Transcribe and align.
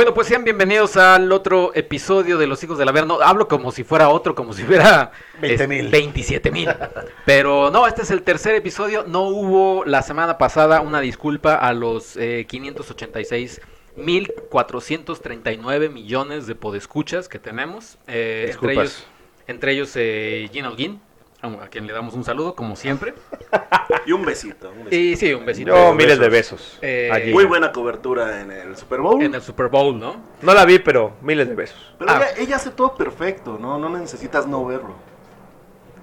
Bueno, 0.00 0.14
pues 0.14 0.28
sean 0.28 0.44
bienvenidos 0.44 0.96
al 0.96 1.30
otro 1.30 1.72
episodio 1.74 2.38
de 2.38 2.46
Los 2.46 2.64
Hijos 2.64 2.78
del 2.78 2.88
Averno. 2.88 3.18
Hablo 3.20 3.48
como 3.48 3.70
si 3.70 3.84
fuera 3.84 4.08
otro, 4.08 4.34
como 4.34 4.54
si 4.54 4.62
fuera 4.62 5.12
20,000. 5.42 5.90
27 5.90 6.50
mil. 6.50 6.70
Pero 7.26 7.70
no, 7.70 7.86
este 7.86 8.00
es 8.00 8.10
el 8.10 8.22
tercer 8.22 8.54
episodio. 8.54 9.04
No 9.06 9.24
hubo 9.24 9.84
la 9.84 10.00
semana 10.00 10.38
pasada 10.38 10.80
una 10.80 11.02
disculpa 11.02 11.54
a 11.54 11.74
los 11.74 12.16
eh, 12.16 12.46
586 12.48 13.60
mil 13.96 14.32
439 14.48 15.90
millones 15.90 16.46
de 16.46 16.54
podescuchas 16.54 17.28
que 17.28 17.38
tenemos. 17.38 17.98
Eh, 18.06 18.52
entre 18.54 18.72
ellos, 18.72 19.06
entre 19.48 19.72
ellos 19.72 19.92
eh, 19.96 20.48
Gina 20.50 20.70
Holguín, 20.70 21.02
a 21.42 21.68
quien 21.68 21.86
le 21.86 21.92
damos 21.92 22.14
un 22.14 22.24
saludo, 22.24 22.54
como 22.54 22.76
siempre. 22.76 23.14
Y 24.06 24.12
un 24.12 24.24
besito. 24.24 24.70
un 24.70 24.84
besito. 24.84 24.96
Y 24.96 25.16
sí, 25.16 25.34
un 25.34 25.44
besito. 25.44 25.74
Yo 25.74 25.92
miles 25.94 26.18
de 26.18 26.28
besos. 26.28 26.78
Eh, 26.80 27.10
allí. 27.12 27.32
Muy 27.32 27.44
buena 27.44 27.72
cobertura 27.72 28.40
en 28.40 28.50
el 28.52 28.76
Super 28.76 29.00
Bowl. 29.00 29.20
En 29.22 29.34
el 29.34 29.42
Super 29.42 29.66
Bowl, 29.68 29.98
¿no? 29.98 30.16
No 30.42 30.54
la 30.54 30.64
vi, 30.64 30.78
pero 30.78 31.14
miles 31.22 31.48
de 31.48 31.54
besos. 31.54 31.94
Pero 31.98 32.10
Ah. 32.10 32.16
ella, 32.16 32.28
ella 32.42 32.56
hace 32.56 32.70
todo 32.70 32.94
perfecto, 32.94 33.58
¿no? 33.60 33.78
No 33.78 33.88
necesitas 33.90 34.46
no 34.46 34.64
verlo. 34.64 34.94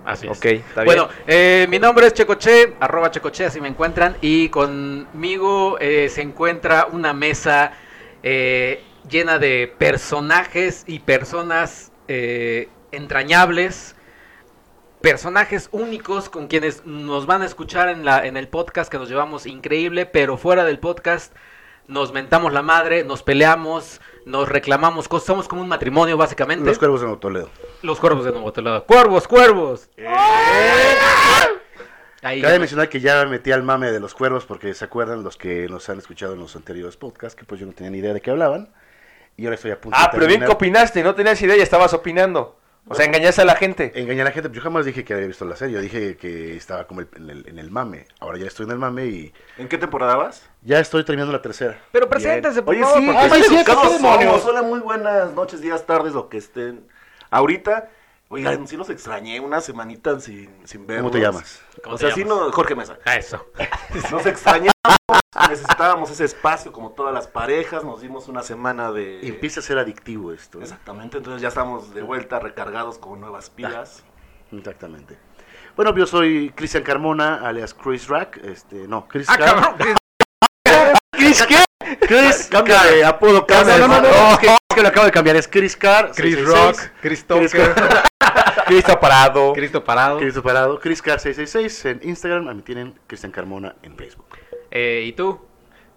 Así 0.05 0.27
es. 0.27 0.37
Ok, 0.37 0.45
está 0.45 0.83
bien. 0.83 0.85
Bueno, 0.85 1.09
eh, 1.27 1.65
mi 1.69 1.79
nombre 1.79 2.07
es 2.07 2.13
Checoche, 2.13 2.75
arroba 2.79 3.09
Checoche, 3.11 3.45
así 3.45 3.59
me 3.61 3.67
encuentran. 3.67 4.15
Y 4.21 4.49
conmigo 4.49 5.77
eh, 5.79 6.07
se 6.09 6.21
encuentra 6.21 6.87
una 6.91 7.13
mesa 7.13 7.71
eh, 8.23 8.83
llena 9.09 9.39
de 9.39 9.73
personajes 9.77 10.83
y 10.87 10.99
personas 10.99 11.91
eh, 12.07 12.69
entrañables. 12.91 13.95
Personajes 15.01 15.69
únicos 15.71 16.29
con 16.29 16.47
quienes 16.47 16.85
nos 16.85 17.25
van 17.27 17.41
a 17.41 17.45
escuchar 17.45 17.89
en, 17.89 18.03
la, 18.03 18.25
en 18.25 18.35
el 18.35 18.47
podcast 18.47 18.91
que 18.91 18.97
nos 18.97 19.09
llevamos 19.09 19.45
increíble, 19.45 20.05
pero 20.05 20.37
fuera 20.37 20.63
del 20.65 20.79
podcast 20.79 21.33
nos 21.87 22.11
mentamos 22.11 22.51
la 22.51 22.61
madre, 22.63 23.03
nos 23.03 23.23
peleamos, 23.23 24.01
nos 24.25 24.49
reclamamos 24.49 25.07
cosas, 25.07 25.27
somos 25.27 25.47
como 25.47 25.61
un 25.61 25.67
matrimonio 25.69 26.17
básicamente. 26.17 26.65
Los 26.65 26.79
cuervos 26.79 26.99
de 27.01 27.05
Nuevo 27.07 27.19
Toledo. 27.19 27.49
Los 27.83 27.99
cuervos 27.99 28.25
de 28.25 28.31
Nuevo 28.31 28.51
Toledo. 28.51 28.83
¡Cuervos, 28.85 29.27
cuervos! 29.27 29.89
Ahí 32.23 32.41
Cabe 32.41 32.57
mencionar 32.59 32.89
que 32.89 32.99
ya 32.99 33.23
metí 33.25 33.51
al 33.51 33.63
mame 33.63 33.91
de 33.91 33.99
los 33.99 34.13
cuervos 34.15 34.45
porque 34.45 34.73
se 34.73 34.83
acuerdan 34.83 35.23
los 35.23 35.37
que 35.37 35.67
nos 35.69 35.87
han 35.89 35.99
escuchado 35.99 36.33
en 36.33 36.39
los 36.39 36.55
anteriores 36.55 36.97
podcasts, 36.97 37.35
que 37.39 37.45
pues 37.45 37.61
yo 37.61 37.67
no 37.67 37.73
tenía 37.73 37.91
ni 37.91 37.99
idea 37.99 38.13
de 38.13 38.19
qué 38.19 38.31
hablaban. 38.31 38.73
Y 39.37 39.45
ahora 39.45 39.55
estoy 39.55 39.69
a 39.71 39.79
punto 39.79 39.95
Ah, 39.97 40.05
de 40.05 40.09
pero 40.11 40.25
bien 40.25 40.39
que 40.39 40.47
terminar. 40.47 40.55
opinaste, 40.55 41.03
no 41.03 41.13
tenías 41.13 41.39
idea 41.41 41.55
y 41.55 41.61
estabas 41.61 41.93
opinando. 41.93 42.56
O 42.89 42.95
sea, 42.95 43.05
engañaste 43.05 43.41
a 43.41 43.45
la 43.45 43.55
gente. 43.55 43.91
Engañé 43.95 44.21
a 44.21 44.25
la 44.25 44.31
gente, 44.31 44.49
pues 44.49 44.57
yo 44.57 44.63
jamás 44.63 44.85
dije 44.85 45.03
que 45.03 45.13
había 45.13 45.27
visto 45.27 45.43
la 45.45 45.55
serie, 45.57 45.75
yo 45.75 45.81
dije 45.81 46.15
que 46.15 46.55
estaba 46.55 46.87
como 46.87 47.01
el- 47.01 47.09
en, 47.17 47.29
el, 47.29 47.47
en 47.49 47.59
el 47.59 47.69
mame. 47.69 48.07
Ahora 48.19 48.37
ya 48.37 48.47
estoy 48.47 48.65
en 48.65 48.71
el 48.71 48.77
mame 48.77 49.05
y 49.07 49.33
¿En 49.57 49.67
qué 49.67 49.77
temporada 49.77 50.15
vas? 50.15 50.49
ya 50.61 50.79
estoy 50.79 51.03
terminando 51.03 51.33
la 51.33 51.41
tercera. 51.41 51.77
Pero 51.91 52.07
preséntese, 52.07 52.61
por 52.61 52.73
Oye, 52.75 52.83
favor, 52.83 52.99
sí, 52.99 53.05
porque- 53.07 53.29
qué 53.29 53.35
sí, 53.35 53.43
sí, 53.49 53.55
educados 53.57 53.87
¿qué 53.87 53.93
demonios? 53.95 54.31
somos. 54.41 54.45
Hola, 54.45 54.61
muy 54.61 54.79
buenas 54.79 55.33
noches, 55.33 55.59
días, 55.61 55.85
tardes, 55.85 56.13
lo 56.13 56.29
que 56.29 56.37
estén. 56.37 56.87
Ahorita, 57.29 57.89
oigan, 58.29 58.67
sí 58.67 58.77
los 58.77 58.89
extrañé 58.89 59.39
una 59.39 59.61
semanita 59.61 60.19
sin, 60.19 60.49
sin 60.67 60.85
verlos. 60.87 61.03
¿Cómo 61.03 61.11
te 61.11 61.19
llamas? 61.19 61.61
¿Cómo 61.83 61.95
O 61.95 61.97
te 61.97 62.05
sea, 62.07 62.15
sí, 62.15 62.23
no, 62.25 62.51
Jorge 62.51 62.75
Mesa. 62.75 62.97
Ah, 63.05 63.15
eso. 63.15 63.45
Nos 64.11 64.25
extrañamos, 64.25 64.73
necesitábamos 65.49 66.11
ese 66.11 66.25
espacio 66.25 66.71
como 66.71 66.91
todas 66.91 67.13
las 67.13 67.27
parejas, 67.27 67.83
nos 67.83 68.01
dimos 68.01 68.27
una 68.27 68.43
semana 68.43 68.91
de... 68.91 69.19
Y 69.21 69.29
empieza 69.29 69.59
a 69.59 69.63
ser 69.63 69.77
adictivo 69.77 70.33
esto. 70.33 70.59
¿eh? 70.59 70.63
Exactamente, 70.63 71.17
entonces 71.17 71.41
ya 71.41 71.47
estamos 71.49 71.93
de 71.93 72.01
vuelta 72.01 72.39
recargados 72.39 72.97
con 72.97 73.19
nuevas 73.19 73.49
pilas. 73.49 74.03
Exactamente. 74.51 75.17
Bueno, 75.75 75.95
yo 75.95 76.05
soy 76.07 76.51
Cristian 76.55 76.83
Carmona, 76.83 77.35
alias 77.47 77.73
Chris 77.73 78.07
Rack. 78.07 78.37
Este, 78.43 78.87
no, 78.87 79.07
Chris 79.07 79.27
Ah, 79.29 79.37
Car- 79.37 79.55
cabrón. 79.61 79.95
¿Chris 81.11 81.43
qué? 81.47 81.63
Chris 82.01 82.47
Cambia 82.51 82.83
de 82.83 83.05
apodo, 83.05 83.45
cambia 83.45 83.77
no, 83.77 83.87
no, 83.87 84.01
no, 84.01 84.09
que, 84.77 84.81
lo 84.83 84.87
acabo 84.89 85.05
de 85.05 85.11
cambiar, 85.11 85.35
es 85.35 85.47
Chris 85.47 85.75
Car. 85.75 86.11
Chris 86.15 86.35
666, 86.35 86.47
Rock, 86.47 86.91
Chris 87.01 87.25
Chris 87.25 87.27
Tucker, 87.27 87.73
Cristo 88.67 88.99
parado. 88.99 89.53
Cristo 89.53 89.83
Parado. 89.83 90.17
Chris 90.19 90.39
Parado, 90.39 90.79
Chris 90.79 91.01
Car 91.01 91.19
666 91.19 91.85
en 91.85 92.09
Instagram, 92.09 92.47
a 92.47 92.53
mí 92.53 92.61
tienen 92.61 92.93
Cristian 93.07 93.31
Carmona 93.31 93.75
en 93.83 93.95
Facebook. 93.97 94.27
Eh, 94.71 95.03
¿Y 95.05 95.13
tú? 95.13 95.39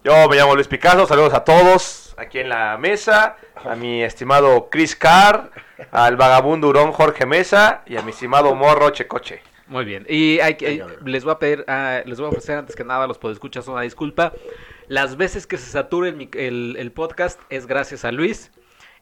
Yo 0.02 0.28
me 0.28 0.36
llamo 0.36 0.54
Luis 0.54 0.66
Picasso, 0.68 1.06
saludos 1.06 1.34
a 1.34 1.44
todos 1.44 2.14
aquí 2.16 2.38
en 2.38 2.48
la 2.48 2.78
mesa, 2.78 3.36
a 3.64 3.74
mi 3.74 4.02
estimado 4.02 4.68
Chris 4.70 4.96
Carr, 4.96 5.50
al 5.92 6.16
vagabundo 6.16 6.68
hurón 6.68 6.92
Jorge 6.92 7.26
Mesa 7.26 7.82
y 7.86 7.96
a 7.96 8.02
mi 8.02 8.10
estimado 8.10 8.54
morro 8.54 8.90
Checoche. 8.90 9.42
Muy 9.66 9.84
bien. 9.84 10.04
Y 10.08 10.40
hay 10.40 10.56
les 11.04 11.22
voy 11.24 11.32
a 11.32 11.38
pedir, 11.38 11.64
ah, 11.68 12.00
les 12.04 12.18
voy 12.18 12.26
a 12.26 12.30
ofrecer 12.30 12.56
antes 12.58 12.74
que 12.74 12.82
nada 12.84 13.04
a 13.04 13.06
los 13.06 13.18
podescuchas 13.18 13.68
una 13.68 13.82
disculpa. 13.82 14.32
Las 14.88 15.16
veces 15.16 15.46
que 15.46 15.56
se 15.58 15.70
sature 15.70 16.08
el, 16.08 16.16
mic- 16.16 16.34
el- 16.36 16.76
el 16.78 16.90
podcast 16.92 17.38
es 17.50 17.66
gracias 17.66 18.04
a 18.04 18.10
Luis. 18.10 18.50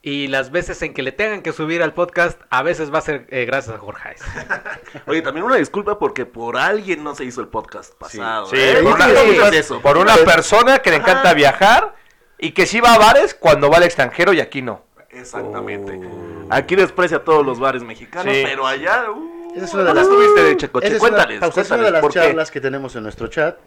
Y 0.01 0.29
las 0.29 0.51
veces 0.53 0.81
en 0.83 0.95
que 0.95 1.03
le 1.03 1.11
tengan 1.13 1.43
que 1.43 1.53
subir 1.53 1.83
al 1.83 1.93
podcast, 1.93 2.41
a 2.51 2.63
veces 2.63 2.93
va 2.95 2.99
a 2.99 3.03
ser 3.03 3.27
eh, 3.31 3.45
gracias 3.47 3.75
a 3.75 3.79
Jorge. 3.79 4.15
Oye, 5.07 5.23
también 5.23 5.45
una 5.45 5.57
disculpa 5.57 5.99
porque 5.99 6.25
por 6.25 6.57
alguien 6.57 7.03
no 7.03 7.15
se 7.17 7.25
hizo 7.25 7.41
el 7.41 7.49
podcast 7.49 7.95
pasado. 7.95 8.47
Sí, 8.47 8.57
¿eh? 8.59 8.79
por, 8.83 8.93
¿Por 8.93 8.95
una, 8.95 9.07
sí, 9.09 9.37
sí. 9.51 9.57
eso? 9.57 9.81
por 9.83 9.99
una 9.99 10.17
persona 10.19 10.79
que 10.79 10.91
le 10.91 10.97
encanta 10.97 11.35
viajar 11.35 11.97
y 12.39 12.53
que 12.53 12.65
sí 12.67 12.81
va 12.81 12.95
a 12.95 12.99
bares 12.99 13.35
cuando 13.35 13.69
va 13.71 13.79
al 13.79 13.83
extranjero 13.83 14.33
y 14.33 14.41
aquí 14.41 14.63
no. 14.63 14.85
Exactamente. 15.11 15.99
Aquí 16.51 16.77
desprecia 16.77 17.19
a 17.19 17.25
todos 17.25 17.45
los 17.45 17.59
bares 17.59 17.83
mexicanos, 17.83 18.33
Sí. 18.33 18.43
pero 18.45 18.67
allá... 18.67 19.11
Uh, 19.11 19.53
Esa 19.57 19.65
es 19.65 19.75
una 19.75 19.83
de 19.83 19.89
¿cómo 19.89 19.95
las- 20.01 20.05
estuviste 20.09 20.43
de 20.45 20.57
Checoche? 20.57 20.87
Esa 20.87 20.97
es 20.97 21.03
una- 21.03 21.11
Cuéntales, 21.11 21.57
es 21.57 21.71
una 21.71 21.83
de 21.83 21.91
las 21.91 22.09
charlas 22.09 22.51
que 22.53 22.61
tenemos 22.61 22.95
en 22.95 23.03
nuestro 23.03 23.27
chat 23.27 23.59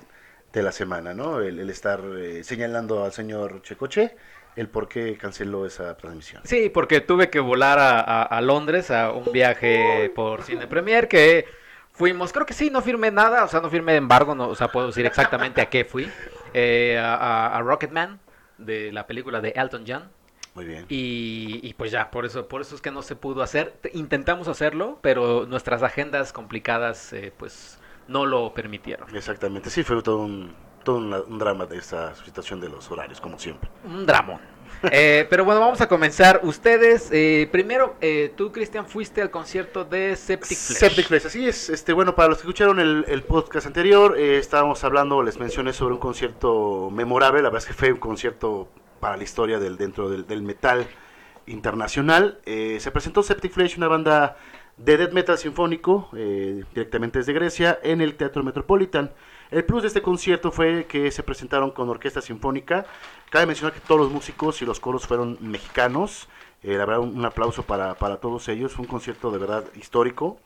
de 0.53 0.63
la 0.63 0.71
semana, 0.71 1.13
¿no? 1.13 1.41
El, 1.41 1.59
el 1.59 1.69
estar 1.69 1.99
eh, 2.17 2.43
señalando 2.45 3.03
al 3.03 3.11
señor 3.11 3.61
Checoche 3.63 4.15
el 4.55 4.67
por 4.69 4.87
qué 4.87 5.17
canceló 5.17 5.65
esa 5.65 5.95
transmisión. 5.97 6.41
Sí, 6.45 6.69
porque 6.69 7.01
tuve 7.01 7.29
que 7.29 7.39
volar 7.39 7.79
a, 7.79 7.99
a- 8.01 8.23
a 8.23 8.41
Londres 8.41 8.91
a 8.91 9.11
un 9.11 9.31
viaje 9.31 10.11
por 10.15 10.43
Cine 10.43 10.67
Premier 10.67 11.07
que 11.07 11.45
fuimos, 11.93 12.31
creo 12.33 12.45
que 12.45 12.53
sí, 12.53 12.69
no 12.69 12.81
firmé 12.81 13.11
nada, 13.11 13.43
o 13.43 13.47
sea, 13.47 13.61
no 13.61 13.69
firmé 13.69 13.95
embargo, 13.95 14.35
no, 14.35 14.47
o 14.49 14.55
sea, 14.55 14.67
puedo 14.69 14.87
decir 14.87 15.05
exactamente 15.05 15.61
a 15.61 15.69
qué 15.69 15.85
fui. 15.85 16.09
Eh, 16.53 16.99
a, 17.01 17.61
Rocketman, 17.63 18.19
de 18.57 18.91
la 18.91 19.07
película 19.07 19.39
de 19.39 19.53
Elton 19.55 19.85
John. 19.87 20.09
Muy 20.53 20.65
bien. 20.65 20.85
Y, 20.89 21.61
y 21.63 21.73
pues 21.75 21.91
ya, 21.93 22.11
por 22.11 22.25
eso, 22.25 22.49
por 22.49 22.59
eso 22.59 22.75
es 22.75 22.81
que 22.81 22.91
no 22.91 23.03
se 23.03 23.15
pudo 23.15 23.41
hacer. 23.41 23.71
Te- 23.79 23.91
Intentamos 23.93 24.49
hacerlo, 24.49 24.99
pero 25.01 25.45
nuestras 25.45 25.81
agendas 25.81 26.33
complicadas 26.33 27.13
eh, 27.13 27.31
pues 27.37 27.79
no 28.09 28.25
lo 28.25 28.53
permitieron. 28.53 29.15
Exactamente, 29.15 29.69
sí, 29.69 29.83
fue 29.83 30.01
todo 30.03 30.17
un, 30.23 30.53
todo 30.83 30.97
una- 30.97 31.21
un 31.21 31.37
drama 31.39 31.65
de 31.65 31.77
esta 31.77 32.13
situación 32.15 32.59
de 32.59 32.69
los 32.69 32.89
horarios, 32.91 33.19
como 33.21 33.37
siempre. 33.39 33.69
Un 33.85 34.05
dramón. 34.05 34.39
Eh, 34.91 35.27
pero 35.29 35.45
bueno, 35.45 35.59
vamos 35.61 35.79
a 35.81 35.87
comenzar. 35.87 36.39
Ustedes, 36.43 37.09
eh, 37.11 37.47
primero, 37.51 37.95
eh, 38.01 38.33
tú, 38.35 38.51
Cristian, 38.51 38.87
fuiste 38.87 39.21
al 39.21 39.29
concierto 39.29 39.85
de 39.85 40.15
Septic 40.15 40.57
Flesh. 40.57 40.77
Septic 40.79 41.07
Flesh, 41.07 41.25
así 41.27 41.47
es. 41.47 41.69
Este, 41.69 41.93
bueno, 41.93 42.15
para 42.15 42.29
los 42.29 42.37
que 42.39 42.43
escucharon 42.43 42.79
el, 42.79 43.05
el 43.07 43.21
podcast 43.23 43.67
anterior, 43.67 44.17
eh, 44.17 44.37
estábamos 44.39 44.83
hablando, 44.83 45.21
les 45.21 45.37
mencioné 45.37 45.73
sobre 45.73 45.93
un 45.93 45.99
concierto 45.99 46.89
memorable. 46.91 47.43
La 47.43 47.49
verdad 47.49 47.59
es 47.59 47.67
que 47.67 47.79
fue 47.79 47.91
un 47.91 47.99
concierto 47.99 48.69
para 48.99 49.17
la 49.17 49.23
historia 49.23 49.59
del 49.59 49.77
dentro 49.77 50.09
del, 50.09 50.25
del 50.25 50.41
metal 50.41 50.87
internacional. 51.45 52.39
Eh, 52.45 52.77
se 52.79 52.91
presentó 52.91 53.23
Septic 53.23 53.51
Flesh, 53.51 53.77
una 53.77 53.87
banda 53.87 54.37
de 54.77 54.97
death 54.97 55.11
metal 55.11 55.37
sinfónico, 55.37 56.09
eh, 56.15 56.63
directamente 56.73 57.19
desde 57.19 57.33
Grecia, 57.33 57.79
en 57.83 58.01
el 58.01 58.15
Teatro 58.15 58.41
Metropolitan. 58.43 59.11
El 59.51 59.65
plus 59.65 59.81
de 59.81 59.89
este 59.89 60.01
concierto 60.01 60.51
fue 60.51 60.85
que 60.85 61.11
se 61.11 61.23
presentaron 61.23 61.71
con 61.71 61.89
orquesta 61.89 62.21
sinfónica. 62.21 62.85
Cabe 63.29 63.45
mencionar 63.45 63.73
que 63.73 63.81
todos 63.81 63.99
los 64.01 64.11
músicos 64.11 64.61
y 64.61 64.65
los 64.65 64.79
coros 64.79 65.05
fueron 65.07 65.37
mexicanos. 65.41 66.29
Eh, 66.63 66.73
la 66.77 66.85
verdad, 66.85 66.99
un, 67.01 67.25
aplauso 67.25 67.63
para, 67.63 67.95
para 67.95 68.17
todos 68.17 68.47
ellos. 68.47 68.73
Fue 68.73 68.83
un 68.85 68.89
concierto 68.89 69.29
de 69.31 69.37
verdad 69.39 69.65
histórico. 69.75 70.39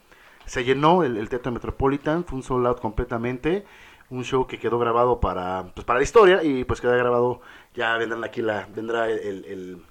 Se 0.45 0.63
llenó 0.63 1.03
el, 1.03 1.29
Teatro 1.29 1.51
Metropolitan, 1.51 2.23
fue 2.25 2.37
un 2.37 2.43
sold 2.43 2.65
out 2.67 2.79
completamente. 2.81 3.65
Un 4.09 4.23
show 4.23 4.45
que 4.47 4.59
quedó 4.59 4.79
grabado 4.79 5.19
para, 5.19 5.65
pues, 5.73 5.85
para 5.85 5.99
la 5.99 6.03
historia 6.03 6.43
y 6.43 6.63
pues 6.63 6.79
queda 6.79 6.95
grabado, 6.95 7.41
ya 7.73 7.97
vendrán 7.97 8.23
aquí 8.23 8.41
la, 8.43 8.67
vendrá 8.73 9.09
el, 9.09 9.19
el, 9.19 9.45
el- 9.45 9.81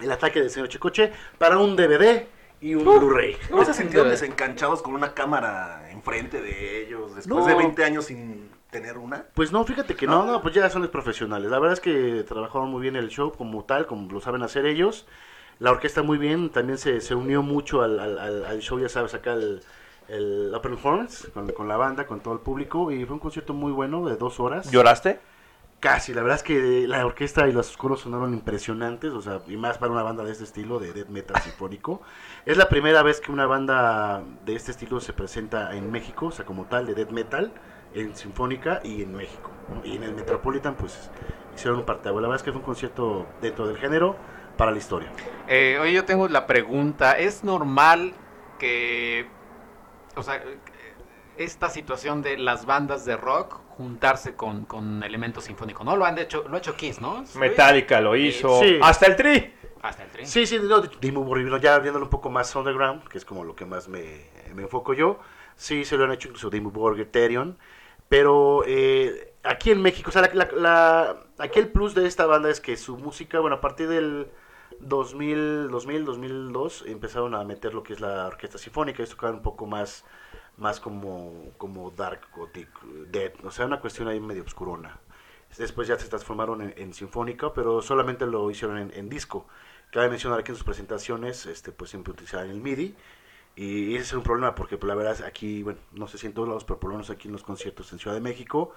el 0.00 0.10
ataque 0.10 0.40
del 0.40 0.50
señor 0.50 0.68
Chicoche 0.68 1.12
para 1.38 1.58
un 1.58 1.76
DVD 1.76 2.26
y 2.64 2.74
un 2.74 2.84
Blu-ray. 2.84 3.36
¿No 3.50 3.62
se 3.64 3.74
sintieron 3.74 4.08
desencanchados 4.08 4.80
con 4.80 4.94
una 4.94 5.12
cámara 5.12 5.90
enfrente 5.90 6.40
de 6.40 6.82
ellos 6.86 7.14
después 7.14 7.44
No. 7.44 7.46
de 7.46 7.54
20 7.54 7.84
años 7.84 8.06
sin 8.06 8.48
tener 8.70 8.96
una? 8.96 9.26
Pues 9.34 9.52
no, 9.52 9.64
fíjate 9.64 9.94
que 9.94 10.06
no, 10.06 10.24
no, 10.24 10.40
pues 10.40 10.54
ya 10.54 10.70
son 10.70 10.80
los 10.80 10.90
profesionales. 10.90 11.50
La 11.50 11.58
verdad 11.58 11.74
es 11.74 11.80
que 11.80 12.24
trabajaron 12.26 12.70
muy 12.70 12.80
bien 12.80 12.96
el 12.96 13.10
show 13.10 13.32
como 13.32 13.64
tal, 13.64 13.86
como 13.86 14.10
lo 14.10 14.20
saben 14.20 14.42
hacer 14.42 14.64
ellos. 14.64 15.06
La 15.58 15.70
orquesta 15.72 16.02
muy 16.02 16.16
bien, 16.16 16.48
también 16.50 16.78
se, 16.78 17.00
se 17.02 17.14
unió 17.14 17.42
mucho 17.42 17.82
al, 17.82 18.00
al- 18.00 18.18
al- 18.18 18.44
al 18.46 18.60
show, 18.60 18.78
ya 18.80 18.88
sabes, 18.88 19.12
acá 19.14 19.34
el, 19.34 19.60
el 20.08 20.52
Open 20.54 20.78
Horns, 20.82 21.28
con, 21.34 21.48
con 21.52 21.68
la 21.68 21.76
banda, 21.76 22.06
con 22.06 22.20
todo 22.20 22.32
el 22.34 22.40
público. 22.40 22.90
Y 22.90 23.04
fue 23.04 23.14
un 23.14 23.20
concierto 23.20 23.52
muy 23.52 23.72
bueno, 23.72 24.06
de 24.06 24.16
dos 24.16 24.40
horas. 24.40 24.70
¿Lloraste? 24.70 25.20
Casi, 25.84 26.14
la 26.14 26.22
verdad 26.22 26.38
es 26.38 26.42
que 26.42 26.88
la 26.88 27.04
orquesta 27.04 27.46
y 27.46 27.52
los 27.52 27.76
coros 27.76 28.00
sonaron 28.00 28.32
impresionantes, 28.32 29.12
o 29.12 29.20
sea, 29.20 29.42
y 29.46 29.58
más 29.58 29.76
para 29.76 29.92
una 29.92 30.02
banda 30.02 30.24
de 30.24 30.32
este 30.32 30.44
estilo, 30.44 30.78
de 30.78 30.94
death 30.94 31.08
metal 31.08 31.42
sinfónico. 31.42 32.00
Es 32.46 32.56
la 32.56 32.70
primera 32.70 33.02
vez 33.02 33.20
que 33.20 33.30
una 33.30 33.44
banda 33.44 34.22
de 34.46 34.54
este 34.54 34.70
estilo 34.70 34.98
se 35.00 35.12
presenta 35.12 35.76
en 35.76 35.92
México, 35.92 36.28
o 36.28 36.30
sea, 36.30 36.46
como 36.46 36.64
tal, 36.64 36.86
de 36.86 36.94
death 36.94 37.10
metal, 37.10 37.52
en 37.92 38.16
sinfónica 38.16 38.80
y 38.82 39.02
en 39.02 39.14
México. 39.14 39.50
Y 39.84 39.96
en 39.96 40.04
el 40.04 40.14
Metropolitan, 40.14 40.74
pues, 40.74 41.10
hicieron 41.54 41.80
un 41.80 41.84
parteaguas. 41.84 42.22
La 42.22 42.28
verdad 42.28 42.40
es 42.40 42.44
que 42.44 42.52
fue 42.52 42.60
un 42.60 42.66
concierto 42.66 43.26
dentro 43.42 43.66
del 43.66 43.76
género 43.76 44.16
para 44.56 44.70
la 44.70 44.78
historia. 44.78 45.10
Eh, 45.48 45.78
oye, 45.82 45.92
yo 45.92 46.06
tengo 46.06 46.28
la 46.28 46.46
pregunta, 46.46 47.18
¿es 47.18 47.44
normal 47.44 48.14
que, 48.58 49.28
o 50.16 50.22
sea, 50.22 50.42
esta 51.36 51.68
situación 51.68 52.22
de 52.22 52.38
las 52.38 52.64
bandas 52.64 53.04
de 53.04 53.18
rock 53.18 53.63
juntarse 53.76 54.34
con, 54.36 54.64
con 54.64 55.02
elementos 55.02 55.44
sinfónicos, 55.44 55.84
¿no? 55.84 55.96
Lo 55.96 56.04
han 56.04 56.16
hecho, 56.18 56.44
lo 56.48 56.54
ha 56.56 56.58
hecho 56.58 56.74
Kiss, 56.76 57.00
¿no? 57.00 57.24
Metallica 57.36 58.00
lo 58.00 58.16
hizo. 58.16 58.60
Sí. 58.60 58.78
Hasta 58.82 59.06
el 59.06 59.16
Tri. 59.16 59.52
Hasta 59.82 60.04
el 60.04 60.10
tren. 60.10 60.26
Sí, 60.26 60.46
sí, 60.46 60.58
no, 60.62 60.80
Dimmu 60.80 61.22
Borgir, 61.24 61.60
ya 61.60 61.78
viéndolo 61.78 62.06
un 62.06 62.10
poco 62.10 62.30
más 62.30 62.54
underground, 62.56 63.06
que 63.06 63.18
es 63.18 63.24
como 63.26 63.44
lo 63.44 63.54
que 63.54 63.66
más 63.66 63.86
me, 63.86 64.28
me 64.54 64.62
enfoco 64.62 64.94
yo. 64.94 65.18
Sí, 65.56 65.84
se 65.84 65.98
lo 65.98 66.04
han 66.04 66.12
hecho 66.12 66.28
incluso 66.28 66.48
Dimmu 66.48 66.70
Borgir, 66.70 67.10
Therion. 67.12 67.58
Pero 68.08 68.62
eh, 68.66 69.34
aquí 69.42 69.70
en 69.72 69.82
México, 69.82 70.08
o 70.08 70.12
sea, 70.12 70.22
la, 70.22 70.30
la- 70.32 70.50
la- 70.54 71.16
aquí 71.38 71.58
el 71.58 71.68
plus 71.68 71.94
de 71.94 72.06
esta 72.06 72.24
banda 72.24 72.48
es 72.48 72.60
que 72.60 72.78
su 72.78 72.96
música, 72.96 73.40
bueno, 73.40 73.56
a 73.56 73.60
partir 73.60 73.88
del 73.88 74.28
2000, 74.80 75.68
2000, 75.70 76.04
2002, 76.04 76.84
empezaron 76.86 77.34
a 77.34 77.44
meter 77.44 77.74
lo 77.74 77.82
que 77.82 77.92
es 77.92 78.00
la 78.00 78.26
orquesta 78.26 78.58
sinfónica, 78.58 79.02
y 79.02 79.06
tocaban 79.06 79.36
un 79.36 79.42
poco 79.42 79.66
más, 79.66 80.04
más 80.56 80.80
como, 80.80 81.52
como 81.58 81.90
dark, 81.90 82.20
gothic, 82.34 82.68
dead, 83.10 83.32
o 83.44 83.50
sea, 83.50 83.66
una 83.66 83.80
cuestión 83.80 84.08
ahí 84.08 84.20
medio 84.20 84.42
oscurona. 84.44 84.98
Después 85.58 85.86
ya 85.86 85.98
se 85.98 86.08
transformaron 86.08 86.62
en, 86.62 86.74
en 86.76 86.94
sinfónica, 86.94 87.52
pero 87.52 87.80
solamente 87.80 88.26
lo 88.26 88.50
hicieron 88.50 88.78
en, 88.78 88.92
en 88.94 89.08
disco. 89.08 89.46
Cabe 89.92 90.08
mencionar 90.08 90.42
que 90.42 90.50
en 90.52 90.56
sus 90.56 90.64
presentaciones, 90.64 91.46
este, 91.46 91.70
pues 91.70 91.90
siempre 91.90 92.12
utilizaban 92.12 92.50
el 92.50 92.60
MIDI. 92.60 92.94
Y 93.56 93.94
ese 93.94 94.04
es 94.04 94.12
un 94.14 94.24
problema 94.24 94.54
porque 94.56 94.76
pues, 94.78 94.88
la 94.88 94.96
verdad 94.96 95.24
aquí, 95.24 95.62
bueno, 95.62 95.78
no 95.92 96.08
sé 96.08 96.18
si 96.18 96.26
en 96.26 96.34
todos 96.34 96.48
lados, 96.48 96.64
pero 96.64 96.80
por 96.80 96.90
lo 96.90 96.96
menos 96.96 97.10
aquí 97.10 97.28
en 97.28 97.32
los 97.32 97.44
conciertos 97.44 97.92
en 97.92 98.00
Ciudad 98.00 98.16
de 98.16 98.20
México, 98.20 98.72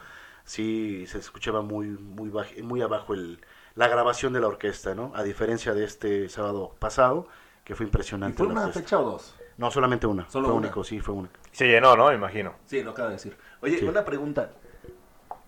sí 0.45 1.06
se 1.07 1.18
escuchaba 1.18 1.62
muy, 1.62 1.88
muy, 1.88 2.29
baj- 2.29 2.62
muy 2.63 2.81
abajo 2.81 3.13
el, 3.15 3.39
la 3.75 3.88
grabación 3.88 4.33
de 4.33 4.39
la 4.41 4.47
orquesta, 4.47 4.94
¿no? 4.94 5.12
A 5.15 5.24
diferencia 5.24 5.74
de 5.74 5.83
este 5.83 6.29
sábado 6.29 6.75
pasado, 6.79 7.27
que 7.63 7.75
fue 7.75 7.85
¿Y 7.85 7.88
impresionante. 7.88 8.38
fue 8.38 8.47
la 8.47 8.53
una 8.53 8.69
fecha 8.69 9.00
o 9.00 9.03
dos? 9.03 9.33
No, 9.57 9.71
solamente 9.71 10.06
una. 10.07 10.30
¿Solo 10.30 10.48
fue 10.48 10.56
una? 10.57 10.68
único, 10.68 10.83
sí, 10.83 11.00
fue 11.00 11.15
una. 11.15 11.30
Se 11.51 11.65
llenó, 11.68 11.95
¿no? 11.95 12.07
Me 12.09 12.15
imagino. 12.15 12.54
Sí, 12.65 12.83
lo 12.83 12.92
acaba 12.92 13.09
de 13.09 13.15
decir. 13.15 13.36
Oye, 13.62 13.80
Sí. 13.80 13.86
una 13.86 14.06
pregunta. 14.06 14.51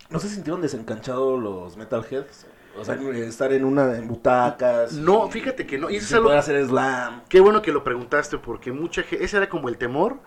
¿No 0.10 0.20
se 0.20 0.28
sintieron 0.30 0.62
desencanchados 0.62 1.40
los 1.42 1.78
metalheads? 1.78 2.48
O 2.80 2.86
sea, 2.86 2.96
estar 2.96 3.52
en 3.54 3.66
una 3.66 3.96
en 3.98 4.08
butacas. 4.08 4.94
No, 4.94 5.28
y- 5.28 5.32
fíjate 5.32 5.68
que 5.68 5.78
no. 5.78 5.90
Y 5.90 5.98
eso 5.98 6.16
algo 6.16 6.28
poder 6.28 6.40
hacer 6.40 6.66
slam. 6.66 7.24
Qué 7.30 7.40
bueno 7.40 7.62
que 7.62 7.72
lo 7.72 7.84
preguntaste 7.84 8.38
porque 8.38 8.72
mucha 8.72 9.04
gente, 9.04 9.26
ese 9.26 9.38
era 9.38 9.50
como 9.50 9.70
el 9.70 9.78
temor 9.78 10.18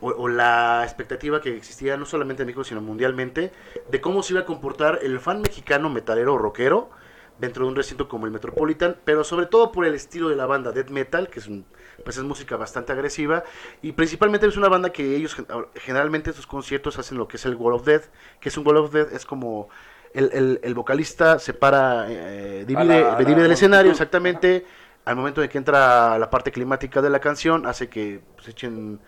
o, 0.00 0.08
o 0.10 0.28
la 0.28 0.82
expectativa 0.84 1.40
que 1.40 1.56
existía 1.56 1.96
no 1.96 2.04
solamente 2.06 2.42
en 2.42 2.46
México 2.46 2.64
sino 2.64 2.80
mundialmente 2.82 3.50
de 3.90 4.00
cómo 4.02 4.22
se 4.22 4.34
iba 4.34 4.42
a 4.42 4.44
comportar 4.44 5.00
el 5.02 5.18
fan 5.20 5.40
mexicano 5.40 5.88
metalero 5.88 6.34
o 6.34 6.38
rockero 6.38 6.90
dentro 7.38 7.64
de 7.64 7.70
un 7.70 7.76
recinto 7.76 8.08
como 8.08 8.26
el 8.26 8.32
Metropolitan, 8.32 8.96
pero 9.04 9.24
sobre 9.24 9.46
todo 9.46 9.72
por 9.72 9.84
el 9.84 9.94
estilo 9.94 10.28
de 10.28 10.36
la 10.36 10.46
banda 10.46 10.72
death 10.72 10.90
metal, 10.90 11.28
que 11.28 11.40
es 11.40 11.46
un, 11.46 11.66
pues 12.04 12.16
es 12.16 12.22
música 12.24 12.56
bastante 12.56 12.92
agresiva 12.92 13.44
y 13.82 13.92
principalmente 13.92 14.46
es 14.46 14.56
una 14.56 14.68
banda 14.68 14.90
que 14.90 15.16
ellos 15.16 15.34
gen- 15.34 15.46
generalmente 15.74 16.30
en 16.30 16.36
sus 16.36 16.46
conciertos 16.46 16.98
hacen 16.98 17.18
lo 17.18 17.28
que 17.28 17.36
es 17.36 17.44
el 17.46 17.54
Wall 17.56 17.74
of 17.74 17.84
Death, 17.84 18.04
que 18.40 18.48
es 18.48 18.56
un 18.56 18.66
Wall 18.66 18.78
of 18.78 18.92
Death 18.92 19.12
es 19.12 19.26
como 19.26 19.68
el, 20.14 20.30
el- 20.32 20.60
el 20.62 20.74
vocalista 20.74 21.38
separa, 21.38 22.06
eh, 22.08 22.64
divide, 22.66 22.84
la- 22.86 23.10
la 23.12 23.18
divide 23.18 23.44
el 23.44 23.52
escenario 23.52 23.90
exactamente 23.92 24.64
al 25.04 25.14
momento 25.14 25.40
de 25.40 25.48
que 25.48 25.58
entra 25.58 26.18
la 26.18 26.30
parte 26.30 26.50
climática 26.50 27.00
de 27.02 27.10
la 27.10 27.20
canción, 27.20 27.64
hace 27.66 27.88
que 27.88 28.22
se 28.42 28.50
echen, 28.50 28.98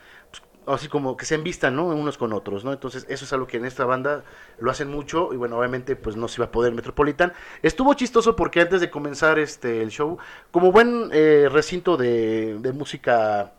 así 0.74 0.88
como 0.88 1.16
que 1.16 1.24
se 1.24 1.34
envistan, 1.34 1.76
¿no? 1.76 1.86
Unos 1.86 2.18
con 2.18 2.32
otros, 2.32 2.64
¿no? 2.64 2.72
Entonces, 2.72 3.06
eso 3.08 3.24
es 3.24 3.32
algo 3.32 3.46
que 3.46 3.56
en 3.56 3.64
esta 3.64 3.84
banda 3.84 4.24
lo 4.58 4.70
hacen 4.70 4.88
mucho 4.88 5.32
y 5.32 5.36
bueno, 5.36 5.58
obviamente 5.58 5.96
pues 5.96 6.16
no 6.16 6.28
se 6.28 6.40
iba 6.40 6.46
a 6.46 6.50
poder 6.50 6.72
Metropolitan. 6.74 7.32
Estuvo 7.62 7.94
chistoso 7.94 8.36
porque 8.36 8.60
antes 8.60 8.80
de 8.80 8.90
comenzar 8.90 9.38
este 9.38 9.82
el 9.82 9.90
show, 9.90 10.18
como 10.50 10.72
buen 10.72 11.10
eh, 11.12 11.48
recinto 11.50 11.96
de, 11.96 12.58
de 12.58 12.72
música, 12.72 13.54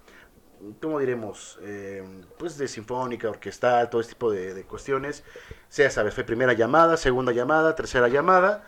¿cómo 0.81 0.99
diremos? 0.99 1.59
Eh, 1.63 2.03
pues 2.37 2.57
de 2.57 2.67
sinfónica, 2.67 3.29
orquestal, 3.29 3.89
todo 3.89 4.01
este 4.01 4.13
tipo 4.13 4.31
de, 4.31 4.53
de 4.53 4.63
cuestiones. 4.63 5.23
sea, 5.69 5.89
sabes, 5.89 6.13
fue 6.13 6.23
primera 6.23 6.53
llamada, 6.53 6.97
segunda 6.97 7.31
llamada, 7.31 7.75
tercera 7.75 8.07
llamada. 8.07 8.65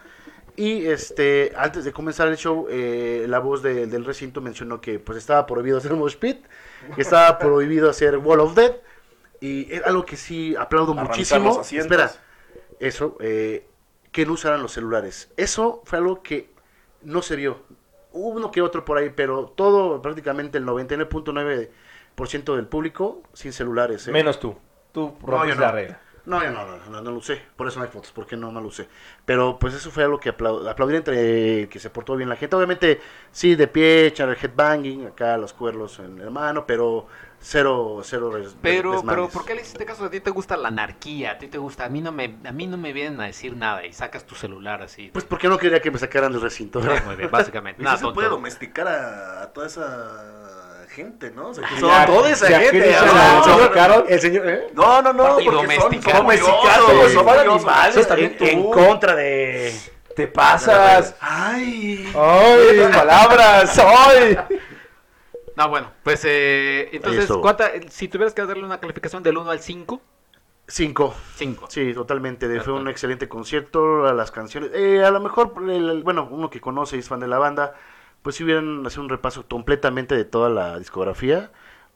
Y 0.57 0.85
este, 0.87 1.53
antes 1.55 1.85
de 1.85 1.91
comenzar 1.93 2.27
el 2.27 2.37
show, 2.37 2.67
eh, 2.69 3.25
la 3.27 3.39
voz 3.39 3.63
de- 3.63 3.87
del 3.87 4.03
recinto 4.05 4.41
mencionó 4.41 4.81
que 4.81 4.99
pues 4.99 5.17
estaba 5.17 5.45
prohibido 5.45 5.77
hacer 5.77 5.93
mosh 5.93 6.15
pit, 6.17 6.45
que 6.95 7.01
estaba 7.01 7.37
prohibido 7.39 7.89
hacer 7.89 8.17
Wall 8.17 8.41
of 8.41 8.53
Death. 8.55 8.75
Y 9.39 9.71
es 9.73 9.83
algo 9.85 10.05
que 10.05 10.17
sí 10.17 10.55
aplaudo 10.55 10.91
Arrancar 10.91 11.07
muchísimo. 11.15 11.61
Espera, 11.71 12.11
eso, 12.79 13.17
eh, 13.21 13.65
que 14.11 14.25
no 14.25 14.33
usaran 14.33 14.61
los 14.61 14.73
celulares. 14.73 15.31
Eso 15.37 15.81
fue 15.85 15.97
algo 15.99 16.21
que 16.21 16.49
no 17.01 17.21
se 17.21 17.35
vio. 17.37 17.59
Hubo 18.11 18.27
uno 18.29 18.51
que 18.51 18.61
otro 18.61 18.83
por 18.85 18.97
ahí, 18.97 19.09
pero 19.09 19.45
todo, 19.55 20.01
prácticamente 20.01 20.57
el 20.57 20.65
99.9% 20.65 22.55
del 22.55 22.67
público 22.67 23.23
sin 23.33 23.53
celulares. 23.53 24.07
¿eh? 24.07 24.11
Menos 24.11 24.39
tú. 24.39 24.55
Tú 24.91 25.15
No, 25.21 25.27
rompes 25.27 25.57
la 25.57 25.67
no. 25.67 25.73
regla. 25.73 26.01
No, 26.25 26.43
yo 26.43 26.51
no, 26.51 26.65
no, 26.65 26.77
no, 26.89 27.01
no 27.01 27.11
lo 27.11 27.17
usé. 27.17 27.41
Por 27.55 27.67
eso 27.67 27.79
no 27.79 27.85
hay 27.85 27.91
fotos, 27.91 28.11
porque 28.11 28.37
no, 28.37 28.51
no 28.51 28.61
lo 28.61 28.67
usé. 28.67 28.87
Pero 29.25 29.57
pues 29.59 29.73
eso 29.73 29.89
fue 29.89 30.03
algo 30.03 30.19
que 30.19 30.35
aplau- 30.35 30.69
aplaudir 30.69 30.97
entre 30.97 31.67
que 31.69 31.79
se 31.79 31.89
portó 31.89 32.15
bien 32.15 32.29
la 32.29 32.35
gente. 32.35 32.55
Obviamente, 32.55 33.01
sí, 33.31 33.55
de 33.55 33.67
pie, 33.67 34.05
echar 34.07 34.29
el 34.29 34.37
headbanging, 34.39 35.07
acá 35.07 35.37
los 35.37 35.53
cuernos 35.53 35.97
en 35.99 36.23
la 36.23 36.29
mano, 36.29 36.65
pero 36.67 37.07
cero, 37.39 38.01
cero 38.03 38.29
res- 38.31 38.55
Pero, 38.61 38.91
desmanes. 38.91 39.09
pero, 39.09 39.29
¿por 39.29 39.45
qué 39.45 39.55
le 39.55 39.61
hiciste 39.61 39.83
caso? 39.83 40.05
A 40.05 40.09
ti 40.11 40.19
te 40.19 40.29
gusta 40.29 40.55
la 40.57 40.67
anarquía, 40.67 41.31
a 41.31 41.37
ti 41.39 41.47
te 41.47 41.57
gusta, 41.57 41.85
a 41.85 41.89
mí 41.89 42.01
no 42.01 42.11
me, 42.11 42.37
a 42.45 42.51
mí 42.51 42.67
no 42.67 42.77
me 42.77 42.93
vienen 42.93 43.19
a 43.19 43.25
decir 43.25 43.55
nada 43.55 43.83
y 43.83 43.91
sacas 43.93 44.25
tu 44.27 44.35
celular 44.35 44.83
así. 44.83 45.09
Pues 45.11 45.25
porque 45.25 45.47
no 45.49 45.57
quería 45.57 45.81
que 45.81 45.89
me 45.89 45.97
sacaran 45.97 46.31
del 46.31 46.41
recinto, 46.41 46.79
muy 46.81 47.15
bien, 47.15 47.31
básicamente. 47.31 47.81
Nada, 47.83 47.97
se 47.97 48.07
puede 48.09 48.29
domesticar 48.29 48.87
a, 48.87 49.41
a 49.41 49.47
toda 49.53 49.65
esa 49.65 50.60
gente, 50.91 51.31
¿no? 51.31 51.49
O 51.49 51.53
sea, 51.53 51.67
que 51.67 51.75
Ya, 51.75 51.79
son 51.79 52.05
toda 52.05 52.29
esa 52.29 52.49
ya, 52.49 52.59
gente. 52.59 52.93
¿Se? 52.93 54.13
El 54.13 54.19
señor, 54.21 54.49
¿eh? 54.49 54.67
No, 54.73 55.01
no, 55.01 55.13
no, 55.13 55.39
Y 55.39 55.45
porque 55.45 55.57
son, 55.75 55.91
domesticar. 55.91 56.15
son 56.15 56.25
curiosos, 56.25 57.11
son 57.13 57.29
animales 57.29 58.07
En 58.39 58.71
contra 58.71 59.15
de... 59.15 59.73
Te 60.15 60.27
pasas. 60.27 61.15
Ay. 61.21 62.11
¡Ay! 62.15 62.89
¡Palabras! 62.93 63.79
¡Ay! 63.79 64.37
No, 65.55 65.69
bueno, 65.69 65.91
pues 66.03 66.21
eh, 66.25 66.89
entonces. 66.91 67.29
¿cuánta, 67.41 67.71
si 67.89 68.07
tuvieras 68.07 68.33
que 68.33 68.45
darle 68.45 68.63
una 68.63 68.79
calificación 68.79 69.23
del 69.23 69.37
1 69.37 69.49
al 69.51 69.59
5? 69.59 70.01
Cinco. 70.67 71.13
5. 71.35 71.65
Sí, 71.69 71.93
totalmente. 71.93 72.47
de- 72.47 72.61
Fue 72.61 72.73
un 72.73 72.87
excelente 72.87 73.27
concierto. 73.27 74.05
A 74.05 74.13
las 74.13 74.31
canciones. 74.31 74.71
eh, 74.73 75.03
a 75.03 75.11
lo 75.11 75.19
mejor, 75.19 75.53
el- 75.63 75.89
el- 75.89 76.03
bueno, 76.03 76.27
uno 76.31 76.49
que 76.49 76.61
conoce 76.61 76.95
y 76.95 76.99
es 76.99 77.07
fan 77.09 77.19
de 77.19 77.27
la 77.27 77.37
banda, 77.39 77.73
pues 78.21 78.35
si 78.35 78.43
hubieran 78.43 78.85
hecho 78.85 79.01
un 79.01 79.09
repaso 79.09 79.45
completamente 79.47 80.15
de 80.15 80.25
toda 80.25 80.49
la 80.49 80.77
discografía. 80.79 81.51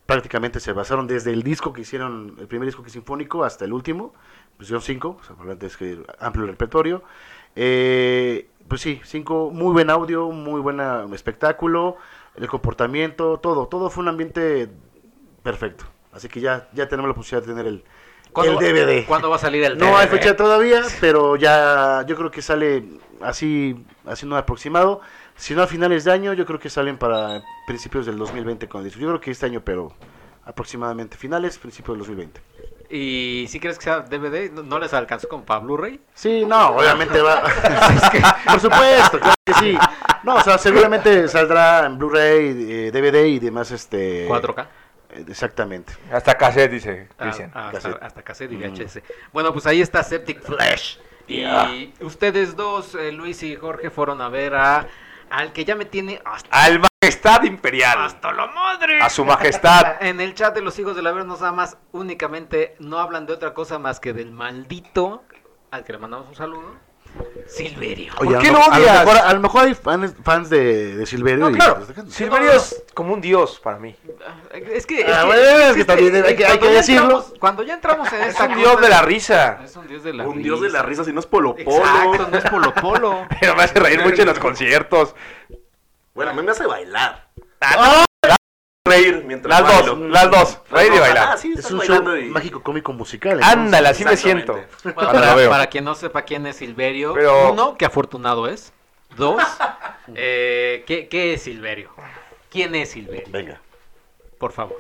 Prácticamente 0.06 0.60
se 0.60 0.72
basaron 0.72 1.08
desde 1.08 1.34
el 1.34 1.42
disco 1.42 1.74
que 1.74 1.82
hicieron, 1.82 2.36
el 2.40 2.48
primer 2.48 2.68
disco 2.68 2.84
que 2.84 2.88
es 2.88 2.94
sinfónico, 2.94 3.44
hasta 3.44 3.66
el 3.66 3.74
último. 3.74 4.14
Pues 4.58 4.70
son 4.70 4.82
cinco, 4.82 5.20
o 5.20 5.24
sea, 5.24 5.36
es 5.60 5.78
que 5.78 6.00
amplio 6.20 6.46
repertorio. 6.46 7.04
Eh, 7.56 8.48
pues 8.68 8.82
sí, 8.82 9.02
cinco, 9.04 9.52
muy 9.52 9.74
buen 9.74 9.90
audio, 9.90 10.30
muy 10.30 10.62
buen 10.62 10.80
espectáculo, 11.14 11.98
el 12.36 12.48
comportamiento, 12.48 13.40
todo, 13.40 13.68
todo 13.68 13.90
fue 13.90 14.04
un 14.04 14.10
ambiente 14.10 14.70
perfecto. 15.44 15.86
Así 16.12 16.28
que 16.30 16.40
ya, 16.42 16.70
ya 16.74 16.88
tenemos 16.88 17.10
la 17.10 17.16
posibilidad 17.16 17.46
de 17.48 17.54
tener 17.54 17.68
el, 17.68 17.84
el 18.44 18.56
DVD. 18.56 19.06
¿Cuándo 19.06 19.30
va 19.30 19.36
a 19.36 19.40
salir 19.40 19.64
el 19.64 19.78
DVD? 19.78 19.86
No 19.86 19.98
hay 19.98 20.08
fecha 20.08 20.36
todavía, 20.36 20.82
pero 21.00 21.36
ya 21.36 22.04
yo 22.08 22.16
creo 22.16 22.32
que 22.32 22.42
sale 22.42 22.84
así, 23.22 23.76
haciendo 24.06 24.36
un 24.36 24.42
aproximado. 24.42 25.02
Si 25.38 25.54
no 25.54 25.64
a 25.64 25.68
finales 25.68 26.04
de 26.06 26.12
año, 26.12 26.34
yo 26.34 26.46
creo 26.46 26.60
que 26.60 26.70
salen 26.70 26.98
para 26.98 27.44
principios 27.68 28.06
del 28.06 28.18
2020 28.18 28.68
con 28.70 28.80
el 28.82 28.86
disco. 28.86 29.00
Yo 29.02 29.08
creo 29.08 29.20
que 29.22 29.32
este 29.32 29.46
año, 29.46 29.62
pero 29.64 29.94
aproximadamente 30.46 31.18
finales, 31.18 31.58
principios 31.58 31.98
del 31.98 32.08
2020. 32.08 32.42
¿Y 32.90 33.46
si 33.50 33.60
quieres 33.60 33.78
que 33.78 33.86
sea 33.86 34.02
DVD? 34.02 34.52
¿No, 34.52 34.64
no 34.64 34.80
les 34.80 34.94
alcanzó 34.94 35.28
como 35.28 35.44
para 35.44 35.60
Blu-ray? 35.60 36.00
Sí, 36.14 36.46
no, 36.46 36.70
obviamente 36.70 37.20
va. 37.22 37.44
Es 37.96 38.10
que, 38.12 38.22
por 38.50 38.60
supuesto, 38.60 39.20
claro 39.20 39.34
que 39.44 39.54
sí. 39.56 39.78
No, 40.24 40.36
o 40.36 40.42
sea, 40.42 40.58
seguramente 40.58 41.28
saldrá 41.28 41.86
en 41.86 41.98
Blu-ray, 41.98 42.68
eh, 42.70 42.92
DVD 42.92 43.26
y 43.26 43.40
demás, 43.40 43.72
este. 43.72 44.28
4K. 44.30 44.68
eh, 45.12 45.26
Exactamente. 45.28 45.94
Hasta 46.12 46.36
cassette, 46.38 46.72
dice 46.72 47.10
Cristian. 47.18 47.52
ah, 47.54 47.68
hasta, 47.70 47.80
Cassette. 47.82 48.04
hasta 48.04 48.22
cassette 48.22 48.52
y 48.54 48.56
VHS. 48.58 49.00
Bueno, 49.34 49.52
pues 49.52 49.66
ahí 49.66 49.82
está 49.82 50.04
Septic 50.04 50.42
Flesh. 50.42 51.00
Y 51.28 51.44
ustedes 52.02 52.56
dos, 52.56 52.94
eh, 52.96 53.12
Luis 53.12 53.42
y 53.42 53.56
Jorge, 53.56 53.90
fueron 53.90 54.22
a 54.22 54.30
ver 54.30 54.54
a 54.54 54.88
al 55.30 55.54
que 55.54 55.66
ya 55.66 55.76
me 55.76 55.86
tiene 55.86 56.22
hasta, 56.26 56.50
Al 56.52 56.80
majestad 56.80 57.44
imperial. 57.44 58.00
hasta 58.02 58.32
la 58.32 58.48
madre. 58.48 59.00
A 59.02 59.10
su 59.10 59.26
majestad. 59.26 59.98
En 60.02 60.22
el 60.22 60.34
chat 60.34 60.54
de 60.56 60.62
los 60.62 60.78
hijos 60.80 60.96
del 60.96 61.08
Averno 61.08 61.36
nada 61.36 61.52
más 61.52 61.78
únicamente 61.92 62.76
no 62.80 63.00
hablan 63.00 63.26
de 63.26 63.34
otra 63.34 63.54
cosa 63.54 63.80
más 63.80 64.00
que 64.00 64.14
del 64.14 64.32
maldito 64.32 65.24
al 65.72 65.84
que 65.84 65.94
le 65.94 66.00
mandamos 66.00 66.28
un 66.30 66.36
saludo. 66.36 66.85
Silverio. 67.48 68.14
Oye, 68.18 68.30
¿Por 68.32 68.38
a 68.38 68.42
qué 68.42 68.52
lo- 68.52 68.58
a 68.72 68.80
lo 68.80 68.86
mejor- 68.86 69.18
A 69.18 69.34
lo 69.34 69.40
mejor 69.40 69.66
hay 69.66 69.74
fans, 69.76 70.14
fans 70.24 70.50
de, 70.50 70.96
de 70.98 71.06
Silverio. 71.06 71.46
No, 71.46 71.50
y- 71.52 71.54
claro. 71.54 71.86
pues, 71.86 72.14
Silverio 72.14 72.52
es 72.52 72.84
como 72.94 73.14
un 73.14 73.22
dios 73.22 73.60
para 73.64 73.78
mí. 73.78 73.96
Es 74.52 74.64
que, 74.64 74.78
es 74.78 74.86
que- 74.86 75.04
bueno, 75.04 75.34
es 75.34 75.76
que 75.76 75.86
también 75.86 76.16
hay 76.26 76.36
que- 76.36 76.46
decirlo. 76.70 77.04
entramos- 77.04 77.34
cuando 77.40 77.64
ya 77.64 77.74
entramos 77.76 78.12
en 78.14 78.22
Es 78.24 78.28
esta 78.30 78.46
un 78.46 78.56
dios 78.56 78.82
de 78.82 78.90
la 78.90 79.02
risa. 79.04 79.60
Es 79.64 79.76
un 79.76 79.88
dios 79.88 80.04
de 80.04 80.14
la 80.14 80.28
Un 80.28 80.42
dios 80.42 80.60
de 80.62 80.70
la 80.70 80.82
risa, 80.82 81.04
si 81.04 81.14
no 81.14 81.20
es 81.20 81.26
Polo 81.28 81.56
Polo. 81.56 81.78
Exacto, 81.78 82.28
no 82.32 82.38
es 82.38 82.44
Polo 82.50 82.74
Polo. 82.74 83.28
Pero 83.40 83.56
me 83.56 83.64
hace 83.64 83.80
reír 83.80 84.02
mucho 84.04 84.22
en 84.24 84.28
los 84.30 84.40
conciertos. 84.40 85.16
Bueno, 86.14 86.32
a 86.32 86.34
mí 86.34 86.42
me 86.42 86.52
hace 86.52 86.66
bailar. 86.66 87.28
Ah, 87.62 88.06
Reír 88.88 89.24
mientras 89.26 89.62
Las 89.62 89.86
dos, 89.88 89.98
las 90.00 90.30
dos. 90.30 90.60
Reír 90.70 90.94
y 90.94 90.98
Ah, 90.98 91.00
bailar. 91.02 91.38
sí, 91.40 91.52
Es 91.54 91.58
estás 91.58 91.72
un 91.72 91.80
show 91.82 91.88
bailando 92.04 92.18
y- 92.18 92.30
mágico 92.30 92.62
cómico 92.62 92.94
musical. 92.94 93.40
Ándale, 93.42 93.90
así 93.90 94.06
me 94.06 94.16
siento. 94.16 94.56
Exactamente. 94.60 94.94
Bueno, 94.94 95.12
para, 95.12 95.34
veo. 95.34 95.50
para 95.50 95.66
quien 95.68 95.86
no 95.86 95.96
sepa 95.96 96.22
quién 96.22 96.46
es 96.46 96.58
Silverio, 96.58 97.16
Pero- 97.16 97.52
uno, 97.52 97.78
qué 97.80 97.86
afortunado 97.86 98.48
es. 98.48 98.74
Dos, 99.18 99.42
eh, 100.16 100.84
¿qué, 100.86 101.08
qué 101.08 101.34
es 101.34 101.42
Silverio? 101.42 101.90
¿Quién 102.52 102.76
es 102.76 102.92
Silverio? 102.92 103.26
Venga. 103.32 103.60
Por 104.38 104.52
favor. 104.52 104.78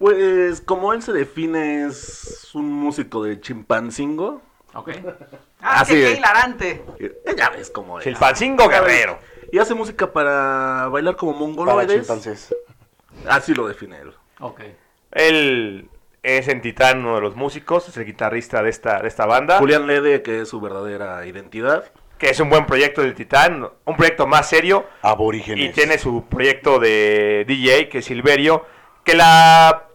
Pues 0.00 0.60
como 0.60 0.92
él 0.92 1.02
se 1.04 1.12
define 1.12 1.86
es 1.86 2.50
un 2.52 2.68
músico 2.68 3.22
de 3.22 3.40
chimpancingo. 3.40 4.42
Ok. 4.74 4.90
Ah, 5.64 5.82
Ah, 5.82 5.84
qué, 5.86 5.94
qué 5.94 6.12
hilarante. 6.14 6.84
Eh, 6.98 7.36
Ya 7.38 7.50
ves 7.50 7.70
cómo 7.70 8.00
es. 8.00 8.02
Chilpancingo 8.04 8.68
guerrero. 8.68 9.16
Y 9.52 9.58
hace 9.58 9.74
música 9.74 10.12
para 10.12 10.88
bailar 10.88 11.14
como 11.14 11.32
Para 11.32 11.44
mongoloides. 11.46 11.98
chimpancés. 12.06 12.56
Así 13.28 13.54
lo 13.54 13.68
define 13.68 13.98
él. 14.00 14.14
Ok. 14.40 14.62
Él 15.10 15.90
es 16.22 16.48
en 16.48 16.62
Titán 16.62 17.00
uno 17.00 17.16
de 17.16 17.20
los 17.20 17.36
músicos, 17.36 17.86
es 17.86 17.96
el 17.98 18.06
guitarrista 18.06 18.62
de 18.62 18.70
esta, 18.70 19.02
de 19.02 19.08
esta 19.08 19.26
banda. 19.26 19.58
Julián 19.58 19.86
Lede, 19.86 20.22
que 20.22 20.40
es 20.40 20.48
su 20.48 20.58
verdadera 20.58 21.26
identidad. 21.26 21.84
Que 22.16 22.30
es 22.30 22.40
un 22.40 22.48
buen 22.48 22.64
proyecto 22.64 23.02
del 23.02 23.14
Titán, 23.14 23.68
un 23.84 23.96
proyecto 23.96 24.26
más 24.26 24.48
serio. 24.48 24.86
Aborígenes. 25.02 25.68
Y 25.68 25.72
tiene 25.72 25.98
su 25.98 26.24
proyecto 26.24 26.78
de 26.78 27.44
DJ, 27.46 27.90
que 27.90 27.98
es 27.98 28.06
Silverio. 28.06 28.64
Que 29.04 29.14
la 29.14 29.88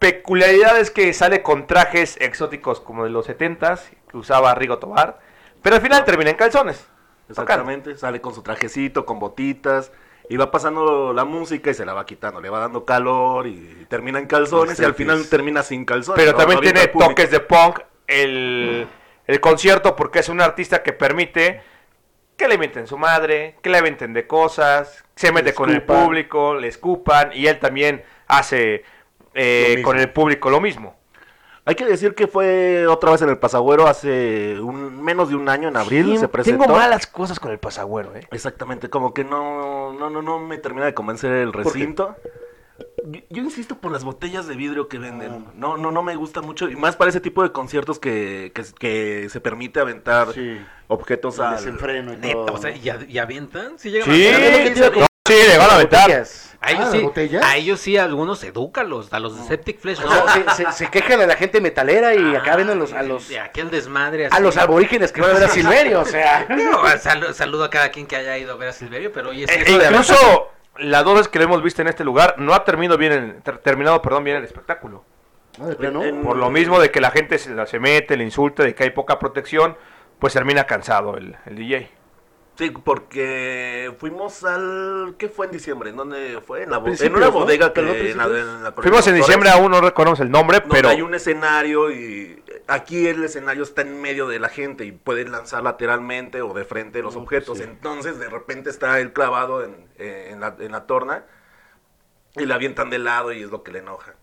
peculiaridad 0.00 0.76
es 0.80 0.90
que 0.90 1.12
sale 1.12 1.40
con 1.42 1.68
trajes 1.68 2.16
exóticos 2.20 2.80
como 2.80 3.04
de 3.04 3.10
los 3.10 3.28
70s, 3.28 3.90
que 4.10 4.16
usaba 4.16 4.56
Rigo 4.56 4.78
Tobar. 4.78 5.20
Pero 5.62 5.76
al 5.76 5.82
final 5.82 6.04
termina 6.04 6.30
en 6.30 6.36
calzones. 6.36 6.88
Tocando. 7.26 7.42
Exactamente. 7.42 7.96
Sale 7.96 8.20
con 8.20 8.34
su 8.34 8.42
trajecito, 8.42 9.04
con 9.04 9.18
botitas. 9.18 9.92
Y 10.28 10.36
va 10.36 10.50
pasando 10.50 11.12
la 11.12 11.24
música 11.24 11.70
y 11.70 11.74
se 11.74 11.84
la 11.84 11.92
va 11.92 12.06
quitando. 12.06 12.40
Le 12.40 12.48
va 12.48 12.58
dando 12.58 12.84
calor 12.84 13.46
y 13.46 13.86
termina 13.88 14.18
en 14.18 14.26
calzones. 14.26 14.78
Y 14.80 14.84
al 14.84 14.94
final 14.94 15.28
termina 15.28 15.62
sin 15.62 15.84
calzones. 15.84 16.22
Pero 16.22 16.36
también 16.36 16.60
tiene 16.60 16.86
toques 16.88 17.30
de 17.30 17.40
punk 17.40 17.80
el, 18.06 18.86
el 19.26 19.40
concierto 19.40 19.96
porque 19.96 20.20
es 20.20 20.28
un 20.28 20.40
artista 20.40 20.82
que 20.82 20.92
permite 20.92 21.62
que 22.36 22.48
le 22.48 22.58
mienten 22.58 22.86
su 22.86 22.98
madre, 22.98 23.56
que 23.62 23.70
le 23.70 23.78
aventen 23.78 24.12
de 24.12 24.26
cosas, 24.26 25.04
se 25.14 25.30
mete 25.32 25.54
con 25.54 25.70
el 25.70 25.82
público, 25.82 26.54
le 26.54 26.68
escupan 26.68 27.30
y 27.32 27.46
él 27.46 27.58
también 27.60 28.02
hace 28.26 28.84
eh, 29.34 29.80
con 29.84 29.98
el 29.98 30.10
público 30.10 30.50
lo 30.50 30.60
mismo. 30.60 30.96
Hay 31.66 31.74
que 31.76 31.86
decir 31.86 32.14
que 32.14 32.26
fue 32.26 32.86
otra 32.86 33.10
vez 33.10 33.22
en 33.22 33.30
el 33.30 33.38
Pasagüero 33.38 33.86
hace 33.86 34.60
un, 34.60 35.02
menos 35.02 35.30
de 35.30 35.36
un 35.36 35.48
año, 35.48 35.68
en 35.68 35.76
abril, 35.78 36.18
se 36.18 36.28
presentó. 36.28 36.64
Tengo 36.64 36.76
malas 36.76 37.06
cosas 37.06 37.40
con 37.40 37.50
el 37.52 37.58
pasagüero, 37.58 38.14
¿eh? 38.14 38.26
Exactamente, 38.32 38.90
como 38.90 39.14
que 39.14 39.24
no, 39.24 39.92
no, 39.94 40.10
no, 40.10 40.20
no 40.20 40.38
me 40.38 40.58
termina 40.58 40.84
de 40.84 40.92
convencer 40.92 41.32
el 41.32 41.52
recinto. 41.54 42.16
Yo, 43.06 43.20
yo 43.30 43.42
insisto 43.42 43.76
por 43.76 43.92
las 43.92 44.04
botellas 44.04 44.46
de 44.46 44.56
vidrio 44.56 44.88
que 44.88 44.98
venden. 44.98 45.46
No, 45.54 45.76
no, 45.78 45.90
no 45.90 46.02
me 46.02 46.16
gusta 46.16 46.42
mucho. 46.42 46.68
Y 46.68 46.76
más 46.76 46.96
para 46.96 47.08
ese 47.10 47.20
tipo 47.20 47.42
de 47.42 47.52
conciertos 47.52 47.98
que, 47.98 48.52
que, 48.54 48.62
que 48.78 49.28
se 49.30 49.40
permite 49.40 49.80
aventar 49.80 50.32
Sí. 50.32 50.58
objetos 50.88 51.38
al... 51.40 51.56
desenfreno 51.56 52.12
y 52.12 52.16
Neta, 52.16 52.32
todo. 52.46 52.52
o 52.54 52.58
sea, 52.58 52.74
¿ya, 52.76 52.98
ya 53.06 53.22
avientan? 53.22 53.78
¿Sí 53.78 53.90
llegan 53.90 54.10
Sí, 54.12 54.26
a 54.26 54.32
¿Sabes 54.34 54.58
lo 54.58 54.64
que 54.64 54.70
te 54.70 54.78
iba 54.78 54.86
a 54.86 54.90
no, 54.90 55.06
sí, 55.28 55.34
le 55.48 55.58
van 55.58 55.70
a 55.70 55.74
aventar. 55.76 56.00
Botellas. 56.02 56.53
A 56.64 56.70
ellos, 56.70 56.84
Ah, 56.86 56.90
sí, 56.92 57.00
¿botellas? 57.00 57.44
a 57.44 57.56
ellos 57.56 57.80
sí, 57.80 57.96
algunos 57.98 58.42
edúcalos, 58.42 59.12
a 59.12 59.18
los 59.20 59.36
de 59.38 59.44
Septic 59.46 59.78
Flesh. 59.80 60.00
O 60.02 60.08
sea, 60.10 60.54
se, 60.54 60.64
se- 60.64 60.72
se 60.72 60.90
quejan 60.90 61.18
de 61.18 61.26
la 61.26 61.36
gente 61.36 61.60
metalera 61.60 62.14
y 62.14 62.34
acá 62.34 62.56
ven 62.56 62.70
a 62.70 62.74
los, 62.74 62.92
a 62.92 63.02
los, 63.02 63.28
De 63.28 63.38
aquel 63.38 63.70
desmadre. 63.70 64.28
a 64.30 64.40
los 64.40 64.56
aborígenes 64.56 65.12
que 65.12 65.20
van 65.20 65.30
a 65.30 65.34
ver 65.34 65.44
a 65.44 65.48
Silverio, 65.48 66.00
o 66.00 66.04
sea. 66.04 66.46
Saludo 67.34 67.64
a 67.64 67.70
cada 67.70 67.90
quien 67.90 68.06
que 68.06 68.16
haya 68.16 68.38
ido 68.38 68.52
a 68.52 68.56
ver 68.56 68.68
a 68.68 68.72
Silverio, 68.72 69.12
pero 69.12 69.30
oye, 69.30 69.46
sí, 69.46 69.54
E- 69.54 69.78
de 69.78 69.84
incluso 69.86 70.50
las 70.78 71.04
dos 71.04 71.14
veces 71.14 71.28
que 71.28 71.38
lo 71.38 71.44
hemos 71.44 71.62
visto 71.62 71.82
en 71.82 71.88
este 71.88 72.02
lugar 72.04 72.34
no 72.38 72.54
ha 72.54 72.64
terminado 72.64 72.98
bien 72.98 73.12
el, 73.12 73.42
ter- 73.42 73.58
terminado 73.58 74.00
perdón, 74.02 74.24
bien 74.24 74.36
el 74.38 74.44
espectáculo. 74.44 75.04
Ah, 75.60 75.66
de 75.66 75.76
plano. 75.76 76.02
En- 76.02 76.22
Por 76.22 76.36
lo 76.36 76.50
mismo 76.50 76.80
de 76.80 76.90
que 76.90 77.00
la 77.00 77.10
gente 77.10 77.38
se, 77.38 77.54
la- 77.54 77.66
se 77.66 77.78
mete, 77.78 78.16
le 78.16 78.24
insulta, 78.24 78.62
de 78.64 78.74
que 78.74 78.84
hay 78.84 78.90
poca 78.90 79.18
protección, 79.18 79.76
pues 80.18 80.32
termina 80.32 80.64
cansado 80.64 81.16
el, 81.16 81.36
el 81.46 81.56
DJ. 81.56 81.90
Sí, 82.56 82.70
porque 82.70 83.92
fuimos 83.98 84.44
al... 84.44 85.16
¿Qué 85.18 85.28
fue 85.28 85.46
en 85.46 85.52
diciembre? 85.52 85.90
¿En 85.90 85.96
dónde 85.96 86.40
fue? 86.46 86.62
En, 86.62 86.70
la 86.70 86.76
en 86.76 87.14
una 87.16 87.26
¿no? 87.26 87.32
bodega 87.32 87.72
que... 87.72 87.80
En 87.80 88.16
la- 88.16 88.26
en 88.26 88.62
la 88.62 88.72
Fuimos 88.72 89.06
en 89.08 89.16
diciembre, 89.16 89.50
aún 89.50 89.72
no 89.72 89.80
reconocemos 89.80 90.20
el 90.20 90.30
nombre, 90.30 90.60
donde 90.60 90.74
pero 90.76 90.88
hay 90.88 91.02
un 91.02 91.14
escenario 91.14 91.90
y 91.90 92.42
aquí 92.68 93.08
el 93.08 93.24
escenario 93.24 93.64
está 93.64 93.82
en 93.82 94.00
medio 94.00 94.28
de 94.28 94.38
la 94.38 94.48
gente 94.48 94.84
y 94.84 94.92
puedes 94.92 95.28
lanzar 95.28 95.64
lateralmente 95.64 96.42
o 96.42 96.54
de 96.54 96.64
frente 96.64 97.02
los 97.02 97.16
No, 97.16 97.22
objetos. 97.22 97.58
sí. 97.58 97.64
Entonces 97.64 98.20
de 98.20 98.28
repente 98.30 98.70
está 98.70 99.00
él 99.00 99.12
clavado 99.12 99.64
en, 99.64 99.88
eh, 99.98 100.28
en 100.30 100.38
la, 100.40 100.54
en 100.60 100.70
la 100.70 100.86
torna 100.86 101.24
y 102.36 102.46
le 102.46 102.54
avientan 102.54 102.88
de 102.88 102.98
lado 103.00 103.32
y 103.32 103.42
es 103.42 103.50
lo 103.50 103.64
que 103.64 103.72
le 103.72 103.80
enoja. 103.80 104.14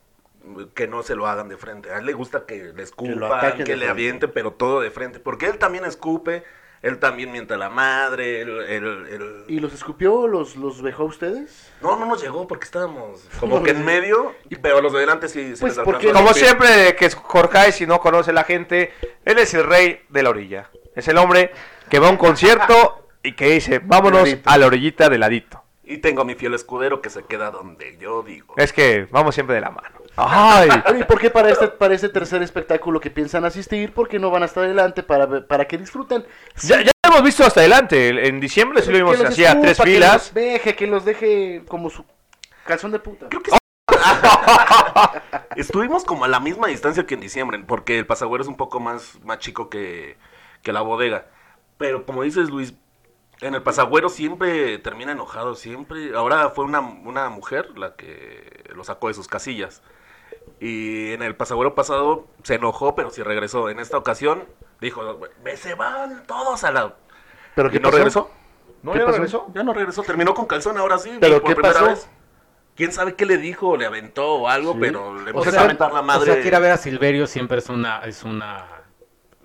Que 0.74 0.88
no 0.88 1.04
se 1.04 1.16
lo 1.16 1.28
hagan 1.28 1.50
de 1.50 1.58
frente. 1.58 1.92
A 1.92 2.00
él 2.00 2.06
le 2.06 2.14
gusta 2.14 2.46
que 2.46 2.72
le 2.74 2.82
escupan, 2.84 3.18
que, 3.58 3.64
de 3.64 3.76
le 3.76 3.76
frente. 3.76 3.88
avienten, 3.90 4.32
pero 4.34 4.52
todo 4.54 4.80
de 4.82 4.90
frente. 4.90 5.20
Porque 5.20 5.46
él 5.48 5.58
también 5.60 5.86
escupe, 5.86 6.44
él 6.82 6.98
también 7.00 7.32
miente 7.32 7.54
a 7.54 7.58
la 7.58 7.70
madre, 7.70 8.42
él, 8.42 8.50
él- 8.68 9.08
él- 9.12 9.44
¿Y 9.48 9.60
los 9.60 9.74
escupió? 9.74 10.28
¿Los, 10.28 10.56
los 10.56 10.82
dejó 10.82 11.04
a 11.04 11.06
ustedes? 11.06 11.72
No, 11.82 11.96
no 11.98 12.06
nos 12.06 12.22
llegó 12.22 12.48
porque 12.48 12.66
estábamos 12.66 13.28
como 13.40 13.62
que 13.64 13.72
en 13.72 13.86
medio, 13.86 14.34
y- 14.50 14.56
pero 14.56 14.82
los 14.82 14.92
de 14.94 15.00
delante 15.00 15.28
sí, 15.30 15.56
sí 15.56 15.62
Pues 15.62 15.78
les 15.78 15.86
porque- 15.86 16.12
como 16.12 16.34
siempre 16.34 16.96
que 16.96 17.06
es 17.06 17.16
Jorge, 17.16 17.72
si 17.72 17.86
no 17.86 18.00
conoce 18.00 18.34
la 18.34 18.44
gente, 18.44 18.94
él 19.26 19.38
es 19.38 19.54
el 19.54 19.64
rey 19.66 20.02
de 20.10 20.24
la 20.24 20.30
orilla. 20.32 20.70
Es 20.96 21.08
el 21.08 21.18
hombre 21.18 21.52
que 21.90 22.00
va 22.00 22.08
a 22.08 22.12
un 22.12 22.18
concierto 22.18 23.08
y 23.24 23.34
que 23.34 23.52
dice, 23.52 23.80
vámonos 23.84 24.22
Ladito. 24.24 24.50
a 24.50 24.58
la 24.58 24.66
orillita 24.66 25.08
de 25.10 25.18
ladito. 25.20 25.64
Y 25.84 25.98
tengo 26.00 26.22
a 26.22 26.26
mi 26.26 26.36
fiel 26.36 26.54
escudero 26.54 27.02
que 27.02 27.10
se 27.10 27.24
queda 27.24 27.52
donde 27.52 27.98
yo 27.98 28.24
digo. 28.24 28.54
Es 28.58 28.74
que 28.74 29.08
vamos 29.12 29.36
siempre 29.36 29.56
de 29.56 29.62
la 29.62 29.72
mano. 29.72 30.01
Ay, 30.16 30.70
¿Y 31.00 31.04
por 31.04 31.20
qué 31.20 31.30
para 31.30 31.50
este, 31.50 31.68
para 31.70 31.94
este 31.96 32.10
tercer 32.10 32.42
espectáculo 32.44 33.00
que 33.00 33.10
piensan 33.10 33.46
asistir? 33.46 33.94
¿Por 33.94 34.08
qué 34.10 34.20
no 34.20 34.30
van 34.30 34.44
hasta 34.44 34.62
adelante 34.62 35.04
para, 35.04 35.48
para 35.48 35.66
que 35.66 35.78
disfruten? 35.78 36.26
ya, 36.62 36.82
ya 36.82 36.92
lo 37.08 37.14
hemos 37.14 37.24
visto 37.24 37.44
hasta 37.44 37.62
adelante. 37.62 38.28
En 38.28 38.40
diciembre 38.40 38.82
sí 38.82 38.92
lo 38.92 38.98
vimos 38.98 39.18
Que 39.18 39.24
los 39.24 39.32
así 39.32 39.46
a 39.46 39.50
escupa, 39.50 39.62
tres 39.62 39.78
que 39.78 39.84
filas. 39.84 40.14
los 40.14 40.34
deje, 40.34 40.76
que 40.76 40.88
los 40.88 41.06
deje 41.06 41.64
como 41.68 41.90
su 41.90 42.06
calzón 42.66 42.92
de 42.92 43.00
puta. 43.00 43.28
Creo 43.30 43.42
que 43.42 43.52
estuvimos 45.56 46.04
como 46.04 46.26
a 46.26 46.28
la 46.28 46.40
misma 46.40 46.68
distancia 46.68 47.06
que 47.06 47.16
en 47.16 47.22
diciembre, 47.22 47.64
porque 47.66 48.00
el 48.00 48.06
pasagüero 48.06 48.42
es 48.42 48.48
un 48.48 48.58
poco 48.58 48.80
más, 48.80 49.20
más 49.24 49.40
chico 49.40 49.70
que, 49.70 50.18
que 50.62 50.74
la 50.74 50.82
bodega. 50.82 51.28
Pero 51.78 52.06
como 52.06 52.24
dices, 52.24 52.50
Luis, 52.50 52.74
en 53.42 53.56
el 53.56 53.64
pasagüero 53.64 54.10
siempre 54.10 54.78
termina 54.80 55.12
enojado, 55.14 55.56
siempre. 55.56 56.16
Ahora 56.16 56.50
fue 56.52 56.66
una, 56.66 56.80
una 56.80 57.30
mujer 57.30 57.78
la 57.78 57.96
que 57.96 58.64
lo 58.76 58.84
sacó 58.84 59.08
de 59.08 59.14
sus 59.16 59.28
casillas. 59.28 59.82
Y 60.62 61.12
en 61.14 61.24
el 61.24 61.36
pasagüero 61.36 61.74
pasado 61.74 62.28
se 62.44 62.54
enojó, 62.56 62.94
pero 62.96 63.10
sí 63.10 63.24
regresó. 63.24 63.70
En 63.70 63.80
esta 63.80 63.98
ocasión 63.98 64.44
dijo, 64.80 65.20
"Me 65.44 65.58
se 65.58 65.74
van 65.74 66.24
todos 66.28 66.64
a 66.64 66.72
la... 66.72 66.94
¿Pero 67.56 67.70
¿Y 67.70 67.72
qué 67.72 67.80
no 67.80 67.86
pasó? 67.90 67.98
regresó? 67.98 68.32
¿No 68.84 68.92
¿Qué 68.94 69.00
ya 69.00 69.06
pasó? 69.06 69.18
regresó? 69.18 69.48
Ya 69.56 69.64
no 69.64 69.74
regresó, 69.74 70.04
terminó 70.04 70.34
con 70.36 70.46
calzón 70.46 70.78
ahora 70.78 71.00
sí. 71.00 71.18
¿Pero 71.20 71.42
por 71.42 71.50
qué 71.50 71.56
primera 71.56 71.74
pasó? 71.74 71.86
vez. 71.88 72.10
¿Quién 72.76 72.92
sabe 72.92 73.16
qué 73.16 73.26
le 73.26 73.38
dijo? 73.38 73.76
Le 73.76 73.86
aventó 73.88 74.36
o 74.36 74.48
algo, 74.48 74.74
Sí. 74.74 74.78
pero 74.82 75.20
le 75.20 75.32
empezó 75.32 75.60
a 75.60 75.64
aventar 75.64 75.92
la 75.94 76.02
madre. 76.04 76.22
o 76.32 76.34
sea, 76.34 76.42
que 76.42 76.48
ir 76.48 76.56
a 76.56 76.60
ver 76.60 76.72
a 76.72 76.78
Silverio 76.78 77.26
siempre 77.26 77.58
es 77.58 77.68
una, 77.68 78.00
es 78.06 78.24
una, 78.24 78.66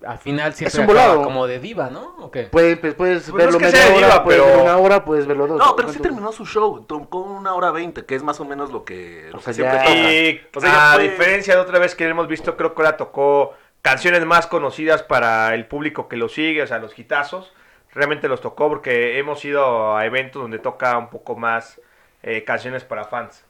al 0.05 0.17
final 0.19 0.53
siempre 0.53 0.79
un 0.83 0.89
acaba 0.89 1.07
volado. 1.07 1.23
como 1.23 1.47
de 1.47 1.59
diva, 1.59 1.89
¿no? 1.89 2.15
¿O 2.19 2.29
qué? 2.31 2.43
Puedes, 2.43 2.77
pues, 2.79 2.93
puedes 2.95 3.29
Pues 3.29 3.45
verlo 3.45 3.59
no 3.59 3.67
es 3.67 3.73
que 3.73 3.79
media 3.79 3.95
hora, 3.97 4.07
diva, 4.07 4.23
puedes 4.23 4.41
pero- 4.43 4.61
una 4.63 4.77
hora, 4.77 5.05
puedes 5.05 5.25
verlo 5.27 5.47
dos. 5.47 5.59
No, 5.59 5.75
pero 5.75 5.91
sí 5.91 5.99
terminó 5.99 6.31
su 6.31 6.45
show. 6.45 6.83
Tocó 6.85 7.19
una 7.19 7.53
hora 7.55 7.71
veinte, 7.71 8.05
que 8.05 8.15
es 8.15 8.23
más 8.23 8.39
o 8.39 8.45
menos 8.45 8.71
lo 8.71 8.85
que, 8.85 9.27
lo 9.31 9.37
O 9.37 9.39
que 9.39 9.45
sea, 9.45 9.53
siempre 9.53 9.77
ya- 9.77 9.83
toca. 9.85 9.95
Y 10.13 10.41
O 10.55 10.61
sea, 10.61 10.91
a 10.91 10.95
fue- 10.95 11.03
diferencia 11.09 11.55
de 11.55 11.61
otra 11.61 11.79
vez 11.79 11.95
que 11.95 12.07
hemos 12.07 12.27
visto, 12.27 12.55
creo 12.57 12.75
que 12.75 12.81
ahora 12.81 12.97
tocó 12.97 13.53
canciones 13.81 14.25
más 14.25 14.47
conocidas 14.47 15.03
para 15.03 15.53
el 15.55 15.65
público 15.67 16.07
que 16.07 16.17
lo 16.17 16.29
sigue, 16.29 16.61
o 16.63 16.67
sea, 16.67 16.77
los 16.79 16.97
hitazos. 16.97 17.53
Realmente 17.93 18.27
los 18.27 18.41
tocó 18.41 18.69
porque 18.69 19.17
hemos 19.17 19.43
ido 19.45 19.95
a 19.95 20.05
eventos 20.05 20.41
donde 20.41 20.59
toca 20.59 20.97
un 20.97 21.09
poco 21.09 21.35
más 21.35 21.81
eh, 22.23 22.43
canciones 22.43 22.83
para 22.83 23.05
fans. 23.05 23.45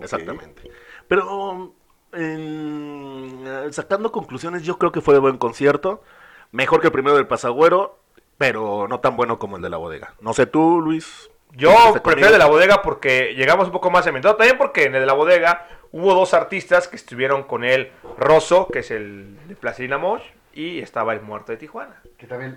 Exactamente. 0.00 0.70
Pero 1.08 1.74
en- 2.12 3.42
eh, 3.46 3.72
sacando 3.72 4.12
conclusiones, 4.12 4.62
yo 4.62 4.78
creo 4.78 4.92
que 4.92 5.00
fue 5.00 5.18
buen 5.18 5.38
concierto. 5.38 6.02
Mejor 6.50 6.80
que 6.80 6.88
el 6.88 6.92
primero 6.92 7.16
del 7.16 7.26
Pasagüero, 7.26 7.98
pero 8.38 8.86
no 8.88 9.00
tan 9.00 9.16
bueno 9.16 9.38
como 9.38 9.56
el 9.56 9.62
de 9.62 9.70
la 9.70 9.76
bodega. 9.78 10.14
No 10.20 10.32
sé 10.32 10.46
tú, 10.46 10.80
Luis. 10.80 11.30
Yo 11.54 11.70
¿Estuviste 11.70 12.00
prefiero 12.00 12.28
el 12.28 12.32
de 12.32 12.38
la 12.38 12.46
bodega 12.46 12.80
porque 12.82 13.34
llegamos 13.36 13.66
un 13.66 13.72
poco 13.72 13.90
más 13.90 14.06
ambientado. 14.06 14.36
También 14.36 14.56
porque 14.56 14.84
en 14.84 14.94
el 14.94 15.00
de 15.02 15.06
la 15.06 15.12
bodega 15.12 15.66
hubo 15.92 16.14
dos 16.14 16.32
artistas 16.34 16.88
que 16.88 16.96
estuvieron 16.96 17.42
con 17.42 17.62
él. 17.64 17.92
Rosso, 18.18 18.68
que 18.68 18.78
es 18.80 18.90
el 18.90 19.36
de 19.48 19.54
Plastilina 19.56 19.98
Mosh, 19.98 20.22
y 20.52 20.80
estaba 20.80 21.12
el 21.12 21.20
muerto 21.22 21.52
de 21.52 21.58
Tijuana. 21.58 22.00
Que 22.18 22.26
también, 22.26 22.56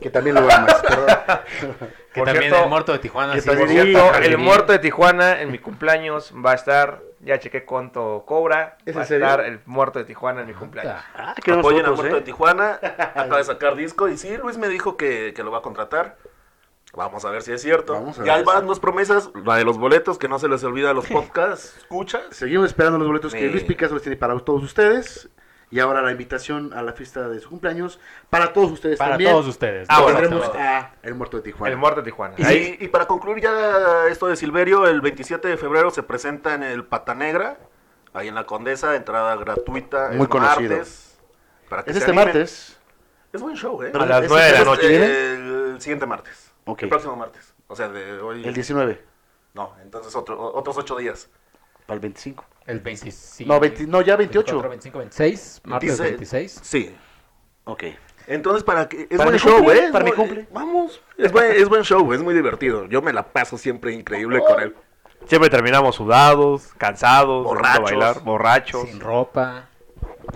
que 0.00 0.10
también 0.10 0.34
lo 0.36 0.42
amas. 0.50 0.82
Que 2.12 2.20
Por 2.20 2.28
también 2.28 2.44
cierto- 2.50 2.64
el 2.64 2.70
muerto 2.70 2.92
de 2.92 2.98
Tijuana. 2.98 3.34
que 3.34 3.40
sí, 3.42 3.46
también- 3.46 3.68
Por 3.68 3.76
sí, 3.76 3.82
cierto, 3.92 4.14
sí, 4.18 4.24
el 4.26 4.38
muerto 4.38 4.72
de 4.72 4.78
Tijuana 4.78 5.40
en 5.42 5.50
mi 5.52 5.58
cumpleaños 5.58 6.32
va 6.34 6.52
a 6.52 6.54
estar, 6.54 7.02
ya 7.20 7.38
chequé 7.38 7.64
cuánto 7.66 8.24
cobra, 8.26 8.78
¿Es 8.86 8.96
va 8.96 9.02
a 9.02 9.04
estar 9.04 9.40
el 9.40 9.60
muerto 9.66 9.98
de 9.98 10.06
Tijuana 10.06 10.40
en 10.40 10.46
mi 10.46 10.54
cumpleaños. 10.54 10.94
Ah, 11.14 11.34
que 11.44 11.52
Apoyen 11.52 11.80
a 11.84 11.90
nosotros, 11.90 11.98
Muerto 11.98 12.16
¿eh? 12.16 12.20
de 12.20 12.24
Tijuana. 12.24 12.78
Acaba 12.80 13.36
de 13.36 13.44
sacar 13.44 13.76
disco. 13.76 14.08
Y 14.08 14.16
sí, 14.16 14.34
Luis 14.38 14.56
me 14.56 14.68
dijo 14.68 14.96
que, 14.96 15.34
que 15.36 15.42
lo 15.42 15.50
va 15.50 15.58
a 15.58 15.62
contratar. 15.62 16.16
Vamos 16.94 17.26
a 17.26 17.30
ver 17.30 17.42
si 17.42 17.52
es 17.52 17.60
cierto. 17.60 18.02
Ya 18.24 18.36
hay 18.36 18.44
van 18.44 18.66
dos 18.66 18.80
promesas. 18.80 19.30
La 19.44 19.56
de 19.56 19.64
los 19.64 19.76
boletos, 19.76 20.16
que 20.16 20.28
no 20.28 20.38
se 20.38 20.48
les 20.48 20.64
olvida 20.64 20.90
a 20.90 20.94
los 20.94 21.06
podcasts. 21.10 21.76
¿Escuchas? 21.76 22.22
Seguimos 22.30 22.68
esperando 22.68 22.96
los 22.98 23.06
boletos 23.06 23.34
que. 23.34 23.48
Luis 23.50 23.64
Picasso 23.64 23.92
les 23.92 24.02
tiene 24.02 24.16
para 24.16 24.38
todos 24.38 24.62
ustedes. 24.62 25.28
Y 25.70 25.80
ahora 25.80 26.00
la 26.00 26.12
invitación 26.12 26.72
a 26.74 26.82
la 26.82 26.92
fiesta 26.92 27.28
de 27.28 27.40
su 27.40 27.48
cumpleaños 27.48 27.98
para 28.30 28.52
todos 28.52 28.70
ustedes 28.70 28.98
Para 28.98 29.10
también. 29.12 29.32
todos 29.32 29.48
ustedes. 29.48 29.88
Ah, 29.90 30.04
Tendremos 30.06 30.48
a 30.54 30.92
El 31.02 31.14
Muerto 31.16 31.38
de 31.38 31.42
Tijuana. 31.42 31.72
El 31.72 31.78
muerto 31.78 32.00
de 32.02 32.04
Tijuana. 32.04 32.34
Y, 32.38 32.44
Ahí- 32.44 32.76
y 32.80 32.88
para 32.88 33.06
concluir 33.06 33.42
ya 33.42 34.06
esto 34.08 34.28
de 34.28 34.36
Silverio, 34.36 34.86
el 34.86 35.00
27 35.00 35.48
de 35.48 35.56
febrero 35.56 35.90
se 35.90 36.04
presenta 36.04 36.54
en 36.54 36.62
el 36.62 36.84
Pata 36.84 37.14
Negra, 37.14 37.58
ahí 38.14 38.28
en 38.28 38.36
la 38.36 38.44
Condesa, 38.46 38.94
entrada 38.94 39.34
gratuita. 39.36 40.10
Muy 40.12 40.22
es 40.22 40.28
conocido. 40.28 40.76
martes, 40.76 41.18
para 41.68 41.82
que 41.82 41.90
Es 41.90 41.96
este 41.96 42.10
animen. 42.12 42.26
martes. 42.26 42.80
Es 43.32 43.42
buen 43.42 43.56
show, 43.56 43.82
¿eh? 43.82 43.88
Pero 43.90 44.04
A 44.04 44.06
las 44.06 44.22
es- 44.22 44.30
nueve 44.30 44.46
de 44.46 44.52
la 44.52 44.58
es- 44.60 44.64
noche. 44.66 44.96
El 45.74 45.80
siguiente 45.80 46.06
martes. 46.06 46.52
Ok. 46.64 46.84
El 46.84 46.88
próximo 46.88 47.16
martes. 47.16 47.54
O 47.66 47.74
sea, 47.74 47.88
de 47.88 48.20
hoy. 48.20 48.46
El 48.46 48.54
19, 48.54 49.02
No, 49.52 49.74
entonces 49.82 50.14
otro, 50.14 50.38
otros 50.54 50.76
ocho 50.78 50.96
días. 50.96 51.28
Para 51.86 51.94
el 51.96 52.00
25. 52.00 52.44
El 52.66 52.80
25. 52.80 53.52
No, 53.52 53.60
20 53.60 53.86
no, 53.86 54.00
ya 54.02 54.16
28. 54.16 54.44
24, 54.62 54.70
25, 54.70 54.98
26. 54.98 55.60
Martes 55.64 55.98
26. 56.00 56.60
Sí. 56.62 56.94
Ok. 57.64 57.84
Entonces, 58.26 58.64
para 58.64 58.88
que. 58.88 59.02
Es 59.08 59.18
Para 59.18 59.30
buen 59.30 59.38
show, 59.38 59.56
cumple, 59.58 59.78
¿eh? 59.78 59.88
para 59.92 60.04
mi 60.04 60.12
cumple. 60.12 60.48
Vamos. 60.52 61.00
Es 61.16 61.30
buen, 61.30 61.52
es 61.52 61.68
buen 61.68 61.82
show, 61.84 62.12
es 62.12 62.20
muy 62.20 62.34
divertido. 62.34 62.86
Yo 62.86 63.00
me 63.02 63.12
la 63.12 63.22
paso 63.22 63.56
siempre 63.56 63.92
increíble 63.92 64.40
con 64.40 64.60
él. 64.60 64.74
Siempre 65.26 65.48
terminamos 65.48 65.94
sudados, 65.96 66.68
cansados, 66.76 67.44
Borrachos. 67.44 67.82
bailar, 67.82 68.20
borrachos. 68.20 68.88
Sin 68.88 69.00
ropa. 69.00 69.68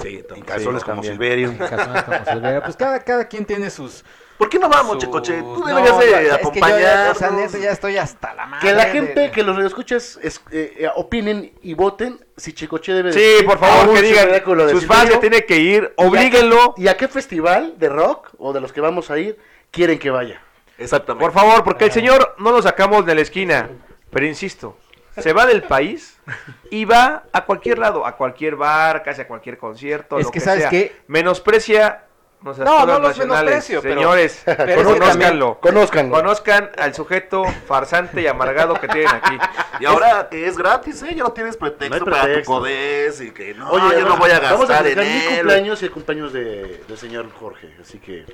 Sí, 0.00 0.24
En 0.34 0.42
calzones 0.42 0.84
como. 0.84 1.02
Silverio. 1.02 1.50
en 1.50 1.58
calzones 1.58 2.02
como 2.04 2.24
Silverio. 2.24 2.62
Pues 2.62 2.76
cada, 2.76 3.00
cada 3.00 3.24
quien 3.26 3.44
tiene 3.44 3.70
sus. 3.70 4.04
¿Por 4.40 4.48
qué 4.48 4.58
no 4.58 4.70
vamos, 4.70 4.94
sus- 4.94 5.04
Checoche? 5.04 5.38
Tú 5.42 5.60
No, 5.60 5.66
deberías 5.66 5.92
no, 5.92 5.98
de 5.98 6.06
es 6.06 6.12
que 6.16 6.22
yo 6.22 6.28
ya- 6.28 6.34
acompañarnos. 6.36 7.16
o 7.16 7.48
sea, 7.50 7.60
ya 7.60 7.70
estoy 7.72 7.96
hasta 7.98 8.32
la 8.34 8.46
madre. 8.46 8.66
Que 8.68 8.74
la 8.74 8.84
gente, 8.86 9.20
de- 9.20 9.30
que 9.30 9.42
los 9.42 9.54
radioescuchas 9.54 10.18
es- 10.22 10.40
eh, 10.50 10.74
eh, 10.78 10.88
opinen 10.96 11.52
y 11.62 11.74
voten 11.74 12.24
si 12.38 12.54
Chicoche 12.54 12.94
debe 12.94 13.12
de 13.12 13.20
Sí, 13.20 13.36
ir 13.40 13.44
por 13.46 13.58
favor, 13.58 13.94
que 13.94 14.00
digan, 14.00 14.28
sus 14.70 14.86
fans 14.86 15.20
tienen 15.20 15.44
que 15.46 15.56
ir, 15.58 15.82
¿Y 15.82 15.86
a 15.86 15.88
qué- 15.88 16.06
oblíguenlo. 16.08 16.74
¿Y 16.78 16.88
a 16.88 16.96
qué 16.96 17.06
festival 17.06 17.74
de 17.78 17.88
rock 17.90 18.30
o 18.38 18.54
de 18.54 18.62
los 18.62 18.72
que 18.72 18.80
vamos 18.80 19.10
a 19.10 19.18
ir 19.18 19.38
quieren 19.70 19.98
que 19.98 20.08
vaya? 20.10 20.40
Exactamente. 20.78 21.22
Por 21.22 21.34
favor, 21.34 21.62
porque 21.62 21.84
el 21.84 21.92
señor 21.92 22.34
no 22.38 22.50
lo 22.50 22.62
sacamos 22.62 23.04
de 23.04 23.14
la 23.14 23.20
esquina. 23.20 23.68
Pero 24.10 24.24
insisto, 24.26 24.78
se 25.18 25.34
va 25.34 25.44
del 25.44 25.62
país 25.64 26.18
y 26.70 26.86
va 26.86 27.24
a 27.30 27.44
cualquier 27.44 27.78
lado, 27.78 28.06
a 28.06 28.16
cualquier 28.16 28.56
bar, 28.56 29.02
casi 29.02 29.20
a 29.20 29.28
cualquier 29.28 29.58
concierto. 29.58 30.18
Es 30.18 30.24
lo 30.24 30.30
que, 30.32 30.40
¿sabes 30.40 30.62
sea. 30.62 30.70
qué? 30.70 30.96
Menosprecia 31.08 32.04
No, 32.42 32.54
no 32.54 32.98
los 32.98 33.08
nacionales. 33.08 33.16
menosprecio, 33.44 33.82
pero- 33.82 33.94
Señores, 33.96 34.42
pero. 34.46 34.84
Conózcanlo. 35.60 35.60
Conozcan 36.10 36.70
al 36.78 36.94
sujeto 36.94 37.44
farsante 37.66 38.22
y 38.22 38.26
amargado 38.26 38.74
que 38.74 38.88
tienen 38.88 39.08
aquí. 39.14 39.36
Y 39.80 39.84
ahora 39.84 40.28
que 40.30 40.46
es 40.46 40.56
gratis, 40.56 41.02
¿eh? 41.02 41.14
Ya 41.14 41.24
no 41.24 41.32
tienes 41.32 41.56
pretexto, 41.56 41.88
No 41.90 41.94
hay 42.06 42.10
para 42.10 42.20
tu 42.22 42.26
pretexto. 42.26 42.52
codés 42.52 43.20
y 43.20 43.30
que 43.32 43.52
no, 43.54 43.70
Oye, 43.70 44.00
yo 44.00 44.08
no 44.08 44.16
voy 44.16 44.30
a 44.30 44.40
vamos 44.40 44.60
gastar 44.68 44.86
en 44.86 44.94
festejar 44.94 45.04
mi 45.04 45.26
él. 45.26 45.34
cumpleaños 45.36 45.82
y 45.82 45.84
el 45.84 45.90
cumpleaños 45.90 46.32
de, 46.32 46.84
del 46.88 46.98
señor 46.98 47.30
Jorge, 47.38 47.74
así 47.80 47.98
que... 47.98 48.24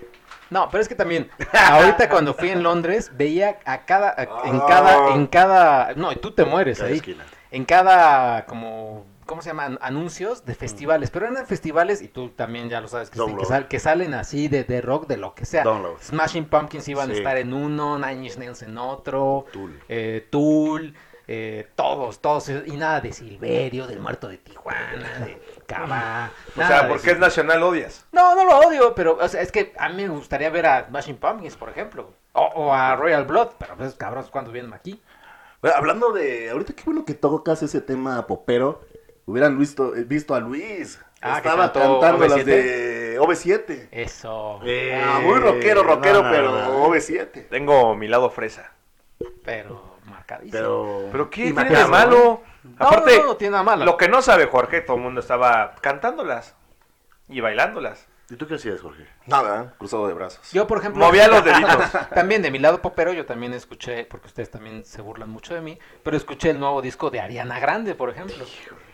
No, 0.51 0.69
pero 0.71 0.81
es 0.83 0.89
que 0.89 0.95
también, 0.95 1.29
ahorita 1.53 2.09
cuando 2.09 2.33
fui 2.33 2.51
en 2.51 2.63
Londres, 2.63 3.11
veía 3.15 3.59
a 3.65 3.85
cada, 3.85 4.11
a- 4.11 4.23
en 4.49 4.57
Ah. 4.61 4.67
cada, 4.69 5.15
en 5.15 5.27
cada, 5.27 5.93
no, 5.97 6.13
y 6.13 6.17
tú 6.17 6.31
te 6.31 6.45
mueres 6.45 6.79
Cada 6.79 6.91
ahí, 6.91 6.97
esquina. 6.99 7.25
en 7.51 7.65
cada, 7.65 8.47
como, 8.47 9.05
¿cómo 9.27 9.43
se 9.43 9.51
llaman? 9.51 9.79
Anuncios 9.83 10.45
de 10.47 10.55
festivales, 10.55 11.11
pero 11.11 11.27
eran 11.27 11.47
festivales, 11.47 12.01
y 12.01 12.09
tú 12.09 12.31
también 12.31 12.69
ya 12.71 12.81
lo 12.81 12.89
sabes, 12.89 13.11
que, 13.11 13.19
Download. 13.19 13.41
que, 13.41 13.45
sal- 13.47 13.69
que 13.69 13.79
salen 13.79 14.15
así 14.15 14.49
de, 14.49 14.65
de 14.65 14.81
rock, 14.81 15.07
de 15.07 15.17
lo 15.19 15.35
que 15.35 15.45
sea. 15.45 15.65
Download. 15.65 15.97
Smashing 16.01 16.47
Pumpkins 16.47 16.89
iban 16.89 17.11
a 17.11 17.13
Sí. 17.13 17.19
estar 17.19 17.37
en 17.37 17.53
uno, 17.53 17.99
Nine 17.99 18.25
Inch 18.25 18.37
Nails 18.39 18.63
en 18.63 18.79
otro, 18.79 19.47
Tool. 19.53 19.79
eh, 19.89 20.27
Tool, 20.31 20.95
eh, 21.29 21.69
todos, 21.75 22.21
todos, 22.21 22.49
y 22.49 22.77
nada 22.77 23.01
de 23.01 23.13
Silverio, 23.13 23.87
del 23.89 23.99
muerto 24.01 24.29
de 24.29 24.39
Tijuana, 24.39 25.19
de 25.27 25.43
Cava. 25.67 26.31
O 26.57 26.61
sea, 26.65 26.83
de 26.85 26.89
porque 26.89 27.11
es 27.11 27.19
nacional 27.19 27.63
odias. 27.65 28.07
no, 28.13 28.35
no 28.37 28.45
lo 28.45 28.59
odio, 28.61 28.95
pero 28.95 29.19
o 29.21 29.29
sea, 29.29 29.41
es 29.43 29.51
que 29.51 29.73
a 29.79 29.89
mí 29.89 30.05
me 30.05 30.09
gustaría 30.15 30.51
ver 30.51 30.67
a 30.67 30.87
Smashing 30.87 31.17
Pumpkins, 31.17 31.57
por 31.57 31.69
ejemplo. 31.69 32.13
O, 32.33 32.43
o 32.55 32.73
a 32.73 32.95
Royal 32.97 33.25
Blood, 33.25 33.49
pero 33.59 33.77
pues 33.77 33.95
cabros, 33.95 34.31
¿cuándo 34.31 34.53
vienen 34.53 34.73
aquí? 34.75 35.03
Hablando 35.63 36.13
de. 36.13 36.51
Ahorita 36.51 36.75
qué 36.75 36.83
bueno 36.85 37.05
que 37.05 37.15
tocas 37.15 37.63
ese 37.63 37.81
tema 37.81 38.25
popero. 38.27 38.83
Hubieran 39.27 39.59
visto, 39.59 39.95
eh, 39.95 40.05
visto 40.05 40.35
a 40.35 40.41
Luis. 40.41 41.01
Ah, 41.21 41.39
Estaba 41.39 41.73
cantando 41.73 42.21
las 42.21 42.33
OV7. 42.33 42.45
de 42.45 43.19
OV7. 43.21 43.89
Eso. 43.91 44.61
Eh, 44.65 45.03
Ah, 45.05 45.21
muy 45.23 45.39
rockero, 45.41 45.83
rockero, 45.83 46.23
no, 46.23 46.29
no, 46.29 46.31
pero 46.31 46.53
no. 46.53 46.87
OV7. 46.89 47.49
Tengo 47.49 47.95
mi 47.97 48.07
lado 48.09 48.31
fresa. 48.31 48.73
Pero 49.45 49.97
marcadísimo. 50.05 50.53
Pero... 50.53 51.09
¿Pero 51.11 51.31
qué 51.31 51.53
tiene 51.53 51.71
de 51.77 51.85
malo? 51.87 52.43
Aparte, 52.79 53.17
no, 53.17 53.23
no, 53.23 53.27
no 53.31 53.37
tiene 53.37 53.53
nada 53.53 53.63
malo. 53.63 53.85
lo 53.85 53.97
que 53.97 54.09
no 54.09 54.23
sabe 54.23 54.47
Jorge, 54.47 54.81
todo 54.81 54.97
el 54.97 55.03
mundo 55.03 55.21
estaba 55.21 55.75
cantándolas 55.81 56.55
y 57.29 57.41
bailándolas. 57.41 58.07
¿Y 58.29 58.35
tú 58.37 58.47
qué 58.49 58.55
hacías, 58.57 58.81
Jorge? 58.81 59.07
Nada, 59.27 59.75
cruzado 59.79 60.09
de 60.09 60.15
brazos. 60.15 60.51
Yo, 60.53 60.67
por 60.67 60.79
ejemplo. 60.79 61.05
Movía 61.07 61.29
los 61.29 61.45
deditos. 61.45 61.93
También 62.15 62.43
de 62.43 62.51
mi 62.51 62.59
lado 62.59 62.83
popero, 62.83 63.13
yo 63.13 63.25
también 63.25 63.53
escuché, 63.55 64.05
porque 64.05 64.27
ustedes 64.27 64.51
también 64.51 64.85
se 64.85 65.01
burlan 65.01 65.31
mucho 65.31 65.55
de 65.55 65.61
mí, 65.61 65.79
pero 66.03 66.17
escuché 66.17 66.51
el 66.51 66.59
nuevo 66.59 66.83
disco 66.83 67.11
de 67.11 67.21
Ariana 67.21 67.61
Grande, 67.61 67.95
por 67.95 68.11
ejemplo. 68.11 68.45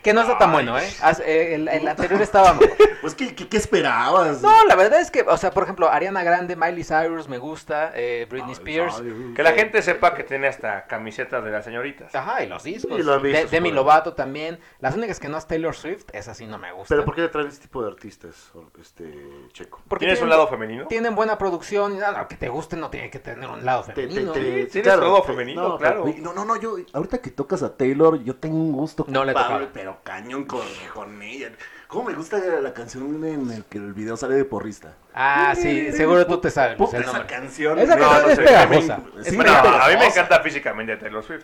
Que 0.03 0.13
no 0.13 0.21
está 0.21 0.37
tan 0.37 0.51
bueno, 0.51 0.77
¿eh? 0.77 0.87
Eh, 1.25 1.55
El, 1.55 1.67
el 1.69 1.87
anterior 1.87 2.21
estaba 2.21 2.53
mejor. 2.53 2.77
Pues, 3.03 3.15
¿qué, 3.15 3.35
qué, 3.35 3.49
qué 3.49 3.57
esperabas? 3.57 4.41
No, 4.41 4.63
la 4.63 4.75
verdad 4.77 5.01
es 5.01 5.11
que, 5.11 5.23
o 5.23 5.35
sea, 5.35 5.51
por 5.51 5.63
ejemplo, 5.63 5.89
Ariana 5.91 6.23
Grande, 6.23 6.55
Miley 6.55 6.85
Cyrus 6.85 7.27
me 7.27 7.37
gusta, 7.37 7.91
eh, 7.95 8.25
Britney 8.29 8.53
Spears. 8.53 9.03
Que 9.35 9.43
la 9.43 9.51
gente 9.51 9.81
sepa 9.81 10.13
que 10.13 10.23
tiene 10.23 10.47
hasta 10.47 10.85
camisetas 10.87 11.43
de 11.43 11.51
las 11.51 11.65
señoritas. 11.65 12.15
Ajá, 12.15 12.45
y 12.45 12.47
los 12.47 12.63
discos. 12.63 12.95
Sí, 12.95 13.03
lo 13.03 13.15
han 13.15 13.21
visto, 13.21 13.39
De- 13.41 13.47
Demi. 13.47 13.73
Lovato 13.73 14.13
también. 14.13 14.57
Las 14.79 14.95
únicas 14.95 15.19
que 15.19 15.27
no 15.27 15.37
es 15.37 15.45
Taylor 15.45 15.75
Swift, 15.75 16.05
esa 16.13 16.33
sí 16.33 16.45
no 16.45 16.57
me 16.57 16.71
gusta. 16.71 16.95
¿Pero 16.95 17.03
por 17.03 17.13
qué 17.13 17.23
te 17.23 17.27
traen 17.27 17.49
este 17.49 17.63
tipo 17.63 17.83
de 17.83 17.89
artistas, 17.91 18.53
este, 18.79 19.03
Checo? 19.53 19.81
Porque 19.87 20.05
¿Tienes 20.05 20.21
un 20.21 20.29
lado 20.29 20.47
femenino? 20.47 20.87
Tienen 20.87 21.13
buena 21.15 21.37
producción 21.37 21.93
y 21.93 21.97
nada, 21.97 22.27
que 22.27 22.35
te 22.35 22.49
guste 22.49 22.75
no 22.75 22.89
tiene 22.89 23.09
que 23.11 23.19
tener 23.19 23.47
un 23.49 23.63
lado 23.63 23.83
femenino. 23.83 24.31
te- 24.31 24.39
te- 24.39 24.63
Sí, 24.65 24.71
tienes 24.71 24.83
claro, 24.83 25.01
todo 25.01 25.21
te- 25.21 25.27
femenino, 25.27 25.61
no, 25.69 25.77
claro. 25.77 26.05
No, 26.19 26.33
no, 26.33 26.43
no, 26.45 26.59
yo, 26.59 26.75
ahorita 26.93 27.19
que 27.19 27.29
tocas 27.31 27.61
a 27.61 27.77
Taylor, 27.77 28.23
yo 28.23 28.35
tengo 28.35 28.55
un 28.57 28.71
gusto 28.71 29.05
No 29.07 29.23
le 29.23 29.33
tocado. 29.33 29.69
pero 29.73 29.97
cañón 30.03 30.45
con, 30.45 30.61
con 30.93 31.21
ella. 31.21 31.51
¿Cómo 31.87 32.05
me 32.05 32.13
gusta 32.15 32.39
la 32.39 32.73
canción 32.73 33.23
en 33.23 33.51
el 33.51 33.65
que 33.65 33.77
el 33.77 33.93
video 33.93 34.17
sale 34.17 34.33
de 34.33 34.45
porrista? 34.45 34.95
Ah, 35.13 35.53
sí, 35.55 35.91
seguro 35.91 36.25
tú 36.25 36.39
te 36.39 36.49
sabes. 36.49 36.79
Esa 36.91 37.27
canción. 37.27 37.77
Esa 37.77 37.95
no, 37.95 38.01
canción 38.09 38.23
no 38.23 38.29
es 38.29 38.35
sé, 38.37 38.41
pegajosa. 38.43 38.97
me- 38.97 39.21
Es 39.21 39.27
sí, 39.27 39.37
pegajosa. 39.37 39.85
a 39.85 39.89
mí 39.89 39.95
me 39.97 40.05
encanta 40.07 40.39
físicamente 40.39 40.97
Taylor 40.97 41.23
Swift. 41.23 41.43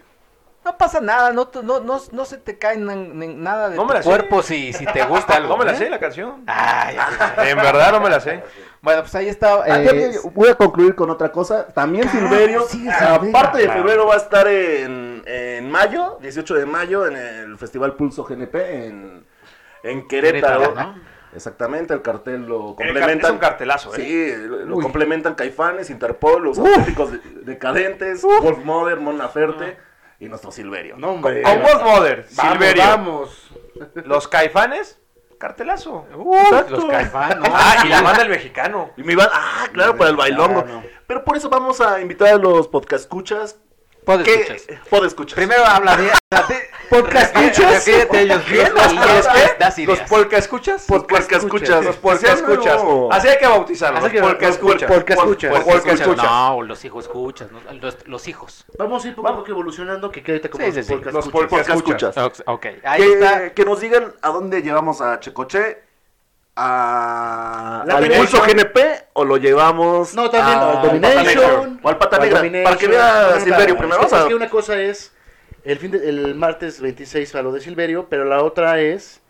No 0.65 0.77
pasa 0.77 0.99
nada, 0.99 1.31
no, 1.31 1.47
te- 1.47 1.63
no, 1.63 1.79
no, 1.79 1.99
no 2.11 2.25
se 2.25 2.37
te 2.37 2.57
cae 2.57 2.77
nada 2.77 3.69
de 3.69 3.77
No 3.77 3.87
tu 3.87 3.93
sé. 3.97 4.03
cuerpo 4.03 4.43
si, 4.43 4.73
si 4.73 4.85
te 4.85 5.03
gusta 5.05 5.35
algo. 5.37 5.49
No 5.53 5.57
me 5.57 5.65
la 5.65 5.71
¿eh? 5.71 5.75
sé 5.77 5.89
la 5.89 5.99
canción. 5.99 6.43
Ay, 6.47 6.97
En 7.49 7.57
verdad 7.57 7.91
no 7.93 8.01
me 8.01 8.09
la 8.09 8.19
sé. 8.19 8.43
Bueno, 8.81 9.01
pues 9.01 9.15
ahí 9.15 9.29
está. 9.29 9.63
Ah, 9.63 9.81
eh, 9.81 10.15
voy 10.33 10.49
a 10.49 10.55
concluir 10.55 10.95
con 10.95 11.09
otra 11.09 11.31
cosa. 11.31 11.67
También 11.67 12.09
Silverio, 12.09 12.61
sí, 12.63 12.77
Silverio. 12.79 13.29
aparte 13.37 13.59
de 13.59 13.69
febrero, 13.69 14.05
va 14.05 14.15
a 14.15 14.17
estar 14.17 14.47
en, 14.47 15.23
en 15.25 15.69
mayo, 15.71 16.17
18 16.21 16.53
de 16.55 16.65
mayo, 16.65 17.05
en 17.07 17.15
el 17.15 17.57
Festival 17.57 17.95
Pulso 17.95 18.23
GNP 18.25 18.55
en, 18.87 19.25
en 19.83 20.07
Querétaro. 20.07 20.59
Querétaro, 20.59 20.75
¿no? 20.93 21.09
Exactamente, 21.35 21.93
el 21.93 22.01
cartel 22.01 22.47
lo 22.47 22.75
complementan. 22.75 23.19
es 23.19 23.29
un 23.31 23.37
cartelazo, 23.37 23.93
¿eh? 23.95 23.97
Sí, 23.97 24.33
lo 24.65 24.75
Uy. 24.77 24.83
complementan 24.83 25.35
Caifanes, 25.35 25.89
Interpol, 25.89 26.43
los 26.43 26.57
auténticos 26.57 27.11
de- 27.11 27.19
decadentes, 27.43 28.23
Wolf 28.23 28.63
Mother, 28.65 28.99
Mon 28.99 29.17
Laferte 29.17 29.77
y 30.19 30.27
nuestro 30.27 30.51
Silverio. 30.51 30.97
No, 30.97 31.11
hombre. 31.11 31.41
Con 31.41 31.61
Wolf 31.61 31.83
Mother, 31.83 32.27
Silverio, 32.29 32.83
vamos. 32.83 33.49
los 34.05 34.27
caifanes, 34.27 34.99
cartelazo. 35.37 36.05
Exacto. 36.43 36.75
Los 36.75 36.85
Caifán, 36.85 37.39
¿no? 37.39 37.45
Ah, 37.51 37.83
y 37.85 37.89
la 37.89 38.01
banda 38.01 38.19
del 38.19 38.29
mexicano. 38.29 38.91
Y 38.97 39.03
me 39.03 39.13
iban, 39.13 39.29
ah, 39.31 39.67
claro, 39.71 39.97
para 39.97 40.09
el 40.09 40.15
bailongo. 40.15 40.65
Pero 41.07 41.23
por 41.23 41.37
eso 41.37 41.49
vamos 41.49 41.81
a 41.81 42.01
invitar 42.01 42.27
a 42.27 42.37
los 42.37 42.67
podcast 42.67 43.05
escuchas. 43.05 43.57
Pod 44.05 44.21
escuchas. 44.21 44.67
pod 44.89 45.05
escuchas. 45.05 45.35
Primero 45.35 45.65
habla 45.65 45.95
de. 45.95 46.11
Podcast 46.89 47.35
escuchas? 47.35 47.71
Refírete 47.85 48.17
a 48.17 48.21
ellos 48.21 48.49
bien 48.49 48.73
¿Los 48.73 48.93
y 48.93 48.95
das 49.59 49.75
qué? 49.75 49.85
¿Los 49.85 49.99
polka 50.01 50.37
escuchas? 50.37 50.85
Podcast 50.87 51.31
escuchas. 51.31 51.85
Los 51.85 51.95
polka 51.97 52.33
escuchas. 52.33 52.81
Así 53.11 53.27
hay 53.27 53.37
que 53.37 53.47
bautizarlos. 53.47 54.03
Los 54.03 54.21
polka 54.21 54.47
escuchas. 54.47 54.91
polka 54.91 55.13
escuchas. 55.13 55.51
Los 55.53 55.63
polka 55.63 55.91
escuchas. 55.93 56.25
No, 56.31 56.61
los 56.63 56.85
hijos 56.85 57.05
escuchas, 57.05 57.47
los, 57.81 58.07
los 58.07 58.27
hijos. 58.27 58.65
Vamos 58.77 59.05
a 59.05 59.07
ir 59.07 59.15
poco 59.15 59.27
a 59.29 59.35
poco 59.35 59.49
evolucionando, 59.49 60.11
que 60.11 60.23
quede 60.23 60.41
como 60.49 60.63
Sí, 60.65 60.71
los 60.71 60.75
sí, 60.75 60.83
sí. 60.83 60.93
podcast 60.93 61.13
Los 61.15 61.25
escuchas. 61.25 61.31
polka 61.49 61.49
Podcast 61.57 61.77
escuchas. 61.77 62.17
escuchas. 62.17 62.43
Ok, 62.47 62.65
ahí 62.83 63.01
Que, 63.01 63.13
está. 63.13 63.49
que 63.53 63.65
nos 63.65 63.79
digan 63.79 64.13
a 64.21 64.29
dónde 64.29 64.61
llevamos 64.61 65.01
a 65.01 65.19
Checoche. 65.19 65.77
a, 66.55 67.83
al. 67.89 68.09
Pulso 68.11 68.41
GNP 68.41 68.79
o 69.13 69.23
lo 69.23 69.37
llevamos 69.37 70.13
No, 70.13 70.29
también 70.29 70.57
a- 70.57 70.71
al 70.71 70.87
Domination. 70.87 71.79
o 71.81 71.89
al 71.89 71.97
Pata 71.97 72.17
Negra? 72.19 72.39
Domination. 72.39 72.63
Para 72.65 72.77
que 72.77 72.87
vea 72.87 73.39
Silverio 73.39 73.77
primero. 73.77 74.01
Es 74.01 74.11
que 74.25 74.35
una 74.35 74.49
cosa 74.49 74.77
es 74.77 75.13
el, 75.63 75.77
fin 75.79 75.91
de- 75.91 76.07
el 76.09 76.35
martes 76.35 76.81
26 76.81 77.35
a 77.35 77.41
lo 77.41 77.51
de 77.51 77.61
Silverio, 77.61 78.07
pero 78.09 78.25
la 78.25 78.43
otra 78.43 78.79
es 78.79 79.21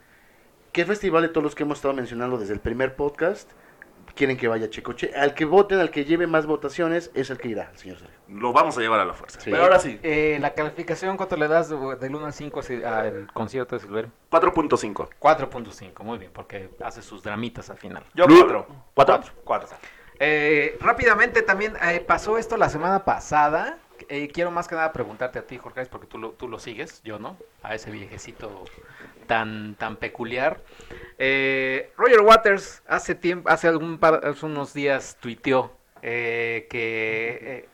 qué 0.72 0.86
festival 0.86 1.24
de 1.24 1.30
todos 1.30 1.44
los 1.44 1.56
que 1.56 1.64
hemos 1.64 1.78
estado 1.80 1.94
mencionando 1.94 2.38
desde 2.38 2.54
el 2.54 2.60
primer 2.60 2.96
podcast 2.96 3.52
quieren 4.16 4.36
que 4.36 4.50
vaya 4.50 4.70
Checoche. 4.70 5.14
Al 5.16 5.34
que 5.34 5.46
voten, 5.46 5.80
al 5.80 5.92
que 5.92 6.04
lleve 6.04 6.28
más 6.28 6.46
votaciones, 6.46 7.10
es 7.14 7.30
el 7.30 7.38
que 7.38 7.48
irá, 7.48 7.72
señor 7.76 8.00
Sergio. 8.00 8.18
Lo 8.28 8.52
vamos 8.52 8.78
a 8.78 8.82
llevar 8.82 9.00
a 9.00 9.06
la 9.06 9.14
fuerza. 9.14 9.40
Sí. 9.40 9.50
Pero 9.50 9.64
ahora 9.64 9.80
sí, 9.80 9.98
Eh, 10.04 10.38
la 10.42 10.54
calificación, 10.54 11.16
¿cuánto 11.16 11.38
le 11.38 11.48
das 11.48 11.70
de- 11.70 11.96
del 11.96 12.16
1 12.16 12.26
al 12.26 12.34
5 12.34 12.62
si- 12.62 12.84
al 12.84 13.32
concierto 13.34 13.76
de 13.78 13.82
Silverio? 13.82 14.12
4.5. 14.30 15.10
4.5, 15.20 16.04
muy 16.04 16.18
bien, 16.18 16.32
porque 16.34 16.70
hace 16.84 17.02
sus 17.02 17.24
dramitas 17.24 17.70
al 17.70 17.78
final. 17.78 18.04
Yo 18.14 18.26
Lu- 18.28 18.36
cuatro. 18.40 18.68
¿Cuatro? 18.94 19.34
Cuatro. 19.46 19.70
Eh, 20.20 20.78
rápidamente 20.82 21.42
también 21.42 21.76
eh, 21.82 22.04
pasó 22.06 22.38
esto 22.38 22.58
la 22.58 22.68
semana 22.68 23.06
pasada. 23.06 23.78
Eh, 24.10 24.30
quiero 24.34 24.52
más 24.52 24.68
que 24.68 24.76
nada 24.76 24.94
preguntarte 24.94 25.40
a 25.40 25.46
ti, 25.46 25.58
Jorge, 25.58 25.86
porque 25.88 26.08
tú 26.08 26.18
lo, 26.18 26.32
tú 26.32 26.48
lo 26.48 26.60
sigues, 26.60 27.02
yo 27.04 27.20
no, 27.20 27.38
a 27.64 27.76
ese 27.76 27.92
viejecito 27.92 28.64
tan, 29.28 29.76
tan 29.76 29.98
peculiar. 29.98 30.62
Eh, 31.18 31.92
Roger 31.98 32.22
Waters 32.22 32.82
hace 32.88 33.16
tiempo, 33.16 33.50
hace 33.50 33.68
algún 33.68 33.98
par- 33.98 34.26
hace 34.26 34.46
unos 34.46 34.74
días 34.74 35.18
tuiteó 35.20 35.72
eh, 36.02 36.68
que 36.70 37.68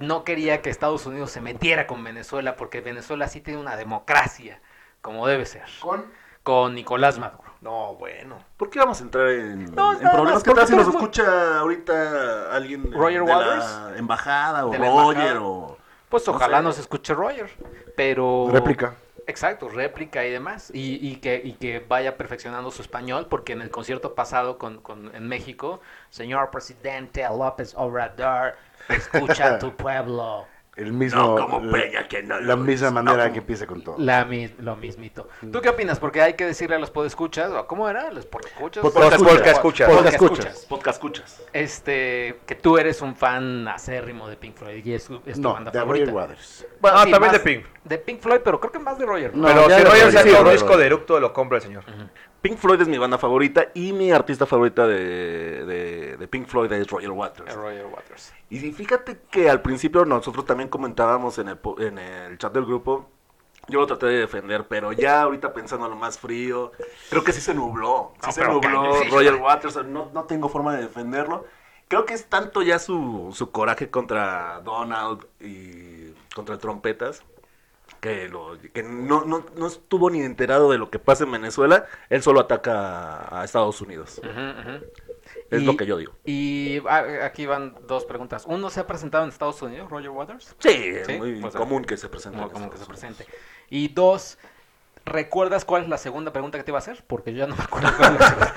no 0.00 0.24
quería 0.24 0.60
que 0.60 0.70
Estados 0.70 1.06
Unidos 1.06 1.30
se 1.30 1.40
metiera 1.40 1.86
con 1.86 2.02
Venezuela 2.02 2.56
porque 2.56 2.80
Venezuela 2.80 3.28
sí 3.28 3.40
tiene 3.40 3.60
una 3.60 3.76
democracia 3.76 4.60
como 5.02 5.26
debe 5.26 5.46
ser, 5.46 5.64
Con 5.80 6.04
con 6.42 6.74
Nicolás 6.74 7.18
Maduro. 7.18 7.49
No, 7.60 7.94
bueno. 7.96 8.38
¿Por 8.56 8.70
qué 8.70 8.78
vamos 8.78 9.00
a 9.00 9.04
entrar 9.04 9.28
en, 9.28 9.66
No, 9.74 9.92
en 9.92 9.98
nada 10.02 10.12
problemas? 10.12 10.34
más, 10.34 10.42
¿Qué 10.42 10.54
tal 10.54 10.66
si 10.66 10.76
nos 10.76 10.86
muy- 10.86 10.96
escucha 10.96 11.58
ahorita 11.58 12.52
alguien 12.54 12.90
de, 12.90 12.96
Roger 12.96 13.22
de 13.24 13.32
Waters? 13.32 13.64
la 13.92 13.98
embajada 13.98 14.66
o 14.66 14.72
la 14.72 14.78
Roger 14.78 15.16
embajada. 15.18 15.42
o... 15.42 15.76
Pues 16.08 16.26
No 16.26 16.32
ojalá 16.34 16.56
sé. 16.58 16.62
nos 16.64 16.78
escuche 16.78 17.12
Roger, 17.14 17.50
pero... 17.96 18.48
réplica. 18.50 18.94
Exacto, 19.26 19.68
réplica 19.68 20.24
y 20.24 20.30
demás. 20.30 20.70
Y, 20.74 21.06
y 21.06 21.16
que, 21.16 21.40
y 21.44 21.52
que 21.52 21.84
vaya 21.86 22.16
perfeccionando 22.16 22.70
su 22.72 22.82
español, 22.82 23.26
porque 23.28 23.52
en 23.52 23.60
el 23.62 23.70
concierto 23.70 24.14
pasado 24.14 24.58
con, 24.58 24.80
con- 24.80 25.14
en 25.14 25.28
México, 25.28 25.80
señor 26.08 26.50
presidente 26.50 27.22
López 27.28 27.74
Obrador, 27.76 28.54
escucha 28.88 29.54
a 29.54 29.58
tu 29.60 29.76
pueblo. 29.76 30.46
El 30.76 30.92
mismo, 30.92 31.20
No, 31.20 31.36
como 31.48 31.60
la, 31.66 31.72
Peña, 31.72 32.08
que 32.08 32.22
no 32.22 32.38
la 32.40 32.54
lo 32.54 32.56
misma 32.58 32.86
es. 32.88 32.92
manera 32.94 33.26
No, 33.26 33.32
que 33.32 33.38
empieza 33.40 33.66
con 33.66 33.82
todo. 33.82 33.96
La, 33.98 34.24
mis- 34.24 34.56
lo 34.60 34.76
mismito. 34.76 35.28
¿Tú 35.52 35.60
qué 35.60 35.68
opinas? 35.68 35.98
Porque 35.98 36.22
hay 36.22 36.34
que 36.34 36.46
decirle 36.46 36.76
a 36.76 36.78
los 36.78 36.90
podescuchas, 36.90 37.50
o 37.50 37.66
¿cómo 37.66 37.88
era? 37.88 38.10
¿Los 38.12 38.24
podescuchas? 38.24 38.80
Podcast 38.82 39.12
escuchas. 39.14 39.48
escuchas. 39.48 39.48
escuchas. 39.48 39.88
Podcast 39.90 39.90
Podcast 39.90 40.14
escuchas. 40.22 40.66
Podcast 40.68 40.96
escuchas. 40.96 41.42
Este, 41.52 42.40
que 42.46 42.54
tú 42.54 42.78
eres 42.78 43.02
un 43.02 43.14
fan 43.16 43.66
acérrimo 43.68 44.28
de 44.28 44.36
Pink 44.36 44.56
Floyd 44.56 44.84
y 44.86 44.92
es, 44.94 45.06
tu- 45.06 45.20
es 45.26 45.34
tu 45.34 45.42
No, 45.42 45.54
banda 45.54 45.70
de 45.72 45.78
favorita. 45.80 46.04
Roger 46.06 46.14
Waters. 46.16 46.66
Bueno, 46.80 46.96
Ah, 46.98 47.04
sí, 47.04 47.10
también 47.10 47.32
más 47.32 47.42
de 47.44 47.50
Pink. 47.52 47.66
De 47.84 47.98
Pink 47.98 48.20
Floyd, 48.20 48.40
pero 48.44 48.60
creo 48.60 48.72
que 48.72 48.78
más 48.78 48.98
de 48.98 49.06
Roger. 49.06 49.34
No, 49.36 49.46
Pero 49.48 49.68
si 49.76 49.84
Roger 49.84 50.12
saca 50.12 50.40
un 50.40 50.50
disco 50.50 50.76
de 50.76 50.86
eructo, 50.86 51.18
lo 51.20 51.32
compra 51.32 51.58
el 51.58 51.62
señor. 51.62 51.84
Pink 52.42 52.56
Floyd 52.58 52.80
es 52.80 52.88
mi 52.88 52.96
banda 52.96 53.18
favorita 53.18 53.68
y 53.74 53.92
mi 53.92 54.12
artista 54.12 54.46
favorita 54.46 54.86
de, 54.86 55.64
de, 55.66 56.16
de 56.16 56.28
Pink 56.28 56.46
Floyd 56.46 56.72
es 56.72 56.88
Roger 56.88 57.10
Waters. 57.10 57.54
Roger 57.54 57.86
Waters. 57.86 58.32
Y 58.48 58.58
fíjate 58.72 59.20
que 59.30 59.50
al 59.50 59.60
principio 59.60 60.04
nosotros 60.04 60.46
también 60.46 60.68
comentábamos 60.70 61.38
en 61.38 61.48
el, 61.48 61.58
en 61.78 61.98
el 61.98 62.38
chat 62.38 62.52
del 62.52 62.64
grupo, 62.64 63.08
yo 63.68 63.80
lo 63.80 63.86
traté 63.86 64.06
de 64.06 64.18
defender, 64.20 64.66
pero 64.66 64.92
ya 64.92 65.22
ahorita 65.22 65.52
pensando 65.52 65.88
lo 65.88 65.96
más 65.96 66.18
frío, 66.18 66.72
creo 67.10 67.22
que 67.22 67.32
sí 67.32 67.40
se 67.40 67.54
nubló, 67.54 68.12
sí 68.20 68.26
No, 68.26 68.32
se 68.32 68.44
nubló 68.44 68.90
cállate. 68.90 69.10
Roger 69.10 69.34
Waters, 69.36 69.86
no, 69.86 70.10
no 70.12 70.24
tengo 70.24 70.48
forma 70.48 70.74
de 70.74 70.82
defenderlo. 70.82 71.44
Creo 71.88 72.06
que 72.06 72.14
es 72.14 72.26
tanto 72.26 72.62
ya 72.62 72.78
su, 72.78 73.30
su 73.34 73.50
coraje 73.50 73.90
contra 73.90 74.60
Donald 74.60 75.26
y 75.40 76.12
contra 76.34 76.54
el 76.54 76.60
trompetas, 76.60 77.22
que, 78.00 78.28
lo, 78.28 78.58
que 78.72 78.82
no, 78.82 79.24
no, 79.24 79.44
no 79.56 79.66
estuvo 79.66 80.10
ni 80.10 80.20
enterado 80.22 80.70
de 80.70 80.78
lo 80.78 80.90
que 80.90 80.98
pasa 80.98 81.24
en 81.24 81.32
Venezuela, 81.32 81.86
él 82.08 82.22
solo 82.22 82.40
ataca 82.40 83.40
a, 83.40 83.44
Estados 83.44 83.80
Unidos. 83.80 84.20
Es 85.50 85.62
Y- 85.62 85.64
lo 85.64 85.76
que 85.76 85.86
yo 85.86 85.96
digo. 85.96 86.12
Y 86.24 86.80
aquí 87.22 87.46
van 87.46 87.76
dos 87.86 88.04
preguntas. 88.04 88.44
Uno, 88.46 88.70
¿se 88.70 88.80
ha 88.80 88.86
presentado 88.86 89.24
en 89.24 89.30
Estados 89.30 89.60
Unidos, 89.62 89.90
Roger 89.90 90.10
Waters? 90.10 90.54
Sí, 90.58 90.68
es 90.68 91.06
Sí, 91.06 91.18
muy 91.18 91.40
pues, 91.40 91.54
común 91.54 91.84
que 91.84 91.96
se 91.96 92.08
presente. 92.08 92.36
Como, 92.38 92.48
en 92.48 92.52
como 92.52 92.70
que 92.70 92.78
se 92.78 92.86
presente. 92.86 93.26
Y 93.68 93.88
dos, 93.88 94.38
¿recuerdas 95.10 95.64
cuál 95.64 95.82
es 95.82 95.88
la 95.88 95.98
segunda 95.98 96.32
pregunta 96.32 96.56
que 96.58 96.64
te 96.64 96.70
iba 96.70 96.78
a 96.78 96.80
hacer? 96.80 97.04
Porque 97.06 97.32
yo 97.32 97.40
ya 97.40 97.46
no 97.46 97.56
me 97.56 97.62
acuerdo 97.64 97.90
cuál 97.96 98.14
es 98.14 98.20
la 98.20 98.26
segunda. 98.28 98.54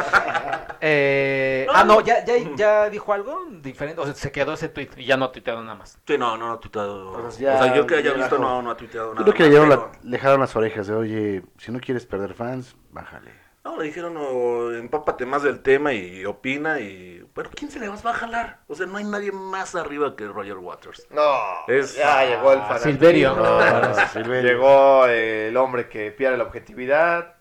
Eh, 0.85 1.65
ah, 1.73 1.85
no, 1.85 2.01
ya, 2.01 2.25
ya, 2.25 2.33
ya 2.57 2.89
dijo 2.89 3.13
algo 3.13 3.45
diferente. 3.61 4.01
O 4.01 4.05
sea, 4.05 4.13
se 4.13 4.33
quedó 4.33 4.51
ese 4.53 4.67
tweet 4.67 4.89
y 4.97 5.05
ya 5.05 5.15
no 5.15 5.23
ha 5.23 5.31
tuiteado 5.31 5.61
nada 5.63 5.75
más. 5.75 5.97
Sí, 6.05 6.17
no, 6.17 6.35
no, 6.35 6.47
no 6.47 6.53
ha 6.55 6.59
tuiteado. 6.59 7.13
Pues 7.21 7.37
ya- 7.37 7.55
o 7.55 7.63
sea, 7.63 7.73
yo 7.73 7.87
que 7.87 7.95
haya 7.95 8.11
ya 8.11 8.17
visto, 8.17 8.37
no, 8.37 8.61
no 8.61 8.69
ha 8.71 8.75
tuiteado 8.75 9.13
Yo 9.13 9.19
nada. 9.21 9.23
creo 9.23 9.33
que 9.33 9.49
le, 9.53 9.59
más, 9.61 9.69
la- 9.69 9.75
pero- 9.91 9.91
le 10.03 10.19
jalaron 10.19 10.41
las 10.41 10.53
orejas 10.57 10.87
de, 10.87 10.93
oye, 10.93 11.43
si 11.57 11.71
no 11.71 11.79
quieres 11.79 12.05
perder 12.05 12.33
fans, 12.33 12.75
bájale. 12.91 13.31
No, 13.63 13.77
le 13.77 13.85
dijeron, 13.85 14.13
no, 14.13 14.73
empápate 14.73 15.25
más 15.25 15.43
del 15.43 15.61
tema 15.61 15.93
y 15.93 16.25
opina 16.25 16.81
y... 16.81 17.22
Pero 17.33 17.49
¿quién 17.55 17.71
se 17.71 17.79
le 17.79 17.87
va 17.89 17.95
a 17.95 18.13
jalar? 18.13 18.59
O 18.67 18.75
sea, 18.75 18.85
no 18.85 18.97
hay 18.97 19.03
nadie 19.05 19.31
más 19.31 19.73
arriba 19.73 20.15
que 20.15 20.27
Roger 20.27 20.57
Waters. 20.57 21.07
No, 21.09 21.23
Es- 21.67 21.95
ya 21.95 22.23
llegó 22.25 22.51
el 22.53 22.59
Ah, 22.59 22.65
fanatismo. 22.65 22.91
Silverio. 22.91 23.35
No, 23.35 23.59
Silverio. 24.13 24.51
Llegó 24.51 25.05
el 25.07 25.57
hombre 25.57 25.89
que 25.89 26.11
pierde 26.11 26.37
la 26.37 26.43
objetividad. 26.43 27.35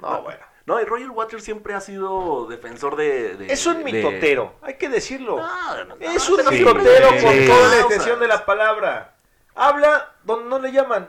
No, 0.00 0.22
bueno. 0.22 0.40
No, 0.66 0.80
y 0.80 0.84
Roger 0.84 1.10
Waters 1.10 1.42
siempre 1.44 1.74
ha 1.74 1.80
sido 1.80 2.46
defensor 2.46 2.96
de... 2.96 3.36
de- 3.36 3.52
Es 3.52 3.66
un 3.66 3.78
de- 3.78 3.84
mitotero, 3.92 4.54
hay 4.62 4.74
que 4.74 4.88
decirlo. 4.88 5.36
No, 5.36 5.84
no, 5.84 5.94
Es 6.00 6.28
un 6.28 6.40
Sí, 6.40 6.50
mitotero 6.64 7.08
con 7.08 7.18
sí. 7.18 7.46
toda 7.46 7.68
la 7.68 7.74
Ah, 7.76 7.80
extensión 7.80 8.20
de 8.20 8.28
la 8.28 8.44
palabra. 8.46 9.14
Habla 9.54 10.14
donde 10.24 10.48
no 10.48 10.58
le 10.58 10.72
llaman. 10.72 11.08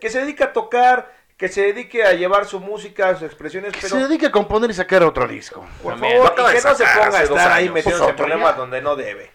Que 0.00 0.10
se 0.10 0.20
dedica 0.20 0.46
a 0.46 0.52
tocar, 0.52 1.12
que 1.36 1.48
se 1.48 1.62
dedique 1.62 2.04
a 2.04 2.12
llevar 2.12 2.44
su 2.46 2.60
música, 2.60 3.12
sus 3.14 3.24
expresiones, 3.24 3.72
Que 3.72 3.80
pero 3.82 3.96
se 3.96 4.02
dedique 4.02 4.26
a 4.26 4.30
componer 4.30 4.70
y 4.70 4.74
sacar 4.74 5.02
otro 5.02 5.26
disco. 5.26 5.64
por 5.82 5.92
También. 5.94 6.18
favor, 6.22 6.32
y 6.32 6.56
que 6.56 6.62
no 6.62 6.74
se 6.74 6.84
ponga 6.84 7.18
a 7.18 7.22
estar 7.22 7.52
ahí 7.52 7.68
metiéndose 7.70 8.04
en 8.10 8.16
Pues 8.16 8.16
problemas 8.16 8.52
ya. 8.52 8.56
donde 8.58 8.82
no 8.82 8.96
debe. 8.96 9.30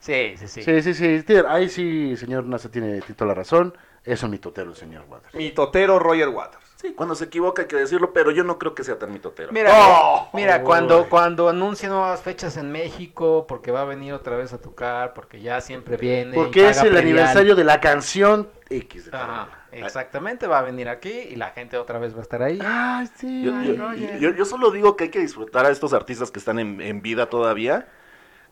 Sí, 0.00 0.34
sí, 0.38 0.48
sí. 0.48 0.62
Sí, 0.62 0.82
sí, 0.82 0.94
sí. 0.94 1.34
Ahí 1.48 1.68
sí, 1.68 2.16
señor 2.16 2.44
Nasa 2.44 2.70
tiene 2.70 3.00
toda 3.02 3.28
la 3.28 3.34
razón. 3.34 3.76
Es 4.04 4.22
un 4.24 4.30
mitotero 4.30 4.70
el 4.70 4.76
señor 4.76 5.04
Waters. 5.08 5.34
Mitotero 5.34 5.98
Roger 6.00 6.28
Waters. 6.30 6.62
Sí, 6.74 6.92
cuando 6.94 7.14
se 7.14 7.26
equivoca 7.26 7.62
hay 7.62 7.68
que 7.68 7.76
decirlo, 7.76 8.12
pero 8.12 8.32
yo 8.32 8.42
no 8.42 8.58
creo 8.58 8.74
que 8.74 8.82
sea 8.82 8.98
tan 8.98 9.12
mitotero. 9.12 9.52
Mira, 9.52 9.70
Oh. 9.72 10.28
mira 10.32 10.62
cuando, 10.64 11.08
cuando 11.08 11.48
anuncia 11.48 11.88
nuevas 11.88 12.20
fechas 12.20 12.56
en 12.56 12.72
México, 12.72 13.46
porque 13.46 13.70
va 13.70 13.82
a 13.82 13.84
venir 13.84 14.12
otra 14.14 14.34
vez 14.36 14.52
a 14.52 14.58
tocar, 14.60 15.14
porque 15.14 15.40
ya 15.40 15.60
siempre 15.60 15.96
viene. 15.96 16.34
Porque 16.34 16.68
es 16.70 16.78
el 16.82 16.96
aniversario 16.96 17.54
de 17.54 17.62
la 17.62 17.80
canción 17.80 18.48
X. 18.68 19.12
de 19.12 19.16
Ajá. 19.16 19.48
Exactamente, 19.72 20.46
va 20.46 20.58
a 20.58 20.62
venir 20.62 20.88
aquí 20.88 21.10
y 21.10 21.36
la 21.36 21.50
gente 21.50 21.76
otra 21.78 21.98
vez 21.98 22.14
va 22.14 22.18
a 22.18 22.22
estar 22.22 22.42
ahí. 22.42 22.58
Ay, 22.64 23.08
sí. 23.16 23.42
Yo, 23.44 23.54
ay, 23.56 23.68
yo- 23.68 23.76
Roger. 23.76 24.18
yo- 24.20 24.30
yo 24.34 24.44
solo 24.44 24.70
digo 24.70 24.96
que 24.96 25.04
hay 25.04 25.10
que 25.10 25.18
disfrutar 25.20 25.66
a 25.66 25.70
estos 25.70 25.92
artistas 25.92 26.30
que 26.30 26.38
están 26.38 26.58
en, 26.58 26.80
en 26.80 27.02
vida 27.02 27.26
todavía, 27.30 27.86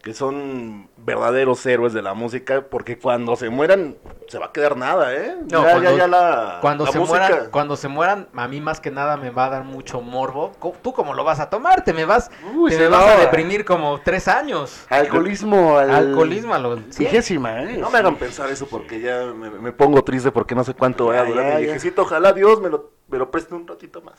que 0.02 0.14
son 0.14 0.88
verdaderos 0.96 1.64
héroes 1.66 1.92
de 1.92 2.00
la 2.00 2.14
música, 2.14 2.62
porque 2.70 2.98
cuando 2.98 3.36
se 3.36 3.50
mueran 3.50 3.96
se 4.28 4.38
va 4.38 4.46
a 4.46 4.52
quedar 4.52 4.76
nada, 4.76 5.14
¿eh? 5.14 5.36
No, 5.50 5.62
ya, 5.62 5.72
cuando- 5.72 5.90
ya, 5.90 5.96
ya 5.98 6.08
la, 6.08 6.58
Cuando 6.62 6.84
la 6.86 6.92
se 6.92 6.98
música- 6.98 7.18
mueran, 7.28 7.50
cuando 7.50 7.76
se 7.76 7.88
mueran, 7.88 8.28
a 8.34 8.48
mí 8.48 8.60
más 8.62 8.80
que 8.80 8.90
nada 8.90 9.18
me 9.18 9.28
va 9.28 9.46
a 9.46 9.50
dar 9.50 9.64
mucho 9.64 10.00
morbo. 10.00 10.52
¿Tú 10.82 10.94
cómo 10.94 11.12
lo 11.12 11.22
vas 11.24 11.38
a 11.40 11.50
tomar? 11.50 11.84
Te 11.84 11.92
me 11.92 12.06
vas, 12.06 12.30
Uy, 12.54 12.70
te 12.70 12.76
se 12.76 12.82
me 12.84 12.88
vas 12.88 13.02
a 13.04 13.14
va. 13.16 13.20
deprimir 13.20 13.64
como 13.66 14.00
tres 14.00 14.26
años. 14.26 14.86
Alcoholismo 14.88 15.76
al... 15.76 15.90
Alcoholismo 15.90 16.54
a. 16.54 16.76
Vigésima, 16.98 17.62
¿eh? 17.64 17.76
No 17.76 17.90
me 17.90 17.98
hagan 17.98 18.16
pensar 18.16 18.48
eso 18.50 18.66
porque 18.66 19.00
ya 19.00 19.26
me, 19.34 19.50
me 19.50 19.72
pongo 19.72 20.02
triste 20.02 20.32
porque 20.32 20.54
no 20.54 20.64
sé 20.64 20.72
cuánto 20.72 21.06
vaya 21.06 21.20
a 21.20 21.24
durar 21.24 21.44
ya, 21.44 21.50
mi 21.50 21.60
ya. 21.60 21.66
viejecito. 21.66 22.02
Ojalá 22.02 22.32
Dios 22.32 22.60
me 22.62 22.70
lo, 22.70 22.90
me 23.08 23.18
lo 23.18 23.30
preste 23.30 23.54
un 23.54 23.66
ratito 23.68 24.00
más. 24.00 24.18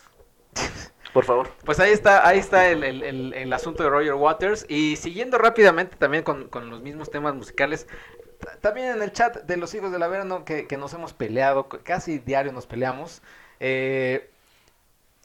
Por 1.13 1.25
favor. 1.25 1.49
Pues 1.65 1.79
ahí 1.79 1.91
está, 1.91 2.25
ahí 2.27 2.39
está 2.39 2.69
el, 2.69 2.83
el- 2.83 3.03
el- 3.03 3.33
el 3.33 3.53
asunto 3.53 3.83
de 3.83 3.89
Roger 3.89 4.13
Waters. 4.13 4.65
Y 4.69 4.95
siguiendo 4.95 5.37
rápidamente 5.37 5.95
también 5.97 6.23
con, 6.23 6.47
con 6.47 6.69
los 6.69 6.81
mismos 6.81 7.11
temas 7.11 7.35
musicales, 7.35 7.87
también 8.61 8.87
en 8.91 9.01
el 9.01 9.11
chat 9.11 9.43
de 9.43 9.57
los 9.57 9.73
hijos 9.73 9.91
del 9.91 10.03
Averno, 10.03 10.45
que, 10.45 10.67
que 10.67 10.77
nos 10.77 10.93
hemos 10.93 11.13
peleado, 11.13 11.67
casi 11.67 12.19
diario 12.19 12.51
nos 12.53 12.65
peleamos, 12.65 13.21
eh, 13.59 14.29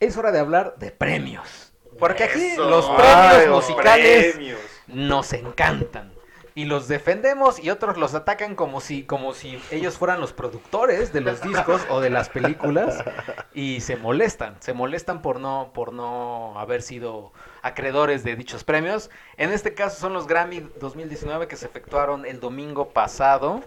es 0.01 0.17
hora 0.17 0.33
de 0.33 0.41
hablar 0.41 0.75
de 0.79 0.91
premios. 0.91 1.73
Porque 1.99 2.25
aquí 2.25 2.45
Eso. 2.45 2.69
los 2.69 2.87
Ay, 2.91 2.97
premios 2.97 3.47
los 3.49 3.65
musicales 3.71 4.35
premios. 4.35 4.61
nos 4.89 5.33
encantan. 5.33 6.13
Y 6.57 6.65
los 6.65 6.89
defendemos 6.89 7.63
y 7.63 7.69
otros 7.69 7.99
los 7.99 8.15
atacan 8.15 8.55
como 8.55 8.81
si, 8.81 9.05
como 9.05 9.35
si 9.35 9.61
ellos 9.71 9.99
fueran 9.99 10.23
los 10.23 10.33
productores 10.33 11.13
de 11.13 11.21
los 11.21 11.43
discos 11.43 11.83
o 11.91 12.01
de 12.01 12.09
las 12.09 12.31
películas 12.31 13.05
y 13.53 13.83
se 13.83 13.97
molestan, 13.97 14.57
se 14.61 14.73
molestan 14.73 15.21
por 15.21 15.39
no, 15.39 15.71
por 15.75 15.93
no 15.93 16.59
haber 16.59 16.81
sido 16.81 17.35
acreedores 17.61 18.25
de 18.25 18.37
dichos 18.37 18.65
premios. 18.65 19.11
En 19.37 19.53
este 19.53 19.75
caso 19.75 20.01
son 20.01 20.15
los 20.15 20.27
Grammy 20.27 20.61
2019 20.81 21.47
que 21.47 21.57
se 21.57 21.67
efectuaron 21.67 22.25
el 22.25 22.41
domingo 22.41 22.89
pasado 22.89 23.63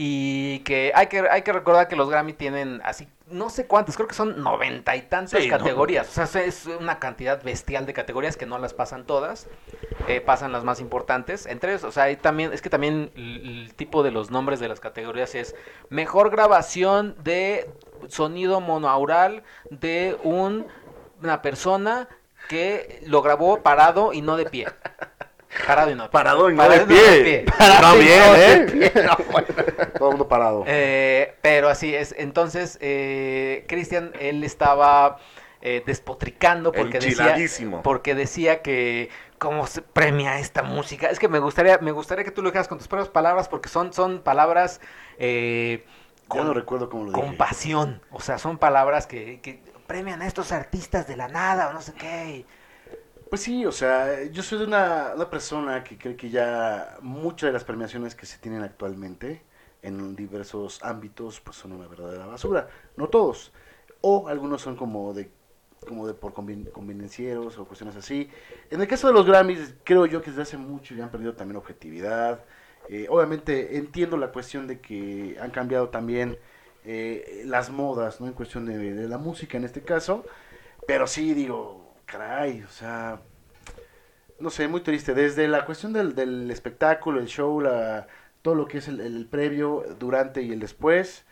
Y 0.00 0.60
que 0.60 0.92
hay 0.94 1.08
que, 1.08 1.28
hay 1.28 1.42
que 1.42 1.52
recordar 1.52 1.88
que 1.88 1.96
los 1.96 2.08
Grammy 2.08 2.32
tienen 2.32 2.80
así, 2.84 3.08
no 3.26 3.50
sé 3.50 3.66
cuántas, 3.66 3.96
creo 3.96 4.06
que 4.06 4.14
son 4.14 4.40
noventa 4.44 4.94
y 4.94 5.02
tantas 5.02 5.42
Sí, 5.42 5.48
no, 5.50 5.50
categorías. 5.58 6.16
O 6.16 6.26
sea, 6.26 6.42
es 6.44 6.66
una 6.66 7.00
cantidad 7.00 7.42
bestial 7.42 7.84
de 7.84 7.94
categorías 7.94 8.36
que 8.36 8.46
no 8.46 8.58
las 8.58 8.74
pasan 8.74 9.06
todas. 9.06 9.48
eh, 10.06 10.20
pasan 10.20 10.52
las 10.52 10.64
más 10.64 10.80
importantes. 10.80 11.46
Entre 11.46 11.72
ellos, 11.72 11.84
o 11.84 11.92
sea, 11.92 12.04
hay 12.04 12.16
también, 12.16 12.52
es 12.52 12.62
que 12.62 12.70
también 12.70 13.10
el, 13.16 13.64
el 13.66 13.74
tipo 13.74 14.02
de 14.04 14.10
los 14.12 14.30
nombres 14.30 14.60
de 14.60 14.68
las 14.68 14.80
categorías 14.80 15.34
es 15.34 15.56
mejor 15.90 16.30
grabación 16.30 17.16
de 17.22 17.68
sonido 18.08 18.60
monoaural 18.60 19.42
de 19.70 20.16
un, 20.22 20.66
una 21.22 21.42
persona 21.42 22.08
que 22.48 23.00
lo 23.06 23.22
grabó 23.22 23.62
parado 23.62 24.12
y 24.12 24.22
no 24.22 24.36
de 24.36 24.46
pie. 24.46 24.68
Parado 25.66 25.90
y 25.90 25.94
no. 25.96 26.10
Parado 26.10 26.50
y 26.50 26.54
no 26.54 26.58
Parado 26.62 26.86
de 26.86 26.94
pie. 26.94 27.44
No, 27.80 27.94
¿eh? 28.36 28.90
Todo 29.98 30.08
el 30.08 30.12
mundo 30.12 30.28
parado. 30.28 30.64
Eh, 30.66 31.34
pero 31.42 31.68
así 31.68 31.94
es. 31.94 32.14
Entonces, 32.18 32.78
eh, 32.80 33.64
Cristian, 33.68 34.12
él 34.20 34.44
estaba 34.44 35.18
eh, 35.60 35.82
despotricando 35.86 36.70
porque 36.72 37.00
decía, 37.00 37.34
porque 37.82 38.14
decía 38.14 38.62
que 38.62 39.10
cómo 39.38 39.66
se 39.66 39.82
premia 39.82 40.38
esta 40.38 40.62
música. 40.62 41.08
Es 41.08 41.18
que 41.18 41.28
me 41.28 41.38
gustaría, 41.38 41.78
me 41.78 41.92
gustaría 41.92 42.24
que 42.24 42.30
tú 42.30 42.42
lo 42.42 42.50
dijeras 42.50 42.68
con 42.68 42.78
tus 42.78 42.88
propias 42.88 43.08
palabras 43.08 43.48
porque 43.48 43.68
son, 43.68 43.92
son 43.92 44.20
palabras 44.20 44.80
eh, 45.18 45.84
Yo 46.28 46.36
no 46.42 46.46
con, 46.48 46.54
recuerdo 46.54 46.90
cómo 46.90 47.04
lo 47.06 47.12
con 47.12 47.24
dije. 47.24 47.36
pasión. 47.36 48.02
O 48.10 48.20
sea, 48.20 48.38
son 48.38 48.58
palabras 48.58 49.06
que, 49.06 49.40
que 49.40 49.62
premian 49.86 50.22
a 50.22 50.26
estos 50.26 50.52
artistas 50.52 51.08
de 51.08 51.16
la 51.16 51.28
nada 51.28 51.70
o 51.70 51.72
no 51.72 51.80
sé 51.80 51.94
qué. 51.94 52.44
Pues 53.28 53.42
sí, 53.42 53.66
o 53.66 53.72
sea, 53.72 54.24
yo 54.24 54.42
soy 54.42 54.58
de 54.58 54.64
una, 54.64 55.12
una 55.14 55.28
persona 55.28 55.84
que 55.84 55.98
cree 55.98 56.16
que 56.16 56.30
ya 56.30 56.96
muchas 57.02 57.48
de 57.48 57.52
las 57.52 57.64
premiaciones 57.64 58.14
que 58.14 58.24
se 58.24 58.38
tienen 58.38 58.62
actualmente 58.62 59.42
en 59.82 60.16
diversos 60.16 60.82
ámbitos 60.82 61.40
pues 61.40 61.56
son 61.56 61.72
una 61.72 61.86
verdadera 61.88 62.24
basura. 62.26 62.68
No 62.96 63.08
todos. 63.08 63.52
O 64.00 64.28
algunos 64.28 64.62
son 64.62 64.76
como 64.76 65.12
de 65.14 65.30
como 65.86 66.06
de 66.06 66.14
por 66.14 66.32
conven- 66.34 66.70
convenencieros 66.72 67.58
o 67.58 67.66
cuestiones 67.66 67.96
así. 67.96 68.30
En 68.70 68.80
el 68.80 68.88
caso 68.88 69.08
de 69.08 69.12
los 69.14 69.26
Grammys, 69.26 69.74
creo 69.84 70.06
yo 70.06 70.22
que 70.22 70.30
desde 70.30 70.42
hace 70.42 70.56
mucho 70.56 70.94
ya 70.94 71.04
han 71.04 71.10
perdido 71.10 71.34
también 71.34 71.56
objetividad. 71.56 72.44
Eh, 72.88 73.06
obviamente 73.10 73.76
entiendo 73.76 74.16
la 74.16 74.32
cuestión 74.32 74.66
de 74.66 74.80
que 74.80 75.36
han 75.40 75.50
cambiado 75.50 75.90
también 75.90 76.38
eh, 76.84 77.42
las 77.46 77.70
modas, 77.70 78.20
¿no? 78.20 78.26
En 78.26 78.32
cuestión 78.32 78.64
de 78.66 79.08
la 79.08 79.18
música 79.18 79.56
en 79.58 79.64
este 79.64 79.82
caso. 79.82 80.24
Pero 80.86 81.06
sí, 81.06 81.34
digo, 81.34 81.87
caray, 82.10 82.62
o 82.62 82.68
sea, 82.70 83.20
no 84.40 84.50
sé, 84.50 84.66
muy 84.68 84.80
triste. 84.80 85.14
Desde 85.14 85.46
la 85.48 85.64
cuestión 85.64 85.92
del, 85.92 86.14
del 86.14 86.50
espectáculo, 86.50 87.20
el 87.20 87.26
show, 87.26 87.60
la, 87.60 88.06
todo 88.42 88.54
lo 88.54 88.66
que 88.66 88.78
es 88.78 88.88
el, 88.88 89.00
el 89.00 89.26
previo, 89.26 89.84
durante 89.98 90.42
y 90.42 90.52
el 90.52 90.60
después, 90.60 91.24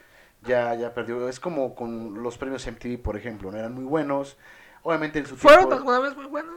ya, 0.42 0.74
ya 0.74 0.92
perdió. 0.94 1.28
Es 1.28 1.40
como 1.40 1.74
con 1.74 2.22
los 2.22 2.36
premios 2.38 2.66
MTV, 2.66 2.98
por 3.02 3.16
ejemplo, 3.16 3.50
no 3.50 3.58
eran 3.58 3.74
muy 3.74 3.84
buenos. 3.84 4.36
Obviamente 4.82 5.18
en 5.18 5.26
su 5.26 5.36
¿Fueron 5.36 5.60
tiempo- 5.68 5.76
alguna 5.76 5.98
vez 5.98 6.14
muy 6.16 6.26
buenos? 6.26 6.54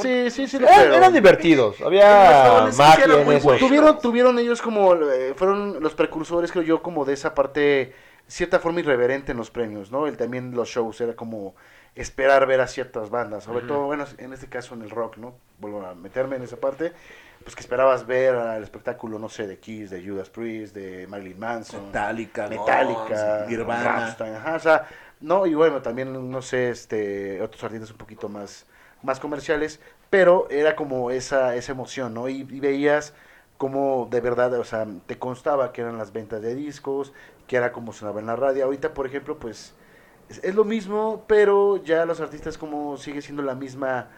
Sí, 0.00 0.30
sí, 0.30 0.46
sí. 0.48 0.56
Eran, 0.56 0.68
pero- 0.76 0.94
eran 0.94 1.12
divertidos, 1.12 1.80
había 1.80 2.68
magia 2.76 3.04
en 3.04 3.24
muy 3.24 3.36
eso. 3.36 3.44
buenos. 3.44 3.60
Tuvieron, 3.68 3.98
tuvieron 4.00 4.38
ellos 4.38 4.62
como, 4.62 4.94
eh, 4.94 5.34
fueron 5.36 5.80
los 5.80 5.94
precursores, 5.94 6.50
creo 6.52 6.62
yo, 6.64 6.82
como 6.82 7.04
de 7.04 7.14
esa 7.14 7.34
parte, 7.34 7.92
cierta 8.32 8.58
forma 8.58 8.80
irreverente 8.80 9.32
en 9.32 9.38
los 9.38 9.50
premios, 9.50 9.92
¿no? 9.92 10.06
El, 10.06 10.16
también 10.16 10.54
los 10.54 10.68
shows, 10.68 11.00
era 11.00 11.14
como 11.14 11.54
esperar 11.94 12.46
ver 12.46 12.60
a 12.60 12.66
ciertas 12.66 13.10
bandas, 13.10 13.44
sobre 13.44 13.66
todo, 13.66 13.84
bueno, 13.84 14.06
en 14.16 14.32
este 14.32 14.46
caso 14.46 14.74
en 14.74 14.82
el 14.82 14.90
rock, 14.90 15.18
¿no? 15.18 15.34
Vuelvo 15.58 15.84
a 15.84 15.94
meterme 15.94 16.36
en 16.36 16.42
esa 16.42 16.56
parte, 16.56 16.92
pues 17.44 17.54
que 17.54 17.60
esperabas 17.60 18.06
ver 18.06 18.34
al 18.34 18.62
espectáculo, 18.62 19.18
no 19.18 19.28
sé, 19.28 19.46
de 19.46 19.58
Kiss, 19.58 19.90
de 19.90 20.02
Judas 20.02 20.30
Priest, 20.30 20.74
de 20.74 21.06
Marilyn 21.06 21.38
Manson. 21.38 21.86
Metallica, 21.86 22.48
Metallica, 22.48 23.44
Nirvana. 23.46 23.84
Rammstein, 23.84 24.34
ajá, 24.34 24.54
o 24.54 24.60
sea, 24.60 24.88
no, 25.20 25.46
y 25.46 25.52
bueno, 25.52 25.82
también, 25.82 26.30
no 26.30 26.40
sé, 26.40 26.70
este, 26.70 27.42
otros 27.42 27.62
artistas 27.62 27.90
un 27.90 27.98
poquito 27.98 28.30
más, 28.30 28.64
más 29.02 29.20
comerciales, 29.20 29.78
pero 30.08 30.48
era 30.50 30.74
como 30.74 31.10
esa, 31.10 31.54
esa 31.54 31.72
emoción, 31.72 32.14
¿no? 32.14 32.30
Y, 32.30 32.46
y 32.50 32.60
veías 32.60 33.12
como 33.62 34.08
de 34.10 34.20
verdad, 34.20 34.52
o 34.54 34.64
sea, 34.64 34.88
te 35.06 35.20
constaba 35.20 35.72
que 35.72 35.82
eran 35.82 35.96
las 35.96 36.12
ventas 36.12 36.42
de 36.42 36.56
discos, 36.56 37.12
que 37.46 37.56
era 37.56 37.70
como 37.70 37.92
sonaba 37.92 38.18
en 38.18 38.26
la 38.26 38.34
radio. 38.34 38.64
Ahorita, 38.64 38.92
por 38.92 39.06
ejemplo, 39.06 39.38
pues 39.38 39.72
es, 40.28 40.56
lo 40.56 40.64
mismo, 40.64 41.22
pero 41.28 41.76
ya 41.76 42.04
los 42.04 42.20
artistas 42.20 42.58
como 42.58 42.96
sigue 42.96 43.22
siendo 43.22 43.40
la 43.40 43.54
misma, 43.54 44.08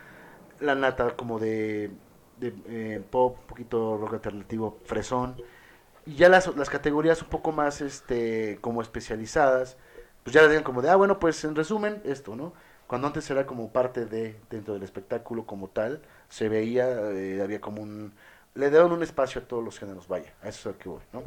la 0.61 0.75
nata 0.75 1.15
como 1.15 1.39
de, 1.39 1.91
de 2.39 2.55
eh, 2.69 3.03
pop, 3.11 3.37
un 3.39 3.47
poquito 3.47 3.99
rock 3.99 4.15
alternativo, 4.15 4.79
fresón. 4.87 5.37
Y 6.07 6.15
ya 6.15 6.31
las, 6.31 6.57
las 6.57 6.71
categorías 6.71 7.21
un 7.21 7.29
poco 7.29 7.53
más 7.53 7.83
este 7.83 8.57
como 8.63 8.81
especializadas, 8.81 9.77
pues 10.23 10.33
ya 10.33 10.41
las 10.41 10.49
digan 10.49 10.65
como 10.65 10.81
de, 10.81 10.89
ah, 10.89 10.97
bueno, 10.97 11.19
pues 11.19 11.45
en 11.45 11.55
resumen, 11.55 12.01
esto, 12.07 12.35
¿no? 12.35 12.55
Cuando 12.87 13.09
antes 13.09 13.29
era 13.31 13.45
como 13.45 13.71
parte 13.73 14.07
de, 14.07 14.41
dentro 14.49 14.73
del 14.73 14.85
espectáculo 14.85 15.45
como 15.45 15.69
tal, 15.69 16.01
se 16.31 16.49
veía, 16.49 16.89
eh, 17.11 17.43
había 17.43 17.61
como 17.61 17.83
un, 17.83 18.15
le 18.55 18.71
daban 18.71 18.93
un 18.93 19.03
espacio 19.03 19.41
a 19.41 19.45
todos 19.45 19.65
los 19.65 19.79
géneros, 19.79 20.09
vaya, 20.09 20.33
a 20.43 20.49
eso 20.49 20.71
es 20.71 20.77
lo 20.77 20.79
que 20.79 20.89
voy, 20.89 21.03
¿no? 21.13 21.23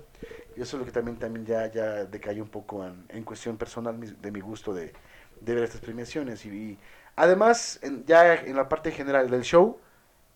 Y 0.56 0.62
eso 0.62 0.78
es 0.78 0.80
lo 0.80 0.86
que 0.86 0.92
también, 0.92 1.18
también 1.20 1.46
ya, 1.46 1.68
ya 1.72 2.06
decayó 2.06 2.44
un 2.44 2.50
poco 2.50 2.86
en, 2.86 3.06
en 3.10 3.24
cuestión 3.24 3.58
personal 3.58 4.00
de 4.22 4.32
mi 4.32 4.40
gusto 4.40 4.74
de, 4.74 4.94
de 5.42 5.56
ver 5.56 5.64
estas 5.64 5.82
premiaciones. 5.82 6.46
Y, 6.46 6.50
y 6.50 6.80
además, 7.16 7.80
en- 7.84 8.06
ya 8.06 8.36
en 8.36 8.56
la 8.56 8.70
parte 8.70 8.92
general 8.92 9.30
del 9.30 9.44
show, 9.44 9.80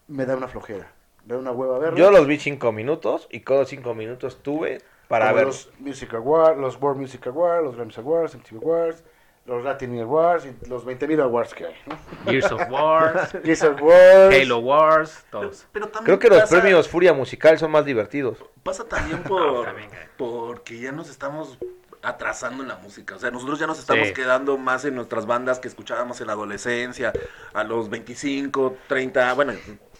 me 0.07 0.25
da 0.25 0.35
una 0.37 0.47
flojera, 0.47 0.91
me 1.25 1.33
da 1.35 1.39
una 1.39 1.51
hueva 1.51 1.79
verlo. 1.79 1.97
Yo 1.97 2.11
los 2.11 2.27
vi 2.27 2.37
cinco 2.37 2.71
minutos 2.71 3.27
y 3.31 3.41
cada 3.41 3.65
cinco 3.65 3.93
minutos 3.93 4.41
tuve 4.43 4.79
para 5.07 5.25
Como 5.25 5.35
ver. 5.35 5.47
los 5.47 5.69
Music 5.79 6.13
Awards, 6.13 6.59
los 6.59 6.81
World 6.81 6.99
Music 7.01 7.27
Awards, 7.27 7.63
los 7.63 7.75
Grammy 7.75 7.93
Awards, 7.97 8.35
MTV 8.35 8.57
Awards, 8.57 9.03
los 9.45 9.63
Latin 9.63 9.99
Awards, 10.01 10.45
y 10.45 10.69
los 10.69 10.85
20.000 10.85 11.21
awards 11.21 11.53
que 11.53 11.65
hay, 11.65 11.75
¿no? 11.87 11.97
Gears 12.25 12.51
of 12.51 12.61
Wars, 12.69 13.35
Kiss 13.43 13.63
Awards. 13.63 14.35
Halo 14.39 14.59
Wars, 14.59 15.25
todos. 15.31 15.65
Pero 15.71 15.87
también 15.87 16.05
Creo 16.05 16.19
que 16.19 16.29
los 16.39 16.49
premios 16.49 16.87
Furia 16.87 17.13
Musical 17.13 17.57
son 17.57 17.71
más 17.71 17.83
divertidos. 17.85 18.37
Pasa 18.63 18.83
también 18.85 19.23
por 19.23 19.65
también, 19.65 19.89
güey. 19.89 20.01
porque 20.17 20.79
ya 20.79 20.91
nos 20.91 21.09
estamos 21.09 21.57
atrasando 22.03 22.63
en 22.63 22.69
la 22.69 22.77
música. 22.77 23.15
O 23.15 23.19
sea, 23.19 23.29
nosotros 23.31 23.59
ya 23.59 23.67
nos 23.67 23.79
estamos 23.79 24.07
Sí. 24.09 24.13
quedando 24.13 24.57
más 24.57 24.85
en 24.85 24.95
nuestras 24.95 25.25
bandas 25.25 25.59
que 25.59 25.67
escuchábamos 25.67 26.19
en 26.21 26.27
la 26.27 26.33
adolescencia, 26.33 27.11
a 27.53 27.63
los 27.63 27.89
25, 27.89 28.77
30, 28.87 29.33
bueno, 29.33 29.53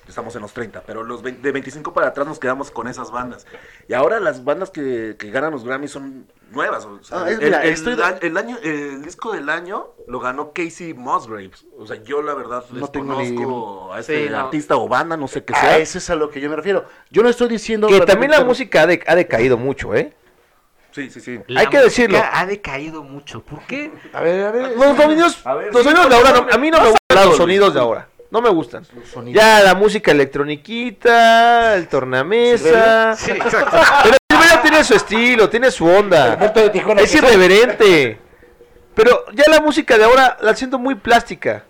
estamos 0.08 0.36
en 0.36 0.42
los 0.42 0.54
30, 0.54 0.82
pero 0.86 1.04
los 1.04 1.22
20 1.22 1.42
de 1.42 1.52
25 1.52 1.94
para 1.94 2.08
atrás 2.08 2.28
nos 2.28 2.40
quedamos 2.40 2.72
con 2.72 2.88
esas 2.88 3.12
bandas. 3.12 3.46
Y 3.88 3.94
ahora 3.94 4.20
las 4.20 4.44
bandas 4.44 4.70
que, 4.72 5.16
que 5.18 5.30
ganan 5.30 5.52
los 5.52 5.64
Grammys 5.64 5.92
son 5.92 6.26
nuevas. 6.52 6.86
O 6.86 7.04
sea, 7.04 7.24
Ah, 7.24 7.30
es- 7.30 7.40
el, 7.40 7.46
mira, 7.46 7.64
el 7.64 7.84
de- 7.86 8.28
el 8.28 8.38
año, 8.38 8.58
el 8.64 9.02
disco 9.04 9.32
del 9.34 9.50
año 9.50 9.88
lo 10.08 10.20
ganó 10.20 10.52
Casey 10.54 10.94
Musgraves. 10.94 11.66
O 11.78 11.88
sea, 11.88 12.02
yo 12.04 12.22
la 12.22 12.34
verdad 12.34 12.64
No 12.72 12.88
tengo 12.90 13.18
desconozco 13.18 13.94
a 13.94 14.00
este 14.00 14.26
Sí, 14.26 14.30
no. 14.30 14.40
artista 14.40 14.76
o 14.76 14.88
banda, 14.88 15.18
no 15.18 15.28
sé 15.28 15.44
qué 15.44 15.54
A 15.54 15.60
sea. 15.62 15.78
eso 15.78 15.98
es 15.98 16.10
a 16.10 16.16
lo 16.16 16.30
que 16.30 16.40
yo 16.42 16.50
me 16.50 16.56
refiero. 16.56 16.86
Yo 17.10 17.24
no 17.24 17.30
estoy 17.30 17.48
diciendo... 17.50 17.88
Que 17.88 18.02
también 18.02 18.32
la 18.32 18.44
música 18.44 18.84
ha, 18.84 18.88
de- 18.88 19.04
ha 19.08 19.16
decaído 19.16 19.58
mucho, 19.58 19.96
¿eh? 19.96 20.14
Sí, 20.92 21.10
sí, 21.10 21.22
sí. 21.22 21.40
La 21.48 21.62
Hay 21.62 21.68
que 21.68 21.80
decirlo. 21.80 22.22
Ha 22.34 22.46
decaído 22.46 23.02
mucho. 23.02 23.42
¿Por 23.42 23.60
qué? 23.62 23.92
A 24.12 24.20
ver, 24.22 24.46
a 24.46 24.52
ver... 24.52 24.76
Los 24.78 24.98
sonidos, 24.98 25.42
A 25.46 25.54
ver, 25.56 25.74
los 25.74 25.84
sonidos 25.84 26.10
de 26.10 26.16
ahora, 26.16 26.32
no- 26.34 26.48
a 26.54 26.58
mí 26.58 26.70
no 26.70 26.78
me 26.82 26.90
gustan 26.90 27.16
los 27.18 27.26
Luis. 27.28 27.38
sonidos 27.38 27.74
de 27.74 27.80
ahora. 27.80 28.08
No 28.30 28.42
me 28.42 28.50
gustan. 28.50 28.86
Ya 29.28 29.60
la 29.62 29.76
música 29.76 30.12
electroniquita, 30.12 31.76
el 31.76 31.88
tornamesa. 31.88 33.16
Sí, 33.16 33.32
exacto. 33.32 33.78
Pero 34.04 34.16
tiene 34.62 34.84
su 34.84 34.94
estilo, 34.96 35.50
tiene 35.50 35.72
su 35.72 35.86
onda. 35.86 36.38
Puerto 36.38 36.62
de 36.62 36.70
Tijuana. 36.70 37.02
Es 37.02 37.14
irreverente. 37.16 38.20
Pero 38.94 39.26
ya 39.34 39.46
la 39.50 39.62
música 39.62 39.98
de 39.98 40.04
ahora 40.04 40.38
la 40.42 40.56
siento 40.56 40.78
muy 40.78 40.96
plástica. 40.96 41.66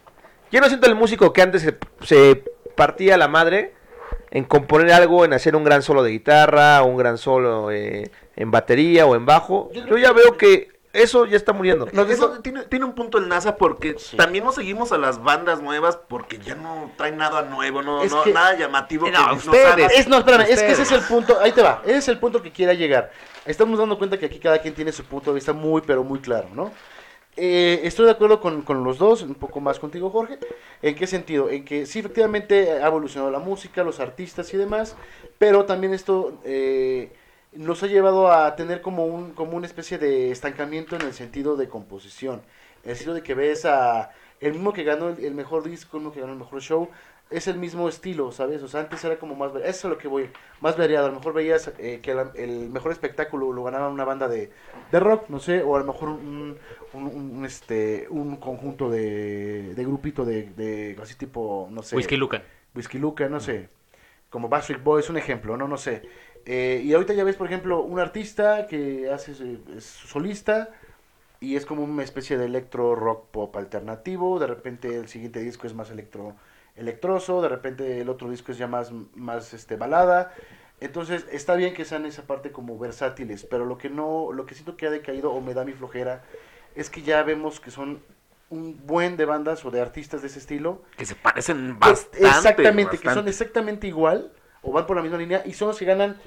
Yo 0.51 0.59
no 0.59 0.67
siento 0.67 0.87
el 0.87 0.95
músico 0.95 1.31
que 1.31 1.41
antes 1.41 1.61
se, 1.61 1.77
se 2.03 2.43
partía 2.75 3.17
la 3.17 3.27
madre 3.27 3.73
en 4.31 4.45
componer 4.45 4.91
algo, 4.93 5.25
en 5.25 5.33
hacer 5.33 5.55
un 5.55 5.63
gran 5.63 5.83
solo 5.83 6.03
de 6.03 6.11
guitarra, 6.11 6.81
un 6.83 6.97
gran 6.97 7.17
solo 7.17 7.69
eh, 7.71 8.09
en 8.35 8.51
batería 8.51 9.05
o 9.05 9.15
en 9.15 9.25
bajo. 9.25 9.69
Yo 9.73 9.97
ya 9.97 10.13
veo 10.13 10.37
que 10.37 10.69
eso 10.93 11.25
ya 11.25 11.37
está 11.37 11.53
muriendo. 11.53 11.87
No, 11.93 12.01
eso 12.03 12.39
tiene, 12.41 12.63
tiene 12.63 12.85
un 12.85 12.93
punto 12.93 13.17
el 13.17 13.27
NASA 13.29 13.55
porque 13.55 13.95
también 14.17 14.43
no 14.43 14.51
seguimos 14.51 14.91
a 14.91 14.97
las 14.97 15.23
bandas 15.23 15.61
nuevas 15.61 15.97
porque 16.07 16.37
ya 16.37 16.55
no 16.55 16.91
traen 16.97 17.17
nada 17.17 17.43
nuevo, 17.43 17.81
no, 17.81 18.03
no 18.03 18.23
que- 18.23 18.33
nada 18.33 18.57
llamativo. 18.57 19.07
No, 19.09 19.13
que 19.17 19.35
nos 19.35 19.45
ustedes. 19.47 19.91
Es, 19.97 20.07
no, 20.07 20.17
espérame, 20.17 20.47
es 20.49 20.61
que 20.61 20.71
ese 20.71 20.81
es 20.81 20.91
el 20.91 21.01
punto, 21.01 21.39
ahí 21.39 21.51
te 21.51 21.61
va, 21.61 21.81
ese 21.85 21.97
es 21.97 22.07
el 22.09 22.19
punto 22.19 22.41
que 22.41 22.51
quiera 22.51 22.73
llegar. 22.73 23.11
Estamos 23.45 23.79
dando 23.79 23.97
cuenta 23.97 24.17
que 24.19 24.25
aquí 24.25 24.39
cada 24.39 24.59
quien 24.59 24.73
tiene 24.73 24.91
su 24.91 25.03
punto 25.05 25.31
de 25.31 25.35
vista 25.35 25.53
muy, 25.53 25.81
pero 25.81 26.03
muy 26.03 26.19
claro, 26.19 26.47
¿no? 26.53 26.71
Eh, 27.37 27.79
estoy 27.85 28.05
de 28.05 28.11
acuerdo 28.11 28.41
con, 28.41 28.61
con 28.61 28.83
los 28.83 28.97
dos, 28.97 29.21
un 29.21 29.35
poco 29.35 29.61
más 29.61 29.79
contigo, 29.79 30.09
Jorge. 30.09 30.37
¿En 30.81 30.95
qué 30.95 31.07
sentido? 31.07 31.49
En 31.49 31.63
que 31.63 31.85
sí, 31.85 31.99
efectivamente 31.99 32.69
ha 32.83 32.87
evolucionado 32.87 33.31
la 33.31 33.39
música, 33.39 33.83
los 33.85 34.01
artistas 34.01 34.53
y 34.53 34.57
demás, 34.57 34.97
pero 35.37 35.63
también 35.63 35.93
esto 35.93 36.39
eh, 36.43 37.13
nos 37.53 37.83
ha 37.83 37.87
llevado 37.87 38.31
a 38.31 38.55
tener 38.55 38.81
como, 38.81 39.05
un, 39.05 39.31
como 39.33 39.57
una 39.57 39.67
especie 39.67 39.97
de 39.97 40.31
estancamiento 40.31 40.95
en 40.95 41.01
el 41.03 41.13
sentido 41.13 41.57
de 41.57 41.67
composición. 41.67 42.41
En 42.83 42.91
el 42.91 42.95
sentido 42.95 43.15
de 43.15 43.23
que 43.23 43.33
ves 43.33 43.65
a 43.65 44.11
el 44.39 44.53
mismo 44.53 44.73
que 44.73 44.83
ganó 44.83 45.09
el, 45.09 45.23
el 45.23 45.35
mejor 45.35 45.63
disco, 45.63 45.97
el 45.97 46.03
mismo 46.03 46.13
que 46.13 46.21
ganó 46.21 46.33
el 46.33 46.39
mejor 46.39 46.61
show, 46.61 46.89
es 47.29 47.47
el 47.47 47.57
mismo 47.57 47.87
estilo, 47.87 48.31
¿sabes? 48.33 48.61
O 48.61 48.67
sea, 48.67 48.81
antes 48.81 49.03
era 49.05 49.17
como 49.17 49.35
más... 49.35 49.51
Eso 49.63 49.87
es 49.87 49.91
lo 49.93 49.97
que 49.97 50.07
voy, 50.09 50.29
más 50.59 50.77
variado. 50.77 51.05
A 51.05 51.09
lo 51.09 51.15
mejor 51.15 51.33
veías 51.33 51.71
eh, 51.77 51.99
que 52.01 52.13
la- 52.13 52.31
el 52.35 52.69
mejor 52.69 52.91
espectáculo 52.91 53.53
lo 53.53 53.63
ganaba 53.63 53.87
una 53.87 54.03
banda 54.03 54.27
de, 54.27 54.51
de 54.91 54.99
rock, 54.99 55.29
no 55.29 55.39
sé, 55.39 55.63
o 55.63 55.75
a 55.75 55.79
lo 55.79 55.85
mejor 55.85 56.09
un, 56.09 56.57
un, 56.93 57.05
un- 57.05 57.37
un, 57.37 57.45
este, 57.45 58.07
un 58.09 58.35
conjunto 58.35 58.89
de, 58.89 59.73
de 59.75 59.83
grupito 59.85 60.25
de, 60.25 60.43
de 60.57 60.97
así 61.01 61.15
tipo, 61.15 61.69
no 61.71 61.83
sé... 61.83 61.95
Whisky 61.95 62.17
Lucan. 62.17 62.43
Whisky 62.75 62.97
Luca, 62.97 63.29
no 63.29 63.39
sé, 63.39 63.69
como 64.29 64.49
Backstreet 64.49 64.83
Boys, 64.83 65.09
un 65.09 65.17
ejemplo, 65.17 65.55
no, 65.55 65.67
no 65.69 65.77
sé. 65.77 66.01
Eh, 66.45 66.81
y 66.83 66.93
ahorita 66.93 67.13
ya 67.13 67.23
ves, 67.23 67.35
por 67.35 67.47
ejemplo, 67.47 67.81
un 67.81 67.99
artista 67.99 68.67
que 68.67 69.09
hace 69.11 69.35
su- 69.35 69.59
es 69.75 69.83
solista 69.85 70.69
y 71.39 71.55
es 71.55 71.65
como 71.65 71.83
una 71.83 72.03
especie 72.03 72.37
de 72.37 72.45
electro 72.45 72.95
rock 72.95 73.25
pop 73.31 73.55
alternativo, 73.57 74.39
de 74.39 74.47
repente 74.47 74.95
el 74.95 75.07
siguiente 75.07 75.39
disco 75.39 75.67
es 75.67 75.73
más 75.73 75.89
electro 75.91 76.35
electroso, 76.75 77.41
de 77.41 77.49
repente 77.49 77.99
el 78.01 78.09
otro 78.09 78.29
disco 78.29 78.51
es 78.51 78.57
ya 78.57 78.67
más, 78.67 78.91
más 79.15 79.53
este 79.53 79.75
balada. 79.75 80.33
Entonces, 80.79 81.25
está 81.31 81.55
bien 81.55 81.73
que 81.75 81.85
sean 81.85 82.05
esa 82.05 82.23
parte 82.23 82.51
como 82.51 82.79
versátiles, 82.79 83.43
pero 83.43 83.65
lo 83.65 83.77
que 83.77 83.89
no, 83.89 84.31
lo 84.31 84.45
que 84.45 84.55
siento 84.55 84.77
que 84.77 84.87
ha 84.87 84.91
decaído 84.91 85.31
o 85.31 85.41
me 85.41 85.53
da 85.53 85.63
mi 85.63 85.73
flojera 85.73 86.23
es 86.75 86.89
que 86.89 87.01
ya 87.03 87.21
vemos 87.23 87.59
que 87.59 87.69
son 87.71 88.01
un 88.49 88.79
buen 88.87 89.15
de 89.17 89.25
bandas 89.25 89.63
o 89.65 89.71
de 89.71 89.79
artistas 89.81 90.21
de 90.21 90.27
ese 90.27 90.39
estilo 90.39 90.81
Que 90.97 91.05
se 91.05 91.15
parecen 91.15 91.77
bastante. 91.79 92.27
exactamente, 92.27 92.97
que 92.97 93.09
son 93.09 93.27
exactamente 93.27 93.87
igual 93.87 94.31
o 94.61 94.71
van 94.71 94.85
por 94.85 94.95
la 94.97 95.01
misma 95.03 95.17
línea 95.17 95.43
y 95.45 95.53
son 95.53 95.69
los 95.69 95.77
que 95.77 95.85
ganan 95.85 96.17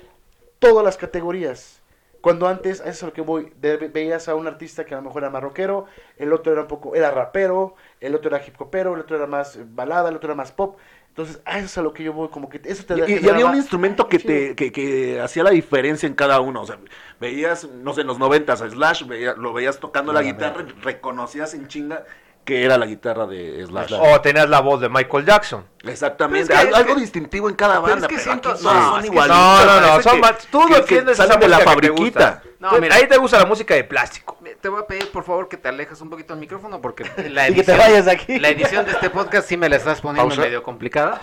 todas 0.59 0.85
las 0.85 0.97
categorías. 0.97 1.81
Cuando 2.21 2.49
antes, 2.49 2.81
a 2.81 2.85
eso 2.85 2.91
es 2.91 3.03
a 3.03 3.07
lo 3.07 3.13
que 3.13 3.21
voy, 3.21 3.53
de- 3.61 3.77
veías 3.77 4.29
a 4.29 4.35
un 4.35 4.47
artista 4.47 4.85
que 4.87 4.95
a 4.95 4.97
lo 4.97 5.03
mejor 5.03 5.23
era 5.23 5.31
más 5.31 5.43
rockero, 5.43 5.87
el 6.17 6.33
otro 6.33 6.53
era 6.53 6.63
un 6.63 6.69
poco, 6.69 6.95
era 6.95 7.11
rapero, 7.11 7.75
el 8.01 8.15
otro 8.15 8.35
era 8.35 8.45
hip 8.47 8.59
hopero, 8.61 8.95
el 8.95 9.01
otro 9.01 9.17
era 9.17 9.27
más 9.27 9.57
eh, 9.57 9.65
balada, 9.67 10.09
el 10.09 10.17
otro 10.17 10.29
era 10.29 10.35
más 10.35 10.51
pop. 10.53 10.79
Entonces, 11.09 11.41
a 11.45 11.59
eso 11.59 11.67
es 11.67 11.79
a 11.79 11.83
lo 11.83 11.93
que 11.93 12.03
yo 12.03 12.13
voy, 12.13 12.29
como 12.29 12.49
que 12.49 12.61
eso 12.65 12.85
te 12.85 12.97
da- 12.97 13.09
Y, 13.09 13.25
y 13.25 13.29
había 13.29 13.47
un 13.47 13.55
instrumento 13.57 14.09
que, 14.09 14.19
te, 14.19 14.57
que, 14.57 14.73
que 14.73 15.21
hacía 15.21 15.45
la 15.45 15.51
diferencia 15.51 16.07
en 16.07 16.15
cada 16.15 16.41
uno. 16.41 16.63
O 16.63 16.67
sea, 16.67 16.79
veías, 17.21 17.69
no 17.69 17.93
sé, 17.93 18.01
en 18.01 18.07
los 18.09 18.19
noventas 18.19 18.63
a 18.63 18.69
Slash, 18.71 19.07
veía- 19.07 19.35
lo 19.35 19.53
veías 19.53 19.79
tocando 19.79 20.13
la 20.13 20.21
Claramente. 20.23 20.63
guitarra, 20.63 20.81
reconocías 20.83 21.55
en 21.55 21.69
chinga 21.69 22.05
que 22.45 22.65
era 22.65 22.77
la 22.79 22.87
guitarra 22.87 23.27
de 23.27 23.65
Slash. 23.67 23.95
O 23.99 24.21
tenías 24.21 24.49
la 24.49 24.61
voz 24.61 24.81
de 24.81 24.89
Michael 24.89 25.25
Jackson. 25.25 25.65
Exactamente, 25.83 26.49
Pero 26.49 26.59
es 26.59 26.63
que- 26.63 26.67
algo, 26.69 26.77
algo 26.77 26.89
es 26.91 26.95
que- 26.97 27.01
distintivo 27.03 27.49
en 27.49 27.55
cada 27.57 27.75
pero 27.83 27.87
es 27.87 27.93
banda. 27.93 28.09
que 28.09 28.15
pero 28.17 28.25
siento- 28.25 28.51
aquí 28.53 28.65
no, 28.65 28.71
son 28.91 29.01
es 29.01 29.05
igualitos, 29.07 29.39
No, 29.39 29.65
no, 29.65 29.81
no, 29.81 29.87
parece 29.89 30.03
son 30.03 30.15
que- 30.15 30.21
más- 30.21 30.47
tú 30.51 30.67
defiendes 30.69 31.19
esa 31.19 31.37
de 31.37 31.49
la 31.49 31.59
fabriquita. 31.61 32.43
No, 32.59 32.73
mira. 32.79 32.95
Ahí 32.97 33.07
te 33.07 33.17
gusta 33.19 33.39
la 33.39 33.45
música 33.47 33.75
de 33.75 33.85
plástico. 33.85 34.39
Te 34.61 34.69
voy 34.71 34.83
a 34.83 34.87
pedir, 34.87 35.11
por 35.11 35.25
favor, 35.25 35.49
que 35.49 35.59
te 35.59 35.69
alejes 35.69 36.01
un 36.01 36.09
poquito 36.09 36.33
del 36.33 36.41
micrófono 36.41 36.81
porque 36.81 37.05
la 37.29 37.49
Y 37.49 37.55
que 37.55 37.63
te 37.63 37.73
edición, 37.73 37.79
vayas 37.79 38.05
de 38.07 38.11
aquí. 38.13 38.39
la 38.39 38.49
edición 38.49 38.87
de 38.87 38.93
este 38.93 39.11
podcast 39.11 39.47
sí 39.49 39.57
me 39.59 39.69
la 39.69 39.77
estás 39.77 40.01
poniendo 40.01 40.29
Pausa. 40.29 40.41
medio 40.43 40.63
complicada. 40.63 41.21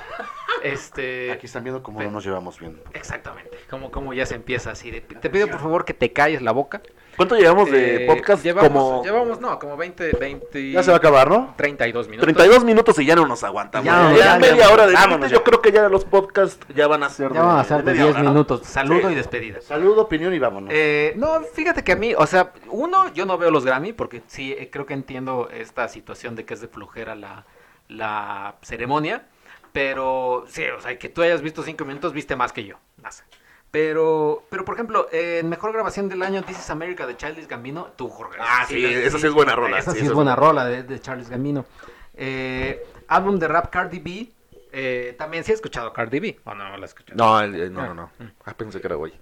Este, 0.64 1.32
Aquí 1.32 1.46
están 1.48 1.64
viendo 1.64 1.82
cómo 1.84 2.02
no 2.02 2.12
nos 2.12 2.24
llevamos 2.24 2.60
bien. 2.60 2.80
exactamente, 2.94 3.58
como, 3.70 3.92
como 3.92 4.14
ya 4.14 4.26
se 4.26 4.36
empieza 4.36 4.72
así. 4.72 4.92
de- 4.92 5.02
te 5.02 5.30
pido, 5.30 5.48
por 5.48 5.60
favor, 5.60 5.86
que 5.86 5.94
te 5.94 6.12
calles 6.14 6.42
la 6.42 6.52
boca. 6.52 6.82
¿Cuánto 7.18 7.36
llevamos 7.36 7.70
de 7.70 8.06
Eh, 8.06 8.08
podcast? 8.08 8.42
Llevamos, 8.44 8.70
como 8.72 9.04
llevamos, 9.04 9.42
no, 9.42 9.60
como 9.60 9.76
20, 9.76 10.14
20... 10.14 10.72
Ya 10.72 10.82
se 10.82 10.92
va 10.92 10.96
a 10.96 10.98
acabar, 10.98 11.30
¿no? 11.30 11.54
32 11.58 12.08
minutos. 12.08 12.24
32 12.26 12.64
minutos 12.64 12.98
y 13.00 13.06
ya 13.06 13.16
no 13.16 13.28
nos 13.28 13.44
aguantamos. 13.44 13.86
Ya, 13.86 14.12
Ya, 14.12 14.18
ya, 14.18 14.40
media 14.40 14.56
ya, 14.68 14.70
hora 14.74 14.88
de 14.88 14.94
vámonos 14.94 15.30
Yo 15.30 15.44
creo 15.44 15.62
que 15.62 15.72
ya 15.74 15.90
los 15.90 16.06
podcasts 16.06 16.66
ya 16.74 16.88
van 16.88 17.04
a 17.04 17.10
ser 17.10 17.34
Ya 17.34 17.42
van 17.44 17.60
a 17.60 17.64
ser 17.66 17.80
de 17.84 17.92
media 17.92 18.04
10 18.06 18.16
hora, 18.16 18.24
¿no? 18.24 18.30
minutos. 18.32 18.62
Saludo 18.66 19.08
Sí. 19.10 19.14
y 19.14 19.16
despedida. 19.16 19.62
Saludo, 19.62 20.04
opinión 20.04 20.34
y 20.34 20.40
vámonos. 20.40 20.70
Eh, 20.74 21.14
no, 21.18 21.42
fíjate 21.54 21.84
que 21.84 21.92
a 21.92 21.96
mí, 21.98 22.14
o 22.16 22.26
sea, 22.26 22.54
uno, 22.70 23.12
yo 23.14 23.26
no 23.26 23.38
veo 23.38 23.52
los 23.52 23.66
Grammy 23.66 23.92
porque 23.92 24.22
sí, 24.28 24.54
eh, 24.58 24.70
creo 24.72 24.86
que 24.86 24.94
entiendo 24.94 25.50
esta 25.54 25.90
situación 25.90 26.36
de 26.38 26.46
que 26.46 26.54
es 26.54 26.62
de 26.62 26.70
flojera 26.70 27.14
la, 27.16 27.46
la 27.90 28.56
ceremonia, 28.62 29.26
pero 29.72 30.46
sí, 30.48 30.64
o 30.66 30.80
sea, 30.82 30.98
que 30.98 31.10
tú 31.10 31.22
hayas 31.22 31.42
visto 31.42 31.64
cinco 31.64 31.86
minutos, 31.86 32.14
viste 32.14 32.36
más 32.36 32.52
que 32.54 32.66
yo, 32.66 32.78
más. 33.02 33.24
Pero, 33.72 34.44
pero 34.50 34.66
por 34.66 34.76
ejemplo, 34.76 35.08
eh, 35.14 35.40
en 35.40 35.48
mejor 35.50 35.72
grabación 35.72 36.10
del 36.10 36.22
año, 36.24 36.44
This 36.44 36.60
is 36.60 36.70
America 36.70 37.08
de 37.08 37.16
Childish 37.16 37.48
Gambino, 37.48 37.86
tú, 37.96 38.10
Jorge. 38.10 38.38
Ah, 38.42 38.66
sí, 38.68 38.84
esa 38.84 39.18
sí 39.18 39.28
es 39.28 39.34
buena 39.34 39.56
rola, 39.56 39.80
Esa 39.80 39.92
sí, 39.92 40.00
es 40.00 40.06
es 40.06 40.14
buena 40.14 40.36
rola 40.36 40.66
de, 40.66 40.84
de 40.84 41.00
Charles 41.00 41.30
Gambino. 41.30 41.66
Eh, 42.14 42.84
álbum 43.08 43.40
de 43.40 43.48
rap 43.48 43.70
Cardi 43.70 44.00
B, 44.00 44.30
eh, 44.74 45.16
también 45.18 45.46
sí 45.46 45.52
he 45.52 45.56
escuchado 45.56 45.94
Cardi 45.94 46.20
B, 46.20 46.40
o 46.44 46.54
no, 46.54 46.68
no 46.70 46.76
la 46.78 46.84
he 46.84 46.86
escuchado. 46.86 47.16
No, 47.18 47.40
el- 47.40 47.72
no, 47.74 47.88
no, 47.88 47.94
no. 47.94 48.12
Ah, 48.46 48.54
pensé 48.56 48.82
que 48.82 48.88
era 48.88 48.96
güey. 48.98 49.14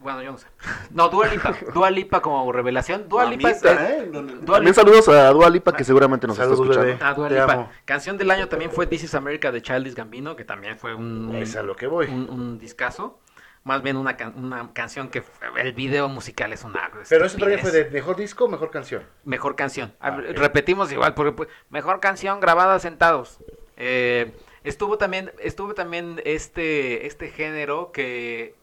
Bueno, 0.00 0.22
yo 0.22 0.32
no 0.32 0.38
sé. 0.38 0.46
No, 0.90 1.08
Dua 1.10 1.26
Lipa. 1.28 1.54
Dua 1.74 1.90
Lipa 1.90 2.22
como 2.22 2.50
revelación. 2.52 3.06
Dua 3.08 3.26
Lipa 3.26 3.50
es... 3.50 3.62
Mamita, 3.62 3.88
es- 3.88 4.02
¿eh? 4.02 4.08
Dua 4.10 4.22
También 4.22 4.64
Lipa- 4.64 4.74
saludos 4.74 5.08
a 5.10 5.28
Dua 5.30 5.50
Lipa 5.50 5.72
que 5.76 5.84
seguramente 5.84 6.26
nos 6.26 6.36
Saludos, 6.36 6.60
está 6.60 6.72
escuchando. 6.72 6.86
bebé. 6.86 6.98
Ah, 7.04 7.14
Dua 7.14 7.28
Te 7.28 7.34
Lipa. 7.34 7.52
amo. 7.52 7.70
Canción 7.84 8.16
del 8.16 8.30
año 8.30 8.48
también 8.48 8.70
fue 8.70 8.86
This 8.86 9.04
is 9.04 9.14
America 9.14 9.52
de 9.52 9.60
Childish 9.60 9.94
Gambino, 9.94 10.36
que 10.36 10.44
también 10.44 10.78
fue 10.78 10.94
un, 10.94 11.34
Es 11.36 11.54
a 11.56 11.62
lo 11.62 11.76
que 11.76 11.86
voy. 11.86 12.06
un, 12.06 12.30
un 12.30 12.58
discazo. 12.58 13.18
Más 13.62 13.82
bien 13.82 13.98
una, 13.98 14.16
can- 14.16 14.32
una 14.42 14.72
canción 14.72 15.10
que 15.10 15.20
fue- 15.20 15.48
el 15.60 15.74
video 15.74 16.08
musical 16.08 16.50
es 16.54 16.64
una 16.64 16.90
Pero 17.06 17.26
eso 17.26 17.36
todavía 17.36 17.58
fue 17.58 17.70
de 17.70 17.90
mejor 17.90 18.16
disco 18.16 18.46
o 18.46 18.48
mejor 18.48 18.70
canción. 18.70 19.02
Mejor 19.24 19.54
canción. 19.54 19.92
A- 20.00 20.08
Ah. 20.08 20.20
Repetimos 20.34 20.90
igual, 20.92 21.12
porque 21.12 21.32
pues, 21.32 21.48
mejor 21.68 22.00
canción 22.00 22.40
grabada 22.40 22.78
sentados. 22.78 23.38
Eh, 23.76 24.32
estuvo 24.64 24.96
también, 24.96 25.30
estuvo 25.40 25.74
también 25.74 26.22
este, 26.24 27.06
este 27.06 27.28
género 27.28 27.92
que 27.92 28.54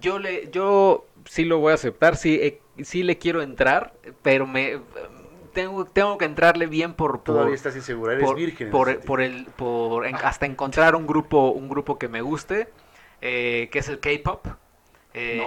yo 0.00 0.18
le, 0.18 0.50
yo 0.50 1.06
sí 1.24 1.44
lo 1.44 1.58
voy 1.58 1.72
a 1.72 1.74
aceptar, 1.74 2.16
sí, 2.16 2.38
eh, 2.40 2.60
sí 2.82 3.02
le 3.02 3.18
quiero 3.18 3.42
entrar, 3.42 3.92
pero 4.22 4.46
me 4.46 4.78
tengo, 5.52 5.84
tengo 5.86 6.18
que 6.18 6.24
entrarle 6.24 6.66
bien 6.66 6.94
por, 6.94 7.20
por 7.20 7.34
Todavía 7.34 7.54
estás 7.54 7.74
insegura, 7.76 8.12
eres 8.12 8.26
por, 8.26 8.36
virgen. 8.36 8.66
en 8.68 8.70
por, 8.72 9.00
por 9.00 9.20
el, 9.20 9.46
por 9.56 10.06
en- 10.06 10.16
hasta 10.16 10.46
encontrar 10.46 10.94
un 10.94 11.06
grupo, 11.06 11.50
un 11.50 11.68
grupo 11.68 11.98
que 11.98 12.08
me 12.08 12.20
guste, 12.20 12.68
eh, 13.20 13.68
que 13.72 13.78
es 13.80 13.88
el 13.88 13.98
K-pop. 13.98 14.46
Eh, 15.14 15.42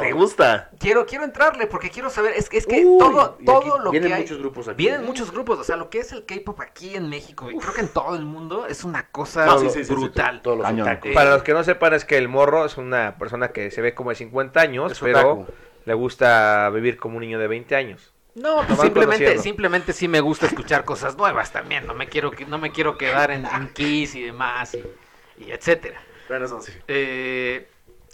¿Te 0.00 0.12
gusta? 0.12 0.70
Quiero, 0.78 1.06
quiero 1.06 1.24
entrarle 1.24 1.66
porque 1.66 1.90
quiero 1.90 2.10
saber, 2.10 2.34
es 2.36 2.48
que, 2.48 2.58
es 2.58 2.66
que 2.66 2.84
Uy, 2.84 2.98
todo, 2.98 3.38
todo 3.44 3.78
lo 3.78 3.90
vienen 3.90 4.08
que 4.08 4.14
hay, 4.14 4.22
muchos 4.22 4.38
grupos 4.38 4.68
aquí, 4.68 4.76
vienen 4.76 5.02
¿eh? 5.02 5.04
muchos 5.04 5.30
grupos, 5.30 5.58
o 5.58 5.64
sea, 5.64 5.76
lo 5.76 5.90
que 5.90 5.98
es 6.00 6.12
el 6.12 6.24
K-pop 6.24 6.60
aquí 6.60 6.94
en 6.94 7.08
México, 7.08 7.50
y 7.50 7.56
creo 7.58 7.72
que 7.72 7.80
en 7.82 7.88
todo 7.88 8.14
el 8.16 8.24
mundo 8.24 8.66
es 8.66 8.84
una 8.84 9.08
cosa 9.08 9.44
Ah, 9.52 9.58
sí, 9.58 9.68
sí, 9.68 9.78
sí, 9.80 9.84
sí, 9.84 9.94
brutal. 9.94 10.42
Todos 10.42 10.58
los. 10.58 10.68
Eh, 11.04 11.12
Para 11.14 11.30
los 11.30 11.42
que 11.42 11.52
no 11.52 11.64
sepan, 11.64 11.94
es 11.94 12.04
que 12.04 12.16
el 12.18 12.28
morro 12.28 12.64
es 12.64 12.76
una 12.76 13.16
persona 13.18 13.48
que 13.52 13.70
se 13.70 13.80
ve 13.82 13.94
como 13.94 14.10
de 14.10 14.16
50 14.16 14.60
años, 14.60 14.92
Es 14.92 15.00
pero 15.00 15.30
otaku. 15.32 15.46
le 15.84 15.94
gusta 15.94 16.70
vivir 16.70 16.96
como 16.96 17.16
un 17.16 17.20
niño 17.22 17.38
de 17.38 17.46
20 17.48 17.76
años. 17.76 18.12
No, 18.34 18.66
pues 18.66 18.80
simplemente, 18.80 19.38
simplemente 19.38 19.92
sí 19.92 20.08
me 20.08 20.20
gusta 20.20 20.46
escuchar 20.46 20.84
cosas 20.84 21.16
nuevas 21.16 21.52
también, 21.52 21.86
no 21.86 21.94
me 21.94 22.08
quiero, 22.08 22.32
que- 22.32 22.44
no 22.44 22.58
me 22.58 22.72
quiero 22.72 22.98
quedar 22.98 23.30
en, 23.30 23.46
en 23.46 23.68
Kiss 23.72 24.16
y 24.16 24.22
demás, 24.22 24.74
y, 24.74 25.44
y 25.44 25.52
etcétera. 25.52 26.00
Bueno, 26.28 26.46
eso 26.46 26.60
sí. 26.60 26.72
Eh, 26.88 27.68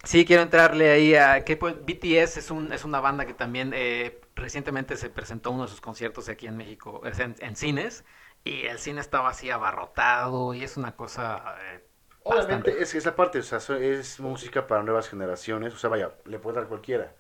sí, 0.05 0.25
quiero 0.25 0.43
entrarle 0.43 0.91
ahí 0.91 1.15
a 1.15 1.45
que 1.45 1.57
pues, 1.57 1.75
BTS 1.85 2.41
es, 2.41 2.51
un, 2.51 2.73
es 2.73 2.85
una 2.85 3.01
banda 3.01 3.27
que 3.27 3.35
también 3.35 3.73
eh, 3.75 4.21
recientemente 4.35 4.97
se 4.97 5.11
presentó 5.11 5.51
uno 5.51 5.65
de 5.65 5.69
sus 5.69 5.81
conciertos 5.81 6.29
aquí 6.29 6.47
en 6.47 6.57
México, 6.57 7.03
en, 7.05 7.35
en 7.39 7.57
cines, 7.57 8.05
y 8.45 8.67
el 8.67 8.79
cine 8.79 9.01
estaba 9.01 9.31
así 9.31 9.51
abarrotado 9.51 10.55
y 10.55 10.65
es 10.65 10.77
una 10.77 10.97
cosa... 10.97 11.57
eh, 11.73 11.85
Obviamente 12.23 12.71
bastante- 12.71 12.83
es 12.83 12.95
esa 12.95 13.17
parte, 13.17 13.39
o 13.39 13.43
sea, 13.43 13.59
es 13.79 14.21
música 14.21 14.67
para 14.67 14.83
nuevas 14.83 15.09
generaciones, 15.09 15.73
o 15.75 15.79
sea, 15.79 15.89
vaya, 15.91 16.15
le 16.27 16.39
puede 16.39 16.57
dar 16.57 16.69
cualquiera, 16.69 17.15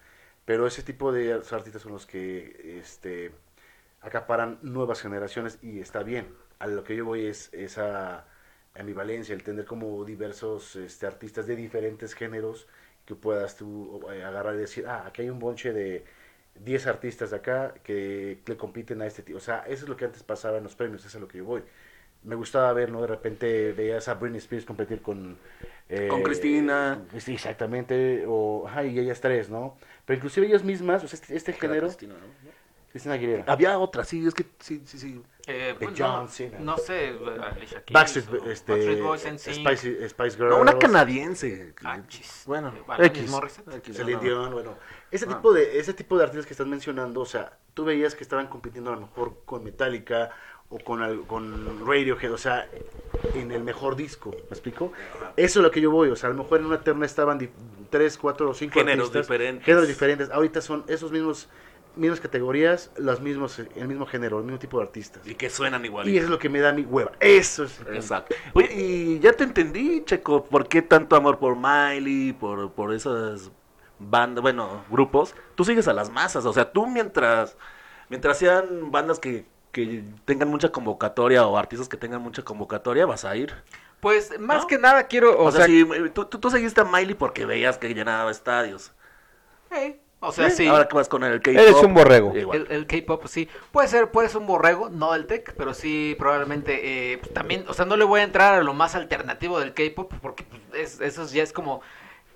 pero 0.44 0.66
ese 0.66 0.82
tipo 0.82 1.10
de 1.12 1.32
artistas 1.32 1.80
son 1.82 1.92
los 1.92 2.06
que 2.06 2.78
este, 2.80 3.32
acaparan 4.02 4.58
nuevas 4.62 5.00
generaciones 5.02 5.58
y 5.62 5.80
está 5.80 6.02
bien. 6.04 6.34
A 6.60 6.66
lo 6.68 6.84
que 6.84 6.96
yo 6.96 7.04
voy 7.06 7.26
es 7.26 7.50
esa 7.54 8.26
ambivalencia, 8.74 9.34
el 9.34 9.42
tener 9.42 9.64
como 9.64 10.04
diversos 10.04 10.76
este, 10.76 11.06
artistas 11.06 11.46
de 11.46 11.56
diferentes 11.56 12.14
géneros 12.14 12.68
que 13.04 13.14
puedas 13.14 13.56
tú 13.56 14.00
eh, 14.12 14.22
agarrar 14.24 14.54
y 14.54 14.58
decir, 14.58 14.86
ah, 14.86 15.04
aquí 15.06 15.22
hay 15.22 15.30
un 15.30 15.38
bonche 15.38 15.72
de 15.72 16.04
10 16.56 16.86
artistas 16.86 17.30
de 17.30 17.36
acá 17.36 17.74
que 17.82 18.40
le 18.46 18.56
compiten 18.56 19.02
a 19.02 19.06
este 19.06 19.22
tipo. 19.22 19.38
O 19.38 19.40
sea, 19.40 19.60
eso 19.66 19.84
es 19.84 19.88
lo 19.88 19.96
que 19.96 20.04
antes 20.06 20.22
pasaba 20.22 20.58
en 20.58 20.64
los 20.64 20.74
premios, 20.76 21.00
eso 21.00 21.08
es 21.08 21.14
a 21.16 21.20
lo 21.20 21.28
que 21.28 21.38
yo 21.38 21.44
voy. 21.44 21.62
Me 22.22 22.34
gustaba 22.34 22.70
ver, 22.74 22.90
¿no? 22.90 23.00
De 23.00 23.06
repente 23.06 23.72
veías 23.72 24.06
a 24.08 24.14
Britney 24.14 24.38
Spears 24.38 24.66
competir 24.66 25.00
con... 25.00 25.38
eh, 25.88 26.06
Con 26.08 26.22
Cristina. 26.22 27.02
Sí, 27.18 27.32
exactamente. 27.34 28.24
O, 28.28 28.66
ajá, 28.68 28.84
y 28.84 28.98
ellas 28.98 29.20
tres, 29.22 29.48
¿no? 29.48 29.78
Pero 30.04 30.18
inclusive 30.18 30.46
ellas 30.46 30.62
mismas, 30.62 31.02
o 31.02 31.08
sea, 31.08 31.18
este, 31.18 31.34
este 31.34 31.52
género... 31.54 31.86
Cristina, 31.86 32.14
¿no? 32.14 32.59
Cristina 32.90 33.14
Aguilera. 33.14 33.44
Había 33.46 33.78
otra, 33.78 34.04
sí, 34.04 34.26
es 34.26 34.34
que 34.34 34.44
sí, 34.58 34.82
sí, 34.84 34.98
sí. 34.98 35.22
eh, 35.46 35.74
pues, 35.78 35.90
John 35.96 36.24
no, 36.24 36.28
Cena. 36.28 36.58
no 36.58 36.76
sé, 36.76 37.10
eh, 37.10 37.18
Alicia 37.40 37.84
Keys 37.84 37.94
Backstreet, 37.94 38.28
o 38.42 38.50
este, 38.50 38.72
Backstreet 38.72 39.02
Boys, 39.02 39.24
NSYNC. 39.32 39.54
Spice, 39.68 40.08
Spice 40.08 40.36
Girls. 40.36 40.50
No, 40.50 40.60
una 40.60 40.76
canadiense. 40.78 41.72
Ah. 41.84 42.00
Bueno, 42.46 42.72
Alanis 42.88 43.32
X. 43.76 43.96
Celine 43.96 44.16
no. 44.16 44.20
Dion, 44.22 44.52
bueno. 44.52 44.76
Ese 45.10 45.26
Ah. 45.26 45.28
tipo, 45.36 45.52
de, 45.52 45.78
ese 45.78 45.94
tipo 45.94 46.16
de 46.18 46.24
artistas 46.24 46.46
que 46.46 46.52
estás 46.52 46.66
mencionando, 46.66 47.20
o 47.20 47.26
sea, 47.26 47.56
tú 47.74 47.84
veías 47.84 48.14
que 48.14 48.24
estaban 48.24 48.48
compitiendo 48.48 48.90
a 48.92 48.94
lo 48.96 49.02
mejor 49.02 49.36
con 49.44 49.62
Metallica 49.62 50.30
o 50.68 50.78
con, 50.78 51.24
con 51.26 51.86
Radiohead, 51.86 52.32
o 52.32 52.38
sea, 52.38 52.68
en 53.34 53.50
el 53.52 53.62
mejor 53.62 53.96
disco, 53.96 54.30
¿me 54.30 54.50
explico? 54.50 54.92
Eso 55.36 55.58
es 55.60 55.62
lo 55.64 55.70
que 55.70 55.80
yo 55.80 55.90
voy, 55.90 56.10
o 56.10 56.16
sea, 56.16 56.28
a 56.28 56.32
lo 56.32 56.42
mejor 56.42 56.60
en 56.60 56.66
una 56.66 56.80
terna 56.80 57.06
estaban 57.06 57.38
di- 57.38 57.50
tres, 57.90 58.16
cuatro 58.18 58.50
o 58.50 58.54
cinco 58.54 58.74
Géneros 58.74 59.08
artistas, 59.08 59.26
diferentes. 59.26 59.64
géneros 59.64 59.88
diferentes. 59.88 60.30
Ahorita 60.30 60.60
son 60.60 60.84
esos 60.86 61.10
mismos 61.10 61.48
mismas 61.96 62.20
categorías, 62.20 62.90
los 62.96 63.20
mismos, 63.20 63.58
el 63.58 63.88
mismo 63.88 64.06
género, 64.06 64.38
el 64.38 64.44
mismo 64.44 64.58
tipo 64.58 64.78
de 64.78 64.84
artistas. 64.84 65.26
Y 65.26 65.34
que 65.34 65.50
suenan 65.50 65.84
igual. 65.84 66.08
Y 66.08 66.16
eso 66.16 66.26
es 66.26 66.30
lo 66.30 66.38
que 66.38 66.48
me 66.48 66.60
da 66.60 66.72
mi 66.72 66.82
hueva. 66.82 67.12
Eso 67.20 67.64
es. 67.64 67.80
Exacto. 67.92 68.34
Oye, 68.54 68.68
y 68.74 69.18
ya 69.20 69.32
te 69.32 69.44
entendí, 69.44 70.02
Checo, 70.04 70.44
¿por 70.44 70.68
qué 70.68 70.82
tanto 70.82 71.16
amor 71.16 71.38
por 71.38 71.56
Miley, 71.56 72.32
por, 72.32 72.72
por 72.72 72.92
esas 72.94 73.50
bandas, 73.98 74.42
bueno, 74.42 74.84
grupos? 74.88 75.34
Tú 75.54 75.64
sigues 75.64 75.88
a 75.88 75.92
las 75.92 76.10
masas, 76.10 76.44
o 76.46 76.52
sea, 76.52 76.72
tú 76.72 76.86
mientras, 76.86 77.56
mientras 78.08 78.38
sean 78.38 78.90
bandas 78.90 79.18
que, 79.20 79.46
que 79.72 80.04
tengan 80.24 80.48
mucha 80.48 80.70
convocatoria 80.72 81.46
o 81.46 81.56
artistas 81.58 81.88
que 81.88 81.96
tengan 81.96 82.22
mucha 82.22 82.42
convocatoria, 82.42 83.06
vas 83.06 83.24
a 83.24 83.36
ir. 83.36 83.54
Pues 84.00 84.38
más 84.40 84.64
¿No? 84.64 84.66
que 84.66 84.78
nada 84.78 85.06
quiero, 85.08 85.38
O, 85.38 85.46
o, 85.46 85.52
sea, 85.52 85.62
sea, 85.66 85.66
sí, 85.66 85.86
tú, 86.14 86.24
tú, 86.26 86.38
tú 86.38 86.50
seguiste 86.50 86.80
a 86.80 86.84
Miley 86.84 87.14
porque 87.14 87.44
veías 87.46 87.78
que 87.78 87.92
llenaba 87.94 88.30
estadios. 88.30 88.92
eh, 89.70 90.00
o 90.20 90.32
sea, 90.32 90.50
sí. 90.50 90.66
Ahora 90.66 90.86
que 90.86 90.94
vas 90.94 91.08
con 91.08 91.24
el 91.24 91.40
K-pop. 91.40 91.60
Eres 91.60 91.76
un 91.82 91.94
borrego. 91.94 92.36
igual. 92.36 92.66
El, 92.68 92.76
el 92.76 92.86
K-pop, 92.86 93.26
sí. 93.26 93.48
Puede 93.72 93.88
ser, 93.88 94.10
puede 94.10 94.28
ser 94.28 94.38
un 94.38 94.46
borrego, 94.46 94.88
no 94.90 95.12
del 95.12 95.26
tech, 95.26 95.54
pero 95.56 95.74
sí, 95.74 96.14
probablemente. 96.18 97.12
eh, 97.12 97.18
pues, 97.18 97.32
también, 97.32 97.64
o 97.68 97.74
sea, 97.74 97.84
no 97.86 97.96
le 97.96 98.04
voy 98.04 98.20
a 98.20 98.24
entrar 98.24 98.54
a 98.54 98.62
lo 98.62 98.74
más 98.74 98.94
alternativo 98.94 99.58
del 99.58 99.74
K-pop, 99.74 100.12
porque 100.20 100.44
pues, 100.44 100.62
es- 100.74 101.00
eso 101.00 101.26
ya 101.26 101.42
es 101.42 101.52
como. 101.52 101.80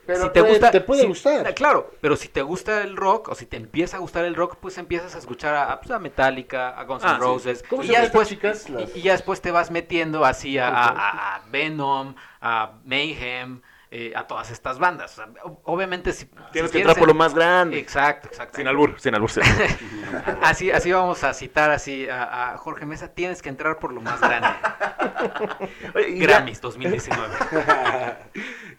Pero 0.06 0.30
puede- 0.34 0.60
te 0.70 0.80
puede 0.82 1.06
gustar. 1.06 1.46
eh, 1.46 1.54
Claro, 1.54 1.90
pero 2.02 2.14
si 2.16 2.28
te 2.28 2.42
gusta 2.42 2.82
el 2.82 2.94
rock, 2.94 3.30
o 3.30 3.34
si 3.34 3.46
te 3.46 3.56
empieza 3.56 3.96
a 3.96 4.00
gustar 4.00 4.26
el 4.26 4.34
rock, 4.34 4.56
pues 4.60 4.76
empiezas 4.76 5.14
a 5.14 5.18
escuchar 5.18 5.54
a, 5.56 5.80
pues, 5.80 5.90
a 5.92 5.98
Metallica, 5.98 6.78
a 6.78 6.84
Guns 6.84 7.02
N' 7.02 7.10
Ah, 7.10 7.14
sí. 7.14 7.20
Roses. 7.22 7.64
¿Cómo 7.70 7.82
y 7.82 7.86
se 7.86 7.92
ya 7.94 8.00
después, 8.02 8.30
estas 8.30 8.64
chicas? 8.64 8.70
Las- 8.82 8.94
y, 8.96 8.98
y 8.98 9.02
ya 9.02 9.12
después 9.12 9.40
te 9.40 9.50
vas 9.50 9.70
metiendo 9.70 10.26
así 10.26 10.58
a, 10.58 10.68
a- 10.68 10.88
a- 10.88 11.36
a 11.36 11.42
Venom, 11.50 12.14
a 12.42 12.72
Mayhem, 12.84 13.62
eh, 13.96 14.12
a 14.16 14.26
todas 14.26 14.50
estas 14.50 14.80
bandas. 14.80 15.12
O 15.12 15.14
sea, 15.22 15.28
o- 15.44 15.60
obviamente, 15.64 16.12
si. 16.12 16.26
Tienes 16.52 16.70
si 16.72 16.78
que 16.78 16.82
entrar 16.82 16.98
por 16.98 17.06
lo 17.06 17.14
más 17.14 17.32
grande. 17.32 17.78
Exacto, 17.78 18.26
exacto. 18.26 18.56
Sin 18.56 18.66
albur, 18.66 18.98
sin 18.98 19.14
albur. 19.14 19.30
sí. 19.30 19.40
Así, 20.42 20.70
así 20.70 20.92
vamos 20.92 21.22
a 21.24 21.32
citar 21.34 21.70
así 21.70 22.08
a, 22.08 22.52
a 22.52 22.58
Jorge 22.58 22.86
Mesa. 22.86 23.08
Tienes 23.14 23.42
que 23.42 23.48
entrar 23.48 23.78
por 23.78 23.92
lo 23.92 24.00
más 24.00 24.20
grande. 24.20 24.48
Oye, 25.94 26.18
ya- 26.18 26.26
Grammys 26.26 26.60
2019. 26.60 27.28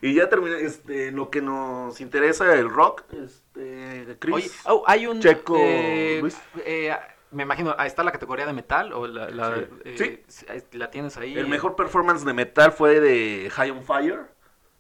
Y 0.01 0.13
ya 0.13 0.30
terminé, 0.30 0.57
este, 0.61 1.11
lo 1.11 1.30
que 1.30 1.41
nos 1.41 1.99
interesa, 2.01 2.53
el 2.53 2.70
rock, 2.70 3.03
este, 3.13 4.18
Chris. 4.20 4.36
Oye, 4.36 4.49
oh, 4.66 4.84
hay 4.86 5.07
un. 5.07 5.20
Checo, 5.22 5.55
eh, 5.57 6.20
Luis. 6.22 6.38
eh, 6.66 6.95
me 7.32 7.43
imagino, 7.43 7.74
ahí 7.78 7.88
está 7.88 8.03
la 8.03 8.11
categoría 8.11 8.45
de 8.45 8.53
metal. 8.53 8.93
o 8.93 9.07
la, 9.07 9.30
la, 9.30 9.55
Sí. 9.95 10.22
eh, 10.49 10.63
¿La 10.74 10.91
tienes 10.91 11.18
ahí? 11.18 11.36
el 11.38 11.47
mejor 11.47 11.76
performance 11.76 12.24
de 12.26 12.34
metal 12.34 12.72
fue 12.74 12.99
de 12.99 13.49
High 13.51 13.72
on 13.72 13.84
Fire. 13.84 14.26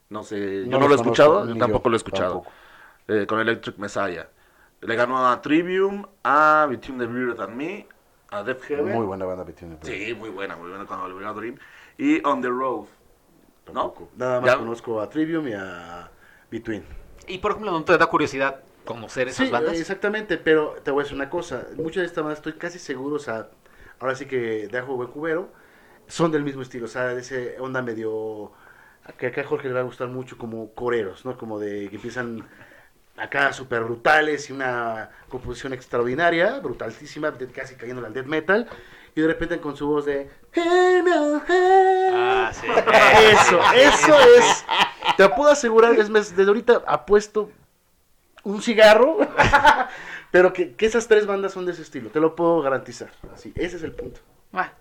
No 0.09 0.23
sé, 0.23 0.65
yo 0.65 0.79
No 0.79 0.87
lo 0.87 0.93
he 0.93 0.95
escuchado, 0.95 1.47
yo 1.47 1.57
tampoco 1.57 1.85
yo, 1.85 1.89
lo 1.89 1.95
he 1.95 1.97
escuchado. 1.97 2.43
Eh, 3.07 3.25
con 3.27 3.39
Electric 3.39 3.77
Messiah. 3.77 4.27
Le 4.81 4.95
ganó 4.95 5.27
a 5.27 5.41
Trivium, 5.41 6.05
a 6.23 6.67
Between 6.69 6.99
the 6.99 7.07
Beard 7.07 7.41
and 7.41 7.55
Me, 7.55 7.87
a 8.29 8.43
Death 8.43 8.61
Heaven. 8.63 8.93
Muy 8.93 9.05
buena 9.05 9.25
banda, 9.25 9.43
Bettina. 9.43 9.77
Sí, 9.81 10.13
muy 10.17 10.29
buena, 10.29 10.55
muy 10.55 10.69
buena 10.69 10.85
con 10.85 10.99
Oliver 10.99 11.33
Dream. 11.33 11.57
Y 11.97 12.23
On 12.25 12.41
the 12.41 12.49
Road. 12.49 12.85
¿No? 13.73 13.93
Nada 14.15 14.41
más 14.41 14.51
Ya- 14.51 14.57
conozco 14.57 15.01
a 15.01 15.09
Trivium 15.09 15.47
y 15.47 15.53
a 15.53 16.09
Between. 16.51 16.83
Y 17.27 17.39
por 17.39 17.51
ejemplo, 17.51 17.71
¿no 17.71 17.83
te 17.83 17.97
da 17.97 18.05
curiosidad 18.05 18.59
conocer 18.83 19.27
esas 19.27 19.47
Sí, 19.47 19.51
bandas? 19.51 19.79
exactamente, 19.79 20.37
pero 20.37 20.75
te 20.83 20.91
voy 20.91 21.01
a 21.01 21.03
decir 21.03 21.15
una 21.15 21.29
cosa. 21.31 21.65
Muchas 21.77 22.01
de 22.01 22.05
estas 22.05 22.23
bandas 22.23 22.37
estoy 22.39 22.53
casi 22.53 22.77
seguro, 22.77 23.15
o 23.15 23.19
sea, 23.19 23.49
ahora 23.99 24.13
sí 24.13 24.27
que 24.27 24.67
de 24.67 24.77
Ajo 24.77 24.95
Buen 24.95 25.09
Cubero, 25.09 25.49
son 26.07 26.31
del 26.31 26.43
mismo 26.43 26.61
estilo, 26.61 26.85
o 26.85 26.89
sea, 26.89 27.07
de 27.07 27.21
ese 27.21 27.55
onda 27.59 27.81
medio... 27.81 28.51
Que 29.17 29.27
acá 29.27 29.41
a 29.41 29.43
Jorge 29.45 29.67
le 29.67 29.73
va 29.73 29.81
a 29.81 29.83
gustar 29.83 30.07
mucho 30.07 30.37
como 30.37 30.73
coreros, 30.73 31.25
¿no? 31.25 31.37
Como 31.37 31.59
de 31.59 31.89
que 31.89 31.95
empiezan 31.95 32.47
acá 33.17 33.53
súper 33.53 33.83
brutales 33.83 34.49
y 34.49 34.53
una 34.53 35.09
composición 35.29 35.73
extraordinaria, 35.73 36.59
brutalísima, 36.59 37.33
casi 37.53 37.75
cayendo 37.75 38.05
al 38.05 38.13
death 38.13 38.25
metal, 38.25 38.67
y 39.15 39.21
de 39.21 39.27
repente 39.27 39.59
con 39.59 39.77
su 39.77 39.87
voz 39.87 40.05
de... 40.05 40.29
Ah, 42.13 42.51
sí. 42.53 42.67
Eso, 42.67 43.59
eso 43.75 44.19
es. 44.37 44.65
Te 45.17 45.29
puedo 45.29 45.51
asegurar, 45.51 45.93
es 45.93 46.09
más, 46.09 46.35
desde 46.35 46.49
ahorita 46.49 46.83
apuesto 46.85 47.51
un 48.43 48.61
cigarro, 48.61 49.19
pero 50.31 50.51
que, 50.51 50.73
que 50.73 50.85
esas 50.85 51.07
tres 51.07 51.25
bandas 51.25 51.53
son 51.53 51.65
de 51.65 51.71
ese 51.71 51.81
estilo, 51.81 52.09
te 52.09 52.19
lo 52.19 52.35
puedo 52.35 52.61
garantizar. 52.61 53.11
Así, 53.33 53.53
ese 53.55 53.77
es 53.77 53.83
el 53.83 53.93
punto. 53.93 54.19
Ah, 54.51 54.73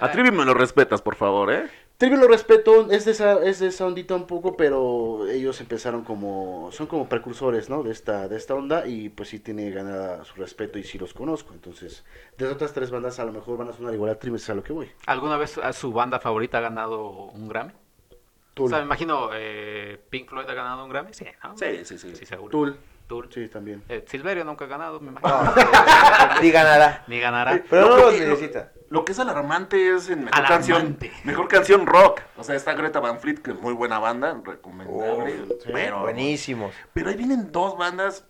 A 0.00 0.10
Trivium 0.10 0.36
me 0.36 0.44
lo 0.44 0.54
respetas, 0.54 1.02
por 1.02 1.14
favor, 1.14 1.52
¿eh? 1.52 1.68
Trivium 1.98 2.20
lo 2.20 2.28
respeto, 2.28 2.92
es 2.92 3.04
de 3.06 3.10
esa, 3.10 3.42
es 3.42 3.58
de 3.58 3.66
esa 3.66 3.84
ondita 3.84 4.14
un 4.14 4.28
poco, 4.28 4.56
pero 4.56 5.26
ellos 5.26 5.60
empezaron 5.60 6.04
como, 6.04 6.70
son 6.70 6.86
como 6.86 7.08
precursores, 7.08 7.68
¿no? 7.68 7.82
De 7.82 7.90
esta, 7.90 8.28
de 8.28 8.36
esta 8.36 8.54
onda 8.54 8.86
y 8.86 9.08
pues 9.08 9.30
sí 9.30 9.40
tiene 9.40 9.68
ganada 9.72 10.24
su 10.24 10.36
respeto 10.36 10.78
y 10.78 10.84
sí 10.84 10.96
los 10.96 11.12
conozco. 11.12 11.52
Entonces, 11.54 12.04
de 12.36 12.44
las 12.44 12.54
otras 12.54 12.72
tres 12.72 12.92
bandas 12.92 13.18
a 13.18 13.24
lo 13.24 13.32
mejor 13.32 13.58
van 13.58 13.70
a 13.70 13.72
sonar 13.72 13.92
igual 13.94 14.12
a 14.12 14.14
Trivium, 14.16 14.36
es 14.36 14.48
a 14.48 14.54
lo 14.54 14.62
que 14.62 14.72
voy. 14.72 14.88
¿Alguna 15.06 15.36
vez 15.38 15.58
a 15.58 15.72
su 15.72 15.92
banda 15.92 16.20
favorita 16.20 16.58
ha 16.58 16.60
ganado 16.60 17.08
un 17.10 17.48
Grammy? 17.48 17.72
Tool. 18.54 18.66
O 18.66 18.68
sea, 18.68 18.78
me 18.78 18.84
imagino, 18.84 19.30
eh, 19.34 20.00
Pink 20.08 20.28
Floyd 20.28 20.48
ha 20.48 20.54
ganado 20.54 20.84
un 20.84 20.90
Grammy. 20.90 21.12
Sí, 21.12 21.24
¿no? 21.42 21.58
Sí, 21.58 21.84
sí, 21.84 21.98
sí. 21.98 22.14
Sí, 22.14 22.24
seguro. 22.26 22.52
Tool, 22.52 22.76
Tool. 23.08 23.28
sí, 23.34 23.48
también. 23.48 23.82
Eh, 23.88 24.04
Silverio 24.06 24.44
nunca 24.44 24.66
ha 24.66 24.68
ganado, 24.68 25.00
me 25.00 25.08
imagino. 25.10 25.34
Diga 26.42 26.62
nada. 26.62 27.04
Ni 27.08 27.18
ganará. 27.18 27.60
Pero 27.68 27.88
no 27.88 27.96
Lo 27.96 28.04
lo 28.04 28.10
que- 28.12 28.20
necesita. 28.20 28.70
Lo 28.90 29.04
que 29.04 29.12
es 29.12 29.18
alarmante 29.18 29.94
es 29.94 30.08
en 30.08 30.24
mejor 30.24 30.38
Alarmante. 30.38 31.08
canción. 31.08 31.24
Mejor 31.24 31.48
canción 31.48 31.86
rock. 31.86 32.20
O 32.38 32.42
sea, 32.44 32.54
está 32.54 32.72
Greta 32.74 33.00
Van 33.00 33.20
Fleet, 33.20 33.36
que 33.42 33.50
es 33.50 33.60
muy 33.60 33.74
buena 33.74 33.98
banda, 33.98 34.40
recomendable. 34.44 35.36
Sí, 35.62 35.70
pero, 35.72 36.00
Buenísimos. 36.00 36.74
pero 36.94 37.10
ahí 37.10 37.16
vienen 37.16 37.52
dos 37.52 37.76
bandas. 37.76 38.24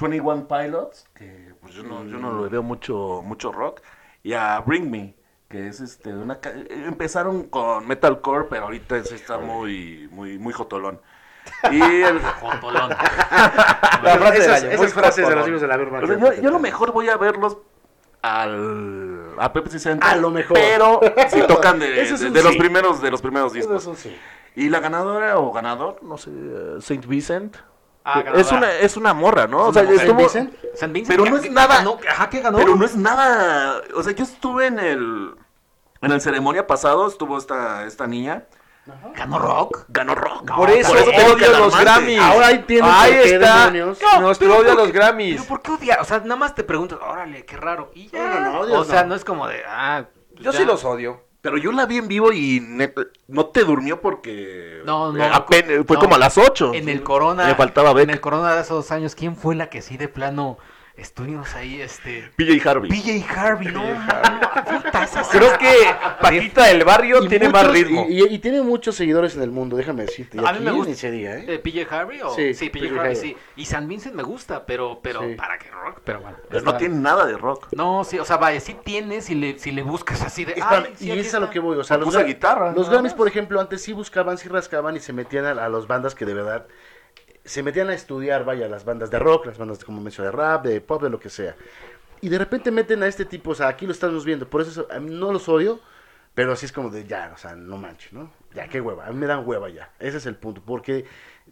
21 0.00 0.48
Pilots, 0.48 1.04
que 1.14 1.52
pues 1.60 1.74
yo 1.74 1.82
no, 1.82 2.04
yo 2.06 2.16
no 2.18 2.32
lo 2.32 2.48
veo 2.48 2.62
mucho, 2.62 3.20
mucho 3.22 3.52
rock. 3.52 3.82
Y 4.22 4.32
a 4.32 4.58
Bring 4.60 4.90
Me, 4.90 5.14
que 5.48 5.68
es 5.68 5.80
este 5.80 6.14
una 6.14 6.40
ca- 6.40 6.54
empezaron 6.68 7.42
con 7.44 7.86
metalcore, 7.86 8.46
pero 8.48 8.64
ahorita 8.64 8.96
está 8.96 9.36
muy, 9.36 10.08
muy, 10.10 10.38
muy 10.38 10.52
jotolón. 10.54 11.00
Y 11.70 11.80
el- 11.82 12.20
Jotolón. 12.20 12.90
La 12.90 14.16
frase 14.18 14.32
del 14.32 14.42
esas 14.42 14.62
año, 14.62 14.68
esas 14.70 14.78
muy 14.80 14.88
frases 14.88 15.28
de 15.28 15.34
los 15.36 15.48
hijos 15.48 15.60
de 15.60 15.66
la 15.66 15.76
sea, 16.06 16.34
yo, 16.36 16.42
yo 16.42 16.48
a 16.48 16.52
lo 16.52 16.58
mejor 16.58 16.92
voy 16.92 17.08
a 17.10 17.16
verlos 17.18 17.58
al 18.22 19.09
a 19.40 19.52
Pepsi 19.52 19.78
Center. 19.78 20.08
A 20.08 20.16
lo 20.16 20.30
mejor. 20.30 20.54
Pero 20.54 21.00
si 21.30 21.40
tocan 21.48 21.78
de, 21.78 22.02
es 22.02 22.20
de- 22.20 22.30
de 22.30 22.42
los 22.42 22.52
sí. 22.52 22.58
primeros 22.58 23.00
de 23.02 23.10
los 23.10 23.20
primeros 23.22 23.52
discos. 23.52 23.82
Eso 23.82 23.94
sí. 23.94 24.16
Y 24.56 24.68
la 24.68 24.80
ganadora 24.80 25.38
o 25.38 25.52
ganador, 25.52 26.02
no 26.02 26.18
sé, 26.18 26.30
eh, 26.32 26.76
Saint 26.80 27.06
Vincent. 27.06 27.56
Ah, 28.04 28.24
es 28.34 28.50
una 28.50 28.72
es 28.72 28.96
una 28.96 29.12
morra, 29.14 29.46
¿no? 29.46 29.66
O 29.66 29.72
sea, 29.72 29.84
¿Saint 29.84 30.00
estuvo 30.00 30.16
Vincent? 30.18 30.54
San 30.74 30.92
Vincent, 30.92 31.12
Pero 31.14 31.24
¿qué- 31.24 31.30
no 31.30 31.36
es 31.36 31.50
nada- 31.50 31.76
ganó? 31.76 31.98
Ajá, 32.08 32.28
¿qué 32.30 32.40
ganó? 32.40 32.58
pero 32.58 32.74
no 32.74 32.84
es 32.84 32.96
nada, 32.96 33.80
o 33.94 34.02
sea, 34.02 34.12
yo 34.14 34.24
estuve 34.24 34.66
en 34.66 34.78
el 34.78 35.34
en 36.02 36.10
el 36.12 36.20
ceremonia 36.22 36.66
pasado, 36.66 37.06
estuvo 37.06 37.36
esta 37.36 37.84
esta 37.86 38.06
niña, 38.06 38.44
¿Ganó 39.14 39.38
rock? 39.38 39.84
ganó 39.88 40.14
rock. 40.14 40.54
Por 40.56 40.70
eso 40.70 40.92
que 40.94 41.00
odio 41.00 41.36
los 41.58 41.74
alarmante. 41.74 41.84
Grammys. 41.84 42.18
Ahora 42.20 42.50
entiendo 42.50 42.88
Ahí 42.90 43.12
por 43.12 43.22
qué 43.22 43.34
está. 43.34 43.58
demonios. 43.70 43.98
Nuestro 44.20 44.48
pero 44.48 44.60
odio 44.60 44.72
a 44.72 44.74
¿por 44.74 44.84
los 44.84 44.92
Grammys. 44.92 45.34
¿Pero 45.36 45.48
por 45.48 45.62
qué 45.62 45.70
odiar? 45.72 46.00
O 46.00 46.04
sea, 46.04 46.18
nada 46.20 46.36
más 46.36 46.54
te 46.54 46.64
preguntas, 46.64 46.98
órale, 47.02 47.44
qué 47.44 47.56
raro. 47.56 47.90
Y 47.94 48.08
ya. 48.08 48.18
No, 48.18 48.40
no, 48.40 48.52
no, 48.52 48.60
odios 48.60 48.78
o 48.78 48.84
sea, 48.84 49.02
no. 49.02 49.10
no. 49.10 49.14
es 49.14 49.24
como 49.24 49.46
de, 49.46 49.62
ah. 49.68 50.04
pues 50.32 50.44
Yo 50.44 50.52
ya. 50.52 50.58
sí 50.58 50.64
los 50.64 50.84
odio. 50.84 51.24
Pero 51.42 51.56
yo 51.56 51.72
la 51.72 51.86
vi 51.86 51.96
en 51.98 52.08
vivo 52.08 52.32
y 52.32 52.60
neta, 52.60 53.02
no 53.28 53.46
te 53.46 53.64
durmió 53.64 54.00
porque 54.00 54.82
No, 54.84 55.10
no. 55.12 55.46
fue 55.46 55.62
no. 55.62 55.98
como 55.98 56.14
a 56.16 56.18
las 56.18 56.36
8. 56.36 56.72
En 56.74 56.88
el 56.88 57.02
Corona. 57.02 57.46
Me 57.46 57.54
faltaba 57.54 57.92
ver 57.94 58.04
En 58.04 58.10
el 58.10 58.20
Corona 58.20 58.52
de 58.54 58.60
hace 58.60 58.74
dos 58.74 58.90
años, 58.90 59.14
¿quién 59.14 59.36
fue 59.36 59.54
la 59.54 59.70
que 59.70 59.80
sí 59.80 59.96
de 59.96 60.08
plano 60.08 60.58
estuvimos 61.00 61.54
ahí, 61.54 61.80
este. 61.80 62.30
PJ 62.36 62.68
Harvey. 62.68 62.90
PJ 62.90 63.24
Harvey, 63.40 63.68
no, 63.72 63.82
puta. 64.64 65.08
Creo 65.30 65.58
que 65.58 65.72
Paquita 66.20 66.66
del 66.66 66.84
Barrio 66.84 67.22
Y 67.24 67.28
tiene 67.28 67.48
muchos- 67.48 67.62
más 67.64 67.72
ritmo. 67.72 68.06
Y, 68.08 68.22
y- 68.22 68.34
y 68.34 68.38
tiene 68.38 68.62
muchos 68.62 68.94
seguidores 68.96 69.34
en 69.36 69.42
el 69.42 69.50
mundo, 69.50 69.76
déjame 69.76 70.02
decirte. 70.02 70.38
Y 70.40 70.44
A 70.46 70.52
mí 70.52 70.60
me 70.60 70.70
gusta. 70.70 70.90
ni 70.90 70.96
se 70.96 71.10
diga, 71.10 71.36
¿eh? 71.36 71.44
Eh, 71.48 71.58
¿PJ 71.58 71.86
Harvey 71.94 72.20
o? 72.22 72.34
Sí, 72.34 72.54
Sí, 72.54 72.70
PJ, 72.70 72.86
PJ 72.86 72.86
Harvey, 73.00 73.12
Harvey. 73.16 73.16
sí. 73.30 73.36
Y 73.56 73.64
San 73.66 73.88
Vincent 73.88 74.14
me 74.14 74.22
gusta, 74.22 74.64
pero, 74.66 75.00
pero, 75.02 75.20
Sí. 75.20 75.34
¿para 75.34 75.58
qué 75.58 75.70
rock? 75.70 76.00
Pero 76.04 76.20
bueno. 76.20 76.36
Pero 76.48 76.62
no 76.64 76.76
tiene 76.76 76.96
nada 76.96 77.26
de 77.26 77.36
rock. 77.36 77.68
No, 77.72 78.04
sí, 78.04 78.18
o 78.18 78.24
sea, 78.24 78.36
vaya, 78.36 78.60
sí 78.60 78.76
tienes 78.84 79.24
si 79.24 79.34
le, 79.34 79.58
si 79.58 79.72
le 79.72 79.82
buscas 79.82 80.22
así 80.22 80.44
de. 80.44 80.52
Espérame, 80.52 80.86
"Ay, 80.88 80.94
sí, 80.96 81.06
y 81.12 81.18
es 81.18 81.34
a 81.34 81.38
lo 81.38 81.44
está". 81.46 81.52
que 81.52 81.60
voy. 81.60 81.76
O 81.78 81.84
sea, 81.84 81.96
los, 81.96 82.16
guitarra, 82.24 82.72
los 82.72 82.88
Grammys, 82.90 83.14
por 83.14 83.26
ejemplo, 83.28 83.60
antes 83.60 83.82
sí 83.82 83.92
buscaban, 83.92 84.38
sí 84.38 84.48
rascaban 84.48 84.96
y 84.96 85.00
se 85.00 85.12
metían 85.12 85.44
a, 85.46 85.50
a 85.64 85.68
las 85.68 85.86
bandas 85.86 86.14
que 86.14 86.24
de 86.26 86.34
verdad 86.34 86.66
se 87.50 87.64
metían 87.64 87.88
a 87.88 87.94
estudiar, 87.94 88.44
vaya, 88.44 88.68
las 88.68 88.84
bandas 88.84 89.10
de 89.10 89.18
rock, 89.18 89.46
las 89.46 89.58
bandas, 89.58 89.84
como 89.84 90.00
mencioné, 90.00 90.30
de 90.30 90.36
rap, 90.36 90.64
de 90.64 90.80
pop, 90.80 91.02
de 91.02 91.10
lo 91.10 91.18
que 91.18 91.30
sea. 91.30 91.56
Y 92.20 92.28
de 92.28 92.38
repente 92.38 92.70
meten 92.70 93.02
a 93.02 93.08
este 93.08 93.24
tipo, 93.24 93.50
o 93.50 93.54
sea, 93.56 93.66
aquí 93.66 93.86
lo 93.86 93.92
estamos 93.92 94.24
viendo, 94.24 94.48
por 94.48 94.60
eso 94.60 94.86
no 95.00 95.32
los 95.32 95.48
odio, 95.48 95.80
pero 96.32 96.52
así 96.52 96.66
es 96.66 96.70
como 96.70 96.90
de 96.90 97.04
ya, 97.08 97.32
o 97.34 97.36
sea, 97.36 97.56
no 97.56 97.76
manches, 97.76 98.12
¿no? 98.12 98.30
Ya, 98.54 98.68
qué 98.68 98.80
hueva, 98.80 99.04
a 99.06 99.10
mí 99.10 99.16
me 99.16 99.26
dan 99.26 99.42
hueva 99.44 99.68
ya. 99.68 99.90
Ese 99.98 100.18
es 100.18 100.26
el 100.26 100.36
punto, 100.36 100.62
porque 100.64 101.06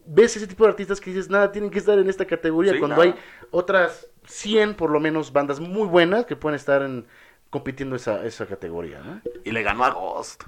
ves 0.07 0.37
ese 0.37 0.47
tipo 0.47 0.63
de 0.63 0.71
artistas 0.71 1.01
que 1.01 1.11
dices, 1.11 1.29
nada, 1.31 1.51
tienen 1.51 1.71
que 1.71 1.81
estar 1.81 1.99
en 1.99 2.09
esta 2.09 2.27
categoría, 2.27 2.75
Sí, 2.75 2.79
cuando 2.79 2.97
nada. 2.97 3.09
hay 3.09 3.21
otras 3.51 4.07
100, 4.27 4.75
por 4.75 4.91
lo 4.91 5.01
menos, 5.01 5.33
bandas 5.33 5.59
muy 5.59 5.89
buenas 5.89 6.27
que 6.27 6.37
pueden 6.37 6.55
estar 6.55 6.83
en, 6.83 7.07
compitiendo 7.51 7.97
esa, 7.97 8.25
esa 8.25 8.47
categoría, 8.47 9.01
¿no? 9.01 9.21
Y 9.43 9.51
le 9.51 9.65
ganó 9.65 9.85
a 9.85 9.91
Ghost. 9.91 10.45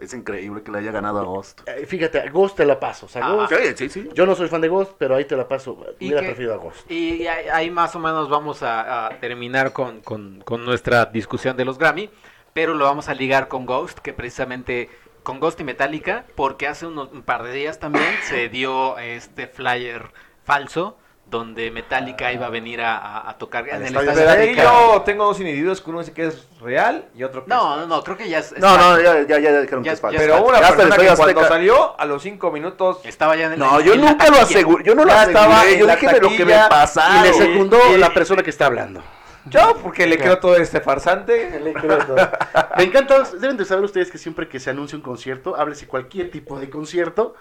Es 0.00 0.12
increíble 0.12 0.62
que 0.62 0.70
le 0.70 0.78
haya 0.78 0.92
ganado 0.92 1.20
a 1.20 1.24
Ghost. 1.24 1.60
Eh, 1.66 1.86
fíjate, 1.86 2.28
Ghost 2.30 2.56
te 2.56 2.64
la 2.66 2.78
paso. 2.78 3.06
O 3.06 3.08
sea, 3.08 3.24
Ah, 3.24 3.32
Ghost- 3.48 3.54
Sí, 3.76 3.88
sí, 3.88 3.88
sí. 3.88 4.08
yo 4.14 4.26
no 4.26 4.34
soy 4.34 4.48
fan 4.48 4.60
de 4.60 4.68
Ghost, 4.68 4.92
pero 4.98 5.14
ahí 5.16 5.24
te 5.24 5.36
la 5.36 5.48
paso. 5.48 5.78
Que- 5.98 6.10
preferido 6.14 6.54
a 6.54 6.56
Ghost. 6.58 6.90
Y 6.90 7.26
ahí, 7.26 7.46
ahí 7.52 7.70
más 7.70 7.94
o 7.96 7.98
menos 7.98 8.28
vamos 8.28 8.62
a, 8.62 9.06
a 9.06 9.10
terminar 9.20 9.72
con, 9.72 10.00
con- 10.02 10.40
con 10.42 10.64
nuestra 10.64 11.06
discusión 11.06 11.56
de 11.56 11.64
los 11.64 11.78
Grammy, 11.78 12.10
pero 12.52 12.74
lo 12.74 12.84
vamos 12.84 13.08
a 13.08 13.14
ligar 13.14 13.48
con 13.48 13.64
Ghost, 13.66 13.98
que 14.00 14.12
precisamente 14.12 14.90
con 15.22 15.40
Ghost 15.40 15.58
y 15.60 15.64
Metallica, 15.64 16.24
porque 16.36 16.68
hace 16.68 16.86
unos, 16.86 17.10
un 17.12 17.22
par 17.22 17.42
de 17.42 17.52
días 17.52 17.78
también 17.80 18.04
se 18.28 18.48
dio 18.48 18.98
este 18.98 19.46
flyer 19.46 20.12
falso 20.44 20.98
donde 21.28 21.72
Metallica 21.72 22.32
iba 22.32 22.46
a 22.46 22.50
venir 22.50 22.80
a, 22.80 22.96
a- 22.96 23.30
a 23.30 23.36
tocar 23.36 23.68
en 23.68 23.84
el 23.84 23.96
Estadio 23.96 24.52
yo 24.54 25.02
tengo 25.04 25.24
dos 25.24 25.40
individuos 25.40 25.80
que 25.80 25.90
uno 25.90 25.98
dice 25.98 26.12
que 26.12 26.26
es 26.26 26.46
real 26.60 27.06
y 27.16 27.24
otro 27.24 27.42
que 27.44 27.50
No, 27.50 27.74
es 27.74 27.80
no, 27.88 27.96
no, 27.96 28.04
creo 28.04 28.16
que 28.16 28.28
ya 28.28 28.38
es- 28.38 28.56
No, 28.58 28.78
no, 28.78 29.00
ya, 29.00 29.22
ya, 29.26 29.38
ya 29.40 29.60
dijeron 29.60 29.82
Ya- 29.82 29.90
que 29.90 29.94
es 29.94 30.00
falso. 30.00 30.18
Pero 30.20 30.44
una 30.44 30.58
persona 30.60 30.76
que 30.96 31.02
Estadio 31.06 31.16
cuando 31.16 31.40
Azteca. 31.40 31.48
salió 31.48 32.00
a 32.00 32.04
los 32.04 32.22
cinco 32.22 32.52
minutos 32.52 33.00
estaba 33.04 33.34
ya 33.34 33.46
en 33.46 33.54
el 33.54 33.58
No, 33.58 33.80
yo 33.80 33.94
en 33.94 34.02
nunca 34.02 34.28
lo 34.28 34.36
aseguré. 34.36 34.84
Yo 34.84 34.94
no 34.94 35.04
lo 35.04 35.12
aseguré. 35.12 35.78
Yo 35.78 35.86
la 35.86 35.96
dije 35.96 36.12
de 36.14 36.20
lo 36.20 36.28
que 36.28 36.44
me 36.44 36.54
pasaba. 36.70 37.18
y 37.18 37.22
le 37.28 37.34
secundó 37.34 37.78
y- 37.92 37.98
la 37.98 38.14
persona 38.14 38.42
que 38.44 38.50
está 38.50 38.66
hablando. 38.66 39.02
yo 39.46 39.76
porque 39.82 40.06
le 40.06 40.18
creo 40.18 40.38
todo 40.38 40.56
este 40.56 40.80
farsante. 40.80 41.60
Me 42.76 42.84
encanta, 42.84 43.22
deben 43.40 43.56
de 43.56 43.64
saber 43.64 43.84
ustedes 43.84 44.10
que 44.12 44.18
siempre 44.18 44.48
que 44.48 44.60
se 44.60 44.70
anuncia 44.70 44.96
un 44.96 45.02
concierto, 45.02 45.56
háblese 45.56 45.86
cualquier 45.88 46.30
tipo 46.30 46.58
de 46.60 46.70
concierto, 46.70 47.34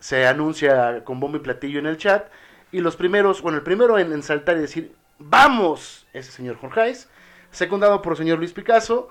se 0.00 0.26
anuncia 0.26 1.02
con 1.04 1.20
bombo 1.20 1.36
y 1.36 1.40
platillo 1.40 1.78
en 1.78 1.86
el 1.86 1.96
chat, 1.98 2.26
y 2.72 2.80
los 2.80 2.96
primeros, 2.96 3.42
bueno, 3.42 3.58
el 3.58 3.64
primero 3.64 3.98
en, 3.98 4.12
en 4.12 4.22
saltar 4.22 4.56
y 4.56 4.60
decir, 4.60 4.94
¡vamos! 5.18 6.06
Es 6.12 6.26
el 6.26 6.32
señor 6.32 6.56
Jorge 6.56 6.94
secundado 7.50 8.02
por 8.02 8.12
el 8.12 8.18
señor 8.18 8.38
Luis 8.38 8.52
Picasso, 8.52 9.10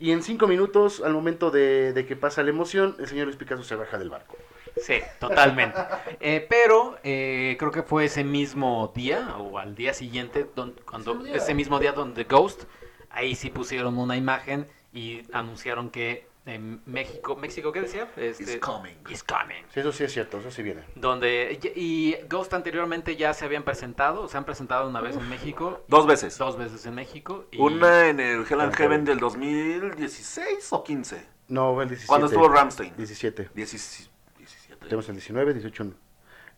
y 0.00 0.12
en 0.12 0.22
cinco 0.22 0.46
minutos, 0.46 1.02
al 1.04 1.12
momento 1.12 1.50
de, 1.50 1.92
de 1.92 2.06
que 2.06 2.14
pasa 2.14 2.42
la 2.42 2.50
emoción, 2.50 2.96
el 2.98 3.08
señor 3.08 3.26
Luis 3.26 3.36
Picasso 3.36 3.64
se 3.64 3.74
baja 3.74 3.98
del 3.98 4.10
barco. 4.10 4.36
Sí, 4.76 5.00
totalmente. 5.18 5.76
Eh, 6.20 6.46
pero 6.48 6.98
eh, 7.02 7.56
creo 7.58 7.72
que 7.72 7.82
fue 7.82 8.04
ese 8.04 8.22
mismo 8.22 8.92
día 8.94 9.36
o 9.38 9.58
al 9.58 9.74
día 9.74 9.92
siguiente, 9.92 10.46
don- 10.54 10.76
cuando 10.88 11.24
ese 11.26 11.52
mismo 11.54 11.80
día 11.80 11.92
donde 11.92 12.24
Ghost, 12.24 12.64
ahí 13.10 13.34
sí 13.34 13.50
pusieron 13.50 13.98
una 13.98 14.16
imagen 14.16 14.68
y 14.92 15.22
anunciaron 15.32 15.90
que 15.90 16.28
en 16.48 16.80
México, 16.86 17.36
México, 17.36 17.70
¿qué 17.72 17.82
decía? 17.82 18.08
Este, 18.16 18.42
It's 18.44 18.56
coming. 18.58 18.94
Is 19.10 19.22
coming. 19.22 19.62
Sí, 19.72 19.80
eso 19.80 19.92
sí 19.92 20.04
es 20.04 20.12
cierto, 20.12 20.38
eso 20.38 20.50
sí 20.50 20.62
viene. 20.62 20.82
Donde 20.94 21.58
y 21.76 22.16
Ghost 22.28 22.54
anteriormente 22.54 23.16
ya 23.16 23.34
se 23.34 23.44
habían 23.44 23.64
presentado, 23.64 24.28
se 24.28 24.36
han 24.38 24.44
presentado 24.44 24.88
una 24.88 25.00
vez 25.00 25.16
en 25.16 25.28
México, 25.28 25.84
Dos 25.88 26.06
veces. 26.06 26.38
dos 26.38 26.56
veces 26.56 26.86
en 26.86 26.94
México 26.94 27.44
y 27.50 27.60
Una 27.60 28.08
en 28.08 28.18
el 28.20 28.46
Hell 28.50 28.60
and 28.62 28.74
Heaven 28.74 29.04
del 29.04 29.18
2016 29.18 30.68
o 30.72 30.82
15. 30.84 31.26
No, 31.48 31.74
fue 31.74 31.84
el 31.84 31.88
17. 31.90 32.08
Cuando 32.08 32.26
estuvo 32.28 32.48
Ramstein. 32.48 32.94
17. 32.96 33.50
17. 33.54 34.10
17. 34.38 34.80
Tenemos 34.84 35.08
el 35.08 35.14
19, 35.16 35.52
18. 35.54 35.84
No, 35.84 35.92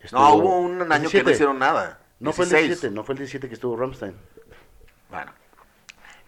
estuvo- 0.00 0.34
hubo 0.34 0.58
un 0.60 0.80
año 0.82 1.08
que 1.10 1.18
17. 1.18 1.24
no 1.24 1.30
hicieron 1.30 1.58
nada. 1.58 2.00
No 2.20 2.32
fue 2.32 2.44
el 2.44 2.50
16. 2.50 2.68
17, 2.80 2.94
no 2.94 3.04
fue 3.04 3.14
el 3.14 3.18
17 3.18 3.48
que 3.48 3.54
estuvo 3.54 3.76
Ramstein. 3.76 4.14
Bueno. 5.10 5.32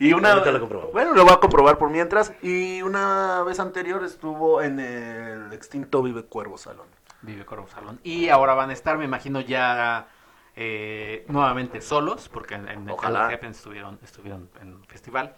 Y 0.02 0.12
una 0.12 0.32
Ahorita 0.32 0.50
lo 0.52 0.60
comprobamos. 0.60 0.92
Bueno, 0.92 1.12
lo 1.14 1.24
voy 1.24 1.32
a 1.32 1.36
comprobar 1.36 1.78
por 1.78 1.90
mientras. 1.90 2.32
Y 2.42 2.82
una 2.82 3.42
vez 3.44 3.60
anterior 3.60 4.02
estuvo 4.04 4.60
en 4.62 4.80
el 4.80 5.52
extinto 5.52 6.02
Vive 6.02 6.24
Cuervo 6.24 6.58
Salón. 6.58 6.86
Vive 7.22 7.44
Corvo 7.44 7.68
Salón. 7.68 8.00
Y 8.02 8.28
ahora 8.28 8.54
van 8.54 8.70
a 8.70 8.72
estar, 8.72 8.98
me 8.98 9.04
imagino, 9.04 9.40
ya 9.40 10.08
eh, 10.56 11.24
nuevamente 11.28 11.80
solos, 11.80 12.28
porque 12.28 12.54
en, 12.54 12.68
en 12.68 12.82
el 12.88 12.90
Ojalá. 12.90 13.28
Heaven 13.30 13.52
estuvieron, 13.52 13.98
estuvieron 14.02 14.50
en 14.60 14.82
festival. 14.86 15.34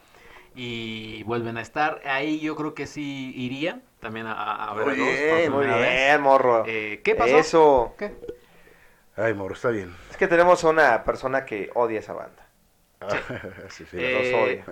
Y 0.55 1.23
vuelven 1.25 1.59
a 1.59 1.61
estar. 1.61 2.01
Ahí 2.07 2.41
yo 2.41 2.57
creo 2.57 2.73
que 2.75 2.87
sí 2.87 3.33
iría 3.37 3.83
también 4.01 4.27
a, 4.27 4.71
a 4.71 4.75
ver 4.75 4.87
Muy 4.87 4.95
bien, 4.97 5.53
muy 5.53 5.65
primera 5.65 5.81
vez. 5.81 6.07
bien, 6.09 6.21
morro. 6.23 6.65
Eh, 6.67 7.03
¿Qué 7.05 7.15
pasó? 7.15 7.37
Eso. 7.39 7.95
¿Qué? 7.99 8.15
Ay, 9.17 9.35
moro, 9.35 9.55
está 9.55 9.69
bien. 9.69 9.95
Es 10.11 10.17
que 10.17 10.27
tenemos 10.27 10.65
a 10.65 10.69
una 10.71 11.05
persona 11.05 11.45
que 11.45 11.71
odia 11.75 11.99
esa 12.01 12.15
banda. 12.15 12.47
sí, 13.69 13.85
sí. 13.91 13.97
Eh. 13.99 14.65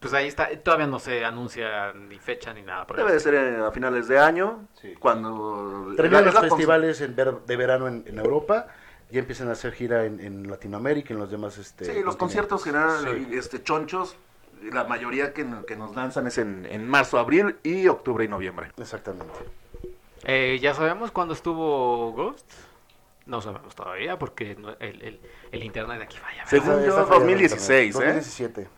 Pues 0.00 0.12
ahí 0.14 0.26
está. 0.26 0.48
Todavía 0.60 0.86
no 0.88 0.98
se 0.98 1.24
anuncia 1.24 1.92
ni 1.92 2.18
fecha 2.18 2.52
ni 2.52 2.62
nada. 2.62 2.86
Debe 2.96 3.12
de 3.12 3.20
ser 3.20 3.36
a 3.60 3.70
finales 3.70 4.08
de 4.08 4.18
año. 4.18 4.66
Sí. 4.80 4.94
Cuando. 4.98 5.92
Terminan 5.96 6.24
los 6.24 6.38
festivales 6.38 7.00
en 7.00 7.14
ver- 7.14 7.40
de 7.46 7.56
verano 7.56 7.86
en, 7.86 8.02
en 8.06 8.18
Europa 8.18 8.66
y 9.10 9.18
empiezan 9.18 9.48
a 9.48 9.52
hacer 9.52 9.72
gira 9.72 10.04
en, 10.04 10.18
en 10.18 10.50
Latinoamérica 10.50 11.10
y 11.10 11.12
en 11.14 11.20
los 11.20 11.30
demás. 11.30 11.56
Este, 11.58 11.84
Sí, 11.84 12.02
los 12.02 12.16
conciertos 12.16 12.64
general, 12.64 12.98
Sí. 13.04 13.28
este, 13.36 13.62
chonchos, 13.62 14.16
la 14.72 14.84
mayoría 14.84 15.32
que, 15.32 15.46
que 15.68 15.76
nos 15.76 15.94
lanzan 15.94 16.26
es 16.26 16.38
en, 16.38 16.66
en 16.66 16.88
marzo, 16.88 17.18
abril 17.20 17.56
y 17.62 17.86
octubre 17.86 18.24
y 18.24 18.28
noviembre. 18.28 18.72
Exactamente. 18.78 19.34
Eh, 20.24 20.58
¿Ya 20.60 20.74
sabemos 20.74 21.12
cuándo 21.12 21.34
estuvo 21.34 22.12
Ghost? 22.12 22.50
No 23.26 23.40
sabemos 23.40 23.74
todavía 23.74 24.18
porque 24.18 24.54
no- 24.56 24.76
el, 24.80 25.00
el- 25.02 25.20
el 25.52 25.62
internet 25.62 25.98
de 25.98 26.04
aquí 26.04 26.16
falla. 26.18 26.38
¿verdad? 26.44 26.48
Según 26.50 26.70
yo, 26.82 26.88
está 26.88 27.02
fallado 27.04 27.20
2016, 27.20 27.86
internet. 27.94 28.10
¿eh? 28.10 28.14
2017. 28.14 28.68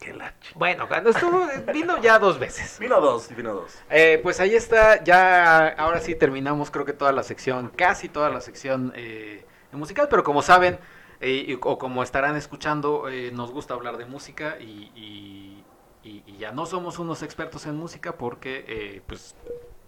Qué 0.00 0.14
la 0.14 0.30
ch- 0.40 0.54
Bueno, 0.54 0.88
cuando 0.88 1.10
estuvo, 1.10 1.46
vino 1.72 2.00
ya 2.02 2.18
dos 2.18 2.38
veces. 2.38 2.78
Vino 2.80 3.00
dos, 3.00 3.28
vino 3.36 3.54
dos. 3.54 3.78
Eh, 3.90 4.18
pues 4.22 4.40
ahí 4.40 4.54
está, 4.56 5.04
ya 5.04 5.68
ahora 5.68 6.00
sí 6.00 6.14
terminamos 6.16 6.70
creo 6.70 6.84
que 6.84 6.92
toda 6.92 7.12
la 7.12 7.22
sección, 7.22 7.68
casi 7.76 8.08
toda 8.08 8.28
la 8.30 8.40
sección 8.40 8.92
eh, 8.96 9.44
musical, 9.70 10.08
pero 10.10 10.24
como 10.24 10.42
saben, 10.42 10.78
eh, 11.20 11.44
y- 11.48 11.58
o 11.62 11.78
como 11.78 12.02
estarán 12.02 12.34
escuchando, 12.36 13.08
eh, 13.08 13.30
nos 13.32 13.52
gusta 13.52 13.74
hablar 13.74 13.96
de 13.96 14.06
música 14.06 14.56
y, 14.58 14.90
y- 14.96 15.64
y- 16.02 16.24
y 16.26 16.36
ya 16.38 16.50
no 16.50 16.66
somos 16.66 16.98
unos 16.98 17.22
expertos 17.22 17.64
en 17.66 17.76
música 17.76 18.16
porque, 18.16 18.64
eh, 18.66 19.02
pues, 19.06 19.36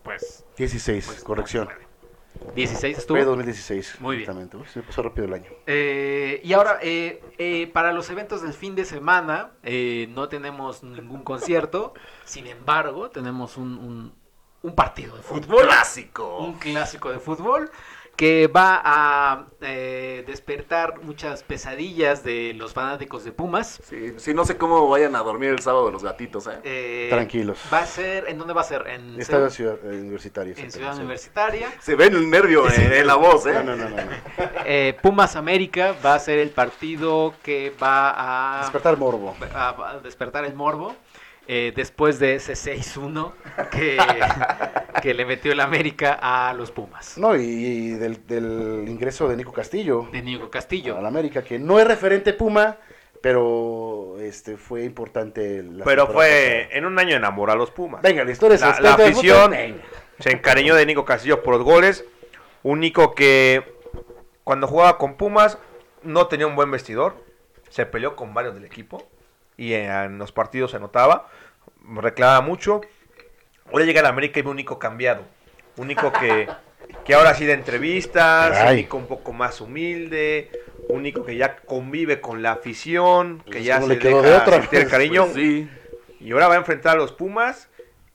pues, 0.05 0.45
16, 0.57 1.07
pues, 1.07 1.25
corrección. 1.25 1.65
no 1.65 1.71
se 1.71 1.77
puede. 1.77 1.94
16 2.55 2.99
estuvo. 2.99 3.17
Fue 3.17 3.25
2016. 3.25 3.97
Muy 4.01 4.17
bien. 4.17 4.23
exactamente. 4.31 4.57
Uy, 4.57 4.65
se 4.73 4.81
me 4.81 4.87
pasó 4.87 5.03
rápido 5.03 5.27
el 5.27 5.35
año. 5.35 5.51
Eh, 5.67 6.41
y 6.45 6.53
ahora, 6.53 6.79
eh, 6.83 7.23
eh, 7.39 7.69
para 7.73 7.93
los 7.93 8.09
eventos 8.11 8.43
del 8.43 8.53
fin 8.53 8.75
de 8.75 8.85
semana, 8.85 9.53
eh, 9.63 10.09
no 10.11 10.29
tenemos 10.29 10.83
ningún 10.83 11.23
concierto, 11.23 11.95
sin 12.25 12.47
embargo, 12.47 13.11
tenemos 13.11 13.57
un, 13.57 13.79
un- 13.79 14.25
un 14.63 14.75
partido 14.75 15.15
de 15.17 15.23
fútbol. 15.23 15.65
Clásico. 15.67 16.39
Un 16.39 16.55
clásico 16.55 17.11
de 17.11 17.19
fútbol 17.19 17.71
que 18.17 18.47
va 18.47 18.81
a 18.85 19.47
eh, 19.61 20.25
despertar 20.27 21.03
muchas 21.03 21.43
pesadillas 21.43 22.23
de 22.23 22.55
los 22.55 22.73
fanáticos 22.73 23.25
de 23.25 23.33
Pumas. 23.33 23.81
Sí, 23.85 24.15
sí, 24.19 24.35
no 24.35 24.45
sé 24.45 24.57
cómo 24.57 24.89
vayan 24.89 25.17
a 25.17 25.21
dormir 25.21 25.51
el 25.51 25.61
sábado 25.61 25.91
los 25.91 26.03
gatitos, 26.03 26.47
¿eh? 26.47 26.59
Eh, 26.63 27.07
Tranquilos. 27.11 27.59
Va 27.73 27.81
a 27.81 27.87
ser, 27.87 28.29
¿en 28.29 28.39
dónde 28.39 28.55
va 28.55 28.61
a 28.61 28.65
ser? 28.65 28.87
En, 28.87 29.21
Estadio 29.21 29.51
ciudad, 29.51 29.79
eh, 29.85 30.01
universitario. 30.01 30.55
en 30.57 30.71
Ciudad. 30.71 30.97
Universitaria. 30.97 31.69
Se 31.81 31.97
ve 31.97 32.07
el 32.07 32.31
nervio 32.31 32.71
en, 32.71 32.93
en 32.93 33.07
la 33.07 33.17
voz, 33.17 33.47
¿eh? 33.47 33.53
No, 33.55 33.63
no, 33.63 33.77
no, 33.77 33.89
no. 33.89 33.97
no. 33.97 34.05
Eh, 34.67 34.97
Pumas 35.03 35.37
América 35.37 35.95
va 36.05 36.15
a 36.15 36.19
ser 36.19 36.39
el 36.39 36.49
partido 36.51 37.35
que 37.43 37.73
va 37.83 38.59
a... 38.59 38.63
Despertar 38.63 38.97
morbo. 38.97 39.37
a, 39.53 39.91
a 39.91 39.99
despertar 39.99 40.45
el 40.47 40.55
morbo 40.55 40.97
eh, 41.47 41.73
después 41.77 42.19
de 42.19 42.37
ese 42.37 42.55
6-1 42.55 43.33
que, 43.71 43.99
que 45.03 45.15
le 45.15 45.25
metió 45.27 45.53
el 45.53 45.61
América 45.61 46.19
a 46.21 46.53
los 46.55 46.71
Pumas 46.71 47.19
No, 47.19 47.37
y, 47.37 47.41
y 47.43 47.91
del, 47.91 48.27
del 48.27 48.85
ingreso 48.89 49.29
de 49.29 49.37
Nico 49.37 49.53
Castillo 49.53 50.09
de 50.13 50.23
Nico 50.23 50.47
a 50.47 50.51
Castillo. 50.51 51.01
la 51.01 51.09
América, 51.09 51.43
que 51.43 51.59
no 51.59 51.79
es 51.79 51.87
referente 51.87 52.33
Puma, 52.33 52.79
pero 53.21 54.17
este 54.21 54.57
fue 54.57 54.85
importante. 54.85 55.63
la 55.63 55.85
Pero 55.85 56.07
fue 56.07 56.13
pasada. 56.67 56.79
en 56.79 56.85
un 56.87 56.99
año 56.99 57.17
enamoró 57.17 57.53
a 57.53 57.57
los 57.57 57.71
Pumas. 57.71 58.03
Venga, 58.03 58.23
la 58.25 58.31
historia 58.31 58.55
es 58.57 58.61
La- 58.81 58.95
afición-. 58.95 59.55
Se 60.19 60.31
encariñó 60.31 60.75
de 60.75 60.87
Nico 60.87 61.05
Castillo 61.05 61.43
por 61.43 61.55
los 61.55 61.63
goles. 61.65 62.05
Un 62.63 62.81
Nico 62.81 63.15
que 63.15 63.75
cuando 64.45 64.67
jugaba 64.67 64.99
con 64.99 65.17
Pumas 65.17 65.59
no 66.03 66.27
tenía 66.27 66.47
un 66.47 66.55
buen 66.55 66.71
vestidor. 66.71 67.17
Se 67.71 67.87
peleó 67.87 68.15
con 68.15 68.35
varios 68.35 68.55
del 68.55 68.65
equipo. 68.65 69.03
Y 69.57 69.73
en 69.75 70.19
los 70.19 70.33
partidos 70.33 70.73
se 70.73 70.81
notaba. 70.81 71.29
Reclamaba 71.97 72.41
mucho. 72.41 72.81
Ahora 73.73 73.85
llega 73.85 74.01
a 74.01 74.03
la 74.03 74.09
América 74.11 74.39
y 74.41 74.43
ve 74.43 74.51
un 74.51 74.57
Nico 74.57 74.79
cambiado. 74.79 75.23
Un 75.77 75.89
Nico 75.89 76.13
que, 76.13 76.49
que 77.05 77.15
ahora 77.15 77.35
sí 77.35 77.47
da 77.47 77.55
entrevistas. 77.55 78.49
Un 78.51 78.55
Caray. 78.55 78.77
Nico 78.77 78.97
un 78.97 79.07
poco 79.07 79.33
más 79.33 79.61
humilde. 79.61 80.51
Un 80.89 81.03
Nico 81.03 81.25
que 81.25 81.37
ya 81.37 81.57
convive 81.57 82.21
con 82.21 82.43
la 82.43 82.53
afición. 82.53 83.43
Que 83.47 83.53
Pues 83.53 83.65
ya 83.65 83.79
no 83.81 83.87
se 83.87 83.97
le 83.97 84.01
deja 84.01 84.23
de 84.23 84.35
otra. 84.35 84.61
sentir 84.61 84.81
el 84.81 84.89
cariño. 84.89 85.25
Pues 85.25 85.35
sí. 85.37 85.69
Y 86.21 86.33
ahora 86.33 86.49
va 86.49 86.55
a 86.55 86.59
enfrentar 86.59 86.97
a 86.97 86.99
los 86.99 87.13
Pumas, 87.13 87.69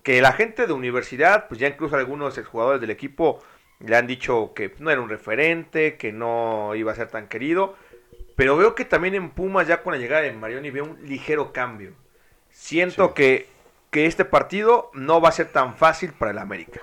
que 0.04 0.22
la 0.22 0.32
gente 0.34 0.66
de 0.66 0.74
universidad, 0.74 1.48
pues 1.48 1.60
ya 1.60 1.68
incluso 1.68 1.96
algunos 1.96 2.38
exjugadores 2.38 2.82
del 2.82 2.90
equipo 2.90 3.40
le 3.80 3.96
han 3.96 4.08
dicho 4.08 4.54
que 4.56 4.74
no 4.80 4.90
era 4.90 5.00
un 5.00 5.10
referente, 5.10 5.96
que 5.96 6.12
no 6.12 6.74
iba 6.76 6.92
a 6.92 6.96
ser 6.96 7.08
tan 7.10 7.28
querido. 7.28 7.76
Pero 8.40 8.56
veo 8.56 8.74
que 8.74 8.86
también 8.86 9.16
en 9.16 9.32
Pumas, 9.32 9.68
ya 9.68 9.84
con 9.84 9.92
la 9.92 10.00
llegada 10.00 10.22
de 10.22 10.32
Marioni, 10.32 10.72
veo 10.72 10.86
un 10.86 10.98
ligero 11.06 11.52
cambio. 11.52 11.92
Siento 12.50 13.08
Sí. 13.10 13.14
que, 13.14 13.50
que 13.92 14.06
este 14.06 14.24
partido 14.24 14.92
no 14.94 15.20
va 15.20 15.28
a 15.28 15.34
ser 15.34 15.52
tan 15.52 15.76
fácil 15.76 16.14
para 16.14 16.32
el 16.32 16.38
América. 16.38 16.80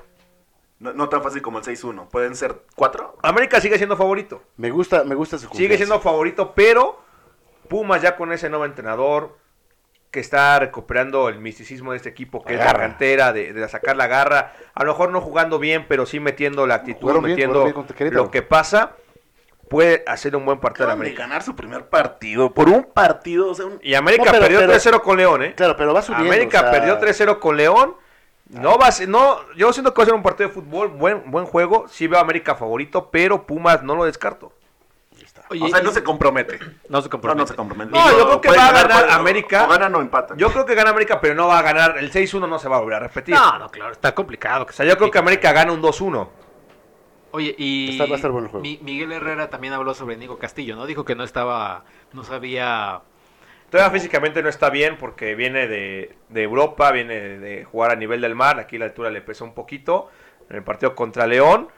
No, 0.81 0.93
no 0.93 1.09
tan 1.09 1.23
fácil 1.23 1.41
como 1.41 1.57
el 1.57 1.65
6-1. 1.65 2.11
¿Pueden 2.11 2.37
ser 2.37 2.57
cuatro? 2.75 3.17
América 3.23 3.59
sigue 3.63 3.79
siendo 3.79 3.97
favorito. 3.97 4.43
Me 4.59 4.71
gusta, 4.71 5.05
me 5.05 5.15
gusta 5.15 5.39
su 5.39 5.49
Sigue 5.49 5.79
siendo 5.79 5.99
favorito, 5.99 6.53
pero 6.55 7.01
Pumas 7.71 8.03
ya 8.03 8.17
con 8.17 8.35
ese 8.35 8.51
nuevo 8.51 8.67
entrenador, 8.67 9.39
que 10.11 10.21
está 10.21 10.59
recuperando 10.59 11.31
el 11.31 11.39
misticismo 11.39 11.93
de 11.93 11.97
este 11.97 12.11
equipo, 12.11 12.45
que 12.45 12.53
es 12.53 12.61
la 12.61 12.75
cantera, 12.75 13.33
de, 13.33 13.55
de 13.55 13.69
sacar 13.71 13.97
la 13.97 14.09
garra. 14.09 14.53
A 14.75 14.85
lo 14.85 14.93
mejor 14.93 15.11
no 15.11 15.23
jugando 15.23 15.59
bien, 15.59 15.87
pero 15.89 16.05
sí 16.05 16.21
metiendo 16.21 16.67
la 16.67 16.75
actitud, 16.75 17.01
Jugaron 17.01 17.23
metiendo 17.23 17.65
bien 17.65 18.15
lo 18.15 18.31
que 18.31 18.43
pasa. 18.43 18.95
Puede 19.69 20.05
hacer 20.07 20.37
un 20.37 20.45
buen 20.45 20.61
partido 20.61 20.87
de 20.87 20.93
Acaban 20.93 21.01
de 21.05 21.07
América. 21.11 21.23
ganar 21.25 21.43
su 21.43 21.57
primer 21.57 21.87
partido. 21.89 22.53
Por 22.55 22.69
un 22.69 22.85
partido, 22.85 23.51
o 23.51 23.55
sea, 23.55 23.67
un- 23.67 23.81
Y 23.83 23.95
América 23.95 24.25
No, 24.27 24.31
pero- 24.31 24.43
perdió 24.43 24.59
pero- 24.61 24.73
3-0 24.73 25.03
con 25.03 25.17
León, 25.17 25.43
¿eh? 25.43 25.55
Claro, 25.57 25.77
pero 25.77 25.93
va 25.93 26.03
subiendo. 26.03 26.29
América 26.31 26.59
o 26.59 26.63
sea, 26.63 26.71
perdió 26.71 26.99
3-0 26.99 27.41
con 27.41 27.57
León. 27.57 27.95
No 28.49 28.79
va 28.79 28.87
a 28.87 28.93
ser, 28.93 29.09
no, 29.09 29.39
yo 29.57 29.73
siento 29.73 29.93
que 29.93 29.99
va 29.99 30.03
a 30.05 30.07
ser 30.07 30.15
un 30.15 30.23
partido 30.23 30.49
de 30.49 30.55
fútbol, 30.55 30.87
buen, 30.89 31.31
buen 31.33 31.47
juego. 31.47 31.87
Sí 31.89 32.07
veo 32.07 32.19
a 32.21 32.23
América 32.23 32.55
favorito, 32.55 33.11
pero 33.11 33.45
Pumas 33.45 33.83
no 33.83 33.97
lo 33.97 34.05
descarto. 34.05 34.53
Oye, 35.49 35.63
o 35.65 35.69
sea, 35.69 35.81
y- 35.81 35.85
no 35.85 35.91
se 35.93 36.03
compromete. 36.03 36.59
no 36.89 37.03
se 37.03 37.09
compromete. 37.09 37.41
no 37.43 37.47
se 37.47 37.55
compromete. 37.55 37.91
No, 37.93 38.11
yo 38.19 38.25
creo 38.27 38.41
que 38.41 38.49
va 38.57 38.69
a 38.69 38.73
ganar, 38.73 39.11
América. 39.11 39.65
O 39.65 39.69
ganan 39.69 39.95
o 39.95 40.01
empatan. 40.01 40.37
Yo 40.39 40.51
creo 40.53 40.65
que 40.67 40.75
gana 40.75 40.91
América, 40.91 41.21
pero 41.21 41.35
no 41.35 41.49
va 41.49 41.59
a 41.59 41.63
ganar. 41.63 41.99
El 41.99 42.11
6-1 42.13 42.47
no 42.49 42.59
se 42.59 42.69
va 42.69 42.77
a 42.77 42.81
volver 42.81 42.97
a 42.97 43.01
repetir. 43.01 43.35
No, 43.35 43.59
no, 43.59 43.69
claro, 43.69 43.93
está 43.93 44.15
complicado. 44.15 44.67
O 44.69 44.73
sea, 44.73 44.87
yo 44.87 44.97
creo 44.97 45.11
que 45.11 45.19
América 45.19 45.53
gana 45.53 45.73
un 45.73 45.81
2-1. 45.83 46.29
Oye, 47.33 47.55
y 47.59 47.91
Está- 47.93 48.07
va 48.07 48.13
a 48.13 48.17
estar 48.17 48.31
bueno 48.31 48.47
el 48.47 48.51
juego. 48.51 48.63
Mi- 48.63 48.79
Miguel 48.83 49.13
Herrera 49.13 49.51
también 49.51 49.73
habló 49.73 49.95
sobre 49.95 50.17
Nico 50.17 50.39
Castillo, 50.39 50.77
¿no? 50.77 50.87
Dijo 50.87 51.05
que 51.05 51.15
no 51.15 51.25
estaba, 51.25 51.85
no 52.13 52.25
sabía... 52.25 53.01
Todavía 53.71 53.91
físicamente 53.93 54.43
no 54.45 54.49
está 54.49 54.71
bien 54.71 54.97
porque 54.97 55.35
viene 55.35 55.67
de, 55.67 56.15
de 56.29 56.43
Europa, 56.45 56.93
viene 56.93 57.15
de, 57.21 57.39
de 57.39 57.65
jugar 57.65 57.91
a 57.91 57.97
nivel 57.97 58.21
del 58.21 58.37
mar. 58.37 58.61
Aquí 58.61 58.79
la 58.79 58.85
altura 58.85 59.11
le 59.11 59.21
pesó 59.23 59.45
un 59.45 59.55
poquito 59.55 60.09
en 60.49 60.57
el 60.57 60.63
partido 60.63 60.95
contra 60.95 61.27
León. 61.27 61.69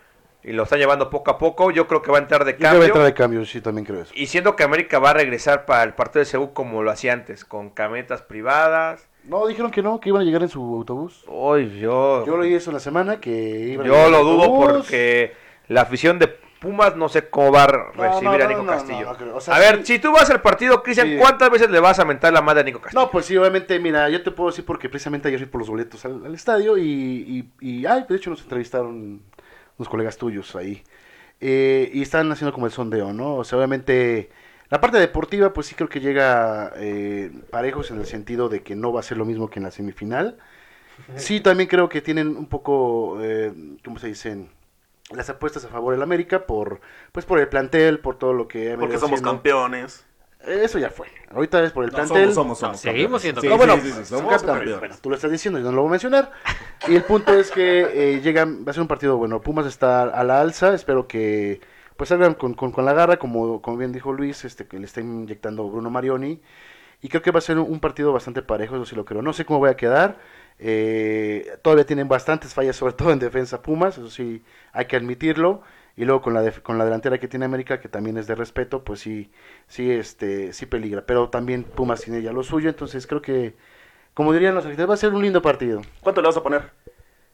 Y 0.45 0.53
lo 0.53 0.65
está 0.65 0.77
llevando 0.77 1.09
poco 1.11 1.31
a 1.31 1.39
poco. 1.39 1.71
Yo 1.71 1.89
creo 1.89 2.03
que 2.03 2.13
va 2.13 2.19
a 2.19 2.21
entrar 2.21 2.45
de 2.45 2.53
Yo 2.53 2.59
creo 2.59 2.71
que 2.71 2.77
va 2.77 2.77
a 2.77 2.81
cambio. 2.81 2.87
entrar 2.95 3.07
de 3.07 3.15
cambio, 3.15 3.45
sí, 3.47 3.61
también 3.63 3.87
creo 3.87 4.03
eso. 4.03 4.13
Y 4.15 4.27
siento 4.27 4.55
que 4.55 4.63
América 4.65 4.99
va 4.99 5.11
a 5.11 5.15
regresar 5.15 5.65
para 5.65 5.83
el 5.83 5.95
partido 5.95 6.21
de 6.21 6.27
Seúl 6.27 6.53
como 6.53 6.83
lo 6.83 6.91
hacía 6.91 7.15
antes, 7.15 7.45
con 7.47 7.71
cametas 7.71 8.21
privadas. 8.23 9.09
No, 9.29 9.47
dijeron 9.47 9.71
que 9.71 9.83
no, 9.83 10.01
que 10.01 10.09
iban 10.09 10.23
a 10.23 10.25
llegar 10.25 10.43
en 10.43 10.49
su 10.49 10.61
autobús. 10.61 11.25
Uy, 11.29 11.79
yo, 11.79 12.25
Yo 12.27 12.39
leí 12.39 12.55
eso 12.55 12.71
en 12.71 12.75
la 12.75 12.81
semana, 12.81 13.21
que 13.21 13.69
iban 13.73 13.87
a 13.87 13.89
yo 13.89 13.95
llegar 13.95 14.11
lo 14.11 14.25
dudo 14.25 14.55
porque 14.55 15.33
la 15.69 15.83
afición 15.83 16.19
de 16.19 16.29
Pumas 16.29 16.97
no 16.97 17.09
sé 17.09 17.29
cómo 17.29 17.53
va 17.53 17.65
a 17.65 17.67
recibir 17.67 18.25
no, 18.25 18.33
a 18.33 18.39
no, 18.39 18.49
Nico 18.49 18.67
Castillo. 18.67 19.17
O 19.35 19.41
sea, 19.41 19.55
a 19.55 19.59
ver, 19.61 19.87
si 19.87 19.99
tú 20.01 20.11
vas 20.13 20.29
al 20.31 20.41
partido, 20.43 20.83
Cristian, 20.83 21.07
Sí. 21.07 21.17
¿cuántas 21.17 21.51
veces 21.51 21.71
le 21.71 21.79
vas 21.79 21.99
a 22.01 22.05
mentar 22.05 22.33
la 22.33 22.41
madre 22.43 22.63
a 22.63 22.65
Nico 22.65 22.81
Castillo? 22.81 23.01
No, 23.01 23.11
pues 23.11 23.27
sí, 23.27 23.37
obviamente, 23.37 23.79
mira, 23.79 24.09
yo 24.09 24.23
te 24.23 24.33
puedo 24.33 24.51
decir 24.51 24.65
porque 24.65 24.89
precisamente 24.89 25.29
ayer 25.29 25.39
fui 25.39 25.49
por 25.49 25.61
los 25.61 25.71
boletos 25.71 26.05
al, 26.05 26.25
al 26.27 26.35
estadio 26.35 26.77
y, 26.77 26.83
y, 26.83 27.51
y, 27.61 27.87
ay, 27.87 28.07
de 28.09 28.17
hecho 28.17 28.31
nos 28.31 28.43
entrevistaron 28.43 29.23
unos 29.77 29.89
colegas 29.89 30.17
tuyos 30.17 30.57
ahí. 30.57 30.83
Eh, 31.41 31.91
y 31.95 32.03
están 32.03 32.33
haciendo 32.33 32.53
como 32.53 32.67
el 32.67 32.73
sondeo, 32.73 33.13
¿no? 33.13 33.37
O 33.37 33.45
sea, 33.45 33.57
obviamente, 33.59 34.29
la 34.71 34.81
parte 34.81 34.99
deportiva, 34.99 35.53
pues 35.53 35.67
sí 35.67 35.75
creo 35.75 35.89
que 35.89 36.01
llega 36.01 36.73
eh, 36.77 37.31
parejos 37.51 37.91
en 37.91 37.99
el 37.99 38.07
sentido 38.07 38.49
de 38.49 38.63
que 38.63 38.77
no 38.77 38.93
va 38.93 39.01
a 39.01 39.03
ser 39.03 39.17
lo 39.17 39.25
mismo 39.25 39.49
que 39.51 39.59
en 39.61 39.65
la 39.65 39.71
semifinal. 39.71 40.39
Sí, 41.17 41.41
también 41.41 41.69
creo 41.69 41.89
que 41.89 42.01
tienen 42.03 42.37
un 42.37 42.47
poco, 42.47 43.19
eh, 43.23 43.53
¿cómo 43.85 43.99
se 43.99 44.09
dicen? 44.09 44.51
Las 45.13 45.31
apuestas 45.31 45.65
a 45.65 45.69
favor 45.69 45.95
del 45.95 46.03
América 46.03 46.47
por, 46.47 46.81
pues 47.13 47.25
por 47.25 47.39
el 47.41 47.49
plantel, 47.49 48.01
por 48.01 48.19
todo 48.19 48.33
lo 48.35 48.47
que 48.49 48.77
Porque 48.77 48.99
somos 48.99 49.21
haciendo. 49.21 49.31
campeones. 49.33 50.05
Eso 50.47 50.79
ya 50.79 50.91
fue. 50.91 51.09
Ahorita 51.31 51.63
es 51.65 51.73
por 51.73 51.85
el 51.85 51.91
No, 51.91 51.97
plantel. 51.97 52.33
somos, 52.33 52.35
somos, 52.35 52.59
somos 52.59 52.85
No, 52.85 52.93
seguimos 52.93 53.23
siendo 53.23 53.41
Sí, 53.41 53.49
No, 53.49 53.57
bueno, 53.57 53.75
sí, 53.77 53.81
sí, 53.83 53.93
son 53.93 54.05
somos 54.05 54.31
campeones. 54.31 54.47
campeones. 54.57 54.79
Bueno, 54.81 54.97
tú 55.01 55.11
lo 55.11 55.17
estás 55.17 55.31
diciendo, 55.31 55.59
yo 55.59 55.67
no 55.67 55.73
lo 55.73 55.83
voy 55.83 55.89
a 55.89 55.91
mencionar. 55.93 56.33
Y 56.87 56.95
el 56.95 57.03
punto 57.05 57.33
es 57.39 57.51
que 57.51 58.15
eh, 58.17 58.21
llegan, 58.21 58.65
va 58.67 58.71
a 58.71 58.75
ser 58.75 58.83
un 58.83 58.89
partido 58.89 59.17
bueno. 59.17 59.41
Pumas 59.41 59.67
está 59.67 60.03
a 60.05 60.25
la 60.25 60.41
alza, 60.41 60.75
espero 60.75 61.09
que 61.09 61.61
pues 61.99 62.09
salgan 62.09 62.35
con, 62.35 62.55
con, 62.55 62.73
con 62.73 62.87
la 62.87 62.95
garra, 62.95 63.19
como, 63.19 63.61
como 63.61 63.77
bien 63.77 63.93
dijo 63.93 64.15
Luis, 64.15 64.47
este 64.47 64.67
que 64.67 64.79
le 64.79 64.87
está 64.87 65.03
inyectando 65.03 65.69
Bruno 65.69 65.91
Marioni. 65.91 66.41
Y 67.03 67.09
creo 67.09 67.23
que 67.23 67.31
va 67.33 67.39
a 67.39 67.43
ser 67.43 67.59
un, 67.59 67.71
un 67.71 67.81
partido 67.81 68.13
bastante 68.13 68.43
parejo, 68.43 68.77
eso 68.77 68.87
sí 68.87 68.97
lo 68.97 69.05
creo. 69.05 69.23
No 69.23 69.33
sé 69.35 69.45
cómo 69.45 69.59
voy 69.61 69.71
a 69.71 69.77
quedar. 69.77 70.19
Eh, 70.59 71.59
todavía 71.63 71.87
tienen 71.87 72.09
bastantes 72.09 72.55
fallas, 72.55 72.77
sobre 72.77 72.95
todo 72.95 73.13
en 73.13 73.19
defensa 73.19 73.63
Pumas, 73.63 73.99
eso 73.99 74.11
sí 74.11 74.43
hay 74.73 74.87
que 74.87 74.97
admitirlo. 74.97 75.63
Y 75.97 76.05
luego 76.05 76.23
con 76.23 76.35
la, 76.35 76.43
def- 76.43 76.61
con 76.63 76.79
la 76.79 76.85
delantera 76.85 77.19
que 77.19 77.29
tiene 77.29 77.45
América, 77.45 77.81
que 77.81 77.89
también 77.89 78.17
es 78.19 78.29
de 78.29 78.37
respeto, 78.37 78.85
pues 78.85 79.01
sí, 79.01 79.31
sí, 79.67 79.91
este, 79.91 80.53
sí 80.53 80.67
peligra. 80.67 81.05
Pero 81.05 81.29
también 81.29 81.65
Pumas 81.65 82.01
tiene 82.03 82.23
ya 82.23 82.33
lo 82.33 82.45
suyo, 82.45 82.69
entonces 82.71 83.07
creo 83.09 83.21
que, 83.23 83.57
como 84.15 84.33
dirían 84.33 84.55
los 84.55 84.65
argentinos, 84.65 84.91
va 84.91 84.95
a 84.95 84.99
ser 84.99 85.13
un 85.13 85.23
lindo 85.23 85.43
partido. 85.43 85.83
¿Cuánto 86.01 86.21
le 86.23 86.29
vas 86.29 86.37
a 86.37 86.43
poner? 86.43 86.71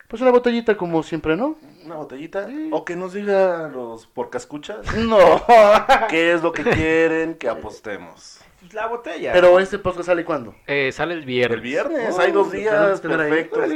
Pues 0.09 0.23
una 0.23 0.31
botellita 0.31 0.77
como 0.77 1.03
siempre, 1.03 1.37
¿no? 1.37 1.57
¿Una 1.85 1.97
botellita? 1.97 2.49
O 2.73 2.85
que 2.85 2.97
nos 2.97 3.13
diga 3.13 3.69
los 3.69 4.07
porcascuchas 4.07 4.95
No. 4.97 5.43
qué 6.09 6.33
es 6.33 6.43
lo 6.43 6.53
que 6.53 6.63
quieren 6.65 7.35
que 7.35 7.49
apostemos. 7.49 8.41
La 8.73 8.87
botella. 8.87 9.33
Pero 9.33 9.61
este 9.61 9.79
podcast 9.79 10.07
sale 10.07 10.25
cuándo? 10.25 10.55
Eh, 10.67 10.91
sale 10.93 11.13
el 11.15 11.25
viernes. 11.25 11.57
El 11.57 11.61
viernes, 11.63 12.15
Oh, 12.17 12.21
hay 12.21 12.33
dos 12.33 12.51
días 12.51 13.01
perfectos. 13.03 13.71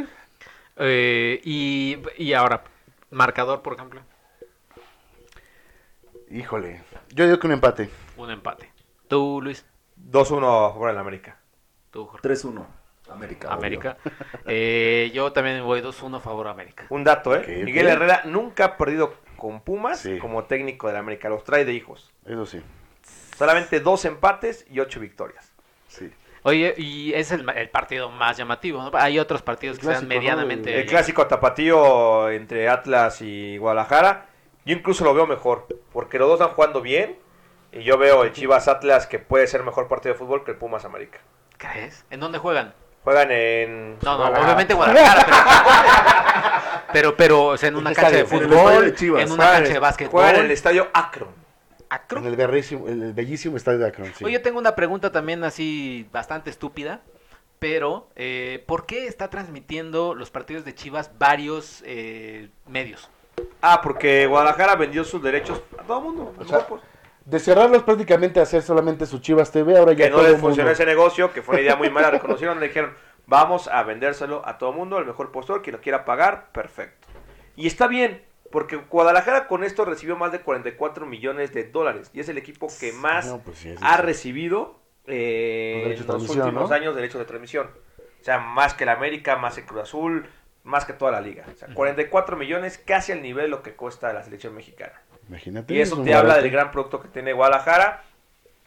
Eh, 0.77 1.41
y, 1.45 1.99
y 2.17 2.33
ahora, 2.33 2.65
marcador, 3.11 3.61
por 3.63 3.75
ejemplo, 3.75 4.01
Híjole. 6.31 6.83
Yo 7.15 7.25
digo 7.25 7.39
que 7.39 7.47
un 7.47 7.53
empate. 7.55 7.91
un 8.17 8.31
empate. 8.31 8.71
Tú, 9.09 9.41
Luis, 9.43 9.65
2-1 10.11 10.39
a 10.69 10.73
favor 10.73 10.89
del 10.91 10.99
América. 10.99 11.39
tú, 11.91 12.07
Jorge. 12.07 12.29
3-1. 12.29 12.67
América. 13.11 13.53
América. 13.53 13.97
Eh, 14.47 15.11
yo 15.15 15.33
también 15.33 15.63
voy 15.65 15.81
2-1 15.81 16.17
a 16.17 16.21
favor 16.21 16.47
de 16.47 16.51
América. 16.53 16.87
Un 16.91 17.05
dato, 17.05 17.35
¿eh? 17.35 17.63
Miguel 17.65 17.87
Herrera 17.89 18.23
nunca 18.25 18.65
ha 18.65 18.77
perdido 18.77 19.15
con 19.37 19.61
Pumas 19.61 20.01
Sí. 20.01 20.19
como 20.19 20.45
técnico 20.45 20.87
del 20.89 20.97
América. 20.97 21.29
Los 21.29 21.45
trae 21.45 21.65
de 21.65 21.73
hijos. 21.73 22.11
Eso 22.27 22.47
sí. 22.47 22.63
Solamente 23.37 23.81
dos 23.81 24.05
empates 24.05 24.67
y 24.71 24.81
ocho 24.81 25.01
victorias. 25.01 25.53
Sí. 25.89 26.11
Oye, 26.43 26.75
y 26.77 27.13
es 27.15 27.31
el, 27.33 27.49
el 27.51 27.69
partido 27.69 28.11
más 28.11 28.37
llamativo, 28.37 28.83
¿no? 28.83 28.91
Hay 28.97 29.19
otros 29.19 29.43
partidos 29.43 29.77
que 29.79 29.83
Clásico, 29.83 30.01
sean 30.01 30.09
medianamente... 30.09 30.73
¿no? 30.73 30.79
El 30.79 30.87
clásico 30.87 31.27
tapatío 31.27 32.31
entre 32.31 32.69
Atlas 32.69 33.21
y 33.23 33.59
Guadalajara, 33.59 34.27
yo 34.65 34.75
incluso 34.75 35.05
lo 35.05 35.15
veo 35.15 35.27
mejor, 35.27 35.67
porque 35.93 36.19
los 36.19 36.29
dos 36.29 36.41
están 36.41 36.55
jugando 36.55 36.81
bien. 36.81 37.17
Y 37.71 37.83
yo 37.83 37.99
veo 37.99 38.25
el 38.25 38.33
Chivas 38.33 38.67
Atlas 38.67 39.07
que 39.07 39.19
puede 39.19 39.47
ser 39.47 39.63
mejor 39.63 39.89
partido 39.89 40.15
de 40.15 40.19
fútbol 40.19 40.43
que 40.43 40.53
el 40.53 40.57
Pumas 40.57 40.87
América. 40.87 41.19
¿Crees? 41.59 42.07
¿En 42.09 42.19
dónde 42.21 42.39
juegan? 42.39 42.73
Juegan 43.05 43.31
en. 43.31 43.99
No, 44.03 44.13
no, 44.13 44.17
Guadalajara. 44.17 44.45
obviamente 44.45 44.75
Guadalajara, 44.75 45.27
pero, 45.27 46.83
pero, 46.93 47.17
pero, 47.17 47.47
o 47.47 47.57
sea, 47.57 47.69
en 47.69 47.77
una 47.77 47.93
cancha 47.93 48.11
de 48.11 48.25
fútbol, 48.25 48.95
de 48.95 49.23
en 49.23 49.33
una 49.33 49.51
cancha 49.53 49.73
de 49.73 49.79
básquetbol. 49.79 50.23
Juegan 50.23 50.37
en 50.37 50.45
el 50.47 50.51
estadio 50.51 50.89
Akron. 50.93 51.49
Acro. 51.91 52.21
En 52.21 52.27
el, 52.27 53.13
bellísimo 53.15 53.57
estadio 53.57 53.79
de 53.79 53.89
Akron, 53.89 54.13
sí. 54.15 54.25
Oye, 54.25 54.35
yo 54.35 54.43
tengo 54.43 54.59
una 54.59 54.75
pregunta 54.75 55.11
también 55.11 55.43
así 55.43 56.07
bastante 56.13 56.51
estúpida, 56.51 57.01
pero 57.59 58.09
eh, 58.15 58.63
¿por 58.67 58.85
qué 58.85 59.07
está 59.07 59.31
transmitiendo 59.31 60.15
los 60.15 60.31
partidos 60.31 60.65
de 60.65 60.75
Chivas 60.75 61.11
varios 61.19 61.83
eh, 61.87 62.51
medios? 62.67 63.09
Ah, 63.63 63.81
porque 63.83 64.27
Guadalajara 64.27 64.77
vendió 64.77 65.05
sus 65.05 65.23
derechos 65.23 65.63
a 65.79 65.83
todo 65.83 65.99
el 65.99 66.05
mundo. 66.05 66.35
a 66.37 66.41
los 66.41 66.49
sea, 66.49 66.59
grupos. 66.59 66.83
De 67.29 67.39
cerrarlos 67.39 67.83
prácticamente 67.83 68.41
a 68.41 68.45
hacer 68.45 68.63
solamente 68.63 69.05
su 69.05 69.19
Chivas 69.19 69.53
TV, 69.53 69.77
ahora 69.77 69.93
ya 69.93 70.05
que 70.07 70.11
no 70.11 70.17
todo 70.17 70.23
les 70.25 70.33
mundo- 70.33 70.47
funcionó 70.49 70.71
ese 70.71 70.87
negocio, 70.87 71.33
que 71.33 71.43
fue 71.43 71.57
una 71.57 71.63
idea 71.63 71.77
muy 71.77 71.91
mala, 71.91 72.11
reconocieron, 72.13 72.59
le 72.59 72.69
dijeron, 72.69 72.95
vamos 73.27 73.69
a 73.69 73.83
vendérselo 73.83 74.43
a 74.47 74.57
todo 74.57 74.73
mundo, 74.73 74.99
el 74.99 75.05
mejor 75.05 75.31
postor, 75.31 75.61
quien 75.63 75.77
lo 75.77 75.83
quiera 75.83 76.05
pagar, 76.07 76.51
perfecto. 76.53 77.07
Y 77.55 77.67
está 77.67 77.87
bien, 77.87 78.23
porque 78.51 78.77
Guadalajara 78.77 79.47
con 79.47 79.63
esto 79.63 79.85
recibió 79.85 80.17
más 80.17 80.33
de 80.33 80.41
44 80.41 81.05
millones 81.05 81.53
de 81.53 81.65
dólares, 81.65 82.11
y 82.15 82.21
es 82.21 82.29
el 82.31 82.39
equipo 82.39 82.69
que 82.81 82.93
más 82.93 83.27
No, 83.27 83.41
pues 83.41 83.59
sí, 83.59 83.75
ha 83.81 83.99
recibido 83.99 84.81
eh, 85.07 85.97
en 85.99 86.07
los 86.07 86.29
últimos 86.31 86.71
¿no? 86.71 86.75
años 86.75 86.95
derechos 86.95 87.19
de 87.19 87.25
transmisión. 87.27 87.69
O 88.21 88.25
sea, 88.25 88.39
más 88.39 88.73
que 88.75 88.85
el 88.85 88.91
América, 88.91 89.37
más 89.37 89.59
el 89.59 89.65
Cruz 89.67 89.83
Azul, 89.83 90.27
más 90.65 90.85
que 90.87 90.93
toda 90.95 91.13
la 91.13 91.21
liga. 91.21 91.45
O 91.53 91.57
sea, 91.57 91.69
44 91.75 92.37
millones, 92.37 92.79
casi 92.79 93.13
al 93.13 93.23
nivel 93.23 93.45
de 93.45 93.49
lo 93.51 93.63
que 93.63 93.75
cuesta 93.75 94.13
la 94.13 94.23
selección 94.23 94.55
mexicana. 94.55 95.01
Imagínate. 95.29 95.75
Y 95.75 95.81
eso 95.81 96.03
te 96.03 96.15
habla 96.15 96.29
barato. 96.31 96.43
del 96.43 96.51
gran 96.53 96.71
producto 96.71 97.01
que 97.01 97.09
tiene 97.09 97.33
Guadalajara. 97.33 98.03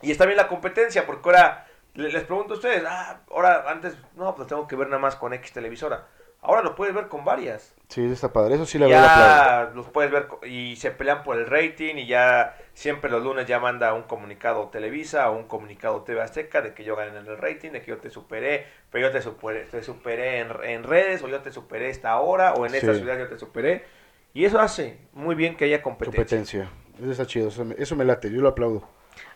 Y 0.02 0.12
está 0.12 0.26
bien 0.26 0.38
la 0.38 0.48
competencia, 0.48 1.06
porque 1.06 1.30
ahora 1.30 1.68
le- 1.94 2.12
les 2.12 2.24
pregunto 2.24 2.54
a 2.54 2.58
ustedes, 2.58 2.84
ah, 2.88 3.20
ahora 3.32 3.66
antes, 3.70 3.96
no, 4.16 4.34
pues 4.36 4.48
tengo 4.48 4.68
que 4.68 4.76
ver 4.76 4.88
nada 4.88 5.00
más 5.02 5.16
con 5.16 5.34
X 5.34 5.52
televisora. 5.54 6.08
Ahora 6.44 6.64
lo 6.64 6.74
puedes 6.74 6.96
ver 6.96 7.08
con 7.08 7.24
varias. 7.24 7.76
Sí, 7.88 8.04
está 8.12 8.34
padre. 8.34 8.56
Eso 8.56 8.66
sí 8.66 8.80
la 8.80 8.88
verdad 8.88 9.68
ya 9.70 9.76
los 9.76 9.88
puedes 9.90 10.10
ver 10.10 10.28
y 10.48 10.76
se 10.76 10.90
pelean 10.90 11.22
por 11.24 11.38
el 11.38 11.46
rating 11.46 11.96
y 11.98 12.08
ya 12.08 12.58
siempre 12.74 13.12
los 13.12 13.22
lunes 13.22 13.46
ya 13.46 13.60
manda 13.60 13.94
un 13.94 14.02
comunicado 14.04 14.70
Televisa 14.70 15.30
o 15.30 15.38
un 15.38 15.44
comunicado 15.44 16.02
TV 16.02 16.20
Azteca 16.20 16.64
de 16.64 16.74
que 16.74 16.84
yo 16.84 16.96
gané 16.96 17.16
en 17.16 17.28
el 17.28 17.38
rating, 17.38 17.70
de 17.70 17.82
que 17.82 17.92
yo 17.92 17.98
te 17.98 18.10
superé, 18.10 18.66
pero 18.90 19.06
yo 19.08 19.12
te 19.14 19.22
superé, 19.22 19.66
te 19.66 19.84
superé 19.84 20.40
en, 20.40 20.52
en 20.64 20.84
redes 20.84 21.22
o 21.22 21.28
yo 21.28 21.42
te 21.42 21.52
superé 21.52 21.90
esta 21.92 22.20
hora 22.20 22.54
o 22.54 22.66
en 22.66 22.74
esta 22.74 22.94
Sí. 22.96 23.02
ciudad 23.02 23.20
yo 23.20 23.28
te 23.28 23.38
superé. 23.38 23.86
Y 24.34 24.46
eso 24.46 24.60
hace 24.60 25.00
muy 25.14 25.36
bien 25.36 25.56
que 25.58 25.66
haya 25.66 25.82
competencia. 25.82 26.18
Competencia. 26.18 26.70
Eso 27.02 27.12
está 27.12 27.26
chido. 27.26 27.48
Eso 27.50 27.66
me, 27.66 27.76
eso 27.78 27.96
me 27.96 28.06
late. 28.06 28.32
Yo 28.32 28.42
lo 28.42 28.50
aplaudo. 28.50 28.88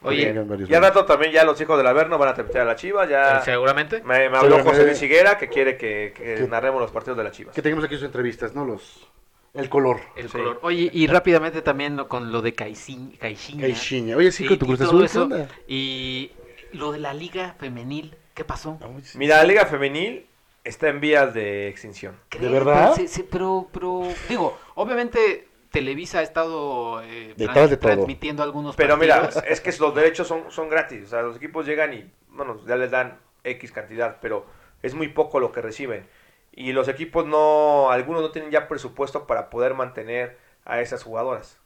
Oye, 0.03 0.21
Que 0.21 0.25
vengan 0.27 0.47
varios 0.47 0.69
Y 0.69 0.73
al 0.73 0.79
medios. 0.81 0.95
rato 0.95 1.05
también 1.05 1.31
ya 1.33 1.43
los 1.43 1.59
hijos 1.59 1.77
del 1.77 1.87
Averno 1.87 2.17
van 2.17 2.29
a 2.29 2.33
transmitir 2.33 2.61
a 2.61 2.65
la 2.65 2.75
Chivas. 2.75 3.09
Ya 3.09 3.39
Eh, 3.39 3.41
seguramente. 3.43 4.01
me, 4.03 4.29
me 4.29 4.37
habló 4.37 4.63
José 4.63 4.85
Luis 4.85 5.01
Higuera 5.01 5.37
que 5.37 5.49
quiere 5.49 5.75
que, 5.77 6.13
que 6.15 6.35
Que- 6.35 6.47
narremos 6.47 6.79
los 6.81 6.91
partidos 6.91 7.17
de 7.17 7.23
la 7.25 7.31
Chivas. 7.31 7.53
Que 7.53 7.61
tengamos 7.61 7.83
aquí 7.85 7.95
sus 7.95 8.05
entrevistas, 8.05 8.53
¿no? 8.55 8.63
Los... 8.65 9.07
El 9.53 9.69
color. 9.69 9.99
El 10.15 10.25
Sí. 10.29 10.37
color. 10.37 10.59
Oye, 10.63 10.89
y 10.93 11.07
rápidamente 11.07 11.61
también 11.61 11.95
lo- 11.97 12.07
con 12.07 12.31
lo 12.31 12.41
de 12.41 12.55
Caixin- 12.55 13.17
Caixinha. 13.17 13.61
Caixinha. 13.67 14.15
Oye, 14.17 14.31
sí, 14.31 14.43
Sí, 14.43 14.49
con 14.49 14.59
tu 14.59 14.65
Cruz 14.65 14.79
todo 14.79 15.03
Azul, 15.03 15.29
¿qué 15.29 15.41
eso. 15.41 15.47
Y 15.67 16.31
lo 16.73 16.91
de 16.91 16.99
la 16.99 17.13
liga 17.13 17.55
femenil. 17.59 18.15
¿Qué 18.33 18.43
pasó? 18.43 18.77
Mira, 19.15 19.37
la 19.37 19.43
Liga 19.45 19.65
Femenil 19.65 20.25
está 20.65 20.89
en 20.89 20.99
vías 20.99 21.33
de 21.33 21.69
extinción. 21.69 22.17
¿Crees? 22.27 22.51
verdad? 22.51 22.93
Sí, 22.95 23.07
sí, 23.07 23.25
pero, 23.29 23.69
pero, 23.71 24.03
digo, 24.27 24.57
obviamente 24.73 25.47
Televisa 25.71 26.19
ha 26.19 26.23
estado 26.23 27.01
eh, 27.03 27.33
Detrás 27.37 27.69
de 27.69 27.77
todo. 27.77 27.93
transmitiendo 27.93 28.43
algunos 28.43 28.75
Pero 28.75 28.97
mira, 28.97 29.29
es 29.47 29.61
que 29.61 29.71
los 29.79 29.95
derechos 29.95 30.27
son, 30.27 30.51
son 30.51 30.67
gratis. 30.69 31.05
O 31.05 31.07
sea, 31.07 31.21
los 31.21 31.37
equipos 31.37 31.65
llegan 31.65 31.93
y, 31.93 32.11
bueno, 32.29 32.59
ya 32.67 32.75
les 32.75 32.91
dan 32.91 33.19
X 33.43 33.71
cantidad, 33.71 34.17
pero 34.21 34.45
es 34.81 34.95
muy 34.95 35.07
poco 35.07 35.39
lo 35.39 35.51
que 35.51 35.61
reciben. 35.61 36.07
Y 36.51 36.73
los 36.73 36.87
equipos 36.87 37.25
no, 37.25 37.91
algunos 37.91 38.21
no 38.21 38.31
tienen 38.31 38.51
ya 38.51 38.67
presupuesto 38.67 39.27
para 39.27 39.49
poder 39.49 39.75
mantener 39.75 40.37
a 40.65 40.81
esas 40.81 41.03
jugadoras. 41.03 41.59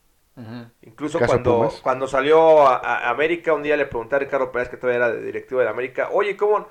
Incluso 0.84 1.20
cuando, 1.20 1.58
Pumas. 1.58 1.82
cuando 1.82 2.08
salió 2.08 2.66
a, 2.66 2.78
a 2.78 3.10
América, 3.10 3.54
un 3.54 3.62
día 3.62 3.76
le 3.76 3.86
pregunté 3.86 4.16
a 4.16 4.20
Ricardo 4.20 4.54
Pérez, 4.54 4.70
que 4.70 4.78
todavía 4.78 5.06
era 5.06 5.12
de 5.12 5.22
directivo 5.22 5.60
de 5.60 5.66
la 5.66 5.72
América, 5.72 6.08
oye, 6.14 6.38
¿cómo? 6.38 6.66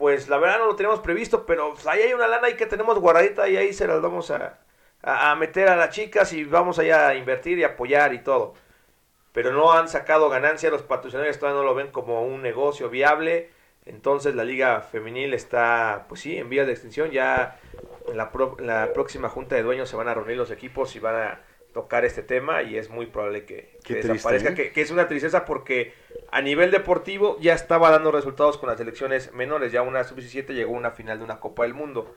Pues 0.00 0.28
la 0.30 0.38
verdad 0.38 0.58
no 0.60 0.66
lo 0.66 0.76
tenemos 0.76 1.00
previsto, 1.00 1.44
pero 1.46 1.74
pues, 1.74 1.86
ahí 1.86 2.00
hay 2.02 2.14
una 2.14 2.26
lana 2.26 2.46
ahí 2.48 2.56
que 2.56 2.66
tenemos 2.66 2.98
guardadita 2.98 3.48
y 3.50 3.56
ahí 3.58 3.72
se 3.74 3.86
las 3.86 4.00
vamos 4.00 4.30
a, 4.30 4.58
a- 5.02 5.30
a 5.32 5.36
meter 5.36 5.68
a 5.68 5.76
las 5.76 5.90
chicas 5.90 6.32
y 6.32 6.44
vamos 6.44 6.78
allá 6.78 7.08
a 7.08 7.14
invertir 7.16 7.58
y 7.58 7.64
apoyar 7.64 8.14
y 8.14 8.20
todo. 8.24 8.54
Pero 9.32 9.52
no 9.52 9.72
han 9.72 9.88
sacado 9.88 10.30
ganancia, 10.30 10.70
los 10.70 10.82
patrocinadores 10.82 11.38
todavía 11.40 11.60
no 11.62 11.66
lo 11.66 11.74
ven 11.74 11.92
como 11.92 12.24
un 12.24 12.42
negocio 12.42 12.90
viable. 12.90 13.50
Entonces 13.86 14.34
la 14.36 14.44
liga 14.44 14.80
femenil 14.82 15.34
está, 15.34 16.06
pues 16.08 16.22
sí, 16.22 16.38
en 16.38 16.50
vías 16.50 16.66
de 16.66 16.72
extinción. 16.74 17.10
Ya 17.12 17.58
en 18.08 18.16
la, 18.18 18.32
pro- 18.32 18.56
en 18.60 18.66
la 18.68 18.92
próxima 18.94 19.28
junta 19.30 19.56
de 19.56 19.62
dueños 19.64 19.88
se 19.90 19.96
van 19.96 20.08
a 20.08 20.14
reunir 20.14 20.36
los 20.38 20.50
equipos 20.52 20.96
y 20.96 21.00
van 21.00 21.16
a 21.16 21.40
tocar 21.72 22.04
este 22.04 22.22
tema 22.22 22.62
y 22.62 22.76
es 22.76 22.90
muy 22.90 23.06
probable 23.06 23.44
que, 23.44 23.78
desaparezca, 23.88 24.50
¿eh? 24.50 24.54
que, 24.54 24.72
que 24.72 24.80
es 24.80 24.90
una 24.90 25.06
tristeza 25.08 25.44
porque 25.44 25.94
a 26.32 26.40
nivel 26.42 26.70
deportivo 26.70 27.36
ya 27.40 27.54
estaba 27.54 27.90
dando 27.90 28.10
resultados 28.10 28.58
con 28.58 28.68
las 28.68 28.78
selecciones 28.78 29.32
menores, 29.32 29.70
ya 29.72 29.82
una 29.82 30.02
sub-17 30.04 30.48
llegó 30.52 30.74
a 30.74 30.78
una 30.78 30.90
final 30.90 31.18
de 31.18 31.24
una 31.24 31.38
Copa 31.40 31.62
del 31.62 31.74
Mundo. 31.74 32.14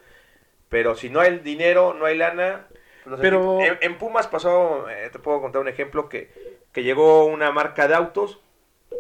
Pero 0.70 0.96
si 0.96 1.10
no 1.10 1.20
hay 1.20 1.38
dinero, 1.40 1.94
no 1.94 2.06
hay 2.06 2.18
lana. 2.18 2.68
los 3.06 3.20
Pero- 3.20 3.60
equipos- 3.60 3.78
en, 3.82 3.92
en 3.92 3.98
Pumas 4.00 4.28
pasó, 4.28 4.90
eh, 4.90 5.10
te 5.12 5.20
puedo 5.20 5.40
contar 5.42 5.62
un 5.62 5.68
ejemplo, 5.68 6.10
que, 6.10 6.32
que 6.72 6.82
llegó 6.84 7.26
una 7.26 7.52
marca 7.52 7.88
de 7.88 7.94
autos 7.94 8.40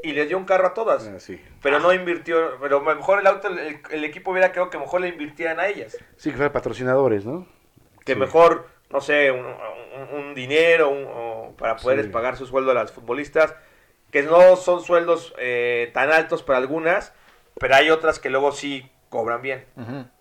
y 0.03 0.11
les 0.11 0.27
dio 0.27 0.37
un 0.37 0.45
carro 0.45 0.67
a 0.67 0.73
todas. 0.75 1.07
Ah, 1.07 1.19
sí. 1.19 1.41
Pero 1.63 1.79
no 1.79 1.93
invirtió, 1.93 2.57
pero 2.61 2.81
mejor 2.81 3.19
el 3.21 3.27
auto, 3.27 3.47
el, 3.47 3.79
el 3.89 4.03
equipo 4.03 4.31
hubiera 4.31 4.51
quedado 4.51 4.69
que 4.69 4.77
mejor 4.77 5.01
le 5.01 5.07
invirtieran 5.07 5.59
a 5.59 5.67
ellas. 5.67 5.97
Sí, 6.17 6.29
que 6.29 6.35
fueran 6.35 6.51
patrocinadores, 6.53 7.25
¿no? 7.25 7.47
Que 8.05 8.13
Sí. 8.13 8.19
mejor, 8.19 8.67
no 8.93 9.01
sé, 9.01 9.31
un, 9.31 9.45
un- 9.45 10.19
un 10.19 10.33
dinero 10.35 10.89
un- 10.89 11.05
o 11.11 11.53
para 11.57 11.75
poder 11.75 12.03
Sí. 12.05 12.09
pagar 12.09 12.37
su 12.37 12.45
sueldo 12.45 12.71
a 12.71 12.73
las 12.75 12.91
futbolistas, 12.93 13.53
que 14.11 14.21
no 14.23 14.55
son 14.55 14.81
sueldos 14.83 15.33
eh, 15.39 15.89
tan 15.93 16.11
altos 16.11 16.43
para 16.43 16.59
algunas, 16.59 17.13
pero 17.59 17.75
hay 17.75 17.89
otras 17.89 18.19
que 18.19 18.29
luego 18.29 18.51
sí 18.51 18.89
cobran 19.09 19.41
bien. 19.41 19.65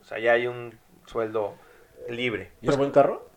O 0.00 0.04
sea, 0.04 0.18
ya 0.18 0.32
hay 0.32 0.46
un 0.46 0.78
sueldo 1.06 1.54
libre. 2.08 2.50
¿Y 2.62 2.68
era 2.68 2.76
buen 2.76 2.90
carro? 2.90 3.28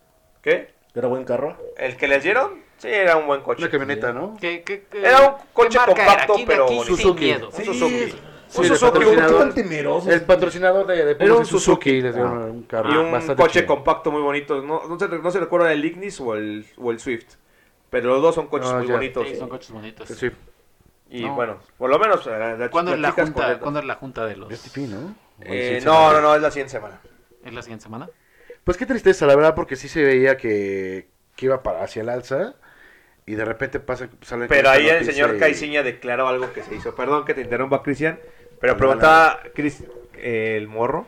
¿Qué? 0.42 0.74
¿Era 0.96 1.08
buen 1.08 1.26
carro? 1.26 1.58
¿El 1.78 1.98
que 1.98 2.08
les 2.08 2.24
dieron? 2.24 2.64
Sí, 2.78 2.88
era 2.90 3.18
un 3.18 3.28
buen 3.28 3.42
coche. 3.42 3.62
Una 3.64 3.72
camioneta, 3.72 4.12
¿no? 4.14 4.36
¿Qué- 4.40 4.64
qué- 4.64 4.86
qué- 4.90 5.00
Era 5.06 5.22
un 5.30 5.36
coche 5.54 5.78
era? 5.78 5.86
compacto, 5.88 6.36
pero 6.46 6.68
sin 6.68 6.84
Suzuki. 6.84 7.32
Un 7.34 7.52
Suzuki. 7.52 8.16
Un 8.48 8.52
Sí, 8.66 8.72
el 8.72 8.78
Suzuki, 8.78 9.04
un- 9.06 9.16
tan 9.18 9.54
temerosos. 9.54 10.10
El 10.14 10.22
patrocinador 10.22 10.86
de, 10.88 11.04
de 11.06 11.12
Era 11.24 11.34
un 11.36 11.46
Suzuki, 11.46 11.90
Suzuki. 11.90 12.02
les 12.02 12.16
dio 12.16 12.26
Ah. 12.26 12.32
un 12.46 12.64
carro 12.64 12.94
y 12.94 12.98
un 12.98 13.12
bastante 13.12 13.42
coche 13.42 13.62
chido. 13.62 13.68
compacto 13.76 14.12
muy 14.12 14.22
bonito. 14.22 14.62
No, 14.62 14.88
no, 14.88 15.00
se, 15.00 15.08
no 15.10 15.32
se 15.32 15.40
recuerda 15.40 15.72
el 15.74 15.84
Ignis 15.84 16.20
o 16.22 16.36
el, 16.36 16.66
o 16.78 16.92
el 16.92 17.00
Swift. 17.00 17.36
Pero 17.90 18.10
los 18.10 18.22
dos 18.22 18.36
son 18.36 18.48
coches 18.48 18.72
muy 18.74 18.88
ya. 18.88 18.94
bonitos. 18.94 19.28
Sí, 19.28 19.36
son 19.36 19.50
coches 19.50 19.72
bonitos. 19.72 20.08
Sí, 20.10 20.30
Y 21.10 21.24
No. 21.24 21.36
bueno, 21.36 21.58
por 21.78 21.90
lo 21.90 22.00
menos 22.00 22.26
eh, 22.28 22.32
la, 22.32 22.56
la, 22.58 22.70
¿Cuándo 22.70 22.94
es 22.94 23.00
la 23.00 23.12
junta. 23.12 23.60
¿cuándo 23.60 23.80
es 23.80 23.86
la 23.86 23.96
junta 23.96 24.26
de 24.26 24.36
los... 24.38 24.52
STP, 24.54 24.78
¿no? 24.90 25.16
Eh, 25.42 25.82
no, 25.84 26.20
no, 26.22 26.36
es 26.36 26.42
la 26.42 26.50
siguiente 26.52 26.72
semana. 26.72 27.00
¿Es 27.44 27.54
la 27.54 27.62
siguiente 27.62 27.84
semana? 27.84 28.10
Pues 28.64 28.78
qué 28.78 28.86
tristeza, 28.86 29.26
la 29.28 29.36
verdad, 29.36 29.54
porque 29.54 29.76
sí 29.76 29.88
se 29.88 30.04
veía 30.04 30.36
que, 30.38 31.10
que 31.36 31.46
iba 31.46 31.62
para 31.62 31.84
hacia 31.84 32.02
el 32.02 32.10
alza 32.10 32.56
y 33.26 33.36
de 33.36 33.46
repente 33.46 33.80
pasa, 33.80 34.10
salen 34.22 34.48
con 34.48 34.56
Pero 34.56 34.70
ahí 34.70 34.88
el 34.88 35.06
señor 35.06 35.36
y- 35.36 35.40
Caiciña 35.40 35.82
declaró 35.84 36.28
algo 36.28 36.52
que 36.54 36.62
se 36.64 36.76
hizo. 36.76 36.94
Perdón 36.96 37.26
que 37.26 37.34
te 37.34 37.42
interrumpa, 37.42 37.82
Cristian. 37.82 38.20
Pero 38.60 38.74
No, 38.74 38.78
preguntaba 38.80 39.40
Cris- 39.54 39.86
eh, 40.16 40.56
el 40.58 40.68
morro 40.68 41.08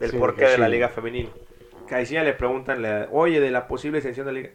del 0.00 0.10
Sí, 0.12 0.16
porqué 0.18 0.46
de 0.46 0.58
la 0.58 0.68
liga 0.68 0.88
femenil. 0.88 1.30
Caiciña 1.88 2.22
le 2.24 2.32
preguntan, 2.32 2.82
oye, 3.10 3.40
de 3.40 3.50
la 3.50 3.66
posible 3.68 3.98
extensión 3.98 4.26
de 4.26 4.32
la 4.32 4.38
liga. 4.40 4.50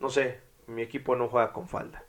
No 0.00 0.10
sé, 0.10 0.38
mi 0.66 0.82
equipo 0.82 1.16
no 1.16 1.28
juega 1.28 1.52
con 1.52 1.68
falda. 1.68 2.04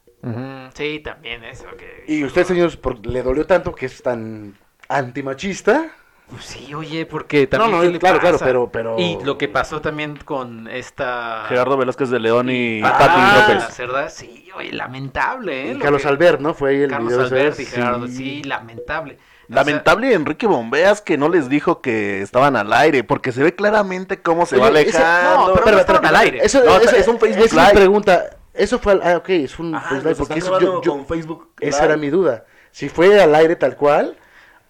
Sí, 0.76 0.99
también 0.99 1.43
eso. 1.43 1.66
Que... 1.78 2.04
Y 2.08 2.24
usted, 2.24 2.43
señor, 2.43 2.78
por- 2.80 3.06
le 3.06 3.24
dolió 3.24 3.45
tanto 3.47 3.74
que 3.74 3.86
es 3.88 4.02
tan 4.04 4.56
antimachista. 4.89 5.91
Pues 6.32 6.45
sí, 6.45 6.73
oye, 6.73 7.05
porque 7.05 7.45
también... 7.45 7.71
No, 7.71 7.77
no, 7.77 7.84
¿qué 7.84 7.89
le 7.91 7.99
claro, 7.99 8.19
claro, 8.19 8.39
pero- 8.39 8.69
pero- 8.71 8.95
Y 8.97 9.17
lo 9.23 9.38
que 9.38 9.49
pasó 9.49 9.82
también 9.82 10.15
con 10.23 10.67
esta... 10.69 11.43
Gerardo 11.49 11.75
Velázquez 11.77 12.09
de 12.09 12.19
León 12.19 12.49
y 12.49 12.82
Ah, 12.82 12.95
Pati 12.97 13.53
López. 13.53 13.73
Cerda, 13.75 14.09
sí, 14.09 14.47
oye, 14.55 14.71
lamentable, 14.71 15.63
¿eh? 15.67 15.71
Y 15.71 15.73
Lo 15.73 15.79
Carlos 15.82 16.01
que- 16.03 16.07
Albert, 16.07 16.39
¿no? 16.39 16.53
Fue 16.53 16.69
ahí 16.71 16.82
el 16.84 16.89
Carlos 16.89 17.09
video. 17.11 17.25
Albert 17.25 17.59
y 17.59 17.65
Gerardo, 17.65 18.07
sí. 18.07 18.13
sí, 18.15 18.43
lamentable. 18.43 19.17
O 19.49 19.53
Lamentable 19.53 20.13
Enrique 20.13 20.47
Bombeas 20.47 21.01
que 21.01 21.17
no 21.17 21.27
les 21.27 21.49
dijo 21.49 21.82
que 21.82 22.21
estaban 22.21 22.55
al 22.55 22.71
aire, 22.71 23.03
porque 23.03 23.34
se 23.34 23.43
ve 23.43 23.53
claramente 23.53 24.21
cómo 24.21 24.45
se 24.45 24.55
Oye, 24.55 24.63
va 24.71 24.79
ese- 24.79 24.97
alejando. 24.97 25.47
no, 25.55 25.61
pero 25.65 25.71
no 25.75 25.79
estaban 25.82 26.05
al 26.05 26.15
aire. 26.15 26.39
Eso, 26.41 26.63
No, 26.63 26.77
eso- 26.77 26.95
es 26.95 27.07
un 27.09 27.19
Facebook 27.19 27.45
esa 27.45 27.45
es 27.47 27.53
mi 27.53 27.59
Live. 27.59 27.73
pregunta. 27.73 28.23
Eso 28.53 28.79
fue 28.79 28.93
al, 28.93 29.01
ah, 29.03 29.17
ok, 29.17 29.29
es 29.29 29.59
un 29.59 29.73
Facebook 29.73 30.03
Live, 30.05 30.15
porque 30.15 30.21
están 30.23 30.38
eso 30.38 30.45
grabando 30.51 30.73
yo- 30.75 30.82
yo- 30.82 30.91
con 30.93 31.05
Facebook 31.05 31.49
esa 31.59 31.77
Live. 31.79 31.88
era 31.88 31.97
mi 31.97 32.09
duda. 32.09 32.45
Si 32.71 32.88
fue 32.88 33.21
al 33.21 33.36
aire 33.36 33.57
tal 33.57 33.75
cual 33.75 34.15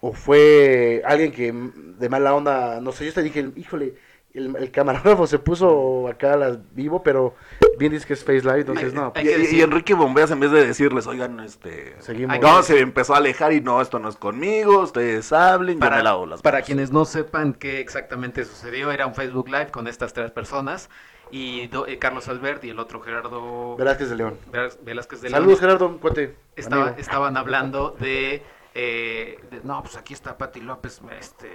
o 0.04 0.12
fue 0.12 1.00
alguien 1.06 1.30
que 1.30 1.52
mm, 1.52 1.98
de 1.98 2.08
mala 2.08 2.34
onda, 2.34 2.80
no 2.80 2.90
sé, 2.90 3.06
yo 3.06 3.12
te 3.12 3.22
dije, 3.22 3.50
híjole, 3.54 3.94
el, 4.34 4.56
el 4.56 4.70
camarógrafo 4.72 5.26
se 5.26 5.38
puso 5.38 6.08
acá 6.08 6.32
a 6.32 6.36
las 6.36 6.74
vivo, 6.74 7.02
pero 7.04 7.34
bien 7.78 7.92
dices 7.92 8.06
que 8.06 8.14
es 8.14 8.24
Face 8.24 8.40
Live, 8.40 8.60
entonces 8.60 8.94
no, 8.94 9.12
Y, 9.22 9.28
y- 9.28 9.56
y 9.58 9.60
Enrique 9.60 9.94
Bombeas 9.94 10.30
en 10.32 10.40
vez 10.40 10.50
de 10.50 10.66
decirles, 10.66 11.06
oigan, 11.06 11.38
este... 11.40 11.94
seguimos. 12.00 12.40
No, 12.40 12.62
se 12.62 12.80
empezó 12.80 13.14
a 13.14 13.18
alejar 13.18 13.52
y 13.52 13.60
no, 13.60 13.80
esto 13.80 13.98
no 14.00 14.08
es 14.08 14.16
conmigo, 14.16 14.80
ustedes 14.80 15.32
hablen, 15.32 15.74
yo 15.76 15.80
Para, 15.80 15.98
me 15.98 16.02
lavo 16.02 16.26
las 16.26 16.42
para 16.42 16.56
manos". 16.56 16.66
quienes 16.66 16.90
no 16.90 17.04
sepan 17.04 17.52
qué 17.54 17.78
exactamente 17.80 18.44
sucedió, 18.44 18.90
era 18.90 19.06
un 19.06 19.14
Facebook 19.14 19.48
Live 19.48 19.70
con 19.70 19.86
estas 19.86 20.12
tres 20.14 20.30
personas 20.32 20.88
y 21.30 21.66
do- 21.68 21.86
eh, 21.86 21.98
Carlos 21.98 22.26
Albert 22.28 22.64
y 22.64 22.70
el 22.70 22.78
otro 22.80 23.00
Gerardo 23.02 23.76
Velázquez 23.76 24.08
de 24.10 24.16
León. 24.16 24.38
Velázquez 24.82 25.20
de 25.20 25.28
Saludos, 25.30 25.60
León. 25.60 25.60
Gerardo, 25.60 25.98
cuate. 26.00 26.34
Estaba- 26.56 26.94
estaban 26.98 27.36
hablando 27.36 27.94
de, 28.00 28.42
eh, 28.74 29.38
de- 29.50 29.60
no, 29.62 29.82
pues 29.82 29.96
aquí 29.96 30.14
está 30.14 30.36
Pati 30.38 30.60
López, 30.60 31.00
este, 31.18 31.46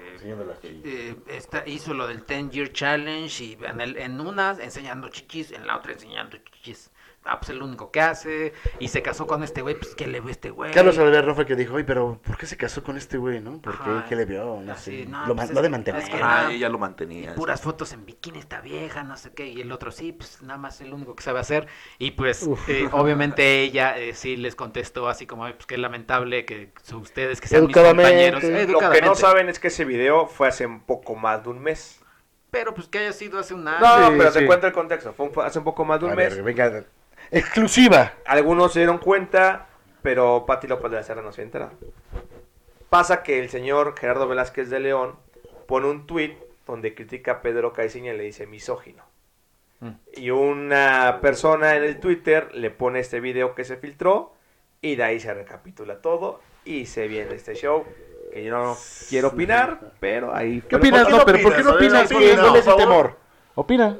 eh, 0.84 1.16
hizo 1.66 1.94
lo 1.94 2.08
del 2.08 2.26
10 2.26 2.50
Year 2.52 2.72
Challenge 2.72 3.44
y 3.44 3.58
en, 3.64 3.82
el- 3.82 3.98
en 3.98 4.20
una 4.22 4.52
enseñando 4.60 5.10
chichis, 5.10 5.52
en 5.52 5.66
la 5.68 5.78
otra 5.78 5.94
enseñando 5.94 6.38
chichis. 6.38 6.92
Ah, 7.30 7.40
pues 7.40 7.50
el 7.50 7.62
único 7.62 7.92
que 7.92 8.00
hace 8.02 8.54
y 8.80 8.88
se 8.88 9.02
casó 9.02 9.28
con 9.28 9.44
este 9.44 9.62
güey, 9.62 9.76
pues 9.76 9.96
¿qué 9.96 10.08
le 10.08 10.22
ve 10.22 10.32
este 10.32 10.50
güey? 10.50 10.72
Carlos 10.72 10.96
fue 10.96 11.06
el 11.10 11.46
que 11.46 11.56
dijo, 11.56 11.74
oye, 11.76 11.84
pero 11.84 12.20
¿por 12.26 12.38
qué 12.38 12.46
se 12.46 12.56
casó 12.58 12.84
con 12.84 12.98
este 12.98 13.18
güey, 13.18 13.42
no? 13.42 13.62
¿Por 13.62 13.78
qué? 13.78 13.90
Ajá. 13.90 14.06
¿Qué 14.08 14.16
le 14.16 14.26
vio? 14.26 14.60
No 14.62 14.72
Así, 14.74 15.04
sé. 15.04 15.06
no, 15.10 15.20
lo, 15.28 15.36
pues 15.36 15.38
ma- 15.38 15.44
es 15.44 15.50
lo 15.52 15.62
de 15.62 15.68
que- 15.68 15.72
mantener. 15.72 16.02
es 16.04 16.10
que 16.10 16.20
Ah, 16.22 16.44
no. 16.46 16.50
ella 16.52 16.70
lo 16.70 16.78
mantenía. 16.80 17.36
puras 17.36 17.62
fotos 17.62 17.92
en 17.94 18.06
bikini 18.06 18.40
esta 18.40 18.62
vieja, 18.62 19.04
no 19.04 19.18
sé 19.18 19.34
qué, 19.34 19.48
y 19.48 19.62
el 19.62 19.72
otro 19.72 19.92
sí, 19.92 20.14
pues 20.14 20.42
nada 20.42 20.58
más 20.58 20.80
el 20.82 20.94
único 20.94 21.16
que 21.16 21.24
sabe 21.24 21.40
hacer. 21.40 21.68
Y 22.00 22.12
pues 22.12 22.44
Uf. 22.44 22.68
eh, 22.70 22.88
obviamente 22.92 23.62
ella 23.62 23.98
eh, 23.98 24.14
sí 24.14 24.38
les 24.38 24.56
contestó 24.56 25.08
así 25.10 25.26
como, 25.28 25.44
"Ay, 25.46 25.54
pues 25.54 25.66
qué 25.66 25.78
lamentable 25.78 26.46
que 26.46 26.72
su- 26.84 26.98
ustedes 27.00 27.42
que 27.42 27.48
sean 27.48 27.66
mis 27.68 27.76
Educadamente. 27.76 28.12
compañeros. 28.12 28.44
Lo 28.44 28.48
que 28.50 28.52
Lo 28.54 28.58
que 28.58 28.64
educadamente. 28.72 29.06
no 29.08 29.16
saben 29.16 29.50
es 29.50 29.60
que 29.60 29.68
ese 29.68 29.86
video 29.86 30.28
fue 30.28 30.48
hace 30.48 30.66
un 30.66 30.82
poco 30.82 31.16
más 31.16 31.44
de 31.44 31.50
un 31.50 31.60
mes. 31.60 32.00
Pero 32.50 32.74
pues 32.74 32.88
que 32.88 33.00
haya 33.00 33.12
sido 33.12 33.40
hace 33.40 33.54
un 33.54 33.68
año. 33.68 33.80
No, 33.82 34.08
sí, 34.10 34.16
pero 34.18 34.32
sí. 34.32 34.40
te 34.40 34.46
cuento 34.46 34.68
el 34.68 34.74
contexto. 34.74 35.14
Fue 35.14 35.28
un- 35.28 35.34
hace 35.44 35.60
un 35.60 35.66
poco 35.66 35.84
más 35.84 36.00
de 36.00 36.06
un 36.06 36.14
A 36.14 36.16
mes. 36.16 36.34
ver, 36.34 36.44
venga, 36.44 36.84
exclusiva. 37.32 38.14
Algunos 38.26 38.74
se 38.74 38.80
dieron 38.80 38.98
cuenta, 38.98 39.68
pero 40.02 40.46
Pati 40.46 40.68
López 40.68 40.92
de 40.92 40.98
la 40.98 41.04
Serra 41.04 41.22
no 41.22 41.32
se 41.32 41.42
enterado. 41.42 41.72
Pasa 42.90 43.24
que 43.24 43.40
el 43.40 43.50
señor 43.50 43.96
Gerardo 43.98 44.28
Velázquez 44.28 44.70
de 44.70 44.80
León 44.80 45.16
pone 45.68 45.88
un 45.88 46.08
tuit 46.08 46.38
donde 46.66 46.96
critica 46.96 47.32
a 47.34 47.42
Pedro 47.42 47.74
Caiciña 47.74 48.14
y 48.14 48.18
le 48.18 48.24
dice 48.24 48.48
misógino. 48.48 49.04
Mm. 49.80 49.90
Y 50.16 50.30
una 50.32 51.20
persona 51.22 51.76
en 51.76 51.84
el 51.84 52.00
Twitter 52.00 52.54
le 52.54 52.72
pone 52.72 53.00
este 53.00 53.20
video 53.20 53.56
que 53.56 53.64
se 53.64 53.78
filtró 53.78 54.34
y 54.82 54.96
de 54.96 55.04
ahí 55.04 55.20
se 55.20 55.34
recapitula 55.34 56.02
todo 56.02 56.40
y 56.66 56.86
se 56.86 57.08
viene 57.08 57.36
este 57.36 57.56
show 57.56 57.86
que 58.32 58.44
yo 58.44 58.52
no 58.52 58.78
quiero 59.10 59.30
opinar, 59.30 59.94
pero 60.00 60.36
ahí... 60.36 60.62
¿Qué 60.62 60.78
pero 60.78 60.80
opinas? 60.80 61.04
¿por 61.04 61.12
No, 61.12 61.18
no 61.18 61.26
pero 61.26 61.42
¿por 61.42 61.56
qué 61.56 61.64
no 61.64 61.72
opinas? 61.72 62.12
no 62.12 62.56
favor. 62.62 62.78
temor. 62.78 63.18
Opina. 63.56 63.98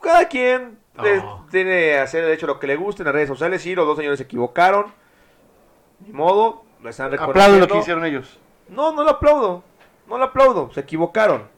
Cada 0.00 0.28
quien 0.28 0.62
eh, 0.62 0.81
Oh. 0.96 1.46
tiene 1.50 1.96
hacer 1.96 2.24
de 2.24 2.34
hecho 2.34 2.46
lo 2.46 2.60
que 2.60 2.66
le 2.66 2.76
guste 2.76 3.02
en 3.02 3.06
las 3.06 3.14
redes 3.14 3.28
sociales. 3.28 3.62
Sí, 3.62 3.74
los 3.74 3.86
dos 3.86 3.96
señores 3.96 4.18
se 4.18 4.24
equivocaron. 4.24 4.86
Ni 6.00 6.12
modo, 6.12 6.64
lo 6.82 6.90
están 6.90 7.10
reconociendo. 7.10 7.40
Aplaudo 7.40 7.58
lo 7.60 7.68
que 7.68 7.78
hicieron 7.78 8.04
ellos. 8.04 8.38
No, 8.68 8.92
no 8.92 9.02
lo 9.02 9.10
aplaudo. 9.10 9.62
No 10.06 10.18
lo 10.18 10.24
aplaudo. 10.24 10.70
Se 10.72 10.80
equivocaron. 10.80 11.48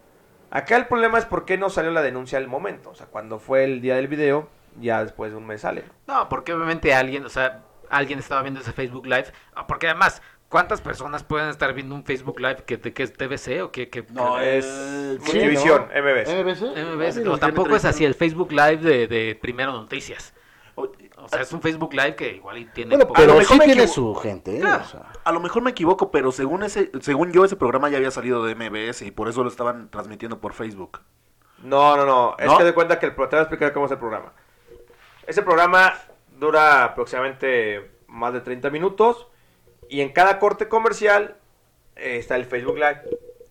Acá 0.51 0.76
el 0.76 0.87
problema 0.87 1.18
es 1.18 1.24
por 1.24 1.45
qué 1.45 1.59
no 1.59 1.68
salió 1.70 1.91
la 1.91 2.03
denuncia 2.03 2.39
al 2.39 2.47
momento. 2.47 2.91
O 2.91 2.95
sea, 2.95 3.07
cuando 3.07 3.39
fue 3.41 3.64
el 3.64 3.80
día 3.80 3.97
del 3.97 4.07
video, 4.07 4.49
ya 4.80 5.03
después 5.03 5.32
de 5.32 5.39
un 5.39 5.47
mes 5.47 5.62
sale. 5.62 5.85
No, 6.07 6.28
porque 6.28 6.53
obviamente 6.53 6.95
alguien, 6.95 7.24
o 7.24 7.28
sea, 7.28 7.62
alguien 7.91 8.18
estaba 8.18 8.43
viendo 8.43 8.61
ese 8.61 8.72
Facebook 8.72 9.07
Live, 9.07 9.32
ah, 9.55 9.66
porque 9.66 9.89
además, 9.89 10.22
¿Cuántas 10.55 10.80
personas 10.80 11.24
pueden 11.24 11.48
estar 11.48 11.74
viendo 11.74 11.96
un 11.96 12.05
Facebook 12.05 12.38
Live 12.38 12.62
que, 12.64 12.78
que 12.78 13.02
es 13.02 13.12
TVC 13.12 13.61
o 13.64 13.72
que, 13.72 13.88
que 13.88 14.07
No, 14.12 14.36
que- 14.36 14.59
es... 14.59 14.64
Sí, 14.64 15.18
Multivisión, 15.32 15.88
¿no? 15.92 16.00
MBS. 16.00 16.44
MBS. 16.44 16.62
MBS? 16.94 17.16
No, 17.24 17.38
tampoco 17.38 17.74
es 17.74 17.84
así 17.84 18.05
el 18.05 18.14
Facebook 18.14 18.52
Live 18.52 18.76
de, 18.76 19.09
de 19.09 19.34
Primero 19.34 19.72
Noticias. 19.72 20.32
O- 20.76 20.92
O 21.16 21.28
sea, 21.28 21.40
es 21.40 21.52
un 21.52 21.61
Facebook 21.61 21.92
Live 21.92 22.14
que 22.14 22.34
igual 22.36 22.70
tiene... 22.72 22.90
Bueno, 22.90 23.09
poco- 23.09 23.20
A 23.20 23.24
lo 23.24 23.26
pero 23.32 23.38
mejor 23.40 23.57
sí 23.59 23.64
tiene 23.64 23.88
su 23.88 24.14
gente, 24.14 24.57
¿eh? 24.57 24.61
Claro. 24.61 24.84
O 24.84 24.86
sea, 24.88 25.12
A 25.24 25.32
lo 25.32 25.40
mejor 25.40 25.61
me 25.64 25.70
equivoco, 25.72 26.12
pero 26.12 26.30
según 26.30 26.62
ese, 26.62 26.92
según 27.00 27.32
yo 27.32 27.44
ese 27.44 27.57
programa 27.57 27.88
ya 27.88 27.96
había 27.96 28.12
salido 28.12 28.44
de 28.44 28.55
MBS 28.55 29.02
y 29.02 29.11
por 29.11 29.28
eso 29.28 29.42
lo 29.42 29.48
estaban 29.48 29.90
transmitiendo 29.90 30.38
por 30.38 30.52
Facebook. 30.52 31.00
No, 31.64 31.96
no, 31.96 32.07
no. 32.07 32.36
Es 32.38 32.46
¿No? 32.46 32.59
que 32.59 32.62
de 32.62 32.74
cuenta 32.74 33.00
que 33.00 33.07
el, 33.07 33.14
te 33.16 33.20
voy 33.22 33.28
a 33.32 33.40
explicar 33.40 33.72
cómo 33.72 33.86
es 33.86 33.90
el 33.92 33.98
programa. 33.98 34.32
Ese 35.26 35.42
programa 35.42 35.94
dura 36.38 36.84
aproximadamente 36.84 37.90
más 38.07 38.32
de 38.32 38.40
30 38.40 38.70
minutos 38.70 39.26
y 39.89 40.01
en 40.01 40.11
cada 40.12 40.39
corte 40.39 40.68
comercial 40.68 41.37
eh, 41.97 42.16
está 42.18 42.37
el 42.37 42.45
Facebook 42.45 42.76
Live. 42.76 43.03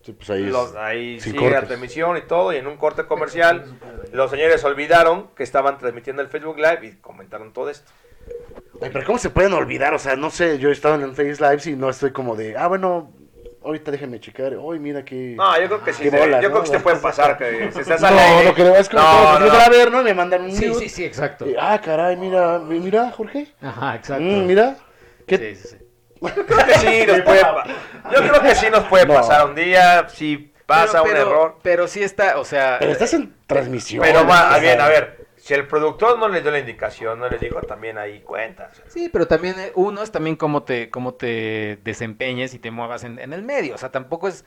sí, 0.02 0.12
pues 0.12 0.30
ahí, 0.30 0.44
Los- 0.44 0.74
ahí 0.76 1.20
sigue 1.20 1.38
la 1.38 1.50
cortes. 1.50 1.68
transmisión 1.68 2.16
y 2.16 2.22
todo, 2.22 2.52
y 2.52 2.56
en 2.56 2.66
un 2.66 2.76
corte 2.76 3.06
comercial 3.06 3.64
los 4.12 4.30
señores 4.30 4.62
olvidaron 4.64 5.28
que 5.34 5.42
estaban 5.42 5.78
transmitiendo 5.78 6.22
el 6.22 6.28
Facebook 6.28 6.56
Live 6.58 6.80
y 6.82 6.92
comentaron 6.96 7.52
todo 7.52 7.70
esto. 7.70 7.90
Ay, 8.80 8.90
pero 8.92 9.04
¿cómo 9.06 9.18
se 9.18 9.30
pueden 9.30 9.52
olvidar? 9.52 9.92
O 9.94 9.98
sea, 9.98 10.16
no 10.16 10.30
sé, 10.30 10.58
yo 10.58 10.68
he 10.70 10.72
estado 10.72 10.94
en 10.96 11.02
el 11.02 11.10
Face 11.14 11.36
Live 11.40 11.62
y 11.66 11.76
no 11.76 11.90
estoy 11.90 12.10
como 12.12 12.36
de, 12.36 12.56
ah, 12.56 12.66
bueno, 12.68 13.12
ahorita 13.62 13.90
déjenme 13.90 14.18
checar. 14.20 14.56
Uy, 14.56 14.78
mira 14.78 15.04
que... 15.04 15.34
No, 15.36 15.58
yo 15.60 15.66
creo 15.66 15.84
que 15.84 15.92
sí, 15.92 16.04
yo 16.04 16.10
¿no? 16.10 16.18
creo 16.38 16.60
que 16.60 16.66
sí 16.66 16.72
te 16.72 16.80
puede 16.80 16.96
pasar 16.98 17.36
que 17.38 17.70
si 17.72 17.80
estás 17.80 18.00
no, 18.00 18.08
al 18.08 18.18
aire- 18.18 18.48
no 18.48 18.54
creo, 18.54 18.74
es 18.76 18.88
como 18.88 19.02
No, 19.02 19.38
no, 19.40 19.46
no. 19.46 19.52
a 19.52 19.68
ver, 19.68 19.90
¿no? 19.90 20.02
Me 20.02 20.12
mandan 20.14 20.42
un 20.44 20.52
Sí, 20.52 20.72
sí, 20.74 20.88
sí, 20.88 21.04
exacto. 21.04 21.48
Y, 21.48 21.54
ah, 21.58 21.80
caray, 21.82 22.16
mira, 22.16 22.58
mira, 22.58 23.10
Jorge. 23.10 23.48
Ajá, 23.62 23.96
exacto. 23.96 24.22
Mm, 24.24 24.46
mira. 24.46 24.76
¿Qué? 25.26 25.38
Sí, 25.38 25.54
sí, 25.56 25.68
sí. 25.68 25.83
Creo 26.32 26.66
que 26.66 26.74
sí 26.74 27.04
nos 27.06 27.20
puede 27.22 27.40
Yo 28.12 28.18
creo 28.28 28.42
que 28.42 28.54
sí 28.54 28.66
nos 28.70 28.84
puede 28.84 29.06
No. 29.06 29.14
pasar 29.14 29.46
un 29.46 29.54
día, 29.54 30.08
si 30.08 30.52
pasa 30.66 31.02
Pero- 31.02 31.14
pero- 31.14 31.26
un 31.26 31.32
error. 31.32 31.56
Pero 31.62 31.88
sí 31.88 32.02
está, 32.02 32.38
o 32.38 32.44
sea... 32.44 32.76
Pero 32.78 32.92
estás 32.92 33.12
en 33.14 33.34
transmisión. 33.46 34.02
Pero 34.02 34.24
más 34.24 34.60
bien, 34.60 34.80
a 34.80 34.88
ver, 34.88 35.26
si 35.36 35.52
el 35.54 35.66
productor 35.66 36.18
no 36.18 36.28
les 36.28 36.42
dio 36.42 36.50
la 36.50 36.58
indicación, 36.58 37.18
no 37.18 37.28
les 37.28 37.40
dijo 37.40 37.60
también 37.60 37.98
ahí 37.98 38.20
cuentas. 38.20 38.82
Sí, 38.88 39.10
pero 39.12 39.26
también 39.26 39.58
eh, 39.58 39.72
uno 39.74 40.02
es 40.02 40.10
también 40.10 40.36
cómo 40.36 40.62
te, 40.62 40.88
cómo 40.90 41.14
te 41.14 41.78
desempeñes 41.84 42.54
y 42.54 42.58
te 42.58 42.70
muevas 42.70 43.04
en, 43.04 43.18
en 43.18 43.32
el 43.32 43.42
medio. 43.42 43.74
O 43.74 43.78
sea, 43.78 43.90
tampoco 43.90 44.28
es... 44.28 44.44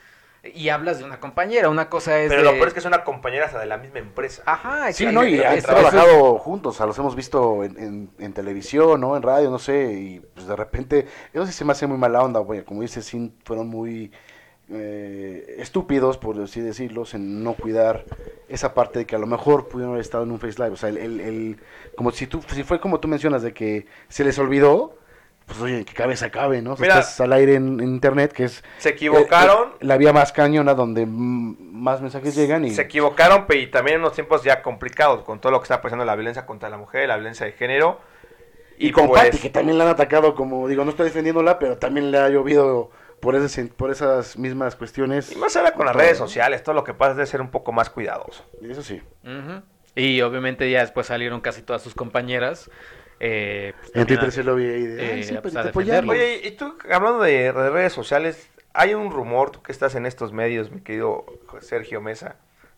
Y 0.56 0.70
hablas 0.70 1.00
de 1.00 1.06
una 1.06 1.20
compañera, 1.20 1.70
una 1.70 1.90
cosa 1.90 2.20
es 2.20 2.30
Pero 2.30 2.42
de... 2.42 2.46
lo 2.46 2.54
peor 2.54 2.70
es 2.70 2.74
que 2.74 2.82
son 2.82 2.94
una 2.94 3.04
compañera 3.04 3.46
hasta 3.46 3.60
de 3.60 3.66
la 3.66 3.78
misma 3.78 4.00
empresa. 4.00 4.44
Ajá, 4.46 4.92
Sí. 4.94 5.06
¿no? 5.08 5.26
Y 5.26 5.40
han 5.42 5.62
trabajado 5.62 6.38
juntos, 6.40 6.76
o 6.76 6.78
sea, 6.78 6.86
los 6.86 6.98
hemos 6.98 7.16
visto 7.16 7.64
en, 7.64 7.78
en- 7.80 8.10
en 8.20 8.34
televisión, 8.34 9.00
¿no? 9.02 9.16
En 9.18 9.24
radio, 9.24 9.50
no 9.50 9.60
sé, 9.60 9.94
y 9.94 10.20
pues 10.34 10.48
de 10.48 10.56
repente, 10.56 11.08
eso 11.34 11.46
sí 11.46 11.52
se 11.54 11.66
me 11.66 11.72
hace 11.74 11.88
muy 11.88 11.98
mala 11.98 12.22
onda, 12.22 12.40
güey, 12.40 12.64
como 12.64 12.82
dices, 12.82 13.06
sí, 13.06 13.32
fueron 13.44 13.68
muy 13.68 14.12
eh, 14.70 15.56
estúpidos, 15.60 16.18
por 16.18 16.40
así 16.42 16.60
decirlo, 16.62 17.04
en 17.14 17.44
no 17.44 17.54
cuidar 17.54 18.04
esa 18.50 18.74
parte 18.74 19.00
de 19.00 19.06
que 19.06 19.16
a 19.16 19.20
lo 19.20 19.28
mejor 19.28 19.68
pudieron 19.68 19.92
haber 19.94 20.02
estado 20.02 20.24
en 20.24 20.32
un 20.32 20.40
Face 20.40 20.56
Live, 20.62 20.72
o 20.72 20.78
sea, 20.78 20.90
el, 20.90 20.98
el- 20.98 21.20
el- 21.22 21.58
como 21.96 22.12
si 22.12 22.28
tú, 22.28 22.42
si 22.54 22.64
fue 22.64 22.80
como 22.80 23.00
tú 23.00 23.08
mencionas, 23.08 23.42
de 23.44 23.54
que 23.54 23.86
se 24.10 24.24
les 24.26 24.38
olvidó, 24.40 24.98
pues 25.48 25.62
oye, 25.62 25.86
que 25.86 25.94
cabeza 25.94 26.30
cabe, 26.30 26.62
¿no? 26.62 26.74
O 26.74 26.76
sea, 26.76 26.84
Mira. 26.84 27.00
estás 27.00 27.22
al 27.22 27.32
aire 27.32 27.56
en, 27.56 27.80
en 27.80 27.88
internet, 27.88 28.34
que 28.34 28.44
es 28.44 28.64
Se 28.80 28.90
equivocaron, 28.90 29.70
eh, 29.70 29.76
eh, 29.80 29.86
la 29.86 29.98
vía 29.98 30.12
más 30.12 30.34
cañona 30.34 30.74
donde 30.74 31.06
más 31.08 32.02
mensajes 32.02 32.36
llegan 32.36 32.66
y... 32.66 32.72
se 32.72 32.82
equivocaron, 32.82 33.46
pero 33.48 33.62
y 33.62 33.68
también 33.68 33.96
en 33.96 34.02
unos 34.02 34.14
tiempos 34.14 34.44
ya 34.44 34.62
complicados 34.62 35.24
con 35.24 35.40
todo 35.40 35.54
lo 35.54 35.60
que 35.60 35.64
está 35.64 35.82
pasando 35.82 36.04
la 36.04 36.16
violencia 36.16 36.46
contra 36.46 36.70
la 36.70 36.78
mujer, 36.78 37.08
la 37.08 37.16
violencia 37.16 37.46
de 37.46 37.54
género. 37.54 38.00
Y 38.78 38.92
con 38.92 39.08
pues, 39.08 39.24
Patty, 39.24 39.38
que 39.40 39.50
también 39.50 39.78
la 39.78 39.86
han 39.86 39.90
atacado, 39.92 40.36
como 40.36 40.68
digo, 40.68 40.84
no 40.84 40.92
estoy 40.92 41.06
defendiéndola, 41.06 41.58
pero 41.60 41.78
también 41.78 42.12
le 42.12 42.18
ha 42.20 42.30
llovido 42.30 42.92
por, 43.22 43.34
ese, 43.36 43.66
por 43.66 43.90
esas 43.90 44.38
mismas 44.38 44.76
cuestiones. 44.76 45.32
Y 45.32 45.36
más 45.38 45.56
ahora 45.56 45.72
con 45.72 45.86
las 45.86 45.94
Todo, 45.94 46.04
redes 46.04 46.20
¿no? 46.20 46.28
sociales, 46.28 46.62
todo 46.62 46.76
lo 46.76 46.84
que 46.84 46.94
pasa 46.94 47.12
es 47.12 47.18
de 47.18 47.26
ser 47.26 47.42
un 47.42 47.50
poco 47.50 47.72
más 47.72 47.90
cuidadoso. 47.90 48.46
Eso 48.62 48.84
sí. 48.84 49.02
Y 49.96 50.22
obviamente 50.22 50.70
ya 50.70 50.82
después 50.82 51.08
salieron 51.08 51.42
casi 51.42 51.62
todas 51.62 51.82
sus 51.82 51.96
compañeras. 51.96 52.70
Eh, 53.20 53.74
pues, 53.80 53.92
En 53.96 54.06
Twitter 54.08 54.28
a- 54.28 54.32
se 54.32 54.44
lo 54.44 54.56
vi 54.56 54.66
ahí 54.66 54.86
de, 54.86 55.06
eh, 55.06 55.12
"Ay, 55.16 55.24
sí, 55.24 55.34
pues, 55.42 55.54
pero 55.54 55.60
a 55.60 55.64
te 55.64 55.70
apoyamos". 55.70 56.02
defenderlo. 56.12 56.12
Oye, 56.14 56.48
y 56.48 56.52
tú, 56.52 56.78
hablando 56.92 57.20
de, 57.24 57.52
de 57.52 57.70
redes 57.70 57.94
sociales, 57.94 58.50
hay 58.74 58.94
un 58.94 59.12
rumor, 59.12 59.50
tú 59.52 59.62
que 59.64 59.72
estás 59.72 59.96
en 59.96 60.06
estos 60.06 60.34
medios, 60.34 60.72
mi 60.72 60.82
querido 60.82 61.26
Sergio 61.62 62.00
Mesa. 62.02 62.36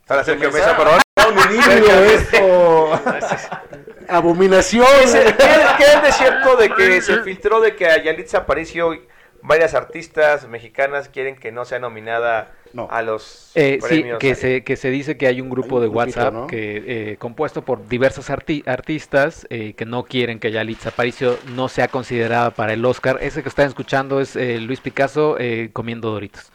Hola, 0.07 0.23
Sergio 0.23 0.51
Mesa, 0.51 0.75
perdón. 0.77 1.01
Abominación. 4.07 4.85
¿Qué 4.85 5.03
es, 5.03 5.13
qué- 5.13 5.35
qué 5.77 5.83
es 5.95 6.03
de 6.03 6.11
cierto 6.13 6.55
de 6.55 6.73
que 6.73 7.01
se 7.01 7.21
filtró 7.21 7.59
de 7.61 7.75
que 7.75 7.87
a 7.87 8.01
Yalitza 8.01 8.39
Aparicio 8.39 8.93
varias 9.41 9.73
artistas 9.73 10.47
mexicanas 10.47 11.09
quieren 11.09 11.35
que 11.35 11.51
no 11.51 11.65
sea 11.65 11.79
nominada 11.79 12.51
No. 12.73 12.87
a 12.91 13.01
los 13.01 13.51
Eh, 13.55 13.79
sí, 13.81 13.87
premios? 13.87 14.19
que 14.19 14.35
se, 14.35 14.63
que 14.63 14.75
se 14.75 14.89
dice 14.89 15.17
que 15.17 15.25
hay 15.27 15.41
un 15.41 15.49
grupo 15.49 15.77
Hay 15.77 15.83
de 15.83 15.87
grupito, 15.89 15.97
WhatsApp 16.19 16.33
¿no? 16.33 16.47
que 16.47 17.11
eh, 17.11 17.17
compuesto 17.17 17.63
por 17.63 17.87
diversos 17.87 18.29
arti- 18.29 18.63
artistas 18.67 19.47
eh, 19.49 19.73
que 19.73 19.85
no 19.85 20.03
quieren 20.03 20.39
que 20.39 20.51
Yalitza 20.51 20.89
Aparicio 20.89 21.37
no 21.55 21.67
sea 21.67 21.87
considerada 21.87 22.51
para 22.51 22.73
el 22.73 22.85
Oscar. 22.85 23.17
Ese 23.21 23.41
que 23.41 23.49
están 23.49 23.67
escuchando 23.67 24.19
es 24.21 24.35
eh, 24.35 24.59
Luis 24.59 24.81
Picasso 24.81 25.37
eh, 25.39 25.69
comiendo 25.73 26.11
Doritos. 26.11 26.51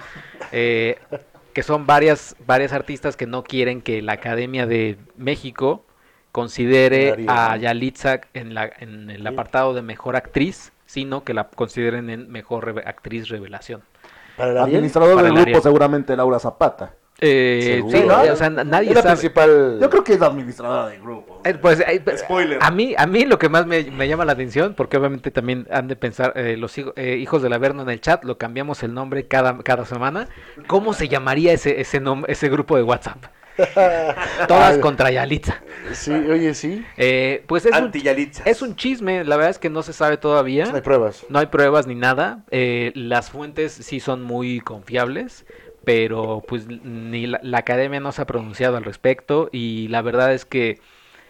Eh, 0.53 0.99
que 1.53 1.63
son 1.63 1.87
varias, 1.87 2.37
varias 2.47 2.73
artistas 2.73 3.17
que 3.17 3.27
no 3.27 3.43
quieren 3.45 3.81
que 3.81 4.03
la 4.03 4.13
Academia 4.15 4.67
de 4.67 4.97
México 5.17 5.85
considere 6.33 7.25
a. 7.29 7.57
Yalitza 7.57 8.21
en, 8.35 8.55
la, 8.55 8.71
en 8.81 9.09
el 9.11 9.25
apartado 9.27 9.73
de 9.73 9.83
mejor 9.83 10.17
actriz, 10.17 10.73
sino 10.95 11.25
que 11.25 11.35
la 11.35 11.49
consideren 11.49 12.09
en 12.09 12.31
mejor 12.31 12.65
reve- 12.67 12.85
actriz 12.87 13.29
revelación. 13.29 13.83
Para 14.37 14.53
el 14.53 14.59
Administrador 14.59 15.17
del 15.23 15.37
el 15.37 15.45
grupo 15.45 15.61
seguramente 15.61 16.17
Laura 16.17 16.39
Zapata. 16.39 16.95
Eh, 17.21 17.83
sí, 17.91 18.03
¿no? 18.07 18.21
o 18.33 18.37
sea, 18.37 18.51
na- 18.51 18.65
nadie 18.65 18.89
es 18.91 18.95
la 18.97 19.03
sabe. 19.03 19.15
principal. 19.15 19.79
Yo 19.81 19.89
creo 19.91 20.05
que 20.05 20.13
es 20.15 20.21
la 20.21 20.27
administradora 20.27 20.89
del 20.89 21.01
grupo. 21.01 21.41
Eh, 21.45 21.55
Pues, 21.55 21.81
eh, 21.81 22.03
Spoiler. 22.17 22.59
A 22.61 22.71
mí, 22.71 22.95
a 22.97 23.07
mí 23.07 23.25
lo 23.25 23.39
que 23.39 23.49
más 23.49 23.67
me, 23.67 23.83
me 23.91 24.07
llama 24.09 24.25
la 24.25 24.33
atención, 24.33 24.75
porque 24.75 24.97
obviamente 24.97 25.31
también 25.33 25.67
han 25.71 25.87
de 25.89 25.97
pensar 25.97 26.33
eh, 26.37 26.57
los 26.57 26.77
hijo- 26.79 26.93
eh, 26.97 27.17
hijos 27.17 27.43
del 27.43 27.53
Averno 27.53 27.83
en 27.83 27.91
el 27.91 28.01
chat, 28.01 28.25
lo 28.25 28.37
cambiamos 28.39 28.83
el 28.85 28.95
nombre 28.95 29.27
cada, 29.27 29.59
cada 29.63 29.85
semana. 29.85 30.29
¿Cómo 30.69 30.93
se 30.93 31.09
llamaría 31.09 31.53
ese 31.53 31.81
ese 31.81 32.01
nom- 32.03 32.25
ese 32.29 32.49
grupo 32.49 32.77
de 32.77 32.83
WhatsApp? 32.83 33.25
Todas 34.49 34.79
contra 34.79 35.11
Yalitza. 35.11 35.63
Sí, 35.93 36.13
oye, 36.13 36.55
sí. 36.55 36.85
Eh, 36.97 37.45
pues 37.47 37.67
es 37.67 37.77
un, 37.77 37.91
es 38.45 38.63
un 38.63 38.77
chisme, 38.77 39.25
la 39.25 39.37
verdad 39.37 39.51
es 39.51 39.59
que 39.59 39.71
no 39.71 39.83
se 39.83 39.93
sabe 39.93 40.17
todavía. 40.17 40.67
No 40.67 40.77
hay 40.77 40.83
pruebas. 40.83 41.25
No 41.29 41.39
hay 41.39 41.47
pruebas 41.47 41.87
ni 41.87 41.95
nada. 41.95 42.45
eh, 42.51 42.93
las 42.95 43.31
fuentes 43.31 43.73
sí 43.73 44.01
son 44.01 44.23
muy 44.23 44.61
confiables, 44.61 45.47
pero 45.85 46.43
pues 46.47 46.67
ni 46.67 47.27
la, 47.27 47.41
la 47.43 47.59
academia 47.59 48.01
no 48.01 48.13
se 48.13 48.23
ha 48.23 48.27
pronunciado 48.27 48.77
al 48.77 48.85
respecto 48.85 49.49
y 49.53 49.89
la 49.89 50.03
verdad 50.03 50.33
es 50.33 50.45
que 50.45 50.81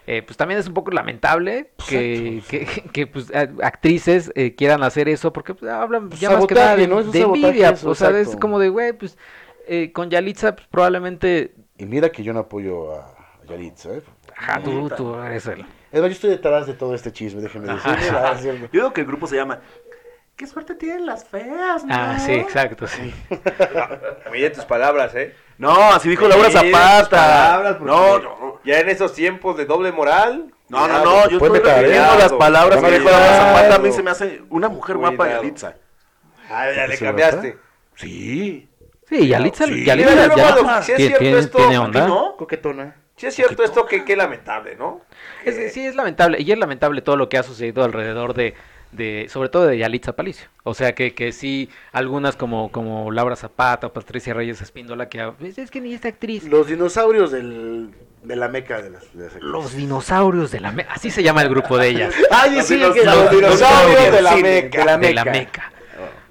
eh, 0.07 0.23
pues 0.23 0.37
también 0.37 0.61
es 0.61 0.67
un 0.69 0.75
poco 0.75 0.91
lamentable 0.91 1.71
que, 1.89 2.43
que, 2.49 2.67
que, 2.93 3.07
pues 3.07 3.33
actrices 3.35 4.31
eh, 4.35 4.55
quieran 4.55 4.83
hacer 4.83 5.09
eso 5.09 5.33
porque 5.33 5.55
pues, 5.55 5.71
hablan 5.73 6.11
ya 6.11 6.31
más 6.31 6.47
que 6.47 6.55
nada 6.55 6.67
sabotaje, 6.67 6.81
de, 6.83 6.89
¿no? 6.89 7.01
Es 7.01 7.07
un 7.07 7.13
de 7.13 7.21
sabotaje 7.21 7.47
envidia, 7.47 7.71
eso, 7.71 7.89
o 7.89 7.95
sea, 7.95 8.11
es 8.11 8.37
como 8.37 8.59
de 8.59 8.69
güey, 8.69 8.93
pues 8.93 9.17
eh, 9.67 9.93
con 9.93 10.11
Yalitza 10.11 10.57
pues, 10.57 10.69
probablemente 10.71 11.55
Y 11.77 11.87
mira 11.87 12.11
que 12.11 12.23
yo 12.23 12.33
no 12.33 12.41
apoyo 12.41 12.95
a 12.95 13.15
Yalitza, 13.49 13.95
¿eh? 13.95 14.03
ajá, 14.37 14.63
tú, 14.63 14.89
tú 14.91 15.15
eres 15.17 15.47
el 15.47 15.67
Es 15.93 16.01
más, 16.01 16.09
yo 16.11 16.15
estoy 16.15 16.31
detrás 16.31 16.67
de 16.67 16.75
todo 16.75 16.95
este 16.95 17.13
chisme, 17.13 17.43
déjenme 17.43 17.67
la 17.67 17.75
verdad, 17.75 18.41
Yo 18.43 18.69
digo 18.73 18.93
que 18.93 19.01
el 19.03 19.07
grupo 19.07 19.27
se 19.27 19.37
llama 19.37 19.61
¿Qué 20.37 20.49
suerte 20.49 20.75
tienen 20.75 21.07
las 21.07 21.25
feas, 21.25 21.85
no? 21.85 21.95
Ah, 21.95 22.19
sí, 22.19 22.33
exacto, 22.33 22.89
sí. 22.89 23.15
Mide 24.33 24.51
tus 24.51 24.65
palabras, 24.65 25.15
¿eh? 25.15 25.33
No, 25.59 25.93
así 25.93 26.09
dijo 26.09 26.27
Laura 26.27 26.51
Zapata. 26.51 27.77
No, 27.81 28.19
no, 28.19 28.61
Ya 28.65 28.81
en 28.81 28.89
esos 28.89 29.13
tiempos 29.13 29.57
de 29.57 29.65
doble 29.65 29.93
moral. 29.93 30.53
no, 30.69 30.89
no, 30.89 31.05
no, 31.05 31.29
yo 31.29 31.39
Puede 31.39 31.59
estoy 31.59 31.73
refiriendo 31.73 32.17
las 32.19 32.33
palabras 32.33 32.83
que 32.83 32.91
dijo 32.91 33.11
Laura 33.11 33.37
Zapata. 33.37 33.75
A 33.77 33.79
mí 33.79 33.93
se 33.93 34.03
me 34.03 34.11
hace 34.11 34.43
una 34.51 34.69
mujer 34.69 34.97
guapa. 34.97 35.29
Yalitza. 35.29 35.77
Ah, 36.51 36.67
ya 36.75 36.89
le 36.89 36.97
¿Se 36.97 37.05
cambiaste. 37.05 37.59
Sí. 37.95 38.69
Sí, 39.09 39.29
Yalitza, 39.29 39.67
Sí. 39.67 39.85
Yalitza 39.85 40.83
si 40.83 40.93
es 40.93 40.97
tiene- 40.97 40.97
cierto 41.09 41.19
tiene- 41.19 41.39
esto, 41.39 41.59
tiene 41.59 41.77
¿a 41.77 41.79
ti 41.81 41.85
onda. 41.85 42.07
¿No? 42.09 42.37
Coquetona. 42.37 42.97
Si 43.17 43.27
es 43.27 43.35
cierto 43.35 43.63
esto, 43.63 43.87
que 43.87 44.05
qué 44.05 44.17
lamentable, 44.17 44.75
¿no? 44.77 45.03
Es, 45.45 45.57
Eh, 45.57 45.71
sí, 45.71 45.85
es 45.87 45.95
lamentable. 45.95 46.41
Y 46.43 46.51
es 46.51 46.59
lamentable 46.59 47.01
todo 47.01 47.17
lo 47.17 47.29
que 47.29 47.39
ha 47.39 47.43
sucedido 47.45 47.85
alrededor 47.85 48.35
de, 48.35 48.55
de 48.91 49.27
sobre 49.29 49.49
todo 49.51 49.67
de 49.67 49.79
Yalitza 49.79 50.15
Palicio. 50.15 50.49
O 50.65 50.75
sea, 50.75 50.95
que, 50.97 51.15
que 51.15 51.31
sí, 51.31 51.69
algunas 51.93 52.35
como, 52.35 52.73
como 52.73 53.13
Laura 53.13 53.37
Zapata 53.37 53.87
o 53.87 53.93
Patricia 53.93 54.35
Reyes 54.35 54.61
Espíndola, 54.63 55.09
que 55.09 55.21
ah, 55.21 55.33
es, 55.41 55.59
es 55.59 55.71
que 55.71 55.81
ni 55.81 55.95
esta 55.95 56.09
actriz. 56.09 56.43
Los 56.45 56.67
dinosaurios 56.67 57.31
del, 57.31 57.91
de 58.25 58.35
la 58.37 58.49
meca 58.49 58.83
de 58.83 58.91
las, 58.91 59.17
de 59.17 59.25
las 59.27 59.35
Los 59.41 59.77
dinosaurios 59.77 60.51
de 60.51 60.59
la 60.61 60.73
Meca. 60.73 60.95
Así 60.95 61.11
se 61.11 61.23
llama 61.23 61.43
el 61.43 61.51
grupo 61.51 61.79
de 61.79 61.89
ellas. 61.89 62.15
Ay, 62.33 62.57
Los 62.57 62.67
sí, 62.67 62.75
dinos- 62.77 62.95
que 62.95 63.05
los 63.05 63.31
dinosaurios 63.31 64.13
de 64.13 64.23
la 64.23 64.37
Meca. 64.37 64.79
De 64.79 64.85
la 64.85 64.99
de 64.99 65.15
la 65.15 65.25
meca. 65.25 65.71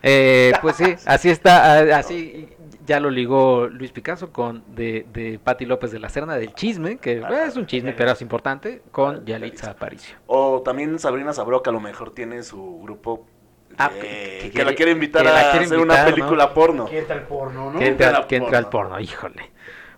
Eh, 0.06 0.52
pues 0.62 0.76
sí, 0.76 0.96
así 1.06 1.30
está, 1.30 1.98
así 1.98 2.50
ya 2.86 3.00
lo 3.00 3.10
ligó 3.10 3.68
Luis 3.68 3.92
Picasso 3.92 4.32
con 4.32 4.64
de, 4.76 5.06
de 5.14 5.40
Patti 5.44 5.66
López 5.66 5.92
de 5.92 6.00
la 6.00 6.10
Serna 6.10 6.36
del 6.36 6.54
chisme, 6.54 6.98
que 6.98 7.14
eh, 7.20 7.24
es 7.48 7.56
un 7.56 7.66
chisme, 7.66 7.94
pero 7.94 8.12
es 8.12 8.22
importante, 8.22 8.82
con 8.92 9.26
Yalitza 9.26 9.72
Aparicio. 9.72 10.18
O 10.28 10.62
también 10.64 10.98
Sabrina 11.00 11.34
Sabró, 11.34 11.62
que 11.64 11.70
a 11.70 11.74
lo 11.74 11.80
mejor 11.80 12.14
tiene 12.14 12.44
su 12.44 12.80
grupo 12.82 13.28
Ah, 13.76 13.90
Eh, 13.96 14.40
que- 14.44 14.52
que 14.52 14.64
la 14.66 14.76
quiere 14.76 14.92
invitar 14.92 15.24
que 15.24 15.30
la 15.32 15.40
a 15.40 15.52
quiere 15.52 15.66
hacer 15.66 15.78
invitar, 15.80 15.98
una 16.00 16.10
¿no? 16.10 16.16
película 16.16 16.54
porno. 16.54 16.86
Que 16.86 17.00
entra 17.00 17.16
el 17.16 17.24
porno, 17.24 17.72
¿no? 17.72 17.80
Que 17.80 17.88
entra, 17.88 18.08
Entra 18.10 18.28
que 18.28 18.36
al 18.38 18.54
al 18.56 18.70
porno, 18.70 19.00
híjole. 19.00 19.50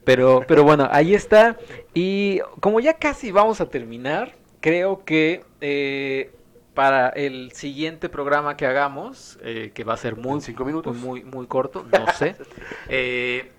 Pero, 0.06 0.44
pero 0.48 0.64
bueno, 0.64 0.88
ahí 0.92 1.14
está. 1.14 1.58
Y 1.94 2.40
como 2.62 2.80
ya 2.80 2.94
casi 2.94 3.32
vamos 3.32 3.60
a 3.60 3.66
terminar, 3.70 4.34
creo 4.62 5.04
que 5.04 5.44
eh, 5.60 6.32
para 6.76 7.10
el 7.10 7.52
siguiente 7.54 8.10
programa 8.10 8.56
que 8.58 8.68
hagamos, 8.68 9.40
eh, 9.42 9.72
que 9.74 9.84
va 9.84 9.94
a 9.94 9.98
ser 9.98 10.16
muy, 10.18 10.36
¿En 10.36 10.42
cinco 10.42 10.66
minutos? 10.66 10.96
muy, 10.96 11.24
muy 11.24 11.48
corto, 11.48 11.86
no 11.92 12.12
sé. 12.14 12.36
eh, 12.90 13.52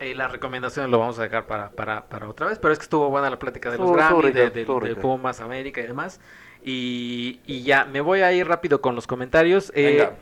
eh, 0.00 0.14
las 0.14 0.32
recomendaciones 0.32 0.90
lo 0.90 0.98
vamos 0.98 1.18
a 1.18 1.22
dejar 1.22 1.46
para, 1.46 1.70
para, 1.70 2.06
para 2.06 2.28
otra 2.28 2.46
vez, 2.46 2.58
pero 2.58 2.72
es 2.72 2.78
que 2.78 2.84
estuvo 2.84 3.08
buena 3.08 3.30
la 3.30 3.38
plática 3.38 3.70
de 3.70 3.78
los 3.78 3.92
Grammy, 3.92 4.32
de, 4.32 4.50
de. 4.50 4.96
Pumas 4.96 5.40
América 5.40 5.80
y 5.80 5.86
demás. 5.86 6.20
Y, 6.64 7.40
y 7.46 7.62
ya, 7.62 7.84
me 7.84 8.00
voy 8.00 8.22
a 8.22 8.32
ir 8.32 8.48
rápido 8.48 8.80
con 8.80 8.94
los 8.94 9.06
comentarios. 9.06 9.70
Eh, 9.74 9.98
Venga. 9.98 10.16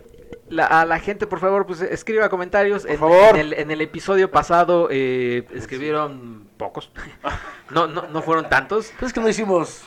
la- 0.49 0.67
a 0.81 0.85
la 0.85 0.99
gente, 0.99 1.27
por 1.27 1.39
favor, 1.41 1.67
pues 1.67 1.81
escriba 1.81 2.29
comentarios. 2.29 2.85
en, 2.85 2.99
favor. 2.99 3.31
En 3.31 3.37
el, 3.37 3.53
en 3.55 3.71
el 3.71 3.81
episodio 3.81 4.31
pasado 4.31 4.89
eh, 4.91 5.47
escribieron 5.55 6.47
pocos. 6.57 6.91
no, 7.71 7.87
no, 7.87 8.09
no 8.09 8.23
fueron 8.23 8.49
tantos. 8.49 8.93
Pues 8.99 9.11
es 9.11 9.13
que 9.15 9.21
no 9.21 9.29
hicimos. 9.29 9.85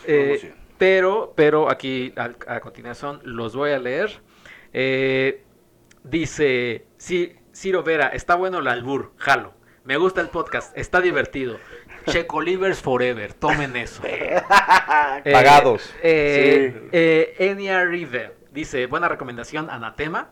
Pero, 0.78 1.34
pero 1.36 1.70
aquí 1.70 2.14
a, 2.18 2.60
continuación 2.60 3.20
los 3.24 3.56
voy 3.56 3.72
a 3.72 3.80
leer. 3.80 4.22
Eh, 4.74 5.44
dice 6.04 6.86
Ci- 7.00 7.38
Ciro 7.54 7.84
Vera, 7.84 8.08
está 8.10 8.36
bueno 8.36 8.60
el 8.60 8.68
albur, 8.68 9.14
jalo. 9.18 9.54
Me 9.84 9.98
gusta 9.98 10.22
el 10.22 10.28
podcast, 10.28 10.78
está 10.78 11.00
divertido. 11.02 11.58
Checo 12.08 12.42
Livers 12.42 12.82
Forever, 12.82 13.34
tomen 13.34 13.76
eso. 13.76 14.02
Eh, 15.26 15.32
Pagados. 15.32 15.94
Eh, 16.04 16.74
Sí. 16.74 16.90
eh, 16.92 17.36
Enya 17.40 17.84
River 17.86 18.38
dice, 18.52 18.86
buena 18.86 19.08
recomendación, 19.10 19.70
Anatema. 19.70 20.30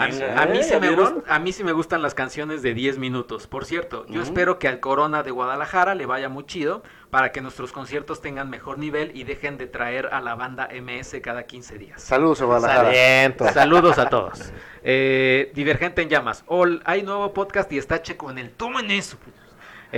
A, 0.00 0.46
mí 0.46 0.58
¿eh? 0.58 0.62
sí 0.62 0.70
¿Ya 0.70 0.80
me 0.80 0.88
vieron? 0.88 1.16
gust- 1.16 1.24
a 1.28 1.38
mí 1.38 1.52
sí 1.52 1.64
me 1.64 1.72
gustan 1.72 2.02
las 2.02 2.14
canciones 2.14 2.62
de 2.62 2.74
10 2.74 2.98
minutos. 2.98 3.46
Por 3.46 3.64
cierto, 3.64 4.04
yo 4.06 4.20
Ujú. 4.20 4.22
espero 4.22 4.58
que 4.58 4.68
al 4.68 4.80
Corona 4.80 5.22
de 5.22 5.30
Guadalajara 5.30 5.94
le 5.94 6.06
vaya 6.06 6.28
muy 6.28 6.44
chido 6.46 6.82
para 7.10 7.32
que 7.32 7.40
nuestros 7.40 7.72
conciertos 7.72 8.20
tengan 8.20 8.50
mejor 8.50 8.78
nivel 8.78 9.12
y 9.14 9.24
dejen 9.24 9.56
de 9.58 9.66
traer 9.66 10.06
a 10.12 10.20
la 10.20 10.34
banda 10.34 10.68
MS 10.72 11.20
cada 11.22 11.44
15 11.44 11.78
días. 11.78 12.02
Saludos 12.02 12.40
a 12.42 12.44
Guadalajara. 12.44 13.52
Saludos 13.52 13.98
a 13.98 14.08
todos. 14.10 14.52
Eh, 14.82 15.50
Divergente 15.54 16.02
en 16.02 16.08
llamas. 16.08 16.44
Ol, 16.46 16.82
hay 16.84 17.02
nuevo 17.02 17.32
podcast 17.32 17.70
y 17.72 17.78
está 17.78 18.02
Checo 18.02 18.30
en 18.30 18.38
el 18.38 18.50
tomen 18.50 18.90
eso. 18.90 19.16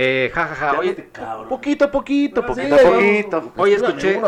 Eh, 0.01 0.31
ja, 0.33 0.47
ja, 0.47 0.55
ja. 0.55 0.95
Cabrón. 1.11 1.49
Poquito 1.49 1.83
a 1.83 1.91
poquito, 1.91 2.45
poquito 2.45 2.75
a 2.75 2.77
poquito. 2.79 3.51
Hoy 3.57 3.73
escuché, 3.73 4.21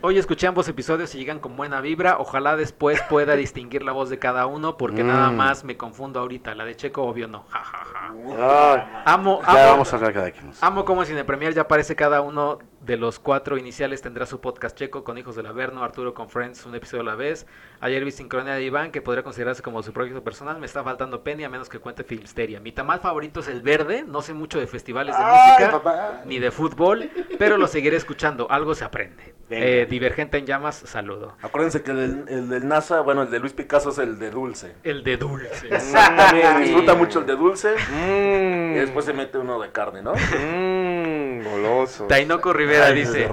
hoy 0.00 0.16
escuché 0.18 0.46
ambos 0.46 0.66
episodios 0.68 1.14
y 1.14 1.18
llegan 1.18 1.38
con 1.38 1.54
buena 1.54 1.82
vibra. 1.82 2.16
Ojalá 2.18 2.56
después 2.56 2.98
pueda 3.10 3.36
distinguir 3.36 3.82
la 3.82 3.92
voz 3.92 4.08
de 4.08 4.18
cada 4.18 4.46
uno 4.46 4.78
porque 4.78 5.04
nada 5.04 5.30
Mm. 5.30 5.36
más 5.36 5.64
me 5.64 5.76
confundo 5.76 6.20
ahorita. 6.20 6.54
La 6.54 6.64
de 6.64 6.76
Checo, 6.76 7.02
obvio 7.02 7.28
no. 7.28 7.44
Ja, 7.50 7.58
ja, 7.62 7.84
ja. 7.92 7.97
Ay, 8.08 8.82
Amo, 9.04 9.40
ya 9.42 9.48
amo, 9.62 9.70
vamos 9.72 9.92
a 9.92 9.96
hablar 9.96 10.12
cada 10.12 10.30
quien. 10.30 10.50
amo 10.60 10.84
como 10.84 11.02
en 11.02 11.06
Cine 11.08 11.24
Premier 11.24 11.52
ya 11.54 11.62
aparece 11.62 11.96
cada 11.96 12.20
uno 12.20 12.58
de 12.80 12.96
los 12.96 13.18
cuatro 13.18 13.58
iniciales 13.58 14.00
tendrá 14.00 14.24
su 14.24 14.40
podcast 14.40 14.74
Checo 14.76 15.04
con 15.04 15.18
Hijos 15.18 15.36
del 15.36 15.46
Averno, 15.46 15.82
Arturo 15.84 16.14
con 16.14 16.28
Friends, 16.30 16.64
un 16.64 16.74
episodio 16.74 17.02
a 17.02 17.04
la 17.04 17.16
vez. 17.16 17.46
Ayer 17.80 18.02
vi 18.04 18.10
Sincronía 18.12 18.54
de 18.54 18.62
Iván, 18.62 18.90
que 18.92 19.02
podría 19.02 19.22
considerarse 19.22 19.62
como 19.62 19.82
su 19.82 19.92
proyecto 19.92 20.22
personal. 20.24 20.58
Me 20.58 20.64
está 20.66 20.82
faltando 20.82 21.22
Penny, 21.22 21.44
a 21.44 21.50
menos 21.50 21.68
que 21.68 21.80
cuente 21.80 22.02
Filmsteria. 22.02 22.60
Mi 22.60 22.72
tamal 22.72 23.00
favorito 23.00 23.40
es 23.40 23.48
el 23.48 23.60
verde. 23.62 24.04
No 24.06 24.22
sé 24.22 24.32
mucho 24.32 24.58
de 24.58 24.66
festivales 24.66 25.16
de 25.18 25.22
Ay, 25.22 25.50
música 25.52 25.70
papá. 25.72 26.22
ni 26.24 26.38
de 26.38 26.50
fútbol, 26.50 27.10
pero 27.38 27.58
lo 27.58 27.66
seguiré 27.66 27.96
escuchando. 27.96 28.46
Algo 28.50 28.74
se 28.74 28.84
aprende. 28.84 29.34
Eh, 29.50 29.86
Divergente 29.88 30.38
en 30.38 30.46
llamas, 30.46 30.76
saludo. 30.76 31.36
Acuérdense 31.42 31.82
que 31.82 31.90
el, 31.90 32.24
del- 32.24 32.34
el 32.38 32.48
del 32.48 32.68
NASA, 32.68 33.00
bueno, 33.00 33.22
el 33.22 33.30
de 33.30 33.38
Luis 33.38 33.52
Picasso 33.52 33.90
es 33.90 33.98
el 33.98 34.18
de 34.18 34.30
dulce. 34.30 34.76
El 34.82 35.02
de 35.04 35.16
dulce. 35.18 35.68
También 35.68 36.62
disfruta 36.62 36.94
mucho 36.94 37.18
el 37.20 37.26
de 37.26 37.36
dulce 37.36 37.74
Mmm. 37.98 38.76
y 38.76 38.78
después 38.78 39.04
se 39.04 39.12
mete 39.12 39.38
uno 39.38 39.60
de 39.60 39.70
carne, 39.72 40.02
¿no? 40.02 40.12
Mmm, 40.14 41.42
goloso. 41.44 42.04
Tainoco 42.06 42.52
Rivera 42.52 42.86
Ay, 42.86 42.94
dice. 42.94 43.28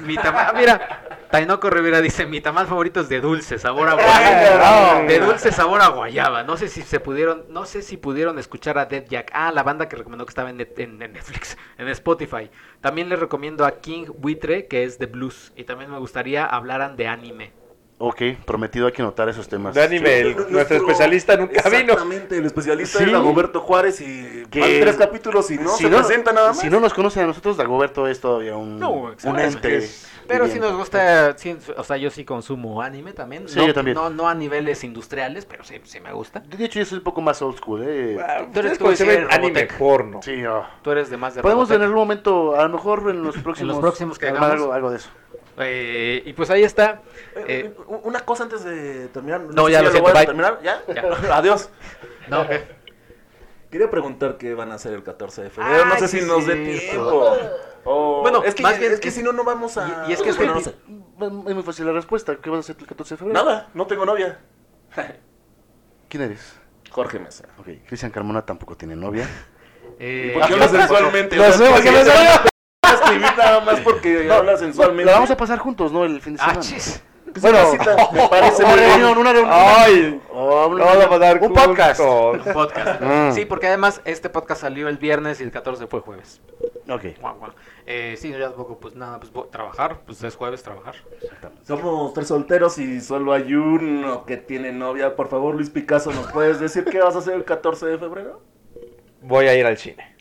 Mi 0.00 0.16
tamal, 0.16 0.46
ah, 0.48 0.52
mira, 0.56 1.00
Tainoco 1.30 1.70
Rivera 1.70 2.00
dice, 2.00 2.26
mi 2.26 2.40
tamal 2.40 2.66
favorito 2.66 3.00
es 3.00 3.08
de 3.08 3.20
dulce, 3.20 3.58
sabor 3.58 3.88
a 3.88 3.92
no. 3.92 3.96
guayaba. 4.02 5.02
De 5.02 5.18
dulce 5.18 5.52
sabor 5.52 5.80
a 5.80 5.88
guayaba. 5.88 6.42
No 6.42 6.56
sé 6.56 6.68
si 6.68 6.82
se 6.82 7.00
pudieron, 7.00 7.44
no 7.48 7.64
sé 7.64 7.82
si 7.82 7.96
pudieron 7.96 8.38
escuchar 8.38 8.78
a 8.78 8.86
Dead 8.86 9.04
Jack. 9.08 9.30
Ah, 9.32 9.50
la 9.52 9.62
banda 9.62 9.88
que 9.88 9.96
recomendó 9.96 10.26
que 10.26 10.30
estaba 10.30 10.50
en, 10.50 10.58
net- 10.58 10.78
en- 10.78 11.00
en 11.00 11.12
Netflix, 11.12 11.56
en 11.78 11.88
Spotify. 11.88 12.50
También 12.80 13.08
les 13.08 13.18
recomiendo 13.18 13.64
a 13.64 13.80
King 13.80 14.06
Buitre, 14.18 14.66
que 14.66 14.84
es 14.84 14.98
de 14.98 15.06
blues. 15.06 15.52
Y 15.56 15.64
también 15.64 15.90
me 15.90 15.98
gustaría 15.98 16.44
hablaran 16.46 16.96
de 16.96 17.08
anime. 17.08 17.52
Ok, 18.04 18.20
prometido 18.44 18.86
hay 18.86 18.92
que 18.92 19.00
notar 19.02 19.28
esos 19.28 19.46
temas. 19.46 19.76
El- 19.76 20.34
nuestro 20.50 20.76
especialista 20.76 21.36
nunca 21.36 21.62
vino. 21.68 21.78
Exactamente, 21.92 22.36
el 22.36 22.46
especialista 22.46 22.98
Sí. 22.98 23.04
es 23.04 23.12
Dagoberto 23.12 23.60
Juárez 23.60 24.00
y 24.00 24.44
Que- 24.50 24.58
van 24.58 24.70
tres 24.80 24.96
capítulos 24.96 25.48
y 25.52 25.56
no 25.58 25.70
si 25.76 25.84
se 25.84 25.90
no, 25.90 25.98
presenta 25.98 26.32
nada 26.32 26.48
más. 26.48 26.58
Si 26.58 26.68
no 26.68 26.80
nos 26.80 26.92
conocen 26.94 27.22
a 27.22 27.26
nosotros, 27.28 27.56
Dagoberto 27.56 28.08
es 28.08 28.20
todavía 28.20 28.56
un, 28.56 28.80
No, 28.80 28.90
un 28.90 29.12
exactamente. 29.12 29.76
ente. 29.76 29.88
Pero 30.26 30.48
si 30.48 30.58
nos 30.58 30.72
gusta, 30.76 31.38
sí, 31.38 31.56
o 31.76 31.84
sea, 31.84 31.96
yo 31.96 32.10
sí 32.10 32.24
consumo 32.24 32.82
anime 32.82 33.12
también. 33.12 33.48
Sí, 33.48 33.56
no, 33.60 33.68
yo 33.68 33.74
también. 33.74 33.94
No, 33.94 34.10
no 34.10 34.28
a 34.28 34.34
niveles 34.34 34.82
industriales, 34.82 35.44
pero 35.46 35.62
sí, 35.62 35.80
sí 35.84 36.00
me 36.00 36.12
gusta. 36.12 36.40
De 36.40 36.64
hecho, 36.64 36.80
yo 36.80 36.84
soy 36.84 36.98
un 36.98 37.04
poco 37.04 37.20
más 37.20 37.40
old 37.40 37.56
school, 37.58 37.84
¿eh? 37.86 38.18
Ah, 38.20 38.46
Tú 38.52 38.58
eres 38.58 38.72
Ustedes 38.80 39.20
como 39.20 39.30
anime 39.30 39.68
porno. 39.78 40.20
Sí, 40.24 40.44
oh. 40.44 40.64
Tú 40.82 40.90
eres 40.90 41.08
de 41.08 41.16
más 41.16 41.36
de 41.36 41.42
Podemos 41.42 41.68
Robotech. 41.68 41.76
tener 41.78 41.88
un 41.90 41.94
momento, 41.94 42.56
a 42.58 42.64
lo 42.64 42.68
mejor 42.70 43.08
en 43.10 43.22
los 43.22 43.36
próximos. 43.38 43.78
próximos 43.78 44.18
que 44.18 44.26
hagamos. 44.26 44.50
algo, 44.50 44.72
algo 44.72 44.90
de 44.90 44.96
eso. 44.96 45.08
Eh, 45.58 46.22
y 46.24 46.32
pues 46.32 46.50
ahí 46.50 46.62
está. 46.64 47.02
Eh, 47.46 47.74
una 48.04 48.20
cosa 48.20 48.44
antes 48.44 48.64
de 48.64 49.08
terminar. 49.08 49.40
No, 49.42 49.66
sé 49.66 49.72
ya 49.72 49.78
si 49.80 49.84
lo 49.84 49.90
siento, 49.90 50.10
voy 50.12 50.22
a 50.22 50.26
terminar. 50.26 50.60
¿Ya? 50.62 50.82
Ya. 50.94 51.02
Adiós. 51.36 51.68
no. 52.28 52.46
Quería 53.70 53.90
preguntar 53.90 54.36
qué 54.36 54.52
van 54.54 54.70
a 54.70 54.74
hacer 54.74 54.92
el 54.92 55.02
14 55.02 55.42
de 55.44 55.50
febrero. 55.50 55.86
no 55.86 55.94
Ay, 55.94 56.00
sé 56.00 56.08
sí, 56.08 56.20
si 56.20 56.26
nos 56.26 56.46
dé 56.46 56.56
tiempo. 56.56 57.36
O- 57.84 58.20
Bueno, 58.20 58.44
es 58.44 58.54
que, 58.54 58.62
más 58.62 58.78
bien 58.78 58.92
es 58.92 59.00
que 59.00 59.08
es- 59.08 59.14
si 59.14 59.22
no, 59.22 59.32
no 59.32 59.44
vamos 59.44 59.76
a. 59.78 60.04
y- 60.06 60.10
y 60.10 60.12
es 60.14 60.22
que 60.22 60.28
es 60.30 60.36
que- 60.36 60.46
no 60.46 60.60
sé. 60.60 60.74
Es 61.20 61.30
muy 61.54 61.62
fácil 61.62 61.86
la 61.86 61.92
respuesta. 61.92 62.36
¿Qué 62.36 62.50
vas 62.50 62.58
a 62.58 62.60
hacer 62.60 62.76
el 62.78 62.86
14 62.86 63.14
de 63.14 63.18
febrero? 63.18 63.44
Nada, 63.44 63.68
no 63.74 63.86
tengo 63.86 64.04
novia. 64.04 64.38
¿Quién 66.08 66.22
eres? 66.24 66.54
Jorge 66.90 67.18
Mesa. 67.18 67.44
Ok, 67.58 67.68
Cristian 67.86 68.10
Carmona 68.12 68.44
tampoco 68.44 68.76
tiene 68.76 68.94
novia. 68.94 69.26
Eh, 69.98 70.32
¿Por 70.34 70.46
qué 70.46 70.52
habla 70.54 70.68
sensualmente? 70.68 71.36
No 71.36 71.44
sé, 71.52 71.70
porque 71.70 71.90
porque 71.90 71.90
me 71.90 72.51
escribir 72.92 73.36
nada 73.36 73.60
más 73.60 73.80
porque 73.80 74.30
habla 74.30 74.56
sensualmente. 74.56 75.04
La 75.04 75.12
vamos 75.12 75.30
a 75.30 75.36
pasar 75.36 75.58
juntos, 75.58 75.92
¿no? 75.92 76.04
El 76.04 76.20
fin 76.20 76.34
de 76.34 76.40
ah, 76.42 76.46
semana. 76.46 76.60
chis. 76.60 77.02
Es 77.34 77.42
una 77.44 77.64
cita, 77.64 77.96
me 78.12 78.28
parece 78.28 78.62
una 78.62 78.76
reunión, 78.76 79.16
una 79.16 79.32
reunión. 79.32 79.54
Ay, 79.56 80.20
Oh, 80.30 80.68
no 80.68 80.84
vamos 80.84 81.02
a 81.04 81.08
pasar 81.08 81.42
un 81.42 81.52
podcast. 81.54 82.00
Un 82.00 82.52
podcast. 82.52 83.00
Mm. 83.00 83.32
Sí, 83.32 83.46
porque 83.46 83.68
además 83.68 84.02
este 84.04 84.28
podcast 84.28 84.60
salió 84.60 84.86
el 84.88 84.98
viernes 84.98 85.40
y 85.40 85.44
el 85.44 85.50
14 85.50 85.86
fue 85.86 86.00
jueves. 86.00 86.42
Ok. 86.90 87.04
Guau, 87.22 87.38
guau. 87.38 87.52
Eh, 87.86 88.16
sí, 88.18 88.30
ya 88.32 88.48
tampoco, 88.48 88.78
pues 88.78 88.94
nada, 88.96 89.18
pues 89.18 89.32
trabajar, 89.50 90.00
pues 90.04 90.22
es 90.22 90.36
jueves 90.36 90.62
trabajar. 90.62 90.94
Somos 91.66 92.12
tres 92.12 92.28
solteros 92.28 92.76
y 92.76 93.00
solo 93.00 93.32
hay 93.32 93.54
uno 93.54 94.26
que 94.26 94.36
tiene 94.36 94.70
novia. 94.72 95.16
Por 95.16 95.28
favor, 95.28 95.54
Luis 95.54 95.70
Picasso, 95.70 96.12
¿nos 96.12 96.30
puedes 96.32 96.60
decir 96.60 96.84
qué 96.84 96.98
vas 96.98 97.16
a 97.16 97.20
hacer 97.20 97.32
el 97.32 97.44
14 97.44 97.86
de 97.86 97.98
febrero? 97.98 98.42
Voy 99.22 99.46
a 99.46 99.54
ir 99.54 99.64
al 99.64 99.78
cine. 99.78 100.16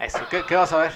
Eso, 0.00 0.18
¿qué, 0.28 0.42
qué 0.48 0.56
vas 0.56 0.72
a 0.72 0.78
ver? 0.78 0.92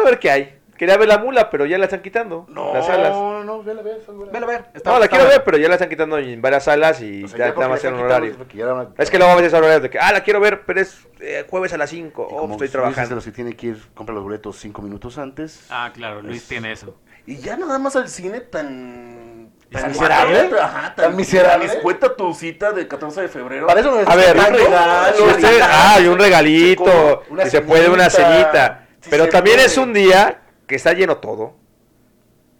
A 0.00 0.04
ver 0.04 0.18
qué 0.18 0.30
hay. 0.30 0.58
Quería 0.76 0.96
ver 0.96 1.06
la 1.06 1.18
mula, 1.18 1.48
pero 1.48 1.64
ya 1.64 1.78
la 1.78 1.84
están 1.84 2.02
quitando. 2.02 2.44
No, 2.48 2.74
Las 2.74 2.86
salas. 2.86 3.10
no, 3.12 3.44
no, 3.44 3.62
vela, 3.62 3.82
vela. 3.82 3.98
vela. 4.08 4.32
Vela 4.32 4.46
a 4.46 4.48
ver. 4.48 4.60
No, 4.62 4.70
está- 4.74 4.90
la 4.98 5.04
está 5.04 5.08
quiero 5.16 5.30
ver, 5.30 5.44
pero 5.44 5.56
ya 5.58 5.68
la 5.68 5.74
están 5.74 5.88
quitando 5.88 6.18
en 6.18 6.42
varias 6.42 6.64
salas 6.64 7.00
y 7.00 7.22
O 7.22 7.28
sea, 7.28 7.38
ya, 7.38 7.46
ya 7.48 7.54
nada 7.54 7.68
más 7.68 7.84
en 7.84 7.94
un 7.94 8.00
horario. 8.00 8.34
una- 8.36 8.88
Es 8.98 9.08
que 9.10 9.18
luego 9.18 9.32
a 9.32 9.36
veces 9.36 9.54
horarios 9.54 9.82
de 9.82 9.90
que, 9.90 9.98
ah, 10.00 10.10
la 10.12 10.24
quiero 10.24 10.40
ver, 10.40 10.62
pero 10.66 10.80
es 10.80 11.06
eh, 11.20 11.46
jueves 11.48 11.72
a 11.72 11.76
las 11.78 11.88
5. 11.90 12.26
Y 12.28 12.34
Oh, 12.34 12.36
estoy 12.42 12.48
Luis 12.48 12.54
es 12.54 12.60
de 12.60 12.78
trabajando. 12.78 13.14
los 13.14 13.24
que 13.24 13.30
tiene 13.30 13.54
que 13.54 13.66
ir, 13.68 13.82
compra 13.94 14.12
los 14.12 14.24
boletos 14.24 14.56
cinco 14.58 14.82
minutos 14.82 15.18
antes. 15.18 15.66
Ah, 15.70 15.92
claro, 15.94 16.20
Luis 16.20 16.48
tiene 16.48 16.72
eso. 16.72 16.96
Y 17.26 17.36
ya 17.36 17.56
nada 17.56 17.78
más 17.78 17.94
al 17.94 18.08
cine 18.08 18.40
tan... 18.40 19.52
¿Tan 19.70 19.88
miserable? 19.88 20.50
Ajá, 20.60 20.94
¿Tan 20.96 21.14
miserable? 21.16 21.68
Cuenta 21.80 22.14
tu 22.16 22.34
cita 22.34 22.72
del 22.72 22.88
14 22.88 23.22
de 23.22 23.28
febrero. 23.28 23.66
Para 23.68 23.80
eso 23.80 23.90
no 23.92 24.10
A 24.10 24.16
ver, 24.16 24.36
Un 24.36 24.44
regalo, 24.52 25.16
si 25.38 25.46
ah, 25.62 25.98
y 26.02 26.06
un 26.08 26.18
regalito, 26.18 27.22
y 27.44 27.48
se 27.48 27.60
puede 27.60 27.88
una 27.88 28.10
cenita. 28.10 28.81
Sí 29.02 29.08
pero 29.10 29.28
también 29.28 29.56
puede. 29.56 29.66
es 29.66 29.76
un 29.76 29.92
día 29.92 30.40
que 30.66 30.74
está 30.76 30.92
lleno 30.94 31.18
todo, 31.18 31.54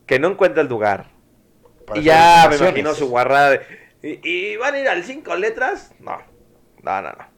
que 0.07 0.19
no 0.19 0.29
encuentra 0.29 0.61
el 0.63 0.69
lugar. 0.69 1.07
Para 1.87 2.01
y 2.01 2.05
ya 2.05 2.47
me 2.51 2.57
imagino 2.57 2.95
su 2.95 3.09
guarrada 3.09 3.51
de, 3.51 3.61
¿y, 4.03 4.29
y 4.29 4.57
van 4.57 4.75
a 4.75 4.79
ir 4.79 4.89
al 4.89 5.03
cinco 5.05 5.35
letras? 5.37 5.93
No, 6.01 6.19
no, 6.83 7.03
no, 7.03 7.11
no. 7.13 7.33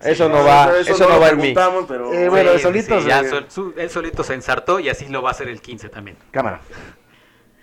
Eso 0.00 0.28
no 0.28 0.44
va, 0.44 0.78
eso, 0.78 0.98
no 0.98 1.08
lo 1.08 1.20
va 1.20 1.30
en 1.30 1.38
mí. 1.38 1.54
pero... 1.88 2.12
Eh, 2.12 2.28
bueno, 2.28 2.50
Sí, 2.50 2.56
de 2.56 2.62
solitos, 2.62 3.02
sí, 3.02 3.08
ya 3.08 3.20
eh. 3.20 3.28
sol- 3.28 3.46
su- 3.48 3.74
él 3.76 3.88
solito 3.88 4.22
se 4.22 4.34
ensartó 4.34 4.78
y 4.80 4.90
así 4.90 5.08
lo 5.08 5.22
va 5.22 5.30
a 5.30 5.32
hacer 5.32 5.48
el 5.48 5.60
15 5.62 5.88
también. 5.88 6.18
Cámara. 6.30 6.60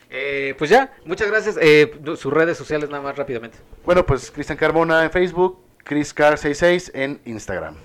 Eh, 0.10 0.56
pues 0.58 0.70
ya, 0.72 0.92
muchas 1.06 1.28
gracias. 1.30 1.58
Eh, 1.62 1.92
sus 2.18 2.34
redes 2.34 2.58
sociales 2.58 2.90
nada 2.90 3.04
más 3.04 3.16
rápidamente. 3.16 3.60
Bueno, 3.86 4.06
pues 4.06 4.32
Cristian 4.32 4.58
Carmona 4.58 5.04
en 5.04 5.12
Facebook, 5.12 5.64
ChrisCar66 5.86 6.92
en 6.96 7.22
Instagram. 7.26 7.76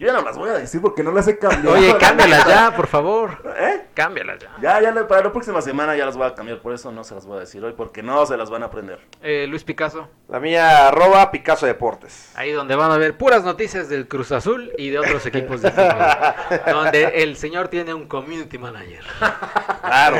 Yo 0.00 0.06
ya 0.06 0.14
no 0.14 0.22
las 0.22 0.38
voy 0.38 0.48
a 0.48 0.54
decir 0.54 0.80
porque 0.80 1.02
no 1.02 1.12
las 1.12 1.28
he 1.28 1.38
cambiado. 1.38 1.76
Oye, 1.76 1.88
la 1.92 1.98
cámbialas 1.98 2.46
ya, 2.46 2.74
por 2.74 2.86
favor. 2.86 3.36
¿Eh? 3.58 3.82
Cámbialas 3.92 4.38
ya. 4.38 4.50
Ya, 4.62 4.80
ya, 4.80 5.06
para 5.06 5.24
la 5.24 5.30
próxima 5.30 5.60
semana 5.60 5.94
ya 5.94 6.06
las 6.06 6.16
voy 6.16 6.26
a 6.26 6.34
cambiar, 6.34 6.60
por 6.60 6.72
eso 6.72 6.90
no 6.90 7.04
se 7.04 7.14
las 7.14 7.26
voy 7.26 7.36
a 7.36 7.40
decir 7.40 7.62
hoy, 7.62 7.74
porque 7.76 8.02
no 8.02 8.24
se 8.24 8.38
las 8.38 8.48
van 8.48 8.62
a 8.62 8.66
aprender. 8.66 8.98
Eh, 9.22 9.46
Luis 9.46 9.62
Picasso, 9.62 10.08
La 10.26 10.40
mía, 10.40 10.88
arroba 10.88 11.30
Picasso 11.30 11.66
Deportes. 11.66 12.32
ahí 12.34 12.50
donde 12.50 12.76
van 12.76 12.90
a 12.90 12.96
ver 12.96 13.18
puras 13.18 13.44
noticias 13.44 13.90
del 13.90 14.08
Cruz 14.08 14.32
Azul 14.32 14.72
y 14.78 14.88
de 14.88 15.00
otros 15.00 15.26
equipos 15.26 15.60
de 15.60 15.70
fútbol. 15.70 16.64
donde 16.72 17.22
el 17.22 17.36
señor 17.36 17.68
tiene 17.68 17.92
un 17.92 18.08
community 18.08 18.56
manager. 18.56 19.04
Claro. 19.90 20.18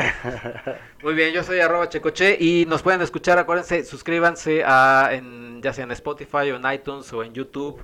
Muy 1.01 1.13
bien, 1.13 1.33
yo 1.33 1.43
soy 1.43 1.61
arroba 1.61 1.87
checoche 1.87 2.35
y 2.37 2.65
nos 2.67 2.81
pueden 2.83 3.01
escuchar, 3.01 3.39
acuérdense, 3.39 3.85
suscríbanse 3.85 4.63
a, 4.65 5.09
en, 5.13 5.61
ya 5.61 5.71
sea 5.71 5.85
en 5.85 5.91
Spotify 5.91 6.51
o 6.51 6.57
en 6.57 6.71
iTunes 6.73 7.11
o 7.13 7.23
en 7.23 7.33
YouTube. 7.33 7.83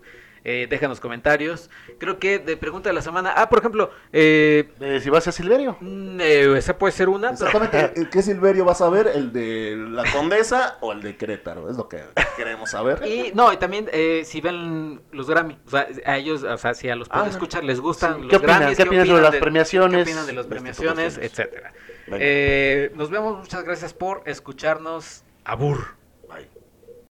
Eh, 0.49 0.65
déjanos 0.69 1.01
comentarios. 1.01 1.69
Creo 1.99 2.19
que 2.19 2.39
de 2.39 2.55
pregunta 2.55 2.87
de 2.87 2.93
la 2.93 3.01
semana. 3.01 3.33
Ah, 3.35 3.49
por 3.49 3.59
ejemplo, 3.59 3.91
eh, 4.13 4.69
Eh, 4.79 5.01
si 5.03 5.09
vas 5.09 5.27
a 5.27 5.33
Silverio. 5.33 5.75
mm, 5.81 6.21
eh, 6.21 6.57
esa 6.57 6.77
puede 6.77 6.93
ser 6.93 7.09
una. 7.09 7.31
Exactamente, 7.31 7.91
¿el- 7.97 8.09
¿qué 8.09 8.21
Silverio 8.21 8.63
vas 8.63 8.79
a 8.79 8.89
ver? 8.89 9.07
¿El 9.13 9.33
de 9.33 9.75
la 9.75 10.09
Condesa 10.09 10.77
o 10.79 10.93
el 10.93 11.01
de 11.01 11.17
Querétaro? 11.17 11.69
Es 11.69 11.75
lo 11.75 11.89
que 11.89 12.01
queremos 12.37 12.71
saber. 12.71 13.05
Y 13.05 13.33
no, 13.33 13.51
y 13.51 13.57
también 13.57 13.89
eh, 13.91 14.21
si 14.23 14.39
ven 14.39 15.01
los 15.11 15.29
Grammy, 15.29 15.59
o 15.67 15.69
sea, 15.69 15.85
a 16.05 16.15
ellos, 16.17 16.43
o 16.43 16.57
sea, 16.57 16.73
si 16.73 16.87
a 16.87 16.95
los 16.95 17.09
pueden 17.09 17.25
Ah, 17.25 17.29
escuchar 17.29 17.65
les 17.65 17.81
gustan 17.81 18.15
sí. 18.15 18.21
los 18.21 18.29
¿Qué 18.29 18.35
opinan? 18.37 18.59
Grammys, 18.59 18.77
¿Qué 18.77 18.83
opinan 18.83 19.05
sobre 19.07 19.21
las 19.23 19.31
de- 19.33 19.39
premiaciones? 19.39 19.97
¿Qué 19.97 20.11
opinan 20.13 20.27
de 20.27 20.33
las 20.33 20.49
De 20.49 20.55
estas 20.55 20.77
premiaciones, 20.77 21.17
etcétera? 21.17 21.73
Eh, 22.13 22.89
nos 22.95 23.09
vemos, 23.09 23.37
muchas 23.39 23.65
gracias 23.65 23.93
por 23.93 24.21
escucharnos. 24.25 25.25
Abur. 25.43 25.97